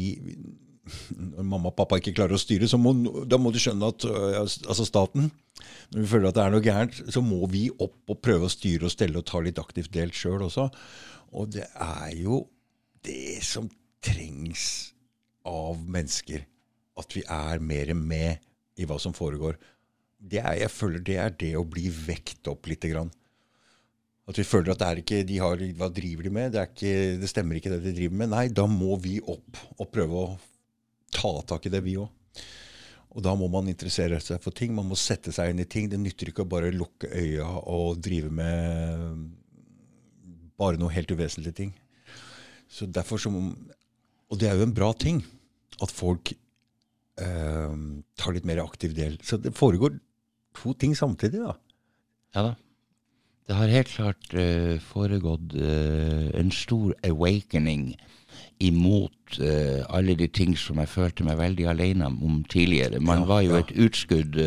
når 1.15 1.47
mamma 1.47 1.71
og 1.71 1.77
pappa 1.79 1.99
ikke 2.01 2.15
klarer 2.17 2.37
å 2.37 2.41
styre, 2.41 2.69
så 2.71 2.79
må, 2.81 2.93
da 3.29 3.39
må 3.41 3.53
du 3.55 3.61
skjønne 3.63 3.91
at 3.93 4.07
øh, 4.09 4.37
altså 4.43 4.87
staten 4.87 5.31
Når 5.93 6.01
vi 6.01 6.11
føler 6.11 6.29
at 6.29 6.39
det 6.39 6.45
er 6.45 6.55
noe 6.55 6.65
gærent, 6.65 7.01
så 7.15 7.23
må 7.25 7.41
vi 7.51 7.69
opp 7.71 8.13
og 8.13 8.21
prøve 8.25 8.49
å 8.49 8.53
styre 8.53 8.89
og 8.89 8.95
stelle 8.95 9.21
og 9.21 9.27
ta 9.29 9.43
litt 9.45 9.59
aktivt 9.61 9.93
del 9.95 10.13
sjøl 10.15 10.45
også. 10.47 10.69
Og 11.35 11.51
det 11.57 11.67
er 11.75 12.13
jo 12.19 12.43
det 13.05 13.41
som 13.45 13.67
trengs 14.05 14.93
av 15.49 15.81
mennesker. 15.83 16.45
At 16.99 17.15
vi 17.15 17.25
er 17.25 17.63
mer 17.63 17.95
med 17.95 18.45
i 18.79 18.87
hva 18.87 18.99
som 19.03 19.15
foregår. 19.17 19.59
Det 20.19 20.41
er, 20.43 20.65
jeg 20.65 20.75
føler 20.75 21.05
det 21.05 21.19
er 21.23 21.35
det 21.39 21.55
å 21.59 21.67
bli 21.67 21.89
vekt 21.91 22.51
opp 22.51 22.67
lite 22.71 22.91
grann. 22.91 23.11
At 24.29 24.37
vi 24.37 24.45
føler 24.45 24.75
at 24.75 24.83
det 24.83 24.89
er 24.89 25.01
ikke, 25.01 25.23
de 25.25 25.39
har, 25.41 25.63
hva 25.79 25.89
driver 25.95 26.27
de 26.27 26.33
med? 26.35 26.53
Det, 26.53 26.65
ikke, 26.69 26.95
det 27.23 27.31
stemmer 27.31 27.59
ikke 27.59 27.73
det 27.73 27.81
de 27.87 27.95
driver 27.97 28.19
med. 28.21 28.33
Nei, 28.35 28.45
da 28.53 28.67
må 28.69 28.99
vi 29.01 29.17
opp 29.25 29.61
og 29.79 29.89
prøve 29.95 30.21
å 30.21 30.27
ta 31.19 31.35
tak 31.51 31.67
i 31.67 31.73
det, 31.75 31.83
vi 31.85 31.99
òg. 31.99 32.09
Og 33.17 33.25
da 33.25 33.33
må 33.35 33.49
man 33.51 33.71
interessere 33.71 34.21
seg 34.23 34.41
for 34.45 34.55
ting. 34.55 34.75
Man 34.77 34.87
må 34.91 34.97
sette 34.99 35.33
seg 35.35 35.51
inn 35.51 35.63
i 35.63 35.69
ting. 35.69 35.89
Det 35.91 35.99
nytter 35.99 36.31
ikke 36.31 36.45
å 36.45 36.51
bare 36.51 36.75
lukke 36.75 37.09
øya 37.11 37.49
og 37.67 37.99
drive 38.05 38.31
med 38.31 39.25
bare 40.59 40.79
noe 40.79 40.93
helt 40.93 41.11
uvesentlige 41.15 41.57
ting. 41.57 41.73
Så 42.69 42.87
derfor 42.87 43.19
som 43.23 43.37
Og 44.29 44.37
det 44.37 44.51
er 44.51 44.59
jo 44.59 44.67
en 44.67 44.77
bra 44.77 44.93
ting 44.93 45.23
at 45.81 45.89
folk 45.89 46.35
eh, 47.17 47.77
tar 48.21 48.35
litt 48.37 48.45
mer 48.45 48.61
aktiv 48.61 48.93
del. 48.93 49.17
Så 49.25 49.39
det 49.41 49.55
foregår 49.57 49.95
to 50.59 50.75
ting 50.77 50.93
samtidig, 50.95 51.41
da. 51.41 51.55
Ja 52.37 52.43
da. 52.51 52.57
Det 53.49 53.57
har 53.57 53.73
helt 53.73 53.89
klart 53.89 54.35
uh, 54.37 54.77
foregått 54.85 55.55
uh, 55.57 56.29
en 56.37 56.51
stor 56.53 56.93
awakening 57.09 57.95
imot 58.61 59.39
uh, 59.41 59.85
alle 59.89 60.15
de 60.19 60.27
ting 60.27 60.57
som 60.59 60.79
jeg 60.83 60.89
følte 60.89 61.25
meg 61.25 61.39
veldig 61.39 61.67
alene 61.71 62.07
om 62.07 62.45
tidligere. 62.49 63.01
Man 63.01 63.19
Ja, 63.19 63.25
var 63.25 63.41
jo 63.43 63.55
ja. 63.55 63.59
et 63.59 63.73
utskudd. 63.77 64.39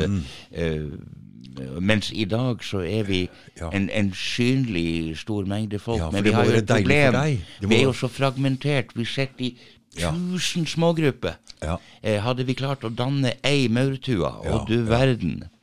mens 1.82 2.12
i 2.16 2.26
dag 2.26 2.64
så 2.64 2.80
er 2.80 3.04
vi 3.04 3.30
Ja. 3.60 3.70
en, 3.74 3.90
en 3.90 4.14
synlig 4.14 5.18
stor 5.18 5.46
mengde 5.46 5.80
folk. 5.80 6.00
Ja, 6.00 6.10
men 6.12 6.24
vi 6.24 6.32
har 6.32 6.46
jo 6.46 6.52
et 6.52 6.68
problem. 6.68 7.14
må 7.62 7.68
Vi 7.68 7.76
er 7.76 7.84
jo 7.84 7.94
så 7.94 8.08
fragmentert. 8.08 8.96
Vi 8.96 9.06
sitter 9.06 9.46
i 9.46 9.58
Ja. 10.00 10.12
tusen 10.12 10.66
smågrupper. 10.66 11.34
Ja. 11.64 11.76
Eh, 12.04 12.22
hadde 12.24 12.46
vi 12.48 12.54
klart 12.54 12.84
å 12.84 12.90
danne 12.96 13.34
ei 13.44 13.68
maurtue, 13.68 14.26
og 14.26 14.68
du 14.68 14.86
ja. 14.86 14.90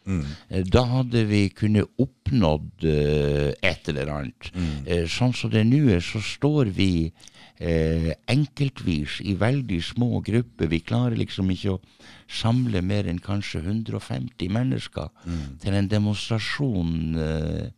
Mm. 0.08 0.22
eh, 0.48 0.62
da 0.64 0.82
hadde 0.88 1.26
vi 1.28 1.42
kunnet 1.52 1.90
oppnådd 2.00 2.84
eh, 2.88 3.50
et 3.62 3.88
eller 3.92 4.08
annet. 4.14 4.48
Mm. 4.54 4.70
Eh, 4.86 5.04
sånn 5.12 5.34
som 5.36 5.52
det 5.52 5.66
nå 5.68 5.82
er, 5.92 6.00
så 6.00 6.22
står 6.24 6.70
vi 6.72 7.12
eh, 7.60 8.12
enkeltvis 8.32 9.18
i 9.28 9.34
veldig 9.36 9.82
små 9.84 10.22
grupper. 10.24 10.70
Vi 10.72 10.80
klarer 10.80 11.18
liksom 11.20 11.50
ikke 11.52 11.76
å 11.76 11.80
samle 12.28 12.80
mer 12.84 13.08
enn 13.10 13.20
kanskje 13.20 13.60
150 13.64 14.48
mennesker 14.48 15.08
Mm. 15.26 15.58
til 15.60 15.74
en 15.76 15.88
demonstrasjon 15.88 17.16
eh, 17.20 17.68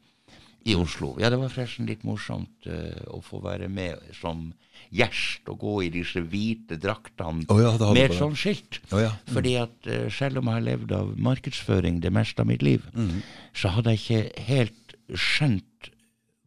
i 0.69 0.75
Oslo. 0.77 1.15
Ja, 1.21 1.31
det 1.33 1.39
var 1.41 1.49
forresten 1.53 1.87
litt 1.89 2.03
morsomt 2.05 2.67
uh, 2.69 2.93
å 3.17 3.21
få 3.25 3.41
være 3.45 3.69
med 3.73 4.01
som 4.19 4.51
gjest 4.91 5.49
og 5.49 5.61
gå 5.63 5.75
i 5.87 5.91
disse 5.95 6.21
hvite 6.21 6.77
draktene 6.81 7.47
oh, 7.53 7.61
ja, 7.63 7.73
med 7.95 8.11
et 8.11 8.17
sånt 8.19 8.37
skilt. 8.41 8.81
Oh, 8.93 9.01
ja. 9.01 9.13
Fordi 9.31 9.55
at 9.61 9.89
uh, 9.89 10.09
selv 10.13 10.41
om 10.43 10.51
jeg 10.51 10.59
har 10.59 10.67
levd 10.69 10.93
av 10.97 11.13
markedsføring 11.17 12.01
det 12.05 12.13
meste 12.13 12.43
av 12.45 12.51
mitt 12.51 12.63
liv, 12.67 12.85
Mm. 12.95 13.23
så 13.55 13.71
hadde 13.77 13.95
jeg 13.95 14.01
ikke 14.03 14.43
helt 14.51 14.95
skjønt 15.17 15.91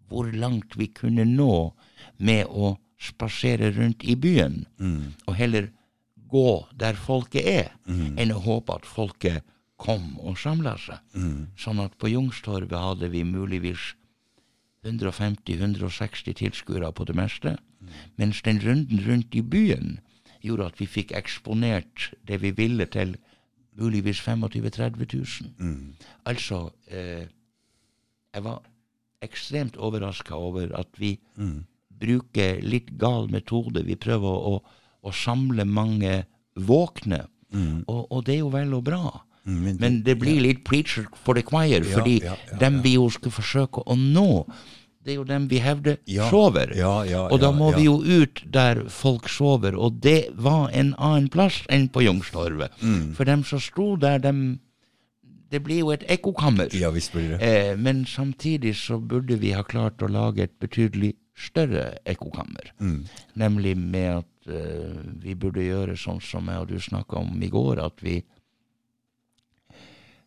hvor 0.10 0.30
langt 0.34 0.76
vi 0.78 0.88
kunne 0.94 1.26
nå 1.26 1.74
med 2.22 2.46
å 2.50 2.76
spasere 3.02 3.72
rundt 3.76 4.04
i 4.06 4.16
byen, 4.16 4.66
Mm. 4.80 5.14
og 5.28 5.36
heller 5.36 5.72
gå 6.30 6.66
der 6.78 6.94
folket 6.98 7.46
er, 7.46 7.72
enn 7.88 8.32
å 8.34 8.40
håpe 8.42 8.74
at 8.78 8.86
folket 8.90 9.44
kom 9.78 10.16
og 10.22 10.38
samla 10.40 10.78
seg. 10.80 11.02
Mm. 11.18 11.48
Sånn 11.60 11.82
at 11.84 11.98
på 12.00 12.10
Jungstorget 12.10 12.72
hadde 12.78 13.10
vi 13.12 13.24
muligvis 13.28 13.94
150-160 14.86 16.34
tilskuere 16.34 16.92
på 16.92 17.06
det 17.08 17.16
meste, 17.16 17.58
mens 18.18 18.42
den 18.42 18.60
runden 18.64 19.04
rundt 19.08 19.36
i 19.36 19.42
byen 19.42 20.00
gjorde 20.44 20.66
at 20.66 20.80
vi 20.80 20.86
fikk 20.86 21.14
eksponert 21.16 22.12
det 22.28 22.42
vi 22.42 22.52
ville 22.52 22.86
til 22.86 23.16
muligvis 23.80 24.20
25 24.22 24.46
000-30 24.68 25.16
000. 25.16 25.50
Altså, 26.26 26.70
eh, 26.88 27.28
jeg 28.34 28.44
var 28.44 28.62
ekstremt 29.22 29.78
overraska 29.78 30.36
over 30.36 30.76
at 30.76 30.88
vi 31.00 31.18
bruker 32.00 32.62
litt 32.62 32.92
gal 33.00 33.30
metode. 33.32 33.86
Vi 33.86 33.96
prøver 33.96 34.28
å, 34.28 34.56
å, 34.56 34.62
å 35.02 35.12
samle 35.12 35.66
mange 35.66 36.26
våkne, 36.56 37.28
og, 37.88 38.12
og 38.12 38.26
det 38.26 38.36
er 38.36 38.40
jo 38.40 38.50
vel 38.50 38.74
og 38.74 38.84
bra. 38.84 39.24
Mm, 39.46 39.78
men- 39.80 40.04
det 40.04 40.16
blir 40.20 40.40
litt 40.42 40.64
preacher 40.64 41.06
for 41.26 41.34
the 41.36 41.42
choir, 41.44 41.84
fordi 41.84 42.22
ja, 42.24 42.36
ja, 42.52 42.58
dem 42.60 42.76
ja. 42.78 42.82
vi 42.82 42.94
jo 42.96 43.10
skal 43.10 43.32
forsøke 43.32 43.84
å 43.86 43.96
nå, 44.00 44.46
det 45.04 45.12
er 45.12 45.16
jo 45.18 45.24
dem 45.28 45.48
vi 45.52 45.60
hevder 45.60 45.98
Ja, 46.08 46.30
sover. 46.30 46.72
ja, 46.78 47.04
ja, 47.04 47.28
og 47.28 47.42
da 47.42 47.52
må 47.52 47.72
ja. 47.72 47.78
vi 47.78 47.84
jo 47.90 47.98
ut 48.24 48.44
der 48.50 48.86
folk 48.88 49.28
sover, 49.28 49.76
og 49.76 50.00
det 50.02 50.30
var 50.36 50.70
en 50.72 50.94
annen 50.98 51.28
plass 51.30 51.64
enn 51.70 51.90
på 51.90 52.06
Youngstorget. 52.06 52.72
Mm. 52.82 53.14
For 53.14 53.26
dem 53.26 53.44
som 53.44 53.60
sto 53.60 53.96
der, 53.98 54.18
dem 54.20 54.60
Det 55.54 55.62
blir 55.62 55.80
jo 55.84 55.92
et 55.92 56.02
ekkokammer. 56.10 56.74
Ja 56.74 56.90
visst 56.90 57.12
blir 57.14 57.38
det. 57.38 57.42
Eh, 57.44 57.76
men 57.78 58.06
samtidig 58.06 58.72
så 58.76 58.98
burde 58.98 59.36
vi 59.38 59.52
ha 59.52 59.62
klart 59.62 60.02
å 60.02 60.08
lage 60.10 60.42
et 60.48 60.60
betydelig 60.60 61.14
større 61.38 62.00
ekkokammer. 62.10 62.72
Mm. 62.80 63.06
Nemlig 63.36 63.78
med 63.78 64.18
at 64.18 64.48
eh, 64.48 64.98
vi 65.22 65.36
burde 65.36 65.62
gjøre 65.62 65.94
sånn 65.96 66.20
som 66.26 66.48
jeg 66.50 66.58
og 66.58 66.68
du 66.72 66.80
snakka 66.80 67.18
om 67.22 67.38
i 67.44 67.50
går, 67.54 67.78
at 67.86 68.02
vi 68.02 68.24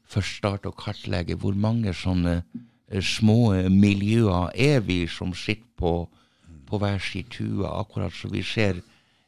først 0.06 0.38
starte 0.38 0.70
å 0.70 0.76
kartlegge 0.76 1.36
hvor 1.40 1.54
mange 1.54 1.92
sånne 1.94 2.42
eh, 2.88 3.02
små 3.02 3.54
miljøer 3.72 4.52
er 4.54 4.80
vi 4.86 5.06
som 5.10 5.34
sitter 5.34 5.66
på, 5.76 5.94
på 6.66 6.78
hver 6.82 6.98
sin 7.02 7.26
tue, 7.30 7.66
akkurat 7.68 8.14
som 8.14 8.30
vi 8.32 8.42
ser 8.46 8.80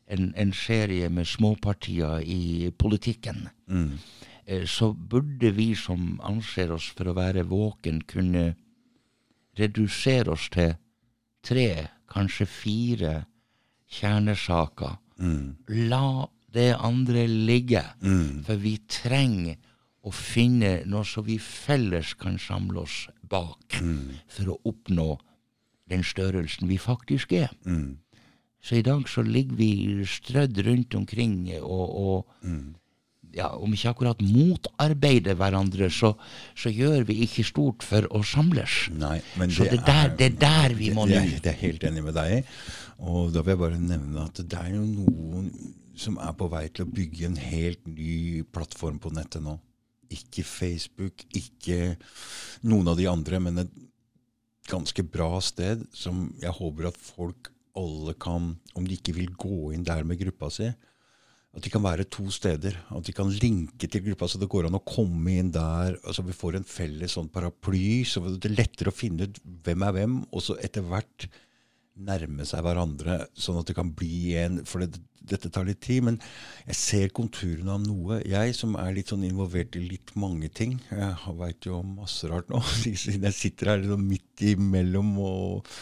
en, 0.08 0.30
en 0.36 0.52
serie 0.56 1.08
med 1.12 1.26
småpartier 1.28 2.22
i 2.24 2.70
politikken. 2.78 3.48
Mm. 3.68 3.98
Eh, 4.46 4.64
Så 4.66 4.92
burde 4.94 5.50
vi 5.52 5.74
som 5.76 6.20
anser 6.24 6.72
oss 6.72 6.88
for 6.96 7.10
å 7.10 7.16
være 7.18 7.44
våken, 7.50 8.00
kunne 8.08 8.54
redusere 9.58 10.30
oss 10.32 10.48
til 10.54 10.74
tre, 11.44 11.88
kanskje 12.08 12.46
fire 12.46 13.14
kjernesaker. 13.90 14.96
Mm. 15.18 15.56
La 15.90 16.26
det 16.54 16.74
andre 16.78 17.26
ligge, 17.26 17.82
Mm. 18.00 18.44
for 18.44 18.56
vi 18.56 18.78
trenger 18.88 19.56
å 20.08 20.12
finne 20.14 20.72
noe 20.88 21.04
som 21.06 21.24
vi 21.28 21.36
felles 21.42 22.14
kan 22.18 22.38
samle 22.40 22.82
oss 22.86 23.06
bak, 23.28 23.78
Mm. 23.82 24.16
for 24.28 24.54
å 24.54 24.58
oppnå 24.72 25.18
den 25.88 26.02
størrelsen 26.04 26.68
vi 26.68 26.76
faktisk 26.80 27.32
er. 27.32 27.50
Mm. 27.66 27.96
Så 28.60 28.76
i 28.80 28.82
dag 28.82 29.04
så 29.08 29.22
ligger 29.22 29.56
vi 29.56 29.70
strødd 30.04 30.58
rundt 30.66 30.94
omkring 30.98 31.46
og, 31.62 31.88
og 31.94 32.26
Mm. 32.44 32.74
ja, 33.34 33.48
om 33.56 33.72
ikke 33.72 33.90
akkurat 33.94 34.20
motarbeider 34.24 35.36
hverandre, 35.38 35.90
så, 35.92 36.14
så 36.56 36.72
gjør 36.72 37.04
vi 37.06 37.20
ikke 37.26 37.44
stort 37.46 37.82
for 37.86 38.02
å 38.10 38.22
samles. 38.24 38.88
Nei, 38.90 39.20
men 39.38 39.50
Så 39.50 39.64
det, 39.70 39.84
der, 39.86 40.08
det 40.16 40.32
er 40.32 40.38
der 40.40 40.74
vi 40.74 40.90
må 40.96 41.04
nå. 41.06 41.12
det, 41.12 41.16
er- 41.22 41.40
det 41.40 41.46
er 41.52 41.52
jeg 41.52 41.60
helt 41.70 41.84
enig 41.90 42.04
med 42.04 42.14
deg 42.14 42.38
i. 42.38 42.44
Og 42.98 43.32
da 43.32 43.42
vil 43.42 43.52
jeg 43.54 43.58
bare 43.62 43.78
nevne 43.78 44.24
at 44.24 44.34
det 44.42 44.58
er 44.58 44.72
jo 44.74 44.84
noen 44.84 45.52
som 45.98 46.16
er 46.18 46.32
på 46.38 46.48
vei 46.50 46.64
til 46.68 46.86
å 46.86 46.92
bygge 46.94 47.26
en 47.26 47.36
helt 47.36 47.86
ny 47.86 48.42
plattform 48.54 48.98
på 48.98 49.12
nettet 49.14 49.42
nå. 49.42 49.58
Ikke 50.14 50.44
Facebook, 50.46 51.24
ikke 51.36 51.96
noen 52.68 52.88
av 52.88 52.98
de 52.98 53.08
andre, 53.10 53.40
men 53.44 53.64
et 53.64 53.78
ganske 54.68 55.04
bra 55.08 55.38
sted 55.44 55.84
som 55.96 56.28
jeg 56.42 56.52
håper 56.58 56.90
at 56.90 57.00
folk 57.00 57.52
alle 57.78 58.14
kan, 58.20 58.52
om 58.76 58.86
de 58.86 58.98
ikke 58.98 59.14
vil 59.16 59.32
gå 59.38 59.72
inn 59.74 59.86
der 59.86 60.04
med 60.06 60.20
gruppa 60.20 60.50
si, 60.52 60.68
at 61.56 61.64
de 61.64 61.72
kan 61.72 61.82
være 61.82 62.06
to 62.12 62.26
steder. 62.30 62.76
At 62.94 63.06
de 63.08 63.14
kan 63.16 63.30
linke 63.40 63.88
til 63.88 64.04
gruppa, 64.04 64.28
så 64.28 64.38
det 64.40 64.50
går 64.52 64.68
an 64.68 64.76
å 64.78 64.84
komme 64.84 65.38
inn 65.40 65.50
der. 65.54 65.96
altså 66.04 66.22
Vi 66.26 66.36
får 66.36 66.58
en 66.58 66.68
felles 66.68 67.16
sånn 67.16 67.30
paraply, 67.32 68.04
så 68.06 68.22
det 68.28 68.50
er 68.50 68.58
lettere 68.58 68.92
å 68.92 68.96
finne 68.96 69.28
ut 69.28 69.40
hvem 69.64 69.86
er 69.86 69.94
hvem, 69.96 70.18
og 70.28 70.44
så 70.44 70.58
etter 70.62 70.84
hvert 70.86 71.28
nærme 71.98 72.46
seg 72.48 72.64
hverandre, 72.64 73.22
sånn 73.38 73.60
at 73.60 73.70
det 73.70 73.76
kan 73.78 73.92
bli 73.96 74.34
en 74.40 74.60
For 74.68 74.84
det, 74.84 75.00
dette 75.28 75.50
tar 75.52 75.66
litt 75.68 75.80
tid, 75.84 76.04
men 76.06 76.18
jeg 76.66 76.78
ser 76.78 77.14
konturene 77.16 77.74
av 77.74 77.84
noe. 77.84 78.20
Jeg 78.24 78.54
som 78.56 78.76
er 78.80 78.94
litt 78.96 79.12
sånn 79.12 79.26
involvert 79.28 79.76
i 79.76 79.84
litt 79.84 80.14
mange 80.18 80.48
ting, 80.48 80.78
jeg 80.90 81.36
veit 81.38 81.68
jo 81.68 81.80
om 81.82 81.98
masse 82.00 82.30
rart 82.30 82.48
nå, 82.52 82.62
siden 82.82 83.28
jeg 83.28 83.36
sitter 83.36 83.74
her 83.74 83.82
liksom 83.82 84.06
midt 84.08 84.46
imellom 84.54 85.16
og 85.20 85.72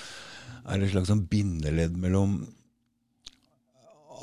er 0.66 0.82
et 0.82 0.90
slags 0.90 1.12
sånn 1.12 1.26
bindeledd 1.30 1.94
mellom 2.00 2.40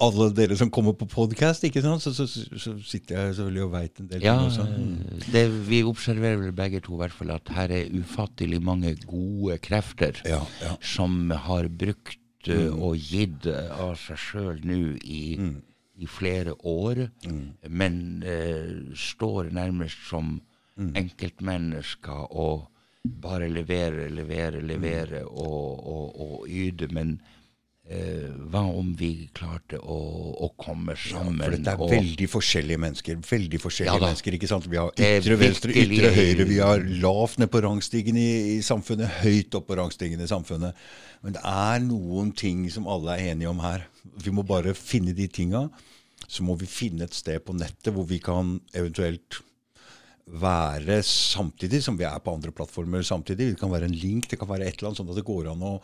alle 0.01 0.29
dere 0.35 0.57
som 0.57 0.71
kommer 0.73 0.95
på 0.97 1.07
podkast? 1.09 1.65
Så, 1.65 2.13
så, 2.13 2.25
så 2.27 2.73
sitter 2.81 3.17
jeg 3.17 3.35
selvfølgelig 3.35 3.63
og 3.65 3.73
veit 3.73 3.99
en 4.01 4.09
del 4.11 4.23
Ja. 4.25 4.35
Mm. 4.39 5.21
det, 5.31 5.43
vi 5.67 5.83
observerer 5.83 6.39
vel 6.41 6.55
begge 6.55 6.81
to 6.83 6.95
i 6.95 7.01
hvert 7.03 7.15
fall 7.15 7.33
at 7.35 7.51
her 7.53 7.71
er 7.71 7.91
ufattelig 7.93 8.61
mange 8.63 8.95
gode 9.05 9.57
krefter 9.63 10.21
Ja, 10.25 10.41
ja. 10.61 10.75
som 10.81 11.29
har 11.31 11.67
brukt 11.67 12.19
mm. 12.47 12.79
og 12.79 12.97
gitt 12.97 13.47
uh, 13.47 13.69
av 13.89 13.95
seg 14.01 14.19
sjøl 14.19 14.63
nå 14.65 14.81
i, 15.03 15.37
i 15.95 16.09
flere 16.09 16.55
år, 16.59 17.07
men 17.69 18.23
uh, 18.25 18.93
står 18.97 19.53
nærmest 19.53 20.09
som 20.09 20.39
enkeltmennesker 20.77 22.31
og 22.33 22.69
bare 23.03 23.49
leverer, 23.51 24.09
leverer, 24.09 24.61
leverer 24.61 25.25
og, 25.27 25.87
og, 25.87 26.21
og 26.21 26.47
yter. 26.47 26.91
Men 26.95 27.17
eh, 27.19 27.41
hva 27.83 28.61
om 28.63 28.93
vi 28.95 29.27
klarte 29.35 29.75
å, 29.75 29.97
å 30.45 30.47
komme 30.55 30.95
sammen? 30.95 31.41
For 31.43 31.55
dette 31.57 31.73
er 31.73 31.95
veldig 31.97 32.27
forskjellige 32.31 32.79
mennesker. 32.79 33.17
Veldig 33.27 33.59
forskjellige 33.59 33.95
Ja 33.99 34.05
mennesker, 34.05 34.37
ikke 34.37 34.49
sant? 34.49 34.67
Vi 34.71 34.79
har 34.79 34.93
ytre 34.95 35.35
venstre, 35.41 35.75
ytre 35.75 36.11
høyre. 36.15 36.45
Vi 36.47 36.59
har 36.63 36.85
lavt 37.03 37.41
ned 37.43 37.51
på 37.51 37.59
rangstigen 37.65 38.19
i, 38.19 38.29
i 38.55 38.61
samfunnet, 38.63 39.19
høyt 39.25 39.57
opp 39.59 39.67
på 39.67 39.77
rangstigen 39.81 40.23
i 40.23 40.29
samfunnet. 40.31 40.79
Men 41.25 41.35
det 41.35 41.43
er 41.43 41.83
noen 41.83 42.31
ting 42.39 42.63
som 42.71 42.87
alle 42.87 43.17
er 43.17 43.33
enige 43.33 43.51
om 43.51 43.59
her. 43.65 43.83
Vi 44.23 44.31
må 44.31 44.45
bare 44.47 44.75
finne 44.77 45.15
de 45.17 45.27
tinga. 45.27 45.65
Så 46.23 46.45
må 46.47 46.55
vi 46.55 46.69
finne 46.71 47.03
et 47.03 47.17
sted 47.17 47.43
på 47.43 47.55
nettet 47.57 47.91
hvor 47.91 48.07
vi 48.07 48.21
kan 48.23 48.55
eventuelt 48.71 49.41
være 50.39 51.01
samtidig 51.03 51.81
som 51.83 51.99
vi 51.99 52.07
er 52.07 52.23
på 52.23 52.31
andre 52.31 52.55
plattformer 52.55 53.03
samtidig. 53.03 53.51
Det 53.51 53.59
kan 53.59 53.75
være 53.75 53.91
en 53.91 53.99
link, 53.99 54.29
det 54.31 54.39
kan 54.39 54.47
være 54.47 54.69
et 54.69 54.79
eller 54.79 54.93
annet 54.93 55.01
sånn 55.01 55.11
at 55.11 55.19
det 55.19 55.27
går 55.27 55.51
an 55.51 55.67
å 55.67 55.75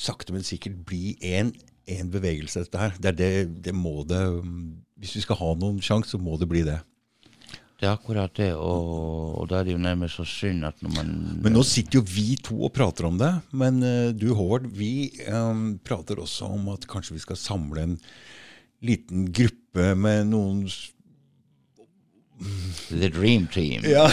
sakte, 0.00 0.34
men 0.34 0.46
sikkert 0.46 0.80
bli 0.88 1.16
én 1.20 1.52
bevegelse, 2.12 2.64
dette 2.64 2.80
her. 2.80 2.94
Det, 3.02 3.16
det, 3.18 3.32
det 3.66 3.74
må 3.74 4.04
det 4.06 4.20
Hvis 5.00 5.16
vi 5.18 5.24
skal 5.24 5.40
ha 5.40 5.54
noen 5.58 5.80
sjanse, 5.82 6.14
så 6.14 6.20
må 6.22 6.38
det 6.40 6.48
bli 6.50 6.62
det. 6.66 6.78
Det 7.80 7.88
er 7.88 7.94
akkurat 7.94 8.32
det, 8.36 8.50
og, 8.60 9.36
og 9.40 9.46
da 9.48 9.60
er 9.60 9.64
det 9.64 9.72
jo 9.72 9.80
nærmest 9.80 10.18
så 10.18 10.26
synd 10.28 10.66
at 10.68 10.82
når 10.84 10.92
man 10.98 11.12
Men 11.40 11.54
nå 11.56 11.62
sitter 11.64 11.96
jo 11.96 12.02
vi 12.04 12.34
to 12.36 12.58
og 12.68 12.74
prater 12.76 13.08
om 13.08 13.16
det. 13.20 13.30
Men 13.56 13.80
uh, 13.80 14.12
du, 14.12 14.34
Håvard, 14.36 14.66
vi 14.76 15.08
um, 15.32 15.78
prater 15.80 16.20
også 16.20 16.50
om 16.58 16.68
at 16.74 16.84
kanskje 16.90 17.16
vi 17.16 17.24
skal 17.24 17.40
samle 17.40 17.86
en 17.86 17.96
liten 18.84 19.30
gruppe 19.32 19.94
med 19.96 20.28
noen 20.28 20.66
The 22.90 23.08
Dream 23.12 23.46
Team. 23.52 23.84
Ja. 23.84 24.06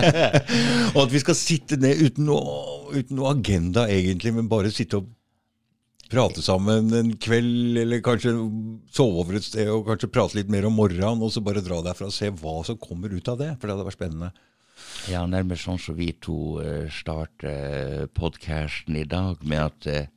og 0.94 1.00
at 1.06 1.12
vi 1.12 1.22
skal 1.22 1.38
sitte 1.38 1.78
ned 1.80 2.02
uten 2.04 2.28
noe, 2.28 2.90
uten 2.92 3.16
noe, 3.18 3.32
agenda, 3.32 3.86
egentlig, 3.90 4.34
men 4.36 4.50
bare 4.50 4.72
sitte 4.74 5.00
og 5.00 5.12
prate 6.12 6.42
sammen 6.44 6.92
en 6.94 7.14
kveld, 7.18 7.78
eller 7.82 8.02
kanskje 8.04 8.34
sove 8.94 9.24
over 9.24 9.38
et 9.38 9.46
sted 9.46 9.70
og 9.72 9.88
kanskje 9.88 10.12
prate 10.12 10.38
litt 10.38 10.52
mer 10.52 10.68
om 10.68 10.76
morgenen, 10.78 11.24
og 11.24 11.32
så 11.34 11.42
bare 11.44 11.64
dra 11.64 11.80
derfra 11.82 12.10
og 12.10 12.14
se 12.14 12.30
hva 12.30 12.60
som 12.66 12.78
kommer 12.78 13.14
ut 13.14 13.32
av 13.32 13.40
det. 13.40 13.54
For 13.56 13.66
det 13.66 13.74
hadde 13.76 13.88
vært 13.88 13.98
spennende. 13.98 14.30
Ja, 15.10 15.24
nærmest 15.30 15.66
sånn 15.66 15.80
som 15.80 15.96
vi 15.98 16.10
to 16.22 16.60
uh, 16.60 16.86
starter 16.92 18.06
podkasten 18.14 18.98
i 19.00 19.06
dag, 19.08 19.40
med 19.46 19.62
at 19.64 19.88
uh, 19.90 20.12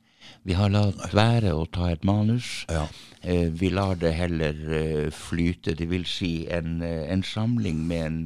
vi 0.50 0.56
har 0.58 0.72
latt 0.74 1.12
være 1.14 1.52
å 1.54 1.66
ta 1.70 1.92
et 1.92 2.02
manus. 2.06 2.64
Ja. 2.66 2.88
Eh, 3.22 3.52
vi 3.54 3.68
lar 3.70 3.94
det 4.00 4.10
heller 4.18 4.56
eh, 4.74 5.08
flyte. 5.14 5.76
Det 5.78 5.86
vil 5.86 6.06
si 6.10 6.48
en, 6.50 6.80
eh, 6.82 7.06
en 7.12 7.22
samling 7.22 7.84
med 7.86 8.06
en 8.06 8.16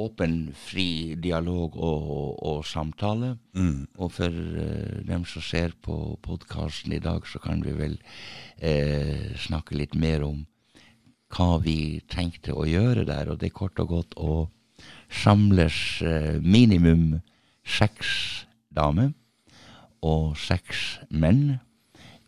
åpen, 0.00 0.54
fri 0.56 1.14
dialog 1.20 1.76
og, 1.76 2.08
og 2.40 2.62
samtale. 2.64 3.34
Mm. 3.52 3.84
Og 4.00 4.14
for 4.16 4.32
uh, 4.32 5.02
dem 5.06 5.26
som 5.28 5.44
ser 5.44 5.76
på 5.86 6.16
podkasten 6.24 6.96
i 6.96 7.02
dag, 7.04 7.28
så 7.30 7.38
kan 7.38 7.62
vi 7.62 7.76
vel 7.78 7.94
snakke 9.38 9.76
litt 9.78 9.94
mer 9.94 10.24
om 10.26 10.40
hva 11.36 11.60
vi 11.62 12.00
tenkte 12.10 12.56
å 12.56 12.64
gjøre 12.66 13.04
der. 13.06 13.30
Og 13.30 13.38
det 13.38 13.52
er 13.52 13.58
kort 13.60 13.78
og 13.84 13.92
godt 13.92 14.16
å 14.18 14.48
samles 15.22 16.00
minimum 16.42 17.20
seks 17.62 18.48
damer 18.74 19.12
og 20.04 20.34
seks 20.40 20.98
menn. 21.10 21.60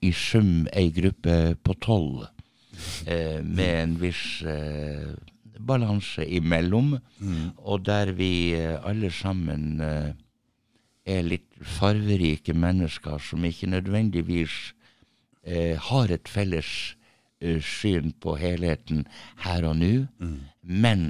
I 0.05 0.11
sum 0.13 0.67
ei 0.77 0.91
gruppe 0.95 1.57
på 1.65 1.75
tolv, 1.83 2.27
eh, 3.09 3.41
med 3.43 3.73
en 3.81 3.95
viss 4.01 4.43
eh, 4.45 5.15
balanse 5.59 6.27
imellom. 6.27 6.99
Mm. 7.19 7.57
Og 7.65 7.85
der 7.87 8.13
vi 8.17 8.53
eh, 8.55 8.77
alle 8.85 9.11
sammen 9.11 9.81
eh, 9.81 10.13
er 11.07 11.23
litt 11.25 11.49
farverike 11.79 12.55
mennesker 12.55 13.19
som 13.25 13.45
ikke 13.49 13.71
nødvendigvis 13.73 14.75
eh, 15.47 15.81
har 15.89 16.13
et 16.13 16.29
felles 16.29 16.71
eh, 17.41 17.63
syn 17.63 18.13
på 18.21 18.37
helheten 18.43 19.07
her 19.47 19.65
og 19.71 19.81
nå, 19.81 19.95
Mm. 20.21 20.39
men 20.63 21.09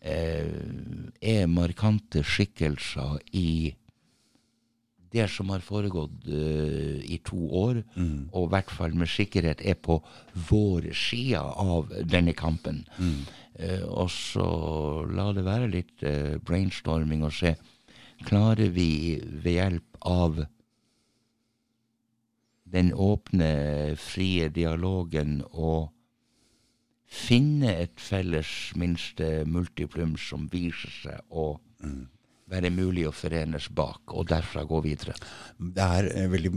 er 0.00 1.44
markante 1.52 2.22
skikkelser 2.24 3.18
i 3.36 3.74
det 5.12 5.26
som 5.30 5.48
har 5.50 5.62
foregått 5.64 6.28
uh, 6.28 7.00
i 7.02 7.18
to 7.26 7.38
år, 7.50 7.82
Mm. 7.96 8.28
og 8.32 8.46
i 8.46 8.50
hvert 8.54 8.70
fall 8.70 8.94
med 8.94 9.08
sikkerhet 9.10 9.60
er 9.66 9.74
på 9.74 9.98
vår 10.50 10.92
side 10.94 11.40
av 11.40 11.90
denne 12.06 12.32
kampen. 12.32 12.84
Mm. 12.98 13.26
Uh, 13.60 13.84
og 13.88 14.10
så 14.10 14.46
la 15.10 15.32
det 15.32 15.44
være 15.44 15.70
litt 15.70 16.02
uh, 16.06 16.38
brainstorming 16.38 17.24
og 17.26 17.32
se 17.32 17.56
Klarer 18.20 18.68
vi 18.68 19.16
ved 19.24 19.54
hjelp 19.54 19.96
av 20.04 20.42
den 22.70 22.92
åpne, 22.92 23.96
frie 23.96 24.50
dialogen 24.52 25.40
å 25.50 25.88
finne 27.10 27.72
et 27.80 27.96
felles 27.98 28.50
minste 28.78 29.46
multiplum 29.48 30.18
som 30.20 30.48
viser 30.52 30.92
seg 31.02 31.20
å 31.30 31.54
Mm. 31.80 32.08
Være 32.50 32.72
mulig 32.74 33.06
å 33.08 33.14
forenes 33.14 33.68
bak, 33.74 34.14
og 34.14 34.28
derfra 34.30 34.64
gå 34.68 34.80
videre. 34.84 35.14
Det 35.58 35.86
er 36.00 36.10
eh, 36.14 36.28
veldig 36.32 36.52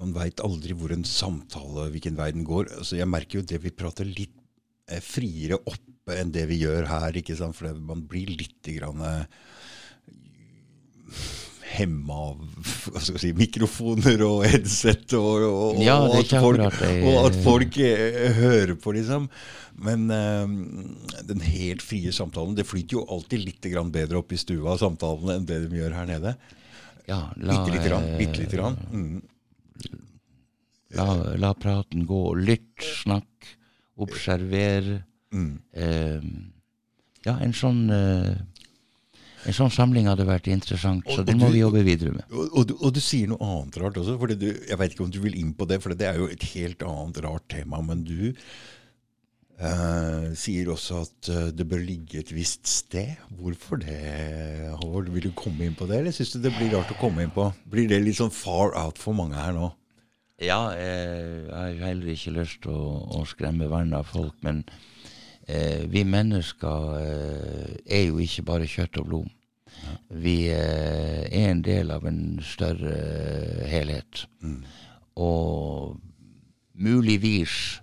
Man 0.00 0.14
veit 0.16 0.40
aldri 0.40 0.72
hvor 0.72 0.94
en 0.94 1.04
samtale, 1.04 1.90
hvilken 1.92 2.16
vei 2.16 2.30
den 2.32 2.46
går. 2.48 2.70
Altså, 2.78 2.96
jeg 2.96 3.08
merker 3.10 3.38
jo 3.40 3.48
det 3.50 3.58
vi 3.60 3.72
prater 3.76 4.08
litt 4.08 4.32
eh, 4.88 5.02
friere 5.04 5.58
oppe 5.60 6.16
enn 6.16 6.32
det 6.32 6.46
vi 6.48 6.62
gjør 6.62 6.88
her. 6.88 7.18
ikke 7.20 7.36
sant? 7.36 7.58
For 7.58 7.76
man 7.76 8.06
blir 8.08 8.32
litt 8.32 8.70
grann, 8.78 9.04
eh, 9.04 9.26
hemma 11.80 12.18
av 12.30 12.68
si, 13.02 13.32
mikrofoner 13.36 14.22
og 14.26 14.44
headset, 14.46 15.16
og, 15.18 15.46
og, 15.48 15.80
Ja, 15.82 15.96
og, 16.04 16.14
at 16.20 16.30
folk, 16.44 16.62
det. 16.78 16.92
og 17.08 17.26
at 17.30 17.40
folk 17.44 17.80
eh, 17.82 18.30
hører 18.38 18.76
på, 18.80 18.94
liksom. 18.96 19.26
Men 19.80 20.06
eh, 20.12 21.22
den 21.24 21.40
helt 21.40 21.80
frie 21.80 22.10
samtalen 22.12 22.52
Det 22.58 22.66
flyter 22.68 22.98
jo 22.98 23.04
alltid 23.14 23.40
litt 23.46 23.68
grann 23.72 23.88
bedre 23.94 24.18
opp 24.20 24.34
i 24.36 24.40
stua, 24.40 24.74
samtalene, 24.80 25.38
enn 25.40 25.46
det 25.48 25.62
de 25.70 25.78
gjør 25.80 25.94
her 25.96 26.08
nede. 26.10 26.34
Ja, 27.08 27.22
la, 27.40 27.56
Bitte 27.64 27.72
lite 27.78 27.88
grann. 27.88 28.08
eh, 28.10 28.18
Bitte 28.20 28.42
lite 28.44 28.58
grann. 28.60 28.76
Mm. 28.92 29.22
La, 30.98 31.08
la 31.38 31.52
praten 31.54 32.04
gå. 32.06 32.20
Lytt, 32.34 32.82
snakk, 33.02 33.50
observer. 34.02 34.90
Mm. 35.32 35.52
Eh, 35.72 36.28
ja, 37.26 37.36
en 37.44 37.52
sånn 37.54 37.84
eh, 37.94 38.32
en 39.46 39.52
sånn 39.56 39.70
samling 39.72 40.06
hadde 40.10 40.26
vært 40.28 40.48
interessant, 40.52 41.04
så 41.06 41.20
Og- 41.20 41.26
den 41.26 41.36
og 41.36 41.40
må 41.40 41.46
du- 41.48 41.52
vi 41.54 41.60
jobbe 41.64 41.84
videre 41.84 42.12
med. 42.12 42.24
Og, 42.32 42.50
og, 42.58 42.66
du, 42.68 42.74
og 42.80 42.92
du 42.94 43.00
sier 43.00 43.26
noe 43.28 43.38
annet 43.40 43.76
rart 43.80 43.94
også. 43.96 44.18
Fordi 44.20 44.36
du, 44.38 44.48
jeg 44.68 44.78
vet 44.78 44.92
ikke 44.92 45.04
om 45.06 45.10
du 45.10 45.20
vil 45.20 45.38
inn 45.38 45.54
på 45.54 45.66
det, 45.68 45.80
for 45.82 45.94
det 45.94 46.06
er 46.10 46.18
jo 46.18 46.26
et 46.28 46.42
helt 46.54 46.82
annet 46.82 47.22
rart 47.24 47.48
tema. 47.48 47.80
Men 47.82 48.04
du 48.04 48.34
eh, 49.60 50.28
sier 50.38 50.70
også 50.72 51.02
at 51.04 51.28
eh, 51.32 51.50
det 51.56 51.66
bør 51.68 51.82
ligge 51.84 52.20
et 52.22 52.32
visst 52.32 52.66
sted. 52.66 53.16
Hvorfor 53.40 53.80
det, 53.82 53.98
Håvard? 54.80 55.10
Vil 55.12 55.28
du 55.28 55.32
komme 55.36 55.66
inn 55.66 55.74
på 55.78 55.88
det, 55.88 55.98
eller 56.00 56.14
syns 56.16 56.32
du 56.32 56.40
det 56.44 56.54
blir 56.56 56.72
rart 56.76 56.92
å 56.94 56.98
komme 57.00 57.24
inn 57.26 57.34
på? 57.34 57.50
Blir 57.70 57.88
det 57.90 58.02
litt 58.04 58.16
sånn 58.20 58.32
far 58.32 58.72
out 58.78 58.98
for 59.00 59.16
mange 59.16 59.36
her 59.36 59.52
nå? 59.56 59.72
Ja, 60.40 60.70
jeg, 60.72 61.48
jeg 61.50 61.52
har 61.52 61.88
heller 61.90 62.12
ikke 62.14 62.32
lyst 62.38 62.62
til 62.64 62.72
å, 62.72 62.84
å 63.20 63.26
skremme 63.28 63.68
vann 63.68 63.92
av 63.92 64.06
folk, 64.08 64.32
men 64.46 64.62
eh, 65.48 65.84
vi 65.90 66.04
mennesker 66.04 66.96
eh, 67.00 67.76
er 67.86 68.06
jo 68.08 68.18
ikke 68.18 68.42
bare 68.42 68.68
kjøtt 68.70 69.00
og 69.00 69.06
blod. 69.06 69.30
Vi 70.10 70.36
eh, 70.52 71.24
er 71.30 71.50
en 71.50 71.62
del 71.64 71.90
av 71.90 72.06
en 72.06 72.40
større 72.44 72.96
helhet. 73.70 74.26
helhet. 74.40 74.64
Og 75.16 76.00
muligvis 76.74 77.82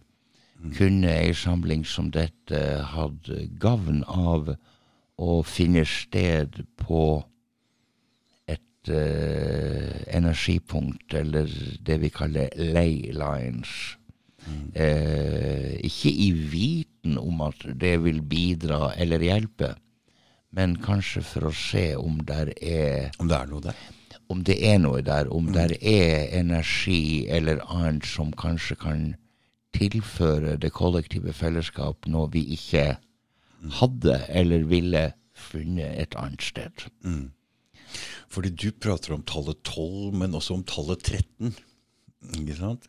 kunne 0.78 1.12
ei 1.12 1.34
samling 1.38 1.86
som 1.86 2.10
dette 2.12 2.60
hatt 2.91 3.30
gavn 3.62 4.03
av 4.08 4.55
å 5.18 5.41
finne 5.45 5.84
sted 5.88 6.62
på 6.82 7.03
et 8.49 8.91
eh, 8.93 10.01
energipunkt, 10.18 11.14
eller 11.14 11.51
det 11.86 11.99
vi 12.01 12.14
kaller 12.14 12.53
ley 12.58 13.12
lines. 13.14 13.97
Eh, 14.78 15.78
ikke 15.88 16.12
i 16.12 16.32
viten 16.32 17.18
om 17.18 17.41
at 17.48 17.64
det 17.82 17.98
vil 18.04 18.22
bidra 18.22 18.93
eller 18.98 19.24
hjelpe, 19.26 19.74
men 20.56 20.78
kanskje 20.84 21.24
for 21.26 21.50
å 21.50 21.54
se 21.56 21.89
om 22.00 22.22
der 22.26 22.54
er 22.62 23.12
Om 23.20 23.30
det 23.30 23.38
er 23.38 23.50
noe 23.52 23.64
der? 23.68 23.88
om 24.30 24.43
det 24.43 24.58
er 24.60 24.80
noe 24.82 25.02
der, 25.06 25.30
om 25.32 25.52
der 25.56 25.74
er 25.80 26.28
energi 26.36 27.28
eller 27.32 27.62
annet 27.72 28.08
som 28.08 28.34
kanskje 28.36 28.76
kan 28.80 29.06
tilføre 29.76 30.58
det 30.60 30.74
kollektive 30.76 31.34
fellesskap 31.36 32.08
noe 32.12 32.30
vi 32.34 32.43
ikke 32.58 32.98
hadde 33.80 34.20
eller 34.28 34.68
ville 34.68 35.04
funnet 35.38 36.02
et 36.02 36.18
annet 36.20 36.43
sted. 36.43 36.88
Fordi 38.28 38.52
du 38.52 38.72
prater 38.72 39.16
om 39.16 39.24
tallet 39.24 39.62
12, 39.64 40.14
men 40.20 40.36
også 40.36 40.58
om 40.58 40.64
tallet 40.68 41.04
13. 41.08 41.56
Ikke 42.41 42.58
sant? 42.58 42.88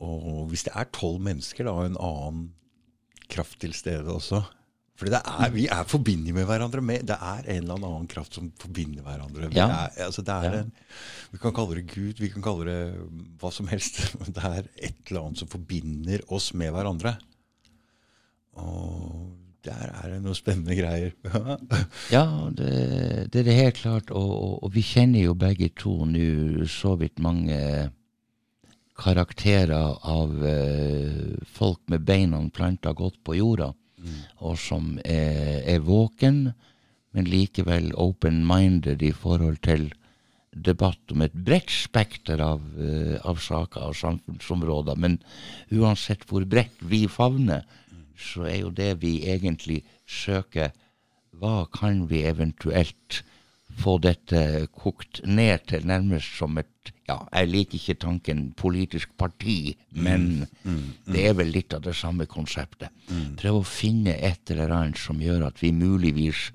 Og 0.00 0.46
hvis 0.48 0.64
det 0.64 0.72
er 0.74 0.88
tolv 0.96 1.20
mennesker, 1.20 1.64
da, 1.68 1.74
og 1.76 1.86
en 1.90 1.98
annen 2.00 2.46
kraft 3.30 3.60
til 3.60 3.74
stede 3.76 4.08
også 4.10 4.40
For 5.00 5.08
vi 5.54 5.66
er 5.72 5.84
forbinder 5.88 6.32
med 6.36 6.44
hverandre. 6.44 6.80
Med, 6.84 7.06
det 7.08 7.16
er 7.16 7.46
en 7.54 7.62
eller 7.62 7.74
annen 7.86 8.08
kraft 8.10 8.34
som 8.36 8.50
forbinder 8.60 9.02
hverandre. 9.02 9.48
Vi, 9.48 9.56
Ja. 9.56 9.66
er, 9.86 10.04
altså 10.06 10.20
det 10.22 10.34
er 10.34 10.42
Ja. 10.52 10.58
en, 10.60 10.72
vi 11.32 11.38
kan 11.38 11.52
kalle 11.56 11.74
det 11.78 11.86
Gud, 11.94 12.18
vi 12.20 12.28
kan 12.28 12.42
kalle 12.42 12.64
det 12.68 12.80
hva 13.40 13.50
som 13.52 13.66
helst. 13.68 14.02
men 14.18 14.32
Det 14.36 14.44
er 14.44 14.62
et 14.76 14.96
eller 15.08 15.22
annet 15.26 15.38
som 15.38 15.48
forbinder 15.48 16.20
oss 16.28 16.52
med 16.54 16.70
hverandre. 16.72 17.14
Og 18.60 19.30
der 19.64 19.90
er 20.02 20.08
det 20.14 20.22
noen 20.24 20.34
spennende 20.36 20.76
greier. 20.76 21.12
Ja, 22.16 22.24
det, 22.56 23.30
det 23.32 23.40
er 23.40 23.44
det 23.48 23.54
helt 23.56 23.76
klart. 23.80 24.10
Og, 24.10 24.30
og, 24.36 24.54
og 24.64 24.74
vi 24.74 24.82
kjenner 24.82 25.22
jo 25.24 25.34
begge 25.38 25.68
to 25.80 26.04
nå 26.08 26.66
så 26.68 26.94
vidt 27.00 27.18
mange 27.24 27.90
karakterer 29.00 29.96
av 30.06 30.46
eh, 30.46 31.36
folk 31.46 31.80
med 31.88 32.04
beina 32.08 32.40
planta 32.52 32.92
godt 32.96 33.20
på 33.24 33.38
jorda, 33.38 33.72
og 34.40 34.58
som 34.60 34.98
er, 35.04 35.60
er 35.68 35.80
våken, 35.84 36.50
men 37.12 37.26
likevel 37.28 37.90
open-minded 37.98 39.02
i 39.02 39.12
forhold 39.12 39.58
til 39.66 39.90
debatt 40.50 41.12
om 41.14 41.22
et 41.22 41.34
bredt 41.34 41.70
spekter 41.70 42.40
av, 42.42 42.62
eh, 42.78 43.16
av 43.24 43.40
saker 43.42 43.90
og 43.90 43.98
samfunnsområder. 43.98 44.98
Men 44.98 45.18
uansett 45.70 46.26
hvor 46.28 46.44
bredt 46.44 46.80
vi 46.80 47.06
favner, 47.08 47.64
så 48.20 48.46
er 48.50 48.60
jo 48.64 48.70
det 48.74 48.94
vi 49.00 49.20
egentlig 49.24 49.82
søker 50.06 50.74
Hva 51.40 51.64
kan 51.72 52.02
vi 52.10 52.18
eventuelt 52.28 53.22
få 53.78 53.96
dette 54.02 54.66
kokt 54.74 55.22
ned 55.26 55.66
til 55.70 55.86
nærmest 55.88 56.38
som 56.38 56.58
et 56.60 56.92
ja, 57.10 57.16
Jeg 57.32 57.48
liker 57.50 57.78
ikke 57.78 57.98
tanken 58.00 58.42
politisk 58.56 59.10
parti, 59.18 59.76
men 59.90 60.26
mm, 60.26 60.46
mm, 60.62 60.76
mm. 61.06 61.12
det 61.14 61.26
er 61.26 61.34
vel 61.38 61.50
litt 61.52 61.74
av 61.74 61.82
det 61.84 61.94
samme 61.98 62.26
konseptet. 62.30 62.94
Mm. 63.10 63.36
Prøve 63.40 63.62
å 63.62 63.66
finne 63.66 64.14
et 64.14 64.52
eller 64.54 64.72
annet 64.74 65.00
som 65.00 65.20
gjør 65.22 65.48
at 65.48 65.60
vi 65.62 65.72
muligvis 65.76 66.50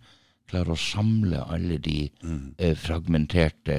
klarer 0.49 0.75
å 0.75 0.79
samle 0.79 1.43
alle 1.51 1.77
de 1.81 2.05
mm. 2.23 2.55
eh, 2.57 2.73
fragmenterte 2.77 3.77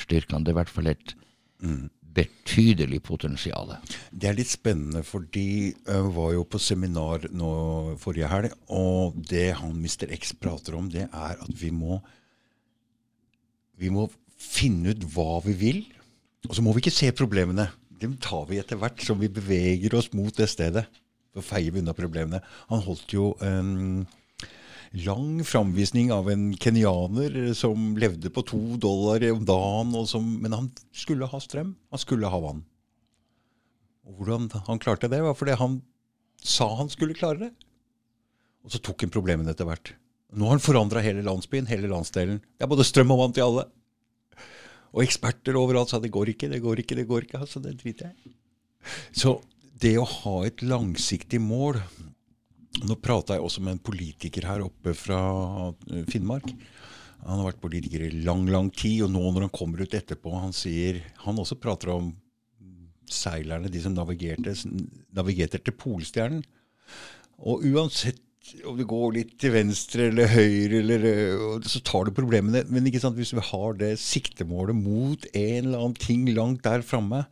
styrkene. 0.00 0.44
Det 0.44 0.52
er 0.52 0.56
i 0.56 0.60
hvert 0.60 0.74
fall 0.74 0.90
et 0.90 1.14
mm. 1.62 1.82
betydelig 2.18 3.02
potensial. 3.06 3.74
Det 4.10 4.30
er 4.30 4.38
litt 4.38 4.50
spennende, 4.50 5.04
for 5.06 5.26
de 5.32 5.74
var 5.86 6.32
jo 6.34 6.46
på 6.48 6.60
seminar 6.62 7.28
nå 7.30 7.52
forrige 8.00 8.30
helg, 8.32 8.56
og 8.72 9.20
det 9.30 9.52
han 9.60 9.76
Mr. 9.76 10.08
X 10.16 10.34
prater 10.40 10.78
om, 10.80 10.90
det 10.90 11.06
er 11.06 11.38
at 11.38 11.54
vi 11.60 11.70
må 11.74 12.00
vi 13.80 13.90
må 13.92 14.06
finne 14.40 14.94
ut 14.94 15.04
hva 15.14 15.40
vi 15.44 15.54
vil, 15.56 15.82
og 16.48 16.56
så 16.56 16.64
må 16.64 16.72
vi 16.72 16.84
ikke 16.84 16.94
se 16.94 17.10
problemene. 17.16 17.68
Dem 18.00 18.16
tar 18.20 18.46
vi 18.48 18.60
etter 18.60 18.78
hvert 18.80 19.02
som 19.04 19.20
vi 19.20 19.28
beveger 19.32 19.94
oss 19.98 20.08
mot 20.16 20.32
det 20.36 20.48
stedet. 20.48 20.86
Så 21.36 21.44
feier 21.44 21.72
vi 21.72 21.82
unna 21.82 21.94
problemene. 21.94 22.40
Han 22.70 22.82
holdt 22.84 23.12
jo 23.14 23.34
en 23.44 24.06
lang 25.04 25.44
framvisning 25.46 26.10
av 26.10 26.30
en 26.32 26.48
kenyaner 26.58 27.52
som 27.54 27.92
levde 28.00 28.32
på 28.34 28.42
to 28.48 28.60
dollar 28.82 29.22
om 29.30 29.44
dagen, 29.46 29.94
som, 30.10 30.26
men 30.42 30.56
han 30.56 30.70
skulle 30.96 31.28
ha 31.30 31.40
strøm. 31.42 31.76
Han 31.92 32.02
skulle 32.02 32.32
ha 32.32 32.40
vann. 32.42 32.64
Og 34.08 34.18
Hvordan 34.18 34.48
han 34.66 34.82
klarte 34.82 35.10
det, 35.12 35.22
var 35.22 35.36
fordi 35.38 35.58
han 35.60 35.80
sa 36.40 36.72
han 36.80 36.90
skulle 36.90 37.14
klare 37.14 37.46
det. 37.46 37.52
Og 38.64 38.74
så 38.74 38.80
tok 38.82 39.04
han 39.04 39.12
problemene 39.12 39.52
etter 39.52 39.68
hvert. 39.68 39.92
Nå 40.30 40.46
har 40.46 40.58
han 40.58 40.62
forandra 40.62 41.02
hele 41.02 41.24
landsbyen, 41.26 41.68
hele 41.70 41.90
landsdelen. 41.90 42.38
Det 42.38 42.66
er 42.66 42.70
både 42.70 42.86
strøm 42.86 43.14
og 43.14 43.24
vann 43.24 43.34
til 43.34 43.46
alle. 43.48 43.64
Og 44.90 45.02
eksperter 45.04 45.58
overalt 45.58 45.92
sa 45.92 46.00
det 46.02 46.12
går 46.14 46.32
ikke, 46.32 46.50
det 46.50 46.60
går 46.62 46.82
ikke, 46.82 46.98
det 46.98 47.06
går 47.08 47.26
ikke. 47.26 47.40
Altså, 47.42 47.62
det 47.62 47.76
driter 47.80 48.10
jeg 48.10 48.34
Så 49.14 49.38
det 49.80 49.96
å 50.00 50.06
ha 50.08 50.36
et 50.48 50.62
langsiktig 50.64 51.40
mål 51.40 51.80
Nå 52.86 52.94
prata 53.02 53.36
jeg 53.36 53.44
også 53.44 53.62
med 53.66 53.74
en 53.74 53.82
politiker 53.82 54.46
her 54.46 54.62
oppe 54.62 54.92
fra 54.96 55.18
eh, 55.90 56.04
Finnmark. 56.08 56.46
Han 57.26 57.40
har 57.40 57.48
vært 57.50 57.60
politiker 57.60 58.04
i 58.06 58.22
lang, 58.22 58.46
lang 58.48 58.70
tid, 58.72 59.02
og 59.04 59.10
nå 59.12 59.24
når 59.26 59.48
han 59.48 59.52
kommer 59.52 59.82
ut 59.82 59.96
etterpå, 59.98 60.30
han 60.38 60.54
sier 60.56 61.00
Han 61.26 61.40
også 61.42 61.58
prater 61.60 61.90
om 61.92 62.12
seilerne, 63.10 63.68
de 63.68 63.82
som 63.82 63.92
navigerte, 63.92 64.54
navigerte 65.18 65.58
til 65.58 65.76
Polstjernen. 65.76 66.44
Og 67.42 67.66
uansett 67.66 68.22
om 68.66 68.76
du 68.78 68.86
går 68.88 69.12
litt 69.14 69.34
til 69.40 69.52
venstre 69.54 70.08
eller 70.10 70.30
høyre, 70.32 70.80
eller, 70.80 71.04
så 71.68 71.82
tar 71.84 72.08
du 72.08 72.14
problemene. 72.16 72.64
Men 72.72 72.86
hvis 72.88 73.34
vi 73.36 73.44
har 73.50 73.76
det 73.78 73.92
siktemålet 74.00 74.76
mot 74.76 75.26
en 75.32 75.66
eller 75.66 75.78
annen 75.78 75.98
ting 76.00 76.24
langt 76.34 76.64
der 76.64 76.84
framme, 76.86 77.24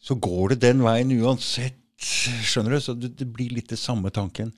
så 0.00 0.16
går 0.16 0.54
det 0.54 0.62
den 0.64 0.82
veien 0.86 1.12
uansett. 1.20 1.76
Skjønner 1.98 2.76
du? 2.76 2.80
Så 2.80 2.94
det, 2.94 3.26
blir 3.34 3.50
litt 3.50 3.72
det 3.72 3.80
samme 3.80 4.10
tanken. 4.14 4.52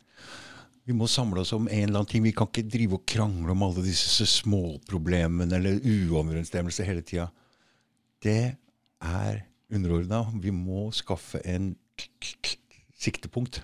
Vi 0.85 0.95
må 0.97 1.07
samle 1.09 1.41
oss 1.43 1.55
om 1.57 1.69
en 1.69 1.87
eller 1.87 2.03
annen 2.03 2.11
ting. 2.11 2.25
Vi 2.25 2.35
kan 2.37 2.51
ikke 2.51 2.69
drive 2.69 2.99
og 2.99 3.07
krangle 3.09 3.55
om 3.55 3.65
alle 3.65 3.85
disse 3.85 4.27
småproblemene 4.29 5.57
eller 5.57 5.81
uoverensstemmelser 5.81 6.89
hele 6.89 7.05
tida. 7.07 7.31
Det 8.21 8.55
er 9.01 9.43
underordna. 9.73 10.27
Vi 10.43 10.53
må 10.53 10.91
skaffe 10.95 11.41
en 11.49 11.73
siktepunkt. 13.01 13.63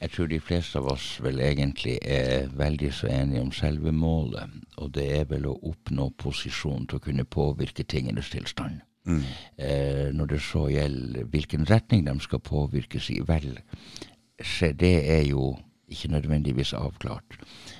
Jeg 0.00 0.10
tror 0.14 0.28
de 0.30 0.38
fleste 0.40 0.78
av 0.78 0.86
oss 0.92 1.06
vel 1.24 1.40
egentlig 1.42 1.96
er 2.06 2.50
veldig 2.54 2.90
så 2.94 3.08
enige 3.10 3.42
om 3.42 3.50
selve 3.52 3.92
målet, 3.92 4.52
og 4.78 4.92
det 4.94 5.06
er 5.16 5.24
vel 5.30 5.48
å 5.50 5.56
oppnå 5.72 6.12
posisjon 6.22 6.86
til 6.86 7.00
å 7.00 7.04
kunne 7.08 7.26
påvirke 7.26 7.82
tingenes 7.82 8.30
tilstand. 8.30 8.84
Mm. 9.08 9.22
Eh, 9.56 10.08
når 10.14 10.34
det 10.34 10.40
så 10.44 10.68
gjelder 10.70 11.26
hvilken 11.32 11.66
retning 11.70 12.04
de 12.06 12.14
skal 12.20 12.44
påvirkes 12.44 13.10
i, 13.10 13.18
vel, 13.26 13.58
se 14.38 14.70
det 14.72 14.94
er 15.10 15.24
jo 15.26 15.56
ikke 15.88 16.12
nødvendigvis 16.12 16.76
avklart. 16.76 17.38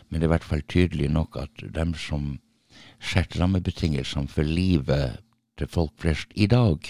Men 0.08 0.18
det 0.18 0.26
er 0.26 0.32
i 0.32 0.34
hvert 0.34 0.50
fall 0.50 0.66
tydelig 0.66 1.10
nok 1.12 1.36
at 1.44 1.66
dem 1.74 1.94
som 1.94 2.38
setter 2.98 3.44
rammebetingelsene 3.44 4.30
for 4.32 4.42
livet 4.42 5.20
til 5.58 5.70
folk 5.70 5.94
flest 6.00 6.32
i 6.34 6.48
dag, 6.50 6.82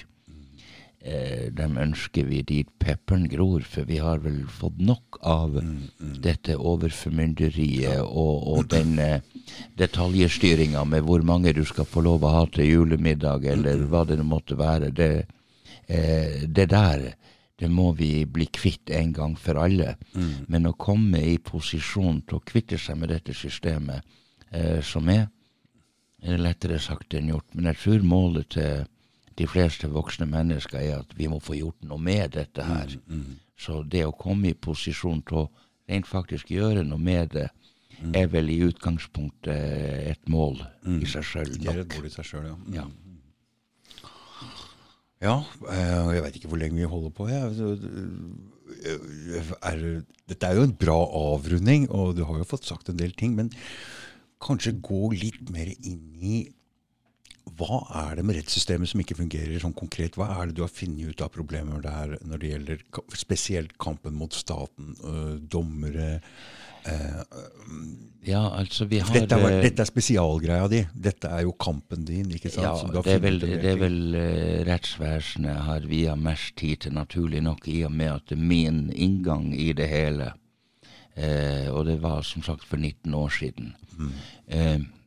eh, 1.01 1.49
dem 1.55 1.79
ønsker 1.79 2.27
vi 2.29 2.43
dit 2.43 2.69
pepperen 2.79 3.29
gror, 3.31 3.63
for 3.63 3.89
vi 3.89 4.01
har 4.03 4.23
vel 4.25 4.43
fått 4.51 4.81
nok 4.81 5.21
av 5.23 5.57
mm, 5.59 5.77
mm. 6.01 6.13
dette 6.25 6.57
overformynderiet 6.57 8.03
og, 8.03 8.49
og 8.55 8.69
den 8.73 8.99
eh, 9.03 9.21
detaljstyringa 9.79 10.85
med 10.85 11.07
hvor 11.07 11.25
mange 11.27 11.55
du 11.57 11.65
skal 11.69 11.89
få 11.89 12.05
lov 12.07 12.27
å 12.27 12.35
ha 12.35 12.45
til 12.53 12.69
julemiddag, 12.69 13.47
eller 13.55 13.87
hva 13.89 14.05
det 14.09 14.21
måtte 14.25 14.59
være. 14.59 14.93
Det, 14.95 15.13
eh, 15.87 16.45
det 16.47 16.71
der 16.75 17.11
det 17.59 17.67
må 17.69 17.91
vi 17.99 18.23
bli 18.23 18.47
kvitt 18.55 18.91
en 18.95 19.11
gang 19.13 19.35
for 19.39 19.59
alle. 19.59 19.97
Mm. 20.15 20.47
Men 20.47 20.69
å 20.71 20.77
komme 20.79 21.25
i 21.27 21.41
posisjon 21.43 22.21
til 22.23 22.39
å 22.39 22.45
kvitte 22.47 22.79
seg 22.79 23.01
med 23.01 23.11
dette 23.11 23.35
systemet 23.35 24.05
eh, 24.55 24.79
som 24.85 25.11
er, 25.11 25.27
er 26.23 26.39
lettere 26.39 26.79
sagt 26.79 27.17
enn 27.19 27.33
gjort. 27.33 27.49
Men 27.55 27.73
jeg 27.73 27.81
tror 27.83 28.07
målet 28.07 28.53
til 28.55 28.87
de 29.39 29.47
fleste 29.47 29.89
voksne 29.91 30.26
mennesker, 30.30 30.80
er 30.80 31.03
at 31.03 31.14
vi 31.18 31.28
må 31.30 31.39
få 31.43 31.59
gjort 31.59 31.86
noe 31.86 32.03
med 32.03 32.34
dette 32.34 32.64
her. 32.66 32.95
Mm, 33.07 33.22
mm. 33.22 33.36
Så 33.59 33.82
det 33.86 34.05
å 34.07 34.14
komme 34.14 34.53
i 34.53 34.59
posisjon 34.59 35.22
til 35.26 35.45
å 35.45 35.49
rent 35.89 36.09
faktisk 36.09 36.51
gjøre 36.53 36.84
noe 36.86 37.01
med 37.01 37.34
det, 37.36 37.49
mm. 37.99 38.14
er 38.18 38.30
vel 38.32 38.51
i 38.53 38.61
utgangspunktet 38.66 40.11
et 40.12 40.30
mål 40.30 40.61
i 40.99 41.09
seg 41.09 41.26
sjøl. 41.26 41.53
Det 41.55 41.70
er 41.72 41.84
et 41.84 41.99
mål 41.99 42.09
i 42.11 42.14
seg 42.14 42.32
sjøl, 42.32 42.51
ja. 42.51 42.57
ja. 42.80 42.89
Ja, 45.18 45.41
eh, 45.66 46.12
jeg 46.14 46.22
veit 46.22 46.36
ikke 46.39 46.51
hvor 46.53 46.61
lenge 46.61 46.78
vi 46.78 46.86
holder 46.86 47.11
på. 47.14 47.26
Ja. 47.26 47.49
Er, 49.66 49.80
dette 50.30 50.47
er 50.47 50.61
jo 50.61 50.66
en 50.68 50.76
bra 50.78 50.99
avrunding, 51.34 51.89
og 51.91 52.14
du 52.18 52.22
har 52.28 52.39
jo 52.39 52.47
fått 52.47 52.68
sagt 52.68 52.93
en 52.93 53.01
del 53.01 53.16
ting. 53.18 53.34
Men 53.34 53.51
kanskje 54.43 54.76
gå 54.78 55.09
litt 55.16 55.51
mer 55.51 55.72
inn 55.74 56.14
i 56.22 56.45
hva 57.57 57.81
er 58.03 58.19
det 58.19 58.25
med 58.27 58.39
rettssystemet 58.39 58.91
som 58.91 59.03
ikke 59.03 59.17
fungerer 59.19 59.63
sånn 59.63 59.77
konkret? 59.77 60.19
Hva 60.19 60.29
er 60.37 60.49
det 60.49 60.59
du 60.59 60.65
har 60.65 60.73
funnet 60.73 61.13
ut 61.13 61.25
av 61.25 61.33
problemer 61.35 61.83
der 61.85 62.17
når 62.27 62.43
det 62.43 62.53
gjelder 62.53 62.85
spesielt 63.17 63.77
kampen 63.81 64.17
mot 64.19 64.35
staten, 64.37 64.97
øh, 65.05 65.37
dommere 65.41 66.19
øh, 66.89 67.23
Ja, 68.29 68.43
altså 68.59 68.89
vi 68.91 68.99
har 69.01 69.15
dette 69.15 69.39
er, 69.39 69.61
dette 69.63 69.85
er, 69.85 69.89
spesialgreia 69.89 70.66
di. 70.69 70.83
Dette 70.93 71.31
er 71.33 71.47
jo 71.47 71.55
kampen 71.57 72.05
din. 72.09 72.29
ikke 72.35 72.51
sant? 72.53 72.85
Ja, 72.93 73.03
det 73.03 73.15
er 73.15 73.23
vel, 73.25 73.41
det 73.41 73.70
er 73.73 73.81
vel 73.81 74.19
rettsvesenet 74.69 75.65
har 75.69 75.87
via 75.89 76.16
mest 76.19 76.57
tid 76.61 76.85
til, 76.85 76.97
naturlig 76.99 77.41
nok, 77.47 77.69
i 77.70 77.83
og 77.89 77.95
med 77.95 78.12
at 78.19 78.37
min 78.37 78.89
inngang 78.93 79.53
i 79.55 79.73
det 79.73 79.89
hele. 79.89 80.33
Uh, 81.19 81.75
og 81.75 81.87
det 81.89 81.97
var 82.03 82.23
som 82.23 82.45
sagt 82.47 82.65
for 82.65 82.77
19 82.77 83.15
år 83.15 83.29
siden. 83.29 83.73
Mm. 83.99 84.12
Uh, 84.55 84.98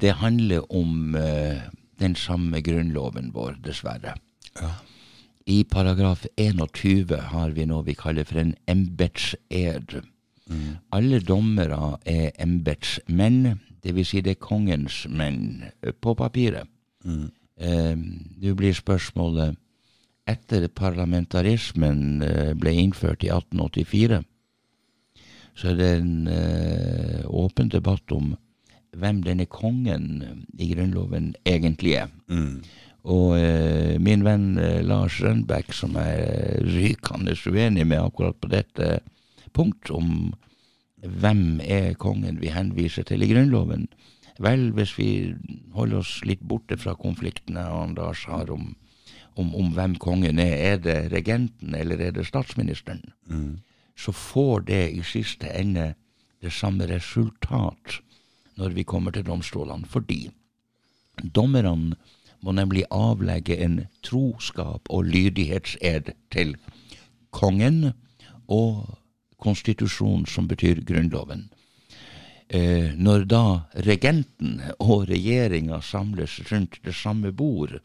det 0.00 0.16
handler 0.20 0.64
om 0.72 1.14
uh, 1.14 1.62
den 2.00 2.16
samme 2.16 2.60
grunnloven 2.60 3.30
vår, 3.34 3.58
dessverre. 3.64 4.16
Ja. 4.60 4.70
I 5.46 5.64
paragraf 5.64 6.26
21 6.36 7.12
har 7.32 7.50
vi 7.52 7.66
noe 7.68 7.84
vi 7.84 7.94
kaller 7.94 8.24
for 8.24 8.40
en 8.40 8.54
embetsed. 8.70 9.98
Mm. 10.48 10.76
Alle 10.92 11.20
dommere 11.20 11.98
er 12.08 12.32
embetsmenn, 12.40 13.58
dvs. 13.84 14.08
Si 14.08 14.22
det 14.24 14.38
er 14.38 14.40
kongens 14.40 15.04
menn 15.08 15.66
eh, 15.82 15.92
på 15.92 16.14
papiret. 16.16 16.68
Mm. 17.04 17.28
Uh, 17.60 17.94
Nå 18.42 18.54
blir 18.58 18.74
spørsmålet 18.74 19.60
Etter 20.24 20.64
parlamentarismen 20.72 22.22
uh, 22.24 22.52
ble 22.56 22.72
innført 22.80 23.26
i 23.26 23.28
1884, 23.28 24.22
så 25.54 25.68
er 25.70 25.76
det 25.76 25.90
en 25.98 26.30
uh, 26.32 27.20
åpen 27.28 27.68
debatt 27.68 28.14
om 28.16 28.32
hvem 29.00 29.22
denne 29.24 29.46
kongen 29.50 30.46
i 30.58 30.70
Grunnloven 30.72 31.34
egentlig 31.46 31.96
er. 32.02 32.12
Mm. 32.28 32.62
Og 33.04 33.34
eh, 33.36 33.96
min 34.00 34.24
venn 34.24 34.54
eh, 34.58 34.80
Lars 34.84 35.18
Rønbeck, 35.20 35.74
som 35.76 35.96
er 36.00 36.62
rykende 36.64 37.36
uenig 37.44 37.84
med 37.86 38.00
akkurat 38.00 38.38
på 38.40 38.48
dette 38.52 38.98
punkt, 39.52 39.90
om 39.90 40.32
hvem 41.04 41.60
er 41.60 41.92
kongen 42.00 42.40
vi 42.40 42.52
henviser 42.54 43.04
til 43.04 43.22
i 43.22 43.28
Grunnloven. 43.28 43.88
Vel, 44.42 44.70
hvis 44.74 44.96
vi 44.98 45.34
holder 45.76 46.00
oss 46.00 46.16
litt 46.26 46.40
borte 46.42 46.78
fra 46.80 46.96
konfliktene 46.98 47.66
han 47.68 47.94
Lars 47.98 48.24
har 48.26 48.50
om, 48.50 48.72
om, 49.36 49.52
om, 49.52 49.68
hvem 49.76 49.98
kongen 50.00 50.40
er, 50.42 50.56
er 50.72 50.80
det 50.82 50.96
regenten 51.12 51.76
eller 51.76 52.00
er 52.00 52.16
det 52.16 52.26
statsministeren, 52.26 53.04
mm. 53.28 53.60
så 53.96 54.16
får 54.16 54.66
det 54.72 54.82
i 54.96 55.04
siste 55.06 55.52
ende 55.52 55.92
det 56.42 56.52
samme 56.52 56.88
resultat 56.88 58.00
når 58.56 58.74
vi 58.76 58.84
kommer 58.86 59.14
til 59.14 59.26
domstolene, 59.26 59.86
fordi 59.86 60.28
Dommerne 61.34 61.96
må 62.44 62.52
nemlig 62.52 62.84
avlegge 62.92 63.56
en 63.64 63.84
troskap 64.02 64.90
og 64.90 65.06
lydighetsed 65.08 66.12
til 66.34 66.56
kongen 67.30 67.92
og 68.48 68.98
konstitusjonen, 69.40 70.26
som 70.26 70.48
betyr 70.48 70.82
Grunnloven. 70.84 71.48
Eh, 72.48 72.92
når 72.96 73.24
da 73.24 73.44
regenten 73.86 74.60
og 74.78 75.08
regjeringa 75.08 75.80
samles 75.80 76.40
rundt 76.50 76.80
det 76.84 76.94
samme 76.94 77.32
bord, 77.32 77.78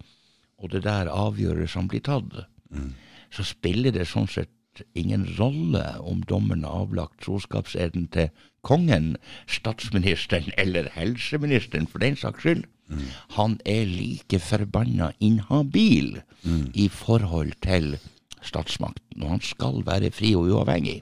og 0.60 0.72
det 0.72 0.84
der 0.84 1.08
avgjørelsene 1.08 1.88
blir 1.88 2.04
tatt, 2.04 2.44
mm. 2.70 2.92
så 3.32 3.46
spiller 3.48 3.96
det 3.96 4.08
sånn 4.10 4.28
sett 4.28 4.52
ingen 4.96 5.26
rolle 5.40 5.84
om 6.00 6.22
dommen 6.24 6.64
har 6.64 6.86
avlagt 6.86 7.22
troskapseden 7.26 8.08
til 8.14 8.30
kongen, 8.64 9.16
statsministeren 9.48 10.52
eller 10.58 10.90
helseministeren, 10.96 11.88
for 11.88 12.04
den 12.04 12.18
saks 12.20 12.44
skyld. 12.44 12.64
Mm. 12.90 13.06
Han 13.38 13.60
er 13.66 13.86
like 13.86 14.40
forbanna 14.40 15.12
inhabil 15.20 16.22
mm. 16.44 16.72
i 16.74 16.88
forhold 16.88 17.54
til 17.64 17.98
statsmakten, 18.42 19.24
og 19.24 19.30
han 19.30 19.42
skal 19.42 19.84
være 19.86 20.12
fri 20.12 20.34
og 20.36 20.50
uavhengig. 20.50 21.02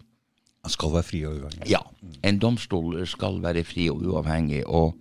Han 0.66 0.74
skal 0.74 0.94
være 0.94 1.08
fri 1.08 1.24
og 1.26 1.38
uavhengig? 1.38 1.70
Ja. 1.72 1.82
En 2.28 2.40
domstol 2.40 3.06
skal 3.08 3.42
være 3.44 3.64
fri 3.64 3.90
og 3.90 4.02
uavhengig. 4.04 4.66
Og 4.68 4.98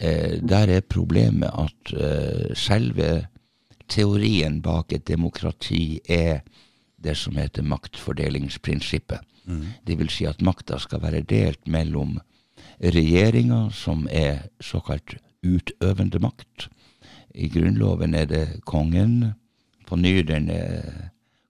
eh, 0.00 0.38
der 0.38 0.76
er 0.78 0.80
problemet 0.80 1.50
at 1.50 1.94
eh, 1.96 2.56
selve 2.56 3.26
teorien 3.88 4.60
bak 4.62 4.92
et 4.92 5.08
demokrati 5.08 6.00
er 6.08 6.44
det 7.02 7.16
som 7.18 7.36
heter 7.36 7.66
maktfordelingsprinsippet. 7.66 9.20
Mm. 9.44 9.64
Det 9.86 9.98
vil 9.98 10.10
si 10.12 10.26
at 10.28 10.42
makta 10.42 10.78
skal 10.78 11.02
være 11.02 11.24
delt 11.26 11.66
mellom 11.66 12.20
regjeringa, 12.82 13.68
som 13.74 14.06
er 14.10 14.48
såkalt 14.62 15.16
utøvende 15.42 16.20
makt. 16.22 16.68
I 17.34 17.48
Grunnloven 17.48 18.14
er 18.14 18.26
det 18.30 18.46
kongen. 18.68 19.34
På 19.86 19.96
ny 19.96 20.22
denne 20.24 20.58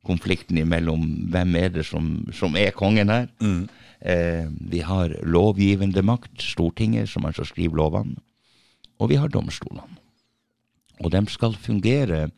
konflikten 0.07 0.59
imellom 0.59 1.05
hvem 1.31 1.57
er 1.61 1.73
det 1.77 1.87
som, 1.87 2.25
som 2.35 2.57
er 2.59 2.75
kongen 2.75 3.13
her. 3.13 3.29
Mm. 3.43 3.69
Eh, 4.01 4.47
vi 4.73 4.83
har 4.83 5.15
lovgivende 5.23 6.03
makt, 6.03 6.43
Stortinget, 6.43 7.09
som 7.09 7.27
altså 7.29 7.45
skriver 7.47 7.77
lovene. 7.77 8.17
Og 8.99 9.11
vi 9.11 9.19
har 9.19 9.31
domstolene. 9.31 10.01
Og 11.03 11.11
de 11.11 11.23
skal 11.31 11.55
fungere 11.59 12.29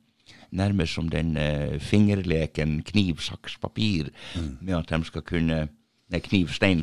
nærmest 0.54 0.94
som 0.94 1.08
den 1.10 1.36
eh, 1.36 1.80
fingerleken 1.80 2.82
kniv, 2.86 3.20
saks, 3.22 3.58
papir, 3.58 4.10
mm. 4.36 4.58
med 4.60 4.76
at 4.78 4.92
de 4.92 5.04
skal 5.10 5.26
kunne 5.26 5.64
Nei, 6.12 6.20
kniv, 6.20 6.50
stein, 6.52 6.82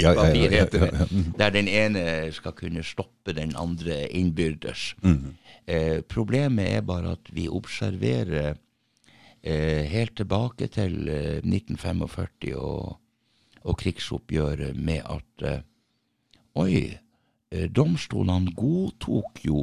ja, 0.00 0.14
papir 0.16 0.50
heter 0.50 0.86
det. 0.86 1.08
Der 1.38 1.50
den 1.52 1.68
ene 1.68 2.32
skal 2.32 2.54
kunne 2.56 2.82
stoppe 2.82 3.34
den 3.36 3.52
andre 3.56 4.06
innbyrdes. 4.08 4.94
Mm. 5.02 5.34
Eh, 5.68 6.00
problemet 6.08 6.72
er 6.72 6.80
bare 6.80 7.12
at 7.18 7.28
vi 7.36 7.44
observerer 7.48 8.56
eh, 9.42 9.84
helt 9.92 10.16
tilbake 10.16 10.66
til 10.72 11.08
eh, 11.08 11.44
1945 11.44 12.56
og, 12.56 12.96
og, 13.62 13.76
krigsoppgjøret 13.76 14.76
med 14.76 15.04
at 15.04 15.44
eh, 15.44 15.60
Oi, 16.58 16.96
eh, 17.52 17.68
domstolene 17.70 18.54
godtok 18.56 19.44
jo 19.44 19.60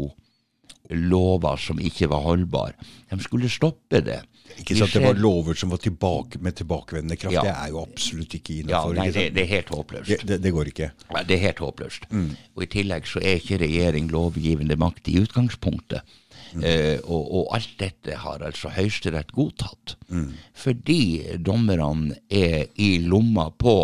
lover 0.89 1.59
som 1.61 1.79
ikke 1.81 2.09
var 2.11 2.23
holdbare. 2.25 2.73
De 3.09 3.19
skulle 3.23 3.49
stoppe 3.49 4.01
det. 4.05 4.21
Ikke 4.59 4.77
sant, 4.77 4.93
Det 4.93 5.01
var 5.03 5.17
lover 5.19 5.57
som 5.57 5.71
var 5.73 5.81
tilbake, 5.83 6.39
med 6.39 6.55
tilbakevendende 6.55 7.17
kraft. 7.19 7.33
Ja. 7.33 7.43
Det 7.43 7.53
er 7.55 7.71
jo 7.73 7.81
absolutt 7.81 8.35
ikke 8.37 8.59
innafor. 8.61 8.93
Ja, 8.93 9.01
nei, 9.01 9.07
det, 9.11 9.25
det, 9.35 9.43
er 9.43 9.51
helt 9.51 9.71
håpløst. 9.73 10.09
Det, 10.11 10.19
det, 10.29 10.37
det 10.43 10.53
går 10.55 10.69
ikke. 10.71 10.91
Ja, 11.09 11.23
det 11.23 11.37
er 11.37 11.41
helt 11.47 11.63
håpløst. 11.65 12.05
Mm. 12.11 12.29
Og 12.55 12.63
I 12.63 12.69
tillegg 12.77 13.09
så 13.09 13.23
er 13.23 13.41
ikke 13.41 13.59
regjering 13.65 14.11
lovgivende 14.13 14.77
makt 14.79 15.09
i 15.11 15.17
utgangspunktet. 15.23 16.15
Mm. 16.55 16.63
Eh, 16.63 16.99
og, 17.03 17.23
og, 17.25 17.49
alt 17.57 17.73
dette 17.81 18.19
har 18.21 18.43
altså 18.47 18.71
Høyesterett 18.75 19.33
godtatt. 19.35 19.97
Mm. 20.07 20.35
Fordi 20.55 21.01
dommerne 21.43 22.19
er 22.29 22.69
i 22.79 22.95
lomma 23.03 23.49
på 23.59 23.75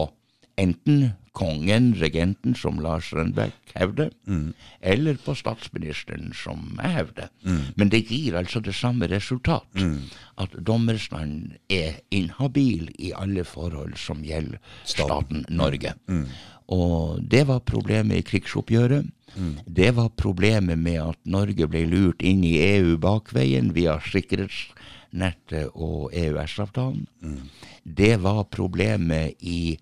enten 0.62 1.12
kongen, 1.32 1.94
regenten, 1.96 2.56
som 2.56 2.80
Lars 2.84 3.14
Rønbeck 3.14 3.72
hevder, 3.76 4.10
mm. 4.28 4.54
eller 4.82 5.20
på 5.24 5.36
statsministeren, 5.36 6.34
som 6.36 6.80
jeg 6.82 6.92
hevder. 6.92 7.30
Mm. 7.48 7.62
Men 7.76 7.92
det 7.94 8.04
gir 8.10 8.36
altså 8.36 8.60
det 8.60 8.76
samme 8.76 9.08
resultat. 9.08 9.68
Mm. 9.80 10.12
At 10.42 10.56
dommerstanden 10.68 11.56
er 11.70 12.02
inhabil 12.12 12.90
i 13.00 13.14
alle 13.16 13.46
forhold 13.48 13.96
som 14.00 14.26
gjelder 14.28 14.60
staten 14.84 15.46
Norge. 15.50 15.94
Mm. 16.08 16.28
Og 16.72 17.24
det 17.32 17.46
var 17.48 17.64
problemet 17.68 18.22
i 18.22 18.28
krigsoppgjøret. 18.28 19.08
Mm. 19.36 19.56
Det 19.66 19.92
var 19.96 20.12
problemet 20.20 20.80
med 20.80 21.00
at 21.00 21.20
Norge 21.24 21.68
ble 21.68 21.86
lurt 21.88 22.24
inn 22.24 22.44
i 22.44 22.58
EU 22.60 22.98
bakveien 23.00 23.72
via 23.76 23.98
sikkerhetsnettet 24.04 25.72
og 25.76 26.12
EØS-avtalen. 26.12 27.08
Mm. 27.24 27.48
Det 27.84 28.18
var 28.24 28.44
problemet 28.52 29.40
i 29.40 29.80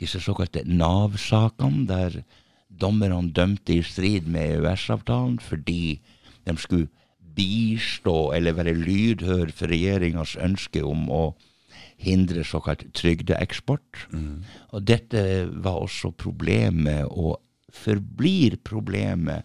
disse 0.00 0.20
såkalte 0.22 0.64
Nav-sakene, 0.64 1.86
der 1.88 2.22
dommerne 2.80 3.32
dømte 3.34 3.76
i 3.76 3.82
strid 3.84 4.28
med 4.30 4.60
EØS-avtalen 4.60 5.38
fordi 5.42 6.00
de 6.46 6.56
skulle 6.56 6.88
bistå 7.36 8.32
eller 8.34 8.56
være 8.58 8.74
lydhør 8.74 9.52
for 9.54 9.70
regjeringas 9.70 10.36
ønske 10.40 10.82
om 10.86 11.08
å 11.12 11.22
hindre 12.00 12.44
såkalt 12.48 12.86
trygdeeksport. 12.96 14.06
Mm. 14.12 14.40
Og 14.72 14.86
dette 14.88 15.22
var 15.52 15.82
også 15.84 16.14
problemet, 16.16 17.04
og 17.10 17.40
forblir 17.70 18.56
problemet, 18.64 19.44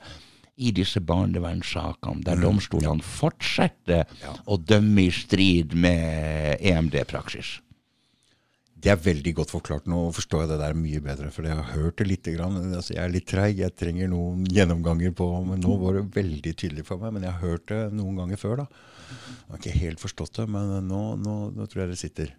i 0.55 0.71
disse 0.71 1.01
barnevernssakene, 1.03 2.23
der 2.23 2.39
mm. 2.39 2.43
domstolene 2.45 3.03
fortsetter 3.03 4.05
ja. 4.21 4.33
å 4.47 4.55
dømme 4.55 5.03
i 5.03 5.11
strid 5.11 5.75
med 5.75 6.61
EMD-praksis. 6.63 7.57
Det 8.85 8.91
er 8.93 8.99
veldig 9.01 9.31
godt 9.39 9.49
forklart. 9.49 9.87
Nå 9.89 9.99
forstår 10.13 10.43
jeg 10.43 10.49
det 10.51 10.57
der 10.61 10.75
mye 10.77 10.99
bedre. 11.01 11.31
For 11.33 11.47
jeg 11.47 11.57
har 11.57 11.71
hørt 11.73 11.97
det 11.97 12.05
lite 12.05 12.35
grann. 12.35 12.59
Altså, 12.69 12.93
jeg 12.93 13.01
er 13.01 13.13
litt 13.15 13.25
treig, 13.31 13.57
jeg 13.57 13.73
trenger 13.73 14.11
noen 14.11 14.43
gjennomganger 14.45 15.15
på 15.17 15.29
Men 15.47 15.63
nå 15.65 15.77
var 15.81 15.97
det 15.97 16.03
veldig 16.13 16.53
tydelig 16.53 16.85
for 16.85 17.01
meg. 17.01 17.15
Men 17.15 17.25
jeg 17.25 17.33
har 17.33 17.41
hørt 17.41 17.65
det 17.71 17.79
noen 17.97 18.19
ganger 18.21 18.37
før. 18.37 18.61
da. 18.61 18.67
Jeg 19.09 19.49
har 19.49 19.61
ikke 19.63 19.79
helt 19.79 20.03
forstått 20.03 20.37
det, 20.37 20.45
men 20.53 20.75
nå, 20.85 21.01
nå, 21.17 21.37
nå 21.55 21.65
tror 21.71 21.85
jeg 21.85 21.95
det 21.95 22.01
sitter. 22.03 22.35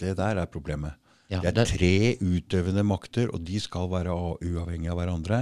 Det 0.00 0.12
der 0.18 0.42
er 0.42 0.52
problemet. 0.52 1.00
Ja, 1.30 1.40
det 1.40 1.62
er 1.62 1.70
tre 1.70 1.94
utøvende 2.18 2.84
makter, 2.84 3.30
og 3.32 3.44
de 3.46 3.60
skal 3.62 3.88
være 3.92 4.12
uavhengige 4.12 4.92
av 4.92 5.00
hverandre. 5.00 5.40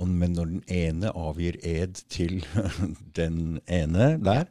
Men 0.00 0.34
når 0.36 0.52
den 0.52 0.62
ene 0.72 1.12
avgir 1.16 1.56
ed 1.64 2.02
til 2.12 2.40
den 3.20 3.60
ene 3.64 4.12
der, 4.20 4.48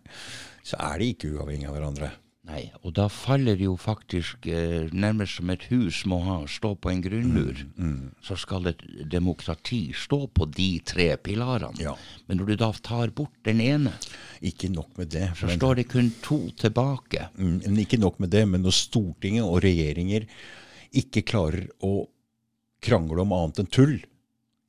så 0.66 0.80
er 0.90 1.02
de 1.02 1.12
ikke 1.14 1.36
uavhengige 1.36 1.70
av 1.70 1.78
hverandre. 1.78 2.12
Nei, 2.50 2.64
og 2.82 2.96
da 2.98 3.06
faller 3.14 3.60
jo 3.62 3.76
faktisk 3.78 4.48
eh, 4.50 4.88
nærmest 4.90 5.38
som 5.38 5.52
et 5.54 5.68
hus 5.70 6.02
må 6.10 6.18
ha, 6.26 6.40
stå 6.50 6.72
på 6.82 6.90
en 6.90 7.04
grunnmur. 7.04 7.62
Mm, 7.76 7.92
mm. 7.92 8.08
Så 8.26 8.40
skal 8.42 8.72
et 8.72 8.82
demokrati 9.12 9.82
stå 9.94 10.24
på 10.34 10.48
de 10.50 10.70
tre 10.82 11.12
pilarene. 11.22 11.78
Ja. 11.84 11.94
Men 12.26 12.42
når 12.42 12.50
du 12.50 12.56
da 12.64 12.72
tar 12.74 13.14
bort 13.14 13.38
den 13.46 13.62
ene, 13.62 13.94
Ikke 14.42 14.70
nok 14.72 14.98
med 14.98 15.12
det. 15.12 15.30
så 15.36 15.46
men, 15.46 15.60
står 15.60 15.76
det 15.76 15.88
kun 15.92 16.12
to 16.24 16.40
tilbake. 16.58 17.30
Mm, 17.38 17.62
men 17.68 17.80
ikke 17.84 18.00
nok 18.00 18.20
med 18.20 18.30
det, 18.34 18.48
men 18.48 18.64
når 18.66 18.72
Stortinget 18.72 19.44
og 19.44 19.62
regjeringer 19.64 20.26
ikke 20.96 21.22
klarer 21.22 21.68
å 21.86 22.08
krangle 22.82 23.22
om 23.22 23.36
annet 23.36 23.60
enn 23.60 23.70
tull, 23.70 23.98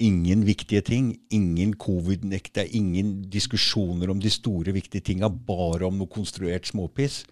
ingen 0.01 0.45
viktige 0.45 0.83
ting. 0.85 1.15
Ingen 1.31 1.77
covid-nekt, 1.81 2.57
det 2.59 2.67
er 2.67 2.77
ingen 2.77 3.23
diskusjoner 3.31 4.11
om 4.11 4.21
de 4.21 4.29
store, 4.29 4.75
viktige 4.75 5.07
tinga, 5.13 5.31
bare 5.31 5.87
om 5.87 5.97
noe 5.97 6.11
konstruert 6.11 6.69
småpiss 6.69 7.23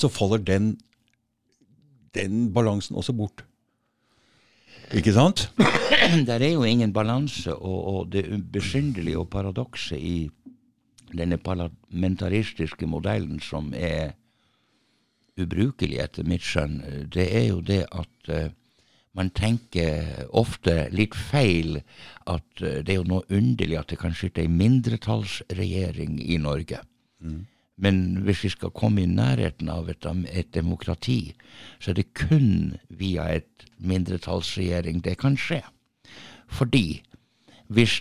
så 0.00 0.08
faller 0.08 0.38
den, 0.38 0.76
den 2.14 2.52
balansen 2.54 2.96
også 2.96 3.12
bort. 3.12 3.44
Ikke 4.92 5.12
sant? 5.12 5.50
Der 6.28 6.38
er 6.38 6.52
jo 6.52 6.64
ingen 6.64 6.92
balanse, 6.92 7.54
og, 7.54 7.84
og 7.94 8.12
det 8.12 8.24
besynderlige 8.52 9.18
og 9.18 9.30
paradokset 9.30 9.98
i 9.98 10.30
denne 11.12 11.38
parlamentaristiske 11.38 12.86
modellen 12.86 13.40
som 13.40 13.72
er 13.76 14.12
ubrukelig 15.40 16.00
etter 16.02 16.28
mitt 16.28 16.44
skjønn, 16.44 16.80
det 17.12 17.28
er 17.32 17.46
jo 17.48 17.60
det 17.64 17.84
at 17.88 18.32
uh, 18.32 18.50
man 19.16 19.30
tenker 19.36 20.26
ofte 20.28 20.88
litt 20.92 21.16
feil 21.16 21.78
at 22.26 22.64
uh, 22.64 22.80
det 22.84 22.94
er 22.94 23.00
jo 23.00 23.08
noe 23.08 23.24
underlig 23.32 23.78
at 23.80 23.92
det 23.92 24.00
kan 24.00 24.16
sitte 24.16 24.44
ei 24.44 24.52
mindretallsregjering 24.52 26.20
i 26.20 26.38
Norge. 26.40 26.82
Mm. 27.24 27.44
Men 27.82 28.22
hvis 28.22 28.44
vi 28.46 28.50
skal 28.54 28.70
komme 28.78 29.02
i 29.02 29.10
nærheten 29.10 29.68
av 29.72 29.88
et, 29.90 30.06
et, 30.30 30.52
demokrati, 30.54 31.32
så 31.82 31.90
er 31.90 31.98
det 31.98 32.12
kun 32.14 32.76
via 32.88 33.24
et 33.40 33.66
mindretallsregjering 33.82 35.02
det 35.02 35.16
kan 35.18 35.34
skje. 35.36 35.62
Fordi 36.46 37.02
hvis 37.72 37.98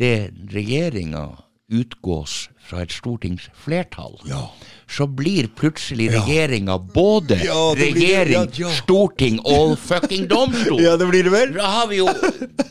det 0.00 0.32
regjeringa 0.54 1.28
utgås 1.70 2.48
fra 2.66 2.80
et 2.82 2.90
stortingsflertall, 2.92 4.16
Ja. 4.26 4.48
så 4.88 5.06
blir 5.06 5.46
plutselig 5.54 6.08
regjeringa 6.10 6.78
både 6.78 7.38
Ja, 7.44 7.74
blir 7.74 7.94
regjering, 7.94 8.32
Ja, 8.32 8.46
ja. 8.66 8.70
storting 8.74 9.38
og 9.44 9.76
fucking 9.78 10.26
domstol. 10.26 10.80
Ja, 10.86 10.96
det 10.96 11.06
blir 11.06 11.22
det 11.28 11.32
vel? 11.32 11.54
Da 11.54 11.66
har 11.76 11.86
vi 11.86 12.00
jo 12.00 12.08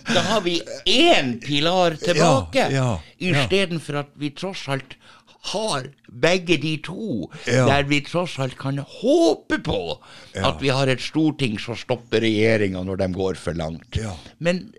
Da 0.10 0.22
har 0.34 0.42
vi 0.42 0.60
én 0.86 1.40
pilar 1.40 1.96
tilbake, 1.96 2.60
Ja, 2.60 2.70
ja, 2.70 3.00
ja. 3.20 3.42
istedenfor 3.46 4.00
at 4.04 4.10
vi 4.16 4.30
tross 4.32 4.68
alt 4.68 4.98
har 5.42 5.86
begge 6.12 6.58
de 6.62 6.78
to, 6.84 7.30
Ja. 7.48 7.66
der 7.66 7.84
vi 7.88 8.02
tross 8.02 8.38
alt 8.40 8.58
kan 8.58 8.78
håpe 8.78 9.60
på 9.64 9.98
Ja. 10.36 10.50
at 10.50 10.62
vi 10.62 10.68
har 10.70 10.88
et 10.88 11.00
storting 11.02 11.58
som 11.60 11.76
stopper 11.76 12.20
regjeringa 12.22 12.84
når 12.84 12.98
de 12.98 13.08
går 13.14 13.36
for 13.38 13.54
langt. 13.54 13.96
Ja. 13.96 14.16
Men 14.40 14.74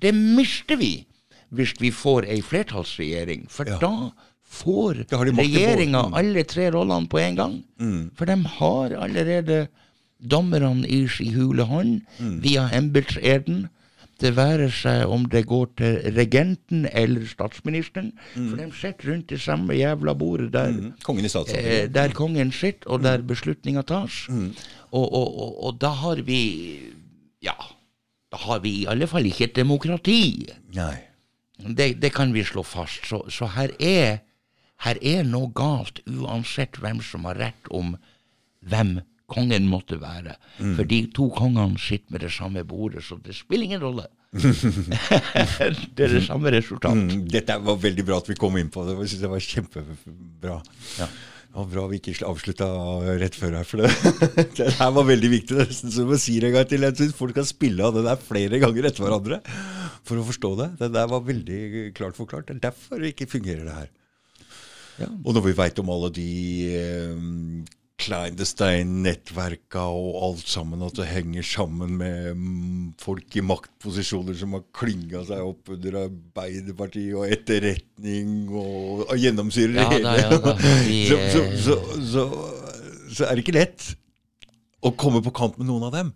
det 0.00 0.14
mister 0.14 0.76
vi 0.76 1.04
hvis 1.52 1.74
vi 1.80 1.90
får 1.90 2.26
ei 2.28 2.40
flertallsregjering, 2.42 3.46
for 3.50 3.64
da 3.64 4.10
får 4.48 5.04
regjeringa 5.10 6.10
alle 6.14 6.44
tre 6.44 6.70
rollene 6.70 7.08
på 7.08 7.18
en 7.18 7.34
gang. 7.36 7.64
Mm. 7.80 8.10
For 8.14 8.24
de 8.26 8.36
har 8.44 8.90
allerede 8.96 9.68
dommerne 10.20 10.86
i 10.86 11.06
sin 11.08 11.32
hule 11.34 11.62
hånd 11.64 12.02
Mm. 12.20 12.40
via 12.42 12.68
embetseden. 12.72 13.68
Det 14.18 14.32
være 14.34 14.66
seg 14.74 15.06
om 15.06 15.28
det 15.30 15.44
går 15.46 15.66
til 15.78 15.98
regenten 16.16 16.88
eller 16.90 17.26
statsministeren. 17.30 18.12
For 18.34 18.58
de 18.58 18.66
sitter 18.74 19.12
rundt 19.12 19.30
det 19.30 19.38
samme 19.40 19.76
jævla 19.78 20.14
bordet 20.18 20.52
der, 20.52 20.72
Mm. 20.72 20.92
Kongen 21.04 21.24
i 21.24 21.30
eh, 21.54 21.86
der 21.94 22.08
kongen 22.12 22.52
sitter, 22.52 22.90
og 22.90 23.02
der 23.02 23.22
beslutninga 23.22 23.82
tas. 23.82 24.26
Mm. 24.28 24.54
Og, 24.90 25.12
og, 25.12 25.38
og, 25.42 25.64
og 25.64 25.80
da 25.80 25.88
har 25.88 26.22
vi 26.26 26.40
Ja, 27.42 27.54
da 28.32 28.36
har 28.36 28.58
vi 28.58 28.70
i 28.82 28.86
alle 28.90 29.06
fall 29.06 29.26
ikke 29.26 29.44
et 29.44 29.56
demokrati. 29.56 30.48
Det, 31.58 32.02
det 32.02 32.12
kan 32.14 32.34
vi 32.34 32.42
slå 32.44 32.62
fast. 32.62 33.06
Så, 33.06 33.22
så 33.30 33.46
her, 33.54 33.70
er, 33.80 34.18
her 34.84 34.98
er 35.02 35.22
noe 35.22 35.52
galt, 35.54 36.00
uansett 36.06 36.76
hvem 36.82 37.00
som 37.02 37.24
har 37.24 37.38
rett 37.38 37.70
om 37.70 37.94
hvem 38.66 38.98
kongen 39.28 39.68
måtte 39.68 39.98
være. 40.00 40.36
Mm. 40.58 40.74
For 40.78 40.88
de 40.88 41.00
to 41.14 41.28
kongene 41.36 41.80
sitter 41.80 42.14
med 42.14 42.24
det 42.24 42.32
samme 42.34 42.64
bordet, 42.68 43.04
så 43.04 43.18
det 43.24 43.36
spiller 43.36 43.68
ingen 43.68 43.82
rolle. 43.84 44.06
det 44.38 46.04
er 46.04 46.14
det 46.14 46.26
samme 46.26 46.52
resultat. 46.52 46.96
Mm, 46.96 47.26
dette 47.32 47.56
var 47.64 47.80
veldig 47.80 48.04
bra 48.08 48.20
at 48.20 48.28
vi 48.28 48.36
kom 48.38 48.58
inn 48.60 48.70
på 48.72 48.84
det. 48.86 48.96
Jeg 49.02 49.12
synes 49.14 49.24
det 49.24 49.32
var 49.32 49.44
kjempebra. 49.48 50.56
Ja. 50.98 51.08
Det 51.48 51.56
var 51.56 51.68
bra 51.72 51.84
vi 51.88 51.98
ikke 52.00 52.28
avslutta 52.28 52.66
rett 53.22 53.36
før 53.38 53.56
her, 53.56 53.68
for 53.68 53.80
det, 53.80 53.92
det 54.58 54.72
her 54.76 54.90
var 54.98 55.08
veldig 55.08 55.30
viktig. 55.32 55.56
Nesten 55.62 55.94
som 55.94 56.12
Jeg 56.12 56.24
sier 56.24 56.48
en 56.48 56.58
gang 56.58 56.68
til. 56.68 56.84
Jeg 56.84 56.98
syns 57.00 57.16
folk 57.16 57.36
kan 57.38 57.48
spille 57.48 57.84
av 57.84 57.96
det 57.96 58.04
der 58.08 58.20
flere 58.20 58.60
ganger 58.60 58.90
etter 58.90 59.06
hverandre 59.06 59.40
for 60.08 60.20
å 60.20 60.26
forstå 60.28 60.52
det. 60.60 60.68
Det 60.82 60.92
der 60.96 61.08
var 61.08 61.24
veldig 61.24 61.62
klart 61.96 62.20
forklart. 62.20 62.48
Det 62.48 62.58
er 62.58 62.68
derfor 62.68 63.00
det 63.00 63.14
ikke 63.14 63.32
fungerer, 63.32 63.64
det 63.68 63.78
her. 63.80 63.88
Ja. 64.98 65.08
Og 65.22 65.34
når 65.36 65.44
vi 65.46 65.56
veit 65.58 65.78
om 65.80 65.90
alle 65.94 66.10
de 66.14 66.30
eh, 66.74 67.74
Kleinestein-nettverka 67.98 69.82
og 69.90 70.18
alt 70.28 70.50
sammen, 70.50 70.84
at 70.86 70.94
det 71.00 71.08
henger 71.10 71.46
sammen 71.46 71.96
med 71.98 72.28
mm, 72.38 72.84
folk 73.02 73.34
i 73.36 73.42
maktposisjoner 73.42 74.38
som 74.38 74.54
har 74.54 74.62
klynga 74.76 75.24
seg 75.26 75.42
opp 75.42 75.72
under 75.74 76.04
Arbeiderpartiet 76.04 77.16
og 77.18 77.26
etterretning 77.34 78.46
og, 78.52 79.02
og 79.08 79.16
gjennomsyrer 79.18 79.80
Ja 79.80 79.88
det 79.90 80.04
da, 80.06 80.14
ja. 80.20 80.30
Vi, 80.88 81.00
så, 81.10 81.18
så, 81.34 81.42
så, 81.64 81.76
så, 82.12 82.28
så 83.10 83.26
er 83.26 83.34
det 83.34 83.44
ikke 83.44 83.58
lett 83.58 83.90
å 84.78 84.94
komme 84.94 85.22
på 85.24 85.34
kamp 85.34 85.58
med 85.58 85.66
noen 85.66 85.88
av 85.88 85.94
dem. 85.96 86.14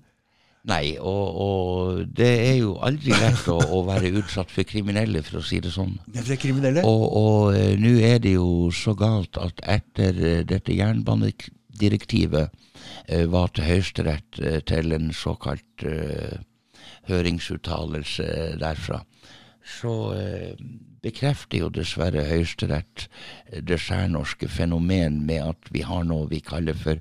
Nei, 0.70 0.94
og, 1.02 1.38
og 1.42 2.02
det 2.14 2.28
er 2.44 2.58
jo 2.60 2.76
aldri 2.86 3.10
lett 3.10 3.48
å, 3.50 3.56
å 3.58 3.80
være 3.88 4.12
utsatt 4.20 4.52
for 4.54 4.62
kriminelle, 4.68 5.24
for 5.26 5.40
å 5.40 5.42
si 5.42 5.58
det 5.58 5.72
sånn. 5.74 5.96
Det 6.06 6.22
er 6.22 6.38
kriminelle. 6.38 6.84
Og, 6.86 7.02
og 7.18 7.56
eh, 7.58 7.74
nå 7.82 7.96
er 8.06 8.22
det 8.22 8.36
jo 8.36 8.68
så 8.70 8.94
galt 8.94 9.40
at 9.42 9.58
etter 9.66 10.14
eh, 10.22 10.44
dette 10.46 10.76
jernbanedirektivet 10.78 11.58
eh, 11.80 13.26
var 13.32 13.52
til 13.54 13.64
Høyesterett 13.64 14.40
eh, 14.40 14.60
til 14.60 14.92
en 14.92 15.12
såkalt 15.12 15.84
eh, 15.84 16.38
høringsuttalelse 17.08 18.58
derfra, 18.60 19.02
så 19.62 19.94
bekrefter 21.02 21.58
jo 21.58 21.68
dessverre 21.70 22.24
Høyesterett 22.26 23.08
det 23.62 23.78
særnorske 23.80 24.48
fenomen 24.48 25.24
med 25.26 25.42
at 25.54 25.70
vi 25.70 25.82
har 25.86 26.02
noe 26.04 26.28
vi 26.30 26.40
kaller 26.42 26.74
for 26.74 26.98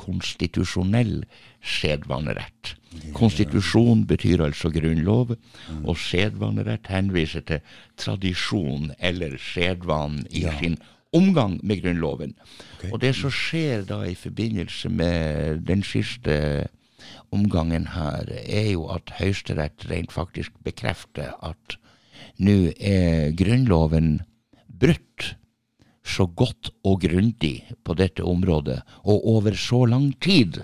konstitusjonell 0.00 1.24
sedvanerett. 1.60 2.74
Konstitusjon 3.12 4.06
betyr 4.08 4.46
altså 4.46 4.70
grunnlov, 4.72 5.36
og 5.84 5.98
sedvanerett 6.00 6.88
henviser 6.88 7.44
til 7.46 7.60
tradisjon 8.00 8.94
eller 8.98 9.36
sedvanen 9.52 10.24
i 10.30 10.46
sin 10.60 10.80
omgang 11.16 11.58
med 11.62 11.82
Grunnloven. 11.82 12.34
Okay. 12.78 12.90
Og 12.92 13.00
det 13.02 13.14
som 13.18 13.32
skjer 13.34 13.84
da 13.88 14.02
i 14.06 14.16
forbindelse 14.18 14.88
med 14.88 15.64
den 15.68 15.82
siste 15.86 16.68
omgangen 17.34 17.88
her, 17.94 18.28
er 18.44 18.72
jo 18.72 18.86
at 18.94 19.12
Høyesterett 19.18 19.86
rent 19.90 20.12
faktisk 20.12 20.54
bekrefter 20.64 21.34
at 21.42 21.78
nå 22.40 22.72
er 22.76 23.32
Grunnloven 23.36 24.20
brutt 24.80 25.34
så 26.06 26.26
godt 26.26 26.70
og 26.86 27.02
grundig 27.04 27.62
på 27.84 27.94
dette 27.94 28.24
området, 28.24 28.80
og 29.04 29.26
over 29.36 29.56
så 29.56 29.84
lang 29.86 30.12
tid, 30.22 30.62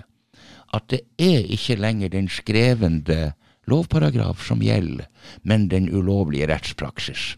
at 0.73 0.89
det 0.91 1.03
er 1.21 1.45
ikke 1.53 1.77
lenger 1.79 2.11
den 2.11 2.27
skrevende 2.29 3.33
lovparagraf 3.67 4.43
som 4.47 4.63
gjelder, 4.63 5.05
men 5.43 5.67
den 5.71 5.89
ulovlige 5.93 6.49
rettspraksis. 6.49 7.35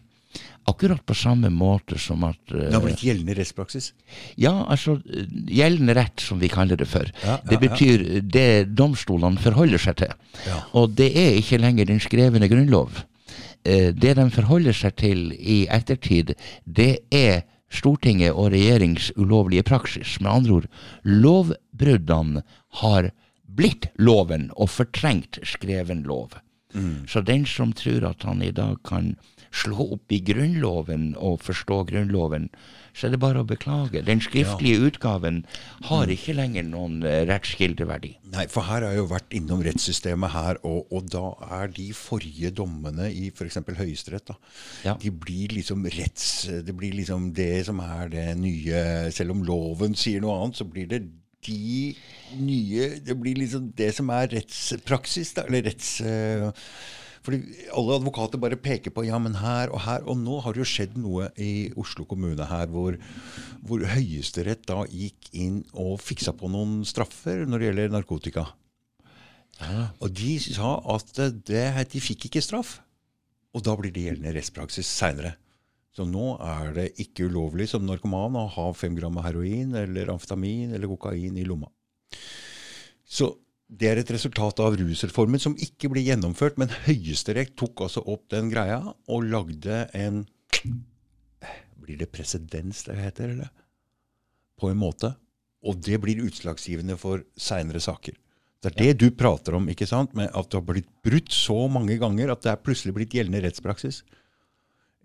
Akkurat 0.68 1.00
på 1.06 1.14
samme 1.16 1.48
måte 1.50 1.98
som 1.98 2.22
at 2.24 2.52
eh, 2.52 2.66
Det 2.68 2.74
har 2.74 2.82
blitt 2.84 3.02
gjeldende 3.02 3.34
rettspraksis. 3.38 3.92
ja, 4.36 4.52
altså 4.68 4.98
eh, 5.08 5.24
gjeldende 5.48 5.94
rett, 5.96 6.20
som 6.20 6.38
vi 6.38 6.48
kaller 6.48 6.76
det 6.76 6.86
for. 6.88 7.08
Ja, 7.24 7.38
ja, 7.38 7.38
det 7.50 7.58
betyr 7.60 8.04
det 8.22 8.48
domstolene 8.76 9.40
forholder 9.40 9.78
seg 9.78 9.96
til. 9.96 10.12
Ja. 10.46 10.60
Og 10.74 10.90
det 10.98 11.10
er 11.16 11.38
ikke 11.40 11.58
lenger 11.58 11.86
den 11.86 12.00
skrevne 12.00 12.48
grunnlov. 12.48 13.04
Eh, 13.64 13.92
Det 13.92 14.14
de 14.16 14.30
forholder 14.30 14.72
seg 14.72 14.96
til 14.96 15.32
i 15.32 15.66
ettertid, 15.70 16.34
det 16.64 16.98
er 17.10 17.42
Stortinget 17.70 18.32
og 18.34 18.50
regjerings 18.50 19.12
ulovlige 19.16 19.62
praksis. 19.62 20.16
Med 20.20 20.30
andre 20.32 20.52
ord, 20.52 20.64
lovbruddene 21.04 22.42
har 22.82 23.10
blitt 23.46 23.88
loven 23.98 24.48
og 24.56 24.70
fortrengt 24.70 25.38
skreven 25.46 26.02
lov. 26.06 26.34
Så 27.10 27.22
den 27.26 27.46
som 27.50 27.72
tror 27.74 28.04
at 28.12 28.22
han 28.22 28.42
i 28.46 28.50
dag 28.54 28.76
kan 28.86 29.16
slå 29.50 29.86
opp 29.96 30.12
i 30.14 30.20
Grunnloven 30.22 31.14
og 31.18 31.40
forstå 31.42 31.80
Grunnloven, 31.88 32.48
så 32.94 33.06
er 33.06 33.12
det 33.14 33.20
bare 33.22 33.42
å 33.42 33.46
beklage. 33.46 34.02
Den 34.06 34.20
skriftlige 34.22 34.82
utgaven 34.88 35.40
har 35.88 36.10
ikke 36.10 36.34
lenger 36.38 36.64
noen 36.66 37.00
eh, 37.06 37.22
rettskildeverdi. 37.28 38.12
Nei, 38.34 38.44
for 38.50 38.66
her 38.66 38.82
har 38.86 38.94
jeg 38.94 39.00
jo 39.02 39.08
vært 39.10 39.34
innom 39.38 39.62
rettssystemet 39.66 40.32
her, 40.34 40.58
og, 40.66 40.90
og 40.94 41.06
da 41.10 41.24
er 41.60 41.70
de 41.74 41.88
forrige 41.96 42.50
dommene 42.58 43.08
i 43.10 43.28
f.eks. 43.30 43.58
Høyesterett, 43.80 44.30
da, 44.30 44.36
Ja. 44.86 44.96
de 45.02 45.10
blir 45.14 45.54
liksom 45.54 45.86
retts... 45.98 46.28
Det 46.66 46.74
blir 46.76 46.94
liksom 46.98 47.30
det 47.34 47.64
som 47.66 47.78
er 47.82 48.10
det 48.12 48.26
nye 48.38 48.80
Selv 49.14 49.34
om 49.34 49.42
loven 49.46 49.94
sier 49.98 50.22
noe 50.22 50.36
annet, 50.40 50.58
så 50.60 50.66
blir 50.68 50.86
det 50.90 51.02
de 51.46 51.94
nye 52.36 52.88
Det 53.00 53.14
blir 53.16 53.38
liksom 53.40 53.70
det 53.78 53.90
som 53.96 54.10
er 54.14 54.30
rettspraksis, 54.34 55.34
da, 55.38 55.46
eller 55.50 55.66
retts... 55.70 55.94
fordi 57.24 57.66
alle 57.76 57.98
advokater 57.98 58.40
bare 58.40 58.58
peker 58.60 58.94
på 58.94 59.04
ja, 59.04 59.18
men 59.20 59.36
her 59.40 59.72
og 59.74 59.82
her. 59.84 60.06
Og 60.08 60.16
nå 60.20 60.38
har 60.44 60.56
det 60.56 60.62
jo 60.62 60.68
skjedd 60.68 60.96
noe 61.00 61.28
i 61.40 61.68
Oslo 61.80 62.06
kommune 62.08 62.46
her 62.48 62.70
hvor, 62.72 62.96
hvor 63.66 63.84
Høyesterett 63.92 64.64
da 64.70 64.86
gikk 64.88 65.28
inn 65.36 65.60
og 65.74 65.98
fiksa 66.00 66.32
på 66.36 66.48
noen 66.52 66.80
straffer 66.88 67.44
når 67.44 67.60
det 67.60 67.68
gjelder 67.70 67.94
narkotika. 67.96 68.46
Og 70.00 70.08
de 70.16 70.38
sa 70.40 70.78
at 70.94 71.12
det, 71.48 71.66
de 71.92 72.00
fikk 72.00 72.30
ikke 72.30 72.44
straff. 72.44 72.78
Og 73.52 73.64
da 73.66 73.74
blir 73.76 73.92
det 73.92 74.06
gjeldende 74.06 74.32
rettspraksis 74.36 74.88
seinere. 74.88 75.34
Så 75.90 76.06
nå 76.06 76.36
er 76.38 76.70
det 76.76 76.86
ikke 77.02 77.26
ulovlig 77.28 77.66
som 77.68 77.82
narkoman 77.84 78.38
å 78.38 78.46
ha 78.54 78.68
fem 78.78 78.94
gram 78.96 79.18
heroin 79.24 79.74
eller 79.76 80.12
amfetamin 80.12 80.72
eller 80.76 80.90
kokain 80.92 81.36
i 81.36 81.44
lomma. 81.44 81.68
Så 83.04 83.32
det 83.70 83.86
er 83.86 84.00
et 84.00 84.10
resultat 84.10 84.60
av 84.64 84.74
rusreformen 84.80 85.42
som 85.42 85.54
ikke 85.62 85.90
ble 85.92 86.02
gjennomført, 86.02 86.58
men 86.58 86.72
Høyesterett 86.88 87.54
tok 87.58 87.84
altså 87.86 88.02
opp 88.02 88.26
den 88.32 88.50
greia 88.50 88.80
og 89.06 89.26
lagde 89.30 89.84
en 89.94 90.24
Blir 91.80 91.98
det 91.98 92.10
presedens 92.12 92.84
det 92.86 92.98
heter, 92.98 93.32
eller? 93.34 93.52
På 94.60 94.68
en 94.70 94.78
måte. 94.78 95.14
Og 95.66 95.78
det 95.82 95.96
blir 96.02 96.20
utslagsgivende 96.26 96.96
for 97.00 97.22
seinere 97.40 97.80
saker. 97.82 98.14
Det 98.60 98.70
er 98.70 98.76
det 98.76 99.00
du 99.00 99.06
prater 99.16 99.56
om, 99.56 99.68
ikke 99.72 99.88
sant? 99.88 100.12
Med 100.14 100.28
at 100.36 100.50
det 100.50 100.58
har 100.58 100.66
blitt 100.66 100.90
brutt 101.04 101.32
så 101.32 101.64
mange 101.72 101.96
ganger 101.98 102.34
at 102.34 102.44
det 102.44 102.52
er 102.52 102.60
plutselig 102.60 102.92
blitt 102.96 103.16
gjeldende 103.16 103.40
rettspraksis. 103.46 104.02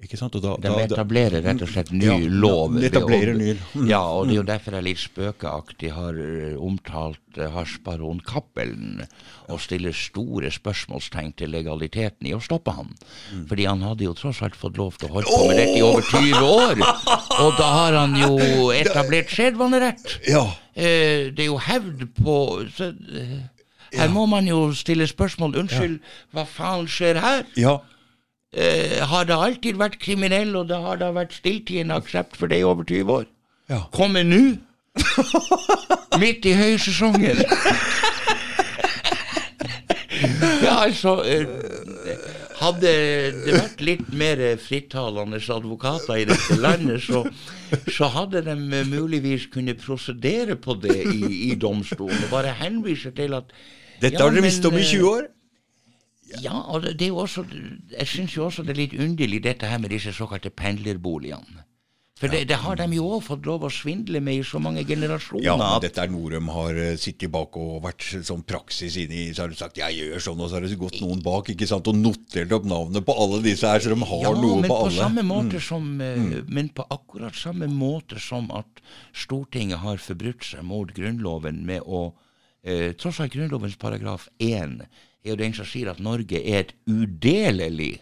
Ikke 0.04 0.18
sant? 0.20 0.36
Da, 0.44 0.58
De 0.60 0.72
etablerer 0.84 1.42
rett 1.46 1.62
og 1.64 1.70
slett 1.72 1.92
ny 1.96 2.04
Ja, 2.04 2.16
lov. 2.20 2.74
de 2.76 2.90
etablerer 2.90 3.34
ny- 3.34 3.56
mm. 3.56 3.86
Ja, 3.88 4.02
og 4.04 4.28
det 4.28 4.36
er 4.36 4.40
jo 4.42 4.44
derfor 4.44 4.76
jeg 4.76 4.84
litt 4.84 5.00
spøkeaktig 5.00 5.92
har 5.96 6.18
eh, 6.20 6.58
omtalt 6.60 7.22
hasjbaron 7.40 7.56
Harsbaron 7.56 8.20
Cappelen 8.28 9.06
og 9.50 9.60
stiller 9.64 9.96
store 9.96 10.52
spørsmålstegn 10.52 11.32
til 11.40 11.50
legaliteten 11.56 12.28
i 12.28 12.36
å 12.36 12.42
stoppe 12.44 12.76
ham. 12.76 12.92
Mm. 13.32 13.48
Fordi 13.48 13.66
han 13.66 13.82
hadde 13.88 14.04
jo 14.06 14.14
tross 14.20 14.44
alt 14.46 14.60
fått 14.60 14.78
lov 14.78 15.00
til 15.00 15.10
å 15.10 15.14
holde 15.16 15.32
på 15.32 15.48
med 15.48 15.58
dette 15.64 15.80
i 15.80 15.88
over 15.88 16.06
20 16.12 16.44
år. 16.44 16.86
Og 17.46 17.58
da 17.58 17.72
har 17.80 17.98
han 18.02 18.16
jo 18.20 18.70
etablert 18.76 19.32
sedvanerett. 19.32 20.20
Ja. 20.28 20.46
Eh, 20.76 21.32
det 21.32 21.48
er 21.48 21.52
jo 21.54 21.58
hevd 21.72 22.08
på 22.20 22.38
eh, 22.84 23.36
Her 23.96 24.12
må 24.12 24.28
man 24.28 24.48
jo 24.48 24.68
stille 24.76 25.08
spørsmål. 25.08 25.56
Unnskyld, 25.64 26.02
hva 26.36 26.44
faen 26.46 26.88
skjer 26.92 27.24
her? 27.24 27.46
ja. 27.56 27.80
Eh, 28.56 29.02
har 29.04 29.26
det 29.28 29.36
alltid 29.36 29.76
vært 29.80 29.98
kriminell, 30.00 30.54
og 30.56 30.70
det 30.70 30.78
har 30.80 31.02
da 31.02 31.10
vært 31.16 31.36
stilltiende 31.36 31.98
aksept 32.00 32.38
for 32.40 32.48
det 32.48 32.62
i 32.62 32.68
over 32.68 32.88
20 32.88 33.12
år? 33.12 33.26
Ja. 33.68 33.82
Komme 33.92 34.24
nå? 34.24 34.44
Midt 36.22 36.46
i 36.48 36.54
høysesongen? 36.56 37.42
ja, 40.64 40.78
altså 40.86 41.18
eh, 41.28 41.44
Hadde 42.56 42.92
det 43.44 43.52
vært 43.52 43.82
litt 43.84 44.12
mer 44.16 44.40
frittalende 44.64 45.42
advokater 45.58 46.22
i 46.22 46.28
dette 46.30 46.56
landet, 46.56 47.04
så, 47.04 47.26
så 47.92 48.08
hadde 48.14 48.46
de 48.48 48.56
muligvis 48.88 49.50
kunnet 49.52 49.84
prosedere 49.84 50.56
på 50.56 50.78
det 50.80 51.02
i, 51.04 51.52
i 51.52 51.56
domstolen, 51.60 52.24
bare 52.32 52.56
henvise 52.56 53.12
til 53.18 53.36
at 53.36 53.52
Dette 54.00 54.16
Ja, 54.16 54.26
har 54.26 54.32
dere 54.32 54.48
visst 54.48 54.66
om 54.68 54.76
i 54.76 54.84
eh, 54.84 54.90
20 54.96 55.12
år. 55.12 55.28
Ja, 56.44 56.58
og 56.72 56.84
det, 56.84 57.02
er 57.02 57.14
jo 57.14 57.22
også 57.24 57.46
Jeg 57.92 58.08
syns 58.08 58.36
jo 58.36 58.46
også 58.46 58.64
det 58.64 58.76
er 58.76 58.82
litt 58.82 58.98
underlig 59.00 59.44
dette 59.44 59.70
her 59.70 59.80
med 59.80 59.94
disse 59.94 60.14
såkalte 60.16 60.50
pendlerboligene. 60.50 61.66
For 62.16 62.32
det, 62.32 62.46
det 62.48 62.56
har 62.64 62.78
de 62.80 62.86
jo 62.96 63.10
òg 63.18 63.26
fått 63.26 63.44
lov 63.44 63.66
å 63.68 63.70
svindle 63.74 64.22
med 64.24 64.38
i 64.40 64.44
så 64.48 64.56
mange 64.64 64.86
generasjoner. 64.88 65.44
Ja, 65.44 65.58
men 65.60 65.82
dette 65.84 66.00
er 66.00 66.12
noe 66.14 66.30
de 66.32 66.40
har 66.48 66.78
eh, 66.80 66.94
sittet 66.96 67.28
bak 67.34 67.58
og 67.60 67.82
vært 67.84 68.06
sånn 68.24 68.46
praksis 68.48 68.96
inni. 69.02 69.26
Så 69.36 69.44
har 69.44 69.52
de 69.52 69.58
sagt 69.60 69.82
'jeg 69.82 69.98
gjør 70.00 70.24
sånn', 70.24 70.40
og 70.40 70.48
så 70.48 70.56
har 70.56 70.64
det 70.64 70.78
gått 70.80 71.02
noen 71.04 71.20
bak 71.26 71.52
ikke 71.52 71.68
sant, 71.68 71.90
og 71.92 72.00
notert 72.00 72.56
opp 72.56 72.70
navnet 72.72 73.04
på 73.04 73.18
alle 73.20 73.42
disse 73.44 73.68
her, 73.68 73.84
så 73.84 73.92
de 73.92 74.00
har 74.00 74.24
ja, 74.24 74.32
noe 74.32 74.64
på 74.64 74.70
på 74.72 74.78
alle. 74.78 74.96
Mm. 74.96 75.02
samme 75.04 75.26
måte 75.28 75.60
som 75.60 75.90
eh, 76.00 76.40
Men 76.48 76.70
på 76.70 76.88
akkurat 76.88 77.36
samme 77.36 77.68
måte 77.68 78.16
som 78.24 78.48
at 78.56 78.80
Stortinget 79.12 79.84
har 79.84 80.00
forbrutt 80.00 80.48
seg 80.48 80.64
mot 80.64 80.88
Grunnloven 80.88 81.66
med 81.68 81.84
å 81.84 82.16
eh, 82.64 82.96
Tross 82.96 83.20
alt 83.20 83.36
Grunnlovens 83.36 83.76
paragraf 83.76 84.30
1 84.40 84.88
er 85.26 85.34
jo 85.34 85.42
den 85.42 85.56
som 85.58 85.68
sier 85.68 85.90
at 85.92 86.00
Norge 86.04 86.40
er 86.40 86.66
et 86.66 86.76
udelelig 86.86 88.00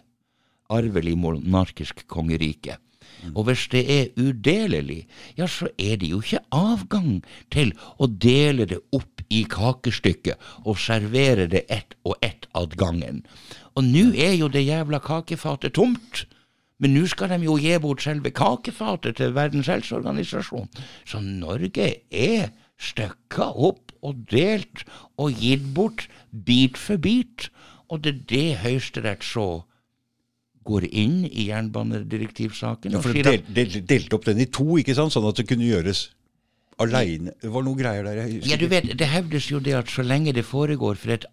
arvelig 0.73 1.17
monarkisk 1.17 2.07
kongerike. 2.07 2.77
Og 3.35 3.45
hvis 3.47 3.67
det 3.71 3.83
er 3.87 4.11
udelelig, 4.19 5.05
ja, 5.37 5.47
så 5.47 5.69
er 5.79 5.95
det 6.01 6.09
jo 6.09 6.19
ikke 6.19 6.41
avgang 6.51 7.21
til 7.53 7.71
å 7.99 8.07
dele 8.07 8.65
det 8.67 8.81
opp 8.95 9.23
i 9.31 9.43
kakestykket 9.49 10.39
og 10.65 10.79
servere 10.81 11.47
det 11.51 11.63
ett 11.71 11.95
og 12.03 12.17
ett 12.25 12.49
ad 12.57 12.75
gangen. 12.79 13.23
Og 13.79 13.87
nå 13.87 14.09
er 14.19 14.35
jo 14.35 14.51
det 14.51 14.65
jævla 14.65 14.99
kakefatet 15.03 15.77
tomt. 15.79 16.25
Men 16.81 16.97
nå 16.97 17.05
skal 17.07 17.31
de 17.31 17.45
jo 17.45 17.55
gi 17.61 17.77
bort 17.79 18.03
selve 18.03 18.33
kakefatet 18.35 19.15
til 19.21 19.31
Verdens 19.37 19.69
helseorganisasjon. 19.71 20.67
Så 21.07 21.21
Norge 21.23 21.85
er 22.11 22.49
stykka 22.81 23.53
opp 23.55 23.93
og 24.03 24.25
delt 24.31 24.83
og 25.15 25.37
gitt 25.39 25.63
bort 25.77 26.09
bit 26.33 26.77
for 26.77 26.97
bit. 26.97 27.49
Og 27.89 28.01
det 28.03 28.13
er 28.13 28.25
det 28.29 28.47
Høyesterett 28.63 29.23
så 29.27 29.47
går 30.63 30.87
inn 30.89 31.23
i 31.27 31.49
jernbanedirektivsaken 31.49 32.95
Ja, 32.95 33.01
for 33.03 33.13
de 33.13 33.23
sier 33.23 33.43
del, 33.43 33.55
del, 33.55 33.85
delte 33.87 34.17
opp 34.17 34.27
den 34.29 34.39
i 34.39 34.47
to, 34.47 34.77
ikke 34.79 34.95
sant, 34.95 35.13
sånn 35.15 35.27
at 35.27 35.41
det 35.41 35.47
kunne 35.49 35.67
gjøres 35.67 36.07
aleine. 36.81 37.33
Det 37.41 37.51
var 37.53 37.65
noen 37.65 37.77
greier 37.77 38.07
der. 38.07 38.21
Ja, 38.47 38.57
du 38.57 38.65
vet, 38.71 38.87
Det 38.97 39.09
hevdes 39.11 39.49
jo 39.51 39.59
det 39.63 39.75
at 39.77 39.91
så 39.93 40.05
lenge 40.05 40.33
det 40.33 40.45
foregår 40.47 40.97
for 40.99 41.13
et 41.13 41.27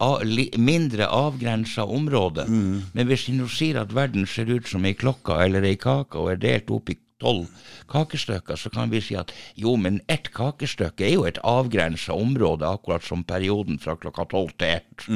mindre 0.59 1.09
avgrensa 1.09 1.87
område 1.89 2.47
Men 2.49 3.07
hvis 3.09 3.29
vi 3.29 3.39
nå 3.39 3.49
sier 3.49 3.81
at 3.81 3.95
verden 3.95 4.27
ser 4.27 4.51
ut 4.51 4.69
som 4.69 4.85
ei 4.85 4.95
klokke 4.95 5.39
eller 5.45 5.65
ei 5.65 5.77
kake 5.81 6.19
og 6.19 6.35
er 6.35 6.43
delt 6.43 6.71
opp 6.71 6.91
i 6.91 6.99
tolv 7.21 7.47
kakestykker, 7.93 8.57
så 8.57 8.71
kan 8.75 8.91
vi 8.91 9.01
si 9.05 9.17
at 9.19 9.33
jo, 9.61 9.77
men 9.77 10.01
ett 10.09 10.33
kakestykke 10.37 11.07
er 11.07 11.15
jo 11.15 11.25
et 11.29 11.41
avgrensa 11.45 12.17
område, 12.17 12.67
akkurat 12.67 13.05
som 13.07 13.25
perioden 13.25 13.79
fra 13.79 13.97
klokka 14.01 14.27
tolv 14.31 14.55
til 14.59 14.81
ett. 14.81 15.09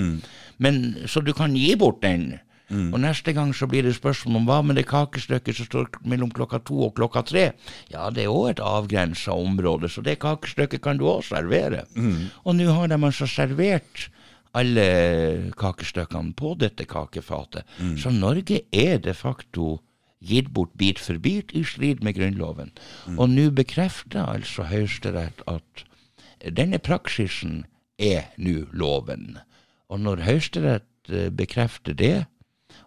Men, 0.59 0.83
så 1.07 1.21
du 1.25 1.33
kan 1.35 1.57
gi 1.57 1.75
bort 1.81 2.03
den. 2.03 2.35
Og 2.75 2.97
neste 2.99 3.33
gang 3.37 3.53
så 3.55 3.69
blir 3.71 3.85
det 3.85 3.93
spørsmål 3.95 4.41
om 4.41 4.47
hva 4.49 4.57
med 4.65 4.79
det 4.81 4.87
kakestykket 4.89 5.55
som 5.59 5.67
står 5.69 5.91
mellom 6.09 6.31
klokka 6.35 6.59
to 6.65 6.81
og 6.89 6.95
klokka 6.97 7.23
tre? 7.23 7.45
Ja, 7.93 8.09
det 8.11 8.25
er 8.25 8.33
òg 8.33 8.49
et 8.55 8.63
avgrensa 8.65 9.37
område, 9.37 9.89
så 9.93 10.03
det 10.03 10.17
kakestykket 10.25 10.83
kan 10.83 10.99
du 10.99 11.05
òg 11.07 11.23
servere. 11.29 11.85
Og 12.43 12.57
nå 12.57 12.67
har 12.73 12.89
de 12.89 12.99
altså 12.99 13.29
servert 13.31 14.09
alle 14.55 15.53
kakestykkene 15.61 16.35
på 16.35 16.55
dette 16.59 16.85
kakefatet. 16.89 17.69
Så 18.01 18.11
Norge 18.11 18.63
er 18.73 18.99
de 18.99 19.15
facto 19.15 19.79
gitt 20.25 20.51
bort 20.57 20.73
bit 20.81 20.99
for 20.99 21.19
bit 21.19 21.53
i 21.55 21.65
strid 21.67 22.03
med 22.05 22.17
Grunnloven. 22.19 22.73
Og 23.17 23.31
nå 23.31 23.51
bekrefter 23.55 24.25
altså 24.25 24.67
Høyesterett 24.71 25.45
at 25.51 25.85
denne 26.45 26.81
praksisen 26.83 27.65
er 27.99 28.31
nå 28.37 28.65
loven. 28.73 29.39
Og 29.89 30.01
når 30.01 30.25
Høyesterett 30.27 31.13
eh, 31.13 31.31
bekrefter 31.31 31.97
det, 31.97 32.27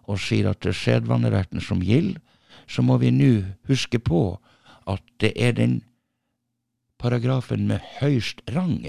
og 0.08 0.20
sier 0.20 0.50
at 0.50 0.62
det 0.64 0.72
er 0.72 0.80
sedvaneretten 0.82 1.62
som 1.64 1.82
gjelder, 1.84 2.20
så 2.68 2.84
må 2.84 2.98
vi 3.00 3.10
nå 3.14 3.32
huske 3.68 4.00
på 4.00 4.38
at 4.88 5.04
det 5.22 5.32
er 5.36 5.54
den 5.56 5.80
paragrafen 7.00 7.66
med 7.68 7.84
høyst 8.00 8.42
rang. 8.52 8.82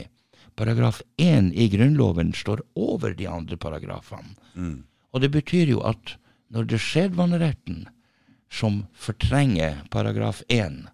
Paragraf 0.59 1.01
1 1.21 1.53
i 1.55 1.69
Grunnloven 1.71 2.33
står 2.35 2.63
over 2.75 3.13
de 3.15 3.27
andre 3.29 3.57
paragrafene. 3.57 4.35
Og 5.13 5.21
det 5.21 5.31
betyr 5.31 5.71
jo 5.71 5.79
at 5.87 6.17
når 6.49 6.67
det 6.67 6.79
er 6.79 6.87
sedvaneretten 6.87 7.87
som 8.49 8.83
fortrenger 8.93 9.83
paragraf 9.93 10.41
1 10.47 10.87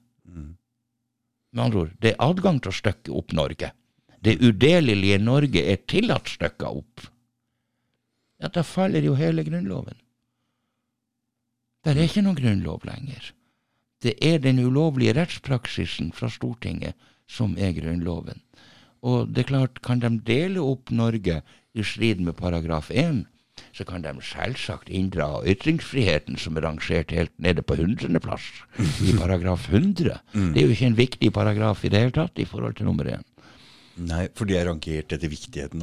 Med 1.55 1.63
andre 1.63 1.79
ord, 1.79 1.91
det 2.03 2.11
er 2.11 2.23
adgang 2.23 2.59
til 2.59 2.73
å 2.73 2.75
stykke 2.75 3.13
opp 3.15 3.31
Norge. 3.31 3.71
Det 4.19 4.41
udelelige 4.43 5.21
Norge 5.23 5.61
er 5.63 5.85
tillatt 5.87 6.27
stykka 6.27 6.67
opp. 6.67 7.05
Ja, 8.43 8.49
da 8.51 8.63
faller 8.67 9.05
jo 9.05 9.15
hele 9.15 9.45
Grunnloven. 9.47 9.95
Det 11.85 11.93
er 11.93 12.07
ikke 12.09 12.23
noen 12.25 12.39
grunnlov 12.39 12.85
lenger. 12.89 13.27
Det 14.01 14.15
er 14.25 14.39
den 14.41 14.57
ulovlige 14.57 15.13
rettspraksisen 15.13 16.09
fra 16.17 16.31
Stortinget 16.33 16.97
som 17.29 17.53
er 17.61 17.75
Grunnloven. 17.77 18.41
Og 19.05 19.29
det 19.29 19.43
er 19.43 19.51
klart, 19.51 19.81
kan 19.85 20.01
de 20.01 20.09
dele 20.25 20.63
opp 20.65 20.89
Norge 20.89 21.43
i 21.77 21.85
strid 21.85 22.23
med 22.25 22.37
paragraf 22.39 22.89
1, 22.89 23.21
så 23.75 23.85
kan 23.87 24.01
de 24.03 24.11
selvsagt 24.23 24.89
inndra 24.89 25.41
ytringsfriheten, 25.47 26.37
som 26.39 26.57
er 26.57 26.65
rangert 26.67 27.11
helt 27.15 27.31
nede 27.39 27.61
på 27.63 27.75
hundredeplass, 27.79 28.43
i 29.03 29.13
paragraf 29.21 29.69
100. 29.71 30.19
Det 30.33 30.61
er 30.61 30.67
jo 30.67 30.73
ikke 30.75 30.89
en 30.91 30.97
viktig 30.99 31.31
paragraf 31.35 31.83
i 31.85 31.89
det 31.93 31.99
hele 32.05 32.15
tatt 32.15 32.39
i 32.39 32.45
forhold 32.49 32.75
til 32.79 32.85
nummer 32.89 33.07
1. 33.07 33.23
Nei, 34.05 34.25
for 34.35 34.43
de 34.49 34.57
er 34.59 34.67
rankert 34.67 35.13
etter 35.15 35.31
viktigheten 35.31 35.79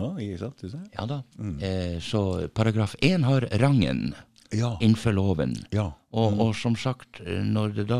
ser? 0.75 0.85
Ja 0.99 1.07
da. 1.09 1.23
Eh, 1.65 1.97
så 2.05 2.49
paragraf 2.53 2.93
1 3.01 3.25
har 3.25 3.47
rangen 3.63 4.13
Ja. 4.53 4.75
innenfor 4.81 5.15
loven. 5.17 5.57
ja. 5.73 5.93
Og, 6.13 6.35
og 6.45 6.51
som 6.55 6.75
sagt, 6.77 7.23
eh, 7.25 7.41
når 7.41 7.71
det 7.79 7.87
da 7.89 7.99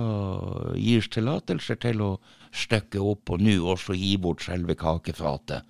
gis 0.77 1.07
tillatelser 1.09 1.79
til 1.81 2.03
å 2.05 2.11
stykke 2.53 3.01
opp 3.01 3.33
og 3.33 3.41
nå 3.41 3.55
også 3.73 3.97
gi 3.97 4.13
bort 4.21 4.45
selve 4.45 4.75
kakefatet 4.77 5.65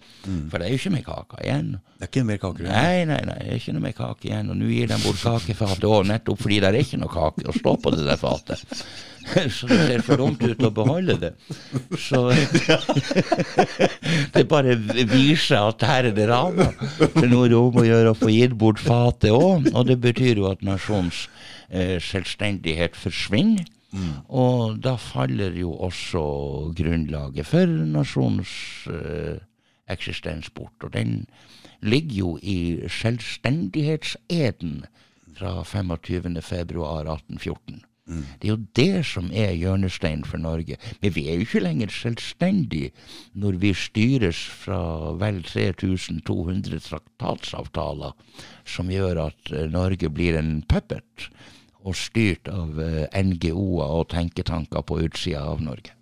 For 0.51 0.59
det 0.59 0.67
er 0.67 0.73
jo 0.73 0.81
ikke 0.81 0.95
mer 0.97 1.05
kake 1.07 1.39
igjen. 1.45 1.69
Det 1.95 2.07
er 2.07 2.11
ikke 2.11 2.25
mer 2.27 2.41
kake 2.43 2.65
igjen. 2.65 2.75
Nei, 2.75 3.05
nei, 3.07 3.21
nei, 3.29 3.39
det 3.39 3.53
er 3.53 3.61
ikke 3.61 3.75
noe 3.77 3.85
mer 3.85 3.95
kake 3.97 4.29
igjen. 4.29 4.51
Og 4.51 4.59
nå 4.59 4.71
gir 4.73 4.91
de 4.91 4.99
bort 5.05 5.23
kakefatet 5.23 5.87
òg, 5.87 6.03
nettopp 6.11 6.43
fordi 6.43 6.59
det 6.63 6.71
er 6.73 6.79
ikke 6.81 7.01
noe 7.03 7.13
kake 7.13 7.47
å 7.47 7.55
stå 7.55 7.75
på 7.85 7.95
det 7.95 8.07
der 8.09 8.19
fatet. 8.21 8.65
Så 9.55 9.69
det 9.71 9.79
ser 9.87 10.03
for 10.03 10.19
dumt 10.19 10.43
ut 10.43 10.65
å 10.67 10.71
beholde 10.75 11.15
det. 11.23 11.31
Så 12.03 12.25
det 14.35 14.43
bare 14.51 14.75
viser 15.13 15.61
at 15.61 15.85
her 15.87 16.09
er 16.11 16.17
det 16.17 16.27
rana. 16.31 16.73
Det 16.99 17.23
er 17.23 17.29
er 17.29 17.53
det 17.53 17.61
om 17.61 17.79
å 17.79 17.87
gjøre 17.87 18.17
å 18.17 18.19
få 18.19 18.33
gitt 18.35 18.57
bort 18.59 18.83
fatet 18.83 19.31
òg, 19.31 19.71
og 19.71 19.87
det 19.87 20.01
betyr 20.03 20.43
jo 20.43 20.51
at 20.51 20.67
nasjonens 20.67 21.29
eh, 21.71 22.03
selvstendighet 22.03 22.99
forsvinner. 22.99 23.71
Og 24.29 24.79
da 24.85 24.97
faller 24.97 25.57
jo 25.59 25.75
også 25.89 26.23
grunnlaget 26.77 27.47
for 27.47 27.67
nasjonens 27.67 28.55
eh, 28.89 29.39
eksistens 29.93 30.51
bort. 30.51 30.77
Og 30.83 30.93
den 30.93 31.27
ligger 31.83 32.17
jo 32.17 32.39
i 32.43 32.89
selvstendighetseden 32.89 34.85
fra 35.37 35.63
25. 35.65 36.43
februar 36.43 37.01
1814. 37.05 37.83
Det 38.43 38.49
er 38.49 38.51
jo 38.51 38.65
det 38.77 39.05
som 39.07 39.31
er 39.33 39.53
hjørnesteinen 39.55 40.25
for 40.27 40.41
Norge. 40.43 40.77
Men 41.01 41.15
vi 41.15 41.29
er 41.29 41.39
jo 41.39 41.47
ikke 41.47 41.63
lenger 41.63 41.93
selvstendige 41.95 42.91
når 43.39 43.59
vi 43.63 43.73
styres 43.79 44.43
fra 44.65 45.13
vel 45.21 45.43
3200 45.47 46.81
traktatsavtaler 46.83 48.17
som 48.67 48.91
gjør 48.91 49.27
at 49.29 49.53
eh, 49.55 49.71
Norge 49.71 50.11
blir 50.11 50.39
en 50.39 50.63
puppet 50.69 51.29
og 51.83 51.97
styrt 51.99 52.49
av 52.53 52.79
eh, 52.83 53.07
NGO-er 53.23 53.97
og 53.99 54.09
tenketanker 54.13 54.85
på 54.87 55.01
utsida 55.07 55.43
av 55.53 55.63
Norge. 55.65 55.95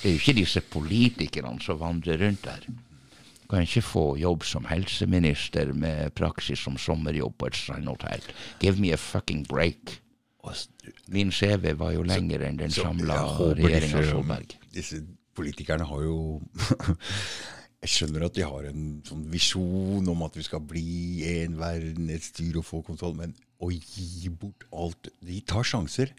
Det 0.00 0.08
er 0.08 0.16
jo 0.16 0.22
ikke 0.22 0.38
disse 0.40 0.62
politikerne 0.72 1.60
som 1.62 1.80
vandrer 1.82 2.18
rundt 2.22 2.46
der. 2.46 2.66
Du 2.66 3.46
kan 3.50 3.66
ikke 3.66 3.84
få 3.84 4.04
jobb 4.18 4.46
som 4.48 4.66
helseminister 4.66 5.74
med 5.76 6.14
praksis 6.16 6.62
som 6.64 6.78
sommerjobb 6.80 7.36
på 7.38 7.50
et 7.50 7.58
strandhotell. 7.58 8.24
Give 8.62 8.80
me 8.80 8.92
a 8.92 8.98
fucking 8.98 9.44
break. 9.48 9.98
Min 11.12 11.30
CV 11.30 11.76
var 11.78 11.92
jo 11.94 12.02
lengre 12.02 12.48
enn 12.48 12.58
den 12.58 12.72
samla 12.74 13.20
regjeringa 13.54 14.02
Solberg. 14.08 14.56
Disse 14.74 15.04
politikerne 15.36 15.86
har 15.86 16.02
jo 16.02 16.16
Jeg 17.82 17.90
skjønner 17.90 18.28
at 18.28 18.36
de 18.36 18.44
har 18.46 18.66
en 18.68 18.82
sånn 19.06 19.24
visjon 19.32 20.06
om 20.12 20.20
at 20.22 20.36
vi 20.38 20.44
skal 20.46 20.62
bli 20.62 21.24
en 21.32 21.56
verden, 21.58 22.12
et 22.14 22.22
styr 22.22 22.60
og 22.60 22.66
få 22.68 22.82
kontroll, 22.86 23.16
men 23.18 23.34
å 23.62 23.70
gi 23.74 24.30
bort 24.30 24.66
alt 24.70 25.10
De 25.22 25.40
tar 25.46 25.66
sjanser. 25.66 26.12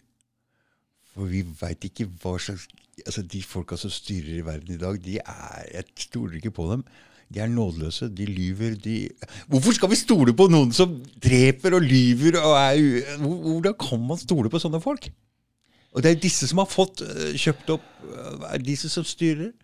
For 1.14 1.30
vi 1.30 1.40
veit 1.46 1.86
ikke 1.86 2.08
hva 2.20 2.36
slags 2.42 2.68
altså 3.04 3.24
De 3.26 3.40
folka 3.42 3.78
som 3.80 3.90
styrer 3.92 4.44
verden 4.46 4.76
i 4.76 4.80
dag, 4.80 5.00
de 5.02 5.18
er 5.18 5.66
Jeg 5.72 6.06
stoler 6.08 6.38
ikke 6.38 6.54
på 6.54 6.68
dem. 6.70 6.84
De 7.32 7.40
er 7.40 7.48
nådeløse, 7.50 8.10
de 8.12 8.26
lyver, 8.28 8.76
de 8.78 9.08
Hvorfor 9.48 9.74
skal 9.74 9.90
vi 9.90 9.98
stole 9.98 10.34
på 10.36 10.46
noen 10.52 10.72
som 10.76 10.98
dreper 11.24 11.78
og 11.78 11.86
lyver 11.86 12.38
og 12.42 12.58
er 12.60 13.18
Hvordan 13.24 13.76
kan 13.80 14.04
man 14.04 14.20
stole 14.20 14.52
på 14.52 14.60
sånne 14.62 14.82
folk? 14.84 15.08
Og 15.94 16.02
det 16.04 16.12
er 16.12 16.20
disse 16.20 16.46
som 16.50 16.60
har 16.60 16.68
fått 16.68 17.00
øh, 17.06 17.32
kjøpt 17.38 17.76
opp 17.76 17.84
øh, 18.04 18.44
Er 18.52 18.62
disse 18.62 18.90
som 18.92 19.06
styrer? 19.06 19.54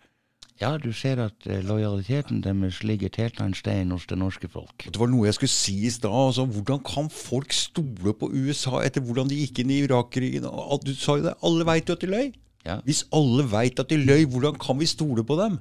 Ja, 0.61 0.75
du 0.77 0.91
ser 0.93 1.17
at 1.23 1.47
eh, 1.49 1.63
lojaliteten 1.65 2.43
deres 2.45 2.83
ligger 2.85 3.09
et 3.09 3.17
helt 3.17 3.39
annet 3.41 3.57
sted 3.57 3.81
enn 3.81 3.95
hos 3.95 4.05
det 4.09 4.19
norske 4.21 4.45
folk. 4.51 4.85
Det 4.85 4.99
var 5.01 5.09
noe 5.09 5.25
jeg 5.25 5.39
skulle 5.39 5.53
si 5.53 5.73
i 5.87 5.93
stad. 5.93 6.13
Altså, 6.13 6.45
hvordan 6.45 6.83
kan 6.85 7.09
folk 7.13 7.55
stole 7.55 8.13
på 8.13 8.29
USA 8.29 8.83
etter 8.85 9.01
hvordan 9.01 9.31
de 9.31 9.39
gikk 9.41 9.63
inn 9.63 9.73
i 9.73 9.81
Irak-krigen? 9.87 10.45
Du 10.85 10.93
sa 10.93 11.17
jo 11.17 11.25
det, 11.25 11.33
alle 11.47 11.65
veit 11.65 11.89
jo 11.89 11.97
at 11.97 12.05
de 12.05 12.11
løy. 12.11 12.29
Ja. 12.67 12.77
Hvis 12.85 13.07
alle 13.17 13.47
veit 13.49 13.81
at 13.81 13.89
de 13.89 13.97
løy, 13.97 14.27
hvordan 14.29 14.59
kan 14.61 14.77
vi 14.77 14.89
stole 14.89 15.25
på 15.25 15.39
dem? 15.39 15.57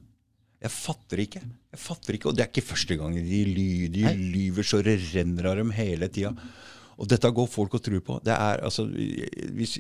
Jeg 0.61 0.75
fatter 0.75 1.23
ikke. 1.25 1.41
Jeg 1.73 1.81
fatter 1.81 2.17
ikke, 2.17 2.29
Og 2.29 2.37
det 2.37 2.45
er 2.45 2.51
ikke 2.53 2.69
første 2.69 2.97
gang 3.01 3.17
de, 3.17 3.45
ly, 3.49 3.71
de 3.95 4.05
lyver 4.13 4.67
så 4.67 4.83
det 4.85 4.99
renner 5.15 5.49
av 5.49 5.57
dem 5.57 5.73
hele 5.73 6.11
tida. 6.13 6.35
Og 7.01 7.09
dette 7.09 7.31
går 7.33 7.49
folk 7.49 7.79
og 7.79 7.83
tror 7.87 8.03
på. 8.05 8.19
Det 8.21 8.35
er 8.37 8.61
altså 8.61 8.85
hvis, 8.85 9.79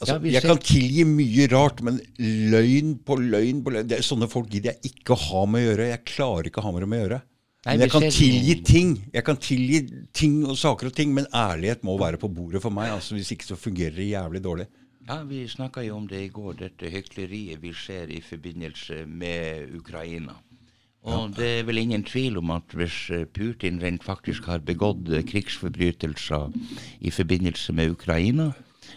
altså 0.00 0.16
Ja, 0.18 0.32
Jeg 0.36 0.42
kan 0.42 0.58
tilgi 0.62 1.04
mye 1.08 1.46
rart, 1.52 1.82
men 1.82 2.00
løgn 2.18 2.98
på 3.06 3.16
løgn 3.20 3.62
på 3.64 3.74
løgn 3.74 3.88
det 3.88 3.98
er 3.98 4.06
Sånne 4.06 4.28
folk 4.30 4.50
gidder 4.52 4.74
jeg 4.74 4.92
ikke 4.92 5.16
å 5.16 5.22
ha 5.22 5.46
med 5.46 5.62
å 5.62 5.70
gjøre. 5.70 5.90
Jeg 5.92 6.04
klarer 6.12 6.50
ikke 6.50 6.62
å 6.62 6.68
ha 6.68 6.74
med 6.76 6.86
dem 6.86 6.96
å 6.96 7.02
gjøre. 7.02 7.20
Nei, 7.66 7.72
Men 7.74 7.80
jeg 7.82 7.90
kan 7.90 8.08
tilgi 8.14 8.56
ting. 8.62 8.90
Jeg 9.12 9.24
kan 9.26 9.38
tilgi 9.42 9.78
ting 10.14 10.34
og 10.46 10.56
saker 10.58 10.92
og 10.92 10.94
ting, 10.94 11.14
men 11.14 11.26
ærlighet 11.34 11.82
må 11.82 11.96
være 11.98 12.20
på 12.22 12.30
bordet 12.30 12.62
for 12.62 12.70
meg. 12.70 12.92
altså 12.94 13.16
Hvis 13.16 13.32
ikke 13.34 13.48
så 13.48 13.56
fungerer 13.58 13.96
det 13.96 14.10
jævlig 14.12 14.42
dårlig. 14.44 14.66
Ja, 15.08 15.22
Vi 15.22 15.46
snakka 15.48 15.82
jo 15.82 15.96
om 15.96 16.06
det 16.06 16.20
i 16.24 16.28
går, 16.28 16.54
dette 16.58 16.90
hykleriet 16.90 17.62
vi 17.62 17.72
ser 17.72 18.10
i 18.10 18.20
forbindelse 18.20 19.06
med 19.06 19.74
Ukraina. 19.74 20.34
Og 21.06 21.36
det 21.36 21.60
er 21.60 21.66
vel 21.68 21.78
ingen 21.78 22.02
tvil 22.02 22.38
om 22.40 22.50
at 22.50 22.72
hvis 22.74 23.10
eh, 23.14 23.26
Putin 23.30 23.78
rent 23.82 24.02
faktisk 24.02 24.48
har 24.50 24.64
begått 24.66 25.06
eh, 25.14 25.22
krigsforbrytelser 25.22 26.50
i 27.00 27.12
forbindelse 27.14 27.72
med 27.72 27.94
Ukraina, 27.94 28.48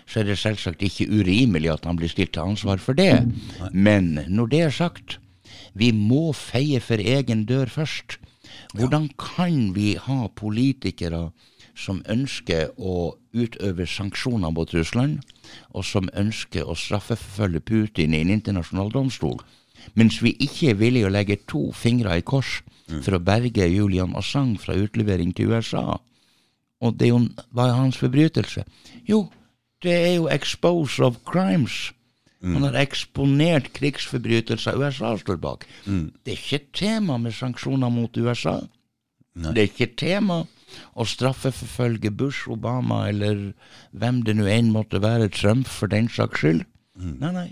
så 0.09 0.21
er 0.21 0.29
det 0.29 0.39
selvsagt 0.41 0.83
ikke 0.85 1.09
urimelig 1.09 1.71
at 1.73 1.85
han 1.85 1.97
blir 1.99 2.11
stilt 2.11 2.33
til 2.35 2.45
ansvar 2.45 2.81
for 2.81 2.97
det. 2.97 3.25
Men 3.73 4.19
når 4.27 4.51
det 4.53 4.61
er 4.65 4.75
sagt, 4.75 5.19
vi 5.73 5.91
må 5.95 6.31
feie 6.33 6.79
for 6.83 7.01
egen 7.01 7.45
dør 7.49 7.69
først. 7.71 8.17
Hvordan 8.73 9.09
kan 9.19 9.71
vi 9.75 9.95
ha 10.01 10.27
politikere 10.35 11.29
som 11.79 12.01
ønsker 12.11 12.73
å 12.77 13.15
utøve 13.31 13.85
sanksjoner 13.87 14.51
mot 14.51 14.73
Russland, 14.73 15.21
og 15.71 15.85
som 15.87 16.09
ønsker 16.17 16.67
å 16.67 16.75
straffeforfølge 16.75 17.61
Putin 17.63 18.15
i 18.15 18.23
en 18.23 18.33
internasjonal 18.33 18.91
domstol, 18.91 19.39
mens 19.95 20.19
vi 20.23 20.33
ikke 20.43 20.73
er 20.73 20.79
villige 20.81 21.07
å 21.07 21.13
legge 21.13 21.39
to 21.47 21.69
fingre 21.71 22.17
i 22.19 22.25
kors 22.25 22.59
for 22.89 23.15
å 23.15 23.23
berge 23.23 23.69
Julian 23.69 24.15
Assange 24.19 24.59
fra 24.59 24.75
utlevering 24.75 25.31
til 25.35 25.53
USA? 25.53 25.99
Og 26.83 26.95
det 26.99 27.09
er 27.09 27.13
jo, 27.13 27.21
hva 27.55 27.69
er 27.69 27.79
hans 27.79 27.99
forbrytelse? 27.99 28.65
Jo, 29.07 29.27
det 29.83 29.95
er 29.95 30.13
jo 30.17 30.27
expose 30.31 31.03
of 31.03 31.21
crimes. 31.27 31.91
Han 32.43 32.63
har 32.63 32.77
eksponert 32.79 33.73
krigsforbrytelser 33.75 34.79
USA 34.79 35.15
står 35.19 35.39
bak. 35.43 35.65
Det 36.23 36.33
er 36.33 36.37
ikke 36.39 36.61
tema 36.73 37.17
med 37.19 37.35
sanksjoner 37.35 37.91
mot 37.91 38.15
USA. 38.17 38.61
Det 39.35 39.57
er 39.57 39.67
ikke 39.67 39.93
tema 39.99 40.43
å 40.95 41.05
straffeforfølge 41.07 42.11
Bush, 42.11 42.47
Obama 42.51 43.07
eller 43.09 43.53
hvem 43.91 44.21
det 44.23 44.35
nå 44.37 44.47
enn 44.51 44.71
måtte 44.71 45.01
være, 45.03 45.29
Trump 45.33 45.67
for 45.67 45.91
den 45.91 46.09
saks 46.11 46.43
skyld. 46.43 46.63
Nei, 46.95 47.31
nei. 47.33 47.49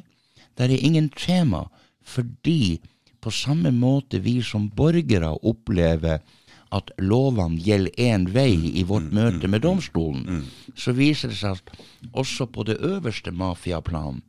Det 0.57 0.67
er 0.67 0.83
ingen 0.83 1.09
tema, 1.13 1.67
fordi 2.03 2.79
på 3.21 3.31
samme 3.33 3.71
måte 3.73 4.21
vi 4.23 4.39
som 4.45 4.69
borgere 4.69 5.33
opplever 5.43 6.21
at 6.71 6.91
lovene 6.99 7.59
gjelder 7.63 7.91
én 7.97 8.27
vei 8.33 8.73
i 8.79 8.83
vårt 8.83 9.11
møte 9.15 9.47
med 9.47 9.61
domstolen, 9.63 10.45
så 10.75 10.91
viser 10.91 11.31
det 11.31 11.37
seg 11.39 11.57
at 11.57 11.71
også 12.13 12.47
på 12.51 12.63
det 12.67 12.77
øverste 12.83 13.31
mafiaplan 13.31 14.21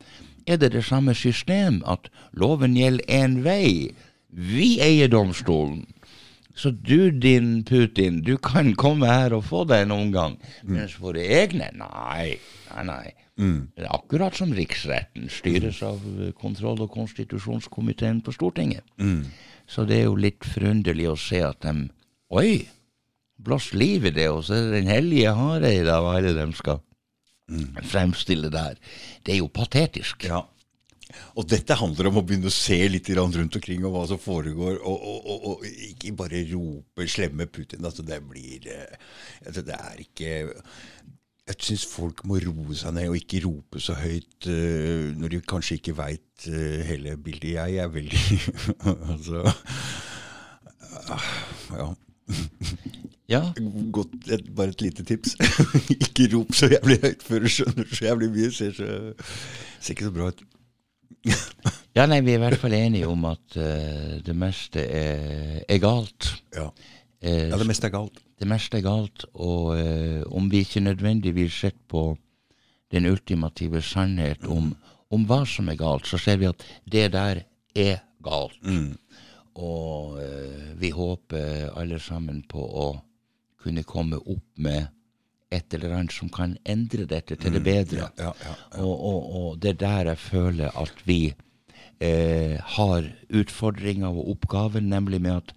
er 0.49 0.57
det 0.57 0.73
det 0.73 0.85
samme 0.85 1.15
system, 1.15 1.83
at 1.87 2.09
loven 2.33 2.77
gjelder 2.77 3.05
én 3.09 3.43
vei. 3.45 3.95
Vi 4.29 4.79
eier 4.81 5.09
domstolen. 5.13 5.87
Så 6.59 6.71
du, 6.71 7.11
din 7.11 7.65
Putin, 7.65 8.23
du 8.27 8.37
kan 8.37 8.73
komme 8.75 9.07
her 9.07 9.35
og 9.37 9.45
få 9.45 9.63
deg 9.69 9.85
en 9.85 9.93
omgang. 9.95 10.39
Mens 10.65 10.97
våre 11.01 11.23
egne, 11.23 11.69
nei, 11.77 12.39
nei, 12.73 12.85
nei. 12.89 13.13
Er 13.79 13.87
akkurat 13.95 14.35
som 14.35 14.51
riksretten 14.57 15.29
styres 15.31 15.83
av 15.87 16.01
kontroll- 16.41 16.81
og 16.83 16.91
konstitusjonskomiteen 16.91 18.21
på 18.27 18.33
Stortinget. 18.35 18.83
Så 19.69 19.85
det 19.87 20.01
er 20.01 20.09
jo 20.09 20.17
litt 20.19 20.43
forunderlig 20.45 21.07
å 21.13 21.17
se 21.17 21.45
at 21.47 21.61
de 21.63 21.91
Oi! 22.29 22.69
Blåst 23.39 23.73
liv 23.79 24.05
i 24.09 24.13
det, 24.13 24.27
og 24.35 24.43
så 24.45 24.57
er 24.57 24.67
det 24.67 24.83
Den 24.83 24.91
hellige 24.91 25.33
hareide 25.33 25.95
av 25.95 26.09
alle 26.11 26.35
de 26.35 26.47
skal 26.59 26.81
fremstille 27.89 28.51
der. 28.53 28.77
Det 29.25 29.35
er 29.35 29.39
jo 29.41 29.49
patetisk. 29.49 30.27
Ja. 30.29 30.43
Og 31.41 31.47
dette 31.49 31.77
handler 31.79 32.11
om 32.11 32.19
å 32.21 32.25
begynne 32.27 32.51
å 32.51 32.53
se 32.53 32.77
litt 32.91 33.09
rundt 33.17 33.57
omkring 33.57 33.85
og 33.87 33.95
hva 33.95 34.03
som 34.11 34.21
foregår, 34.21 34.77
og, 34.83 34.99
og, 34.99 35.19
og, 35.25 35.47
og 35.49 35.65
ikke 35.89 36.13
bare 36.19 36.45
rope 36.51 37.07
'slemme 37.09 37.47
Putin'. 37.49 37.85
Altså, 37.85 38.03
det 38.03 38.21
blir 38.29 38.69
eh, 38.69 38.97
altså, 39.47 39.63
Det 39.63 39.75
er 39.75 39.97
ikke 40.05 40.33
Jeg 41.49 41.57
syns 41.65 41.87
folk 41.89 42.25
må 42.29 42.37
roe 42.45 42.77
seg 42.77 42.93
ned 42.93 43.09
og 43.09 43.17
ikke 43.17 43.41
rope 43.47 43.81
så 43.81 43.95
høyt 43.97 44.51
uh, 44.53 45.17
når 45.17 45.29
de 45.33 45.41
kanskje 45.41 45.79
ikke 45.79 45.97
veit 45.97 46.45
hele 46.85 47.17
bildet. 47.17 47.57
Jeg 47.57 47.77
er 47.81 47.89
veldig 47.89 48.21
Altså 49.15 49.49
uh, 51.09 51.25
Ja. 51.73 51.89
Ja, 53.29 53.43
Godt, 53.93 54.15
et, 54.33 54.47
bare 54.57 54.73
et 54.73 54.83
lite 54.83 55.05
tips. 55.05 55.35
ikke 56.05 56.31
rop 56.33 56.55
så 56.57 56.71
jævlig 56.73 56.97
høyt 57.03 57.25
før 57.25 57.43
du 57.45 57.51
skjønner 57.53 57.91
så 57.93 58.07
jævlig 58.07 58.29
mye. 58.33 58.53
Ser, 58.57 58.71
så, 58.73 58.87
ser 59.81 59.97
ikke 59.97 60.07
så 60.09 60.13
bra 60.15 60.31
ut. 60.33 60.41
ja 61.99 62.07
nei, 62.09 62.23
vi 62.25 62.33
er 62.33 62.39
i 62.39 62.43
hvert 62.47 62.63
fall 62.63 62.77
enige 62.79 63.11
om 63.11 63.27
at 63.29 63.59
uh, 63.61 64.15
det 64.25 64.37
meste 64.39 64.81
er, 64.81 65.61
er 65.69 65.83
galt. 65.83 66.31
Ja. 66.57 66.71
Uh, 67.21 67.51
ja, 67.51 67.59
det 67.59 67.69
meste 67.69 67.91
er 67.91 67.95
galt. 67.99 68.23
det 68.39 68.49
meste 68.49 68.79
er 68.79 68.87
galt, 68.87 69.27
og 69.35 69.75
uh, 69.77 70.23
om 70.33 70.49
vi 70.49 70.63
ikke 70.65 70.85
nødvendigvis 70.87 71.61
sett 71.67 71.79
på 71.91 72.13
den 72.95 73.11
ultimative 73.11 73.83
sannhet 73.85 74.47
om, 74.49 74.71
om 75.13 75.29
hva 75.29 75.43
som 75.45 75.69
er 75.69 75.77
galt, 75.77 76.09
så 76.09 76.17
ser 76.23 76.41
vi 76.41 76.49
at 76.49 76.65
det 76.89 77.11
der 77.13 77.43
er 77.77 78.01
galt. 78.25 78.57
Og 79.59 80.21
eh, 80.23 80.71
vi 80.79 80.93
håper 80.95 81.73
alle 81.79 81.99
sammen 82.03 82.45
på 82.49 82.63
å 82.63 82.89
kunne 83.59 83.83
komme 83.83 84.21
opp 84.21 84.47
med 84.63 84.87
et 85.51 85.75
eller 85.75 85.97
annet 85.97 86.15
som 86.15 86.29
kan 86.31 86.55
endre 86.69 87.07
dette 87.09 87.37
til 87.41 87.57
det 87.57 87.63
bedre. 87.65 88.05
Ja, 88.05 88.09
ja, 88.21 88.33
ja. 88.45 88.55
Og, 88.85 88.93
og, 88.93 89.37
og 89.41 89.63
det 89.63 89.75
er 89.75 89.81
der 89.83 90.11
jeg 90.13 90.23
føler 90.23 90.77
at 90.79 91.03
vi 91.09 91.23
eh, 92.05 92.59
har 92.77 93.09
utfordringer 93.29 94.13
og 94.13 94.35
oppgaven, 94.37 94.91
nemlig 94.93 95.23
med 95.25 95.41
at 95.41 95.55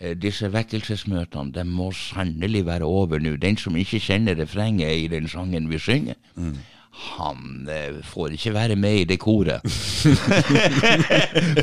eh, 0.00 0.16
disse 0.18 0.50
vekkelsesmøtene 0.52 1.54
de 1.54 1.64
må 1.68 1.92
sannelig 1.96 2.66
være 2.66 2.84
over 2.84 3.22
nå. 3.22 3.36
Den 3.40 3.56
som 3.56 3.78
ikke 3.78 4.02
kjenner 4.02 4.36
refrenget 4.40 4.98
i 4.98 5.08
den 5.08 5.30
sangen 5.30 5.70
vi 5.70 5.78
synger, 5.78 6.18
han 6.94 7.68
eh, 7.68 8.02
får 8.06 8.36
ikke 8.36 8.52
være 8.54 8.76
med 8.76 9.00
i 9.00 9.04
det 9.04 9.18
koret. 9.20 9.60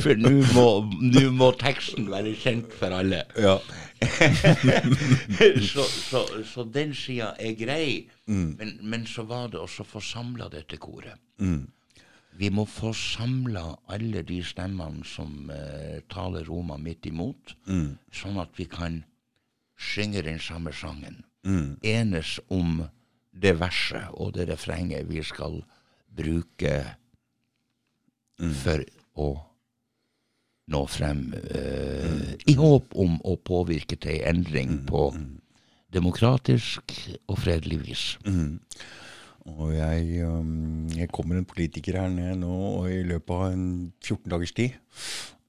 For 0.04 0.16
nå 0.20 0.32
må, 0.52 0.66
må 1.32 1.52
teksten 1.60 2.10
være 2.12 2.34
kjent 2.36 2.74
for 2.76 2.92
alle. 2.98 3.24
Ja. 3.40 3.58
så, 5.72 5.86
så, 5.86 6.26
så 6.46 6.64
den 6.74 6.96
sida 6.98 7.32
er 7.40 7.54
grei, 7.56 8.10
men, 8.26 8.74
men 8.82 9.06
så 9.08 9.24
var 9.30 9.48
det 9.54 9.60
også 9.62 9.84
få 9.88 10.02
samla 10.04 10.50
dette 10.52 10.78
koret. 10.82 11.16
Vi 12.42 12.50
må 12.50 12.66
få 12.66 12.94
samla 12.98 13.64
alle 13.94 14.24
de 14.28 14.42
stemmene 14.44 15.06
som 15.06 15.52
eh, 15.54 16.02
taler 16.10 16.48
Roma 16.50 16.80
midt 16.82 17.06
imot, 17.12 17.54
sånn 18.12 18.42
at 18.42 18.58
vi 18.58 18.66
kan 18.72 19.04
synge 19.80 20.24
den 20.26 20.40
samme 20.42 20.74
sangen. 20.76 21.22
Enes 21.86 22.40
om 22.50 22.82
det 23.32 23.56
verset 23.60 24.12
og 24.14 24.34
det 24.36 24.50
refrenget 24.50 25.08
vi 25.10 25.24
skal 25.24 25.62
bruke 26.12 26.76
for 28.62 28.84
å 29.22 29.30
nå 30.72 30.82
frem 30.88 31.26
eh, 31.36 32.34
i 32.48 32.56
håp 32.58 32.96
om 33.00 33.18
å 33.28 33.36
påvirke 33.44 33.98
til 34.00 34.22
en 34.22 34.42
endring 34.42 34.82
på 34.88 35.10
demokratisk 35.92 36.94
og 37.28 37.40
fredelig 37.44 37.80
vis. 37.84 38.04
Og 39.52 39.72
jeg, 39.74 40.22
um, 40.24 40.86
jeg 40.94 41.10
kommer 41.12 41.40
en 41.40 41.48
politiker 41.50 41.98
her 41.98 42.12
ned 42.14 42.44
nå 42.44 42.54
og 42.54 42.92
i 42.92 43.02
løpet 43.10 43.34
av 43.34 43.56
en 43.56 43.66
14 43.98 44.30
dagers 44.30 44.54
tid, 44.58 44.78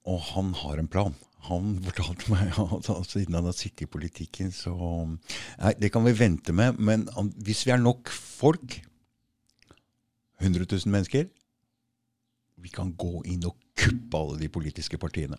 og 0.08 0.18
han 0.32 0.54
har 0.62 0.80
en 0.80 0.90
plan. 0.90 1.14
Han 1.48 1.72
fortalte 1.82 2.30
meg 2.30 2.52
at 2.78 2.86
han- 2.92 3.04
siden 3.08 3.34
han 3.34 3.48
har 3.48 3.56
sittet 3.56 3.86
i 3.86 3.90
politikken, 3.90 4.52
så 4.54 4.72
Nei, 5.08 5.72
det 5.80 5.90
kan 5.94 6.04
vi 6.06 6.12
vente 6.14 6.52
med, 6.54 6.78
men 6.78 7.06
hvis 7.42 7.64
vi 7.66 7.72
er 7.74 7.80
nok 7.82 8.08
folk, 8.14 8.80
100 10.42 10.66
000 10.70 10.90
mennesker, 10.90 11.28
vi 12.62 12.70
kan 12.70 12.92
gå 12.98 13.24
inn 13.30 13.44
og 13.46 13.56
kuppe 13.78 14.18
alle 14.18 14.38
de 14.38 14.48
politiske 14.52 14.98
partiene 15.02 15.38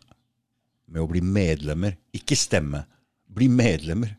med 0.91 1.01
å 1.03 1.07
bli 1.07 1.21
medlemmer. 1.23 1.95
Ikke 2.15 2.35
stemme. 2.37 2.83
Bli 3.31 3.47
medlemmer. 3.51 4.11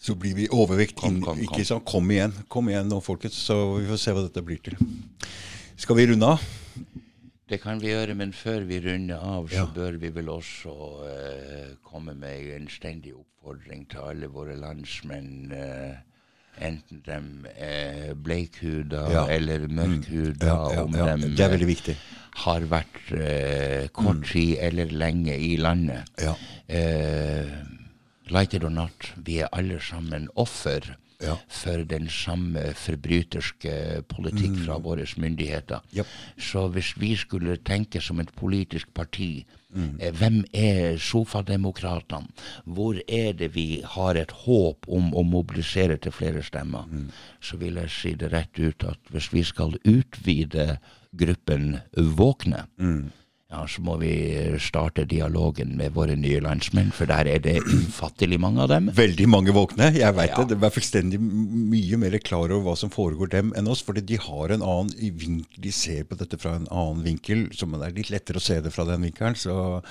Så 0.00 0.14
blir 0.16 0.34
vi 0.36 0.46
overvekt. 0.52 0.96
Kom, 1.00 1.18
kom, 1.24 1.36
kom. 1.36 1.44
Ikke 1.44 1.64
sant? 1.68 1.84
Kom 1.88 2.10
igjen, 2.12 2.32
kom 2.52 2.68
igjen 2.68 2.88
nå, 2.92 3.00
folkens. 3.04 3.36
Så 3.48 3.56
vi 3.78 3.88
får 3.88 4.00
se 4.00 4.14
hva 4.16 4.24
dette 4.26 4.44
blir 4.44 4.60
til. 4.64 4.76
Skal 5.80 5.96
vi 5.96 6.06
runde 6.12 6.28
av? 6.36 6.44
Det 7.50 7.58
kan 7.62 7.80
vi 7.82 7.90
gjøre, 7.90 8.14
men 8.14 8.30
før 8.36 8.62
vi 8.68 8.76
runder 8.84 9.18
av, 9.18 9.48
så 9.50 9.64
Ja. 9.64 9.66
bør 9.74 9.96
vi 9.98 10.08
vel 10.14 10.28
også 10.30 10.70
uh, 11.02 11.72
komme 11.82 12.14
med 12.14 12.46
en 12.54 12.68
stendig 12.70 13.10
oppfordring 13.16 13.88
til 13.90 13.98
alle 14.06 14.28
våre 14.30 14.54
landsmenn. 14.56 15.50
Uh, 15.50 15.96
enten 16.62 17.02
de 17.06 17.18
er 17.58 18.14
bleikhuda 18.14 19.02
Ja. 19.10 19.24
eller 19.34 19.66
mørkhuda, 19.66 20.46
Ja, 20.46 20.82
om 20.84 20.92
de 20.92 21.96
har 22.44 22.60
vært 22.70 23.10
eh, 23.12 23.88
kort 23.92 24.24
tid 24.30 24.56
eller 24.60 24.90
lenge 24.92 25.34
i 25.38 25.56
landet. 25.56 26.04
Ja. 26.20 26.34
Eh, 26.68 27.50
light 28.30 28.54
it 28.54 28.64
or 28.64 28.70
not, 28.70 29.12
vi 29.16 29.38
er 29.40 29.48
alle 29.52 29.80
sammen 29.80 30.28
offer 30.36 30.96
Ja. 31.22 31.34
for 31.48 31.84
den 31.84 32.08
samme 32.08 32.72
forbryterske 32.74 34.02
politikk 34.08 34.56
fra 34.64 34.78
våre 34.78 35.04
myndigheter. 35.20 35.80
Yep. 35.96 36.06
Så 36.38 36.68
hvis 36.72 36.94
vi 37.00 37.14
skulle 37.16 37.56
tenke 37.56 38.00
som 38.00 38.20
et 38.20 38.32
politisk 38.36 38.92
parti, 38.94 39.44
Mm. 39.72 39.98
eh, 40.00 40.10
hvem 40.12 40.44
er 40.52 40.96
sofademokratene? 40.98 42.26
Hvor 42.66 42.98
er 43.08 43.32
det 43.32 43.54
vi 43.54 43.82
har 43.84 44.14
et 44.18 44.30
håp 44.44 44.88
om 44.88 45.12
å 45.14 45.22
mobilisere 45.22 45.96
til 46.02 46.12
flere 46.12 46.42
stemmer? 46.42 46.86
Mm. 46.90 47.10
Så 47.40 47.56
vil 47.56 47.74
jeg 47.78 47.90
si 47.90 48.14
det 48.14 48.32
rett 48.32 48.58
ut 48.58 48.84
at 48.84 48.98
hvis 49.12 49.32
vi 49.32 49.42
skal 49.44 49.76
utvide 49.84 50.78
gruppen 51.16 51.78
våkne, 51.96 52.66
Mm. 52.78 53.12
Ja, 53.50 53.64
så 53.66 53.82
må 53.82 53.96
vi 53.98 54.10
starte 54.62 55.02
dialogen 55.10 55.72
med 55.78 55.94
våre 55.96 56.14
nye 56.18 56.38
landsmenn, 56.44 56.92
for 56.94 57.10
der 57.10 57.26
er 57.26 57.40
det 57.42 57.56
ufattelig 57.66 58.38
mange 58.38 58.62
av 58.62 58.68
dem. 58.70 58.90
Veldig 58.94 59.26
mange 59.28 59.54
våkne. 59.56 59.90
Jeg 59.96 60.14
vet 60.14 60.30
Ja. 60.30 60.44
det. 60.44 60.60
De 60.60 60.66
er 60.66 60.70
fullstendig 60.70 61.18
mye 61.20 61.98
mer 61.98 62.18
klar 62.22 62.50
over 62.54 62.62
hva 62.70 62.76
som 62.78 62.90
foregår 62.90 63.30
dem 63.30 63.52
enn 63.56 63.66
oss. 63.68 63.82
fordi 63.82 64.04
de 64.06 64.16
har 64.16 64.50
en 64.54 64.62
annen 64.62 64.94
vinkel, 64.94 65.44
de 65.58 65.70
ser 65.72 66.04
på 66.04 66.16
dette 66.16 66.38
fra 66.38 66.54
en 66.54 66.68
annen 66.70 67.02
vinkel, 67.02 67.48
som 67.56 67.72
det 67.72 67.82
er 67.82 67.96
litt 67.96 68.10
lettere 68.10 68.36
å 68.38 68.40
se 68.40 68.60
det 68.60 68.72
fra 68.72 68.84
den 68.84 69.02
vinkelen. 69.02 69.34
Så 69.34 69.82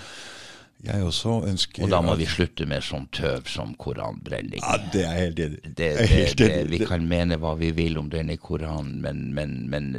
jeg 0.84 1.03
også 1.03 1.34
ønsker 1.49 1.84
Og 1.84 1.89
da 1.91 2.01
må 2.01 2.14
at- 2.14 2.19
vi 2.19 2.26
slutte 2.26 2.65
med 2.65 2.81
sånn 2.84 3.07
tøv 3.11 3.47
som 3.51 3.73
koranbrenning. 3.76 4.61
Ja, 4.64 4.77
det 4.93 5.03
er 5.06 5.18
helt 5.18 5.39
enig. 5.39 5.60
Det, 5.64 5.76
det, 5.77 6.07
helt 6.10 6.38
det, 6.38 6.69
vi 6.72 6.77
kan 6.85 7.07
mene 7.07 7.38
hva 7.38 7.56
vi 7.60 7.72
vil 7.76 7.97
om 7.99 8.10
denne 8.10 8.38
Koranen, 8.38 9.01
men, 9.01 9.34
men, 9.34 9.69
men 9.69 9.89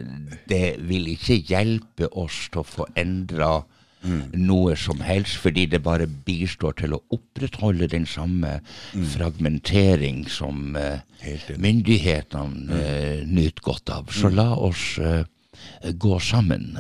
det 0.48 0.78
vil 0.89 1.11
ikke 1.12 1.36
hjelpe 1.51 2.09
oss 2.16 2.48
til 2.52 2.62
å 2.62 2.66
få 2.66 2.89
endra 2.97 3.62
Mm. 4.01 4.31
noe 4.32 4.73
som 4.81 4.97
helst, 5.05 5.36
fordi 5.36 5.66
det 5.69 5.82
bare 5.85 6.07
bistår 6.09 6.73
til 6.78 6.94
å 6.97 7.02
opprettholde 7.12 7.85
den 7.93 8.07
samme 8.09 8.62
fragmentering 9.12 10.23
som 10.32 10.73
uh, 10.74 11.02
enig. 11.20 11.59
myndighetene 11.61 12.78
eh, 12.81 13.27
nyter 13.28 13.61
godt 13.61 13.93
av. 13.93 14.09
Så 14.09 14.32
la 14.32 14.55
oss 14.57 14.94
uh, 14.98 15.20
gå 15.93 16.16
sammen. 16.24 16.78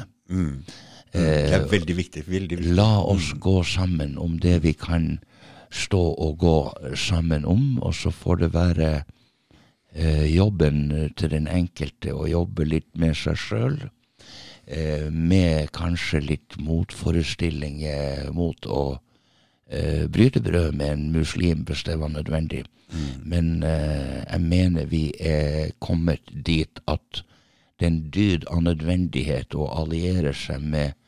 Det 1.12 1.54
er 1.56 1.66
veldig 1.70 1.96
viktig. 1.96 2.24
Veldig 2.28 2.58
viktig. 2.60 2.74
La 2.78 3.00
oss 3.02 3.32
gå 3.38 3.60
sammen 3.66 4.18
om 4.18 4.38
det 4.42 4.60
vi 4.62 4.74
kan 4.78 5.18
stå 5.70 6.02
og 6.18 6.38
gå 6.38 6.58
sammen 6.98 7.44
om, 7.44 7.78
og 7.82 7.94
så 7.94 8.10
får 8.14 8.42
det 8.42 8.50
være 8.54 8.90
eh, 9.94 10.26
jobben 10.34 11.10
til 11.16 11.30
den 11.30 11.46
enkelte 11.50 12.14
å 12.14 12.26
jobbe 12.30 12.66
litt 12.66 12.90
med 12.98 13.16
seg 13.18 13.38
sjøl. 13.38 13.78
Eh, 14.66 15.10
med 15.10 15.70
kanskje 15.74 16.20
litt 16.22 16.58
motforestillinger 16.62 18.30
mot 18.34 18.66
å 18.66 19.00
eh, 19.70 20.06
bryte 20.06 20.42
brød 20.42 20.76
med 20.78 20.92
en 20.94 21.08
muslim 21.14 21.64
hvis 21.66 21.82
det 21.88 21.98
var 21.98 22.12
nødvendig. 22.14 22.64
Men 23.22 23.62
eh, 23.62 24.22
jeg 24.26 24.40
mener 24.40 24.86
vi 24.90 25.10
er 25.18 25.72
kommet 25.78 26.22
dit 26.30 26.82
at 26.86 27.22
det 27.78 27.86
er 27.86 27.92
en 27.92 28.00
dyd 28.12 28.46
av 28.50 28.62
nødvendighet 28.66 29.54
å 29.56 29.70
alliere 29.80 30.34
seg 30.36 30.62
med 30.62 30.98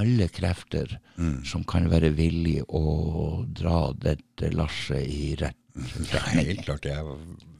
alle 0.00 0.28
krefter 0.32 0.98
som 1.44 1.64
kan 1.68 1.88
være 1.92 2.14
villige 2.16 2.64
å 2.72 3.44
dra 3.44 3.90
dette 3.92 4.48
lasset 4.56 5.04
i 5.04 5.34
rett 5.40 5.58
Det 5.76 6.16
er 6.16 6.46
helt 6.48 6.64
klart. 6.64 6.86
Er, 6.88 7.10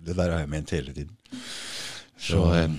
det 0.07 0.17
der 0.17 0.33
har 0.33 0.43
jeg 0.43 0.51
ment 0.51 0.73
hele 0.75 0.95
tiden. 0.97 1.13
Så 2.21 2.41
eh, 2.53 2.73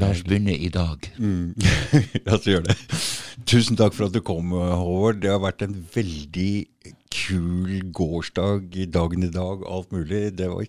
la 0.00 0.10
oss 0.14 0.22
begynne 0.24 0.54
i 0.56 0.70
dag. 0.72 1.04
Mm. 1.20 1.52
La 2.26 2.38
oss 2.38 2.46
gjøre 2.48 2.70
det. 2.70 2.76
Tusen 3.48 3.76
takk 3.76 3.92
for 3.96 4.08
at 4.08 4.14
du 4.14 4.22
kom, 4.24 4.54
Håvard. 4.56 5.20
Det 5.20 5.32
har 5.32 5.42
vært 5.42 5.64
en 5.66 5.74
veldig 5.92 6.52
kul 7.12 7.82
gårsdag 7.92 8.78
i 8.80 8.86
dagen 8.88 9.26
i 9.26 9.32
dag. 9.32 9.66
Alt 9.68 9.92
mulig. 9.92 10.30
Det 10.38 10.48
var 10.48 10.64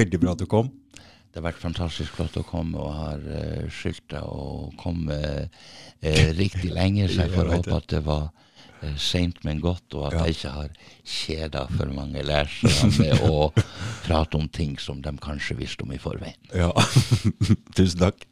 veldig 0.00 0.22
bra 0.24 0.34
at 0.34 0.42
du 0.42 0.48
kom. 0.50 0.72
Det 1.34 1.40
har 1.40 1.48
vært 1.48 1.64
fantastisk 1.64 2.14
flott 2.14 2.36
å 2.38 2.44
komme, 2.46 2.78
og 2.78 2.92
har 2.94 3.22
uh, 3.26 3.64
skyldt 3.74 4.04
deg 4.12 4.22
å 4.22 4.68
komme 4.78 5.16
eh, 5.98 6.28
riktig 6.38 6.70
lenge, 6.70 7.08
så 7.10 7.24
jeg 7.24 7.34
får 7.34 7.50
håpe 7.56 7.74
at 7.74 7.88
det 7.90 8.02
var 8.06 8.28
uh, 8.30 8.92
seint, 9.02 9.40
men 9.42 9.58
godt, 9.64 9.96
og 9.98 10.06
at 10.12 10.14
Ja. 10.14 10.28
jeg 10.28 10.36
ikke 10.38 10.52
har 10.60 10.70
kjeda 11.02 11.64
for 11.74 11.90
mange 11.96 12.22
lærere 12.22 12.92
med 13.00 13.26
å 13.26 13.48
prate 14.06 14.38
om 14.38 14.46
ting 14.46 14.78
som 14.78 15.02
de 15.02 15.10
kanskje 15.26 15.58
visste 15.58 15.82
om 15.82 15.90
i 15.90 15.98
forveien. 15.98 16.38
Ja. 16.54 16.70
Tusen 17.76 18.04
takk. 18.06 18.28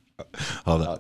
Ha 0.68 0.78
det. 0.78 0.94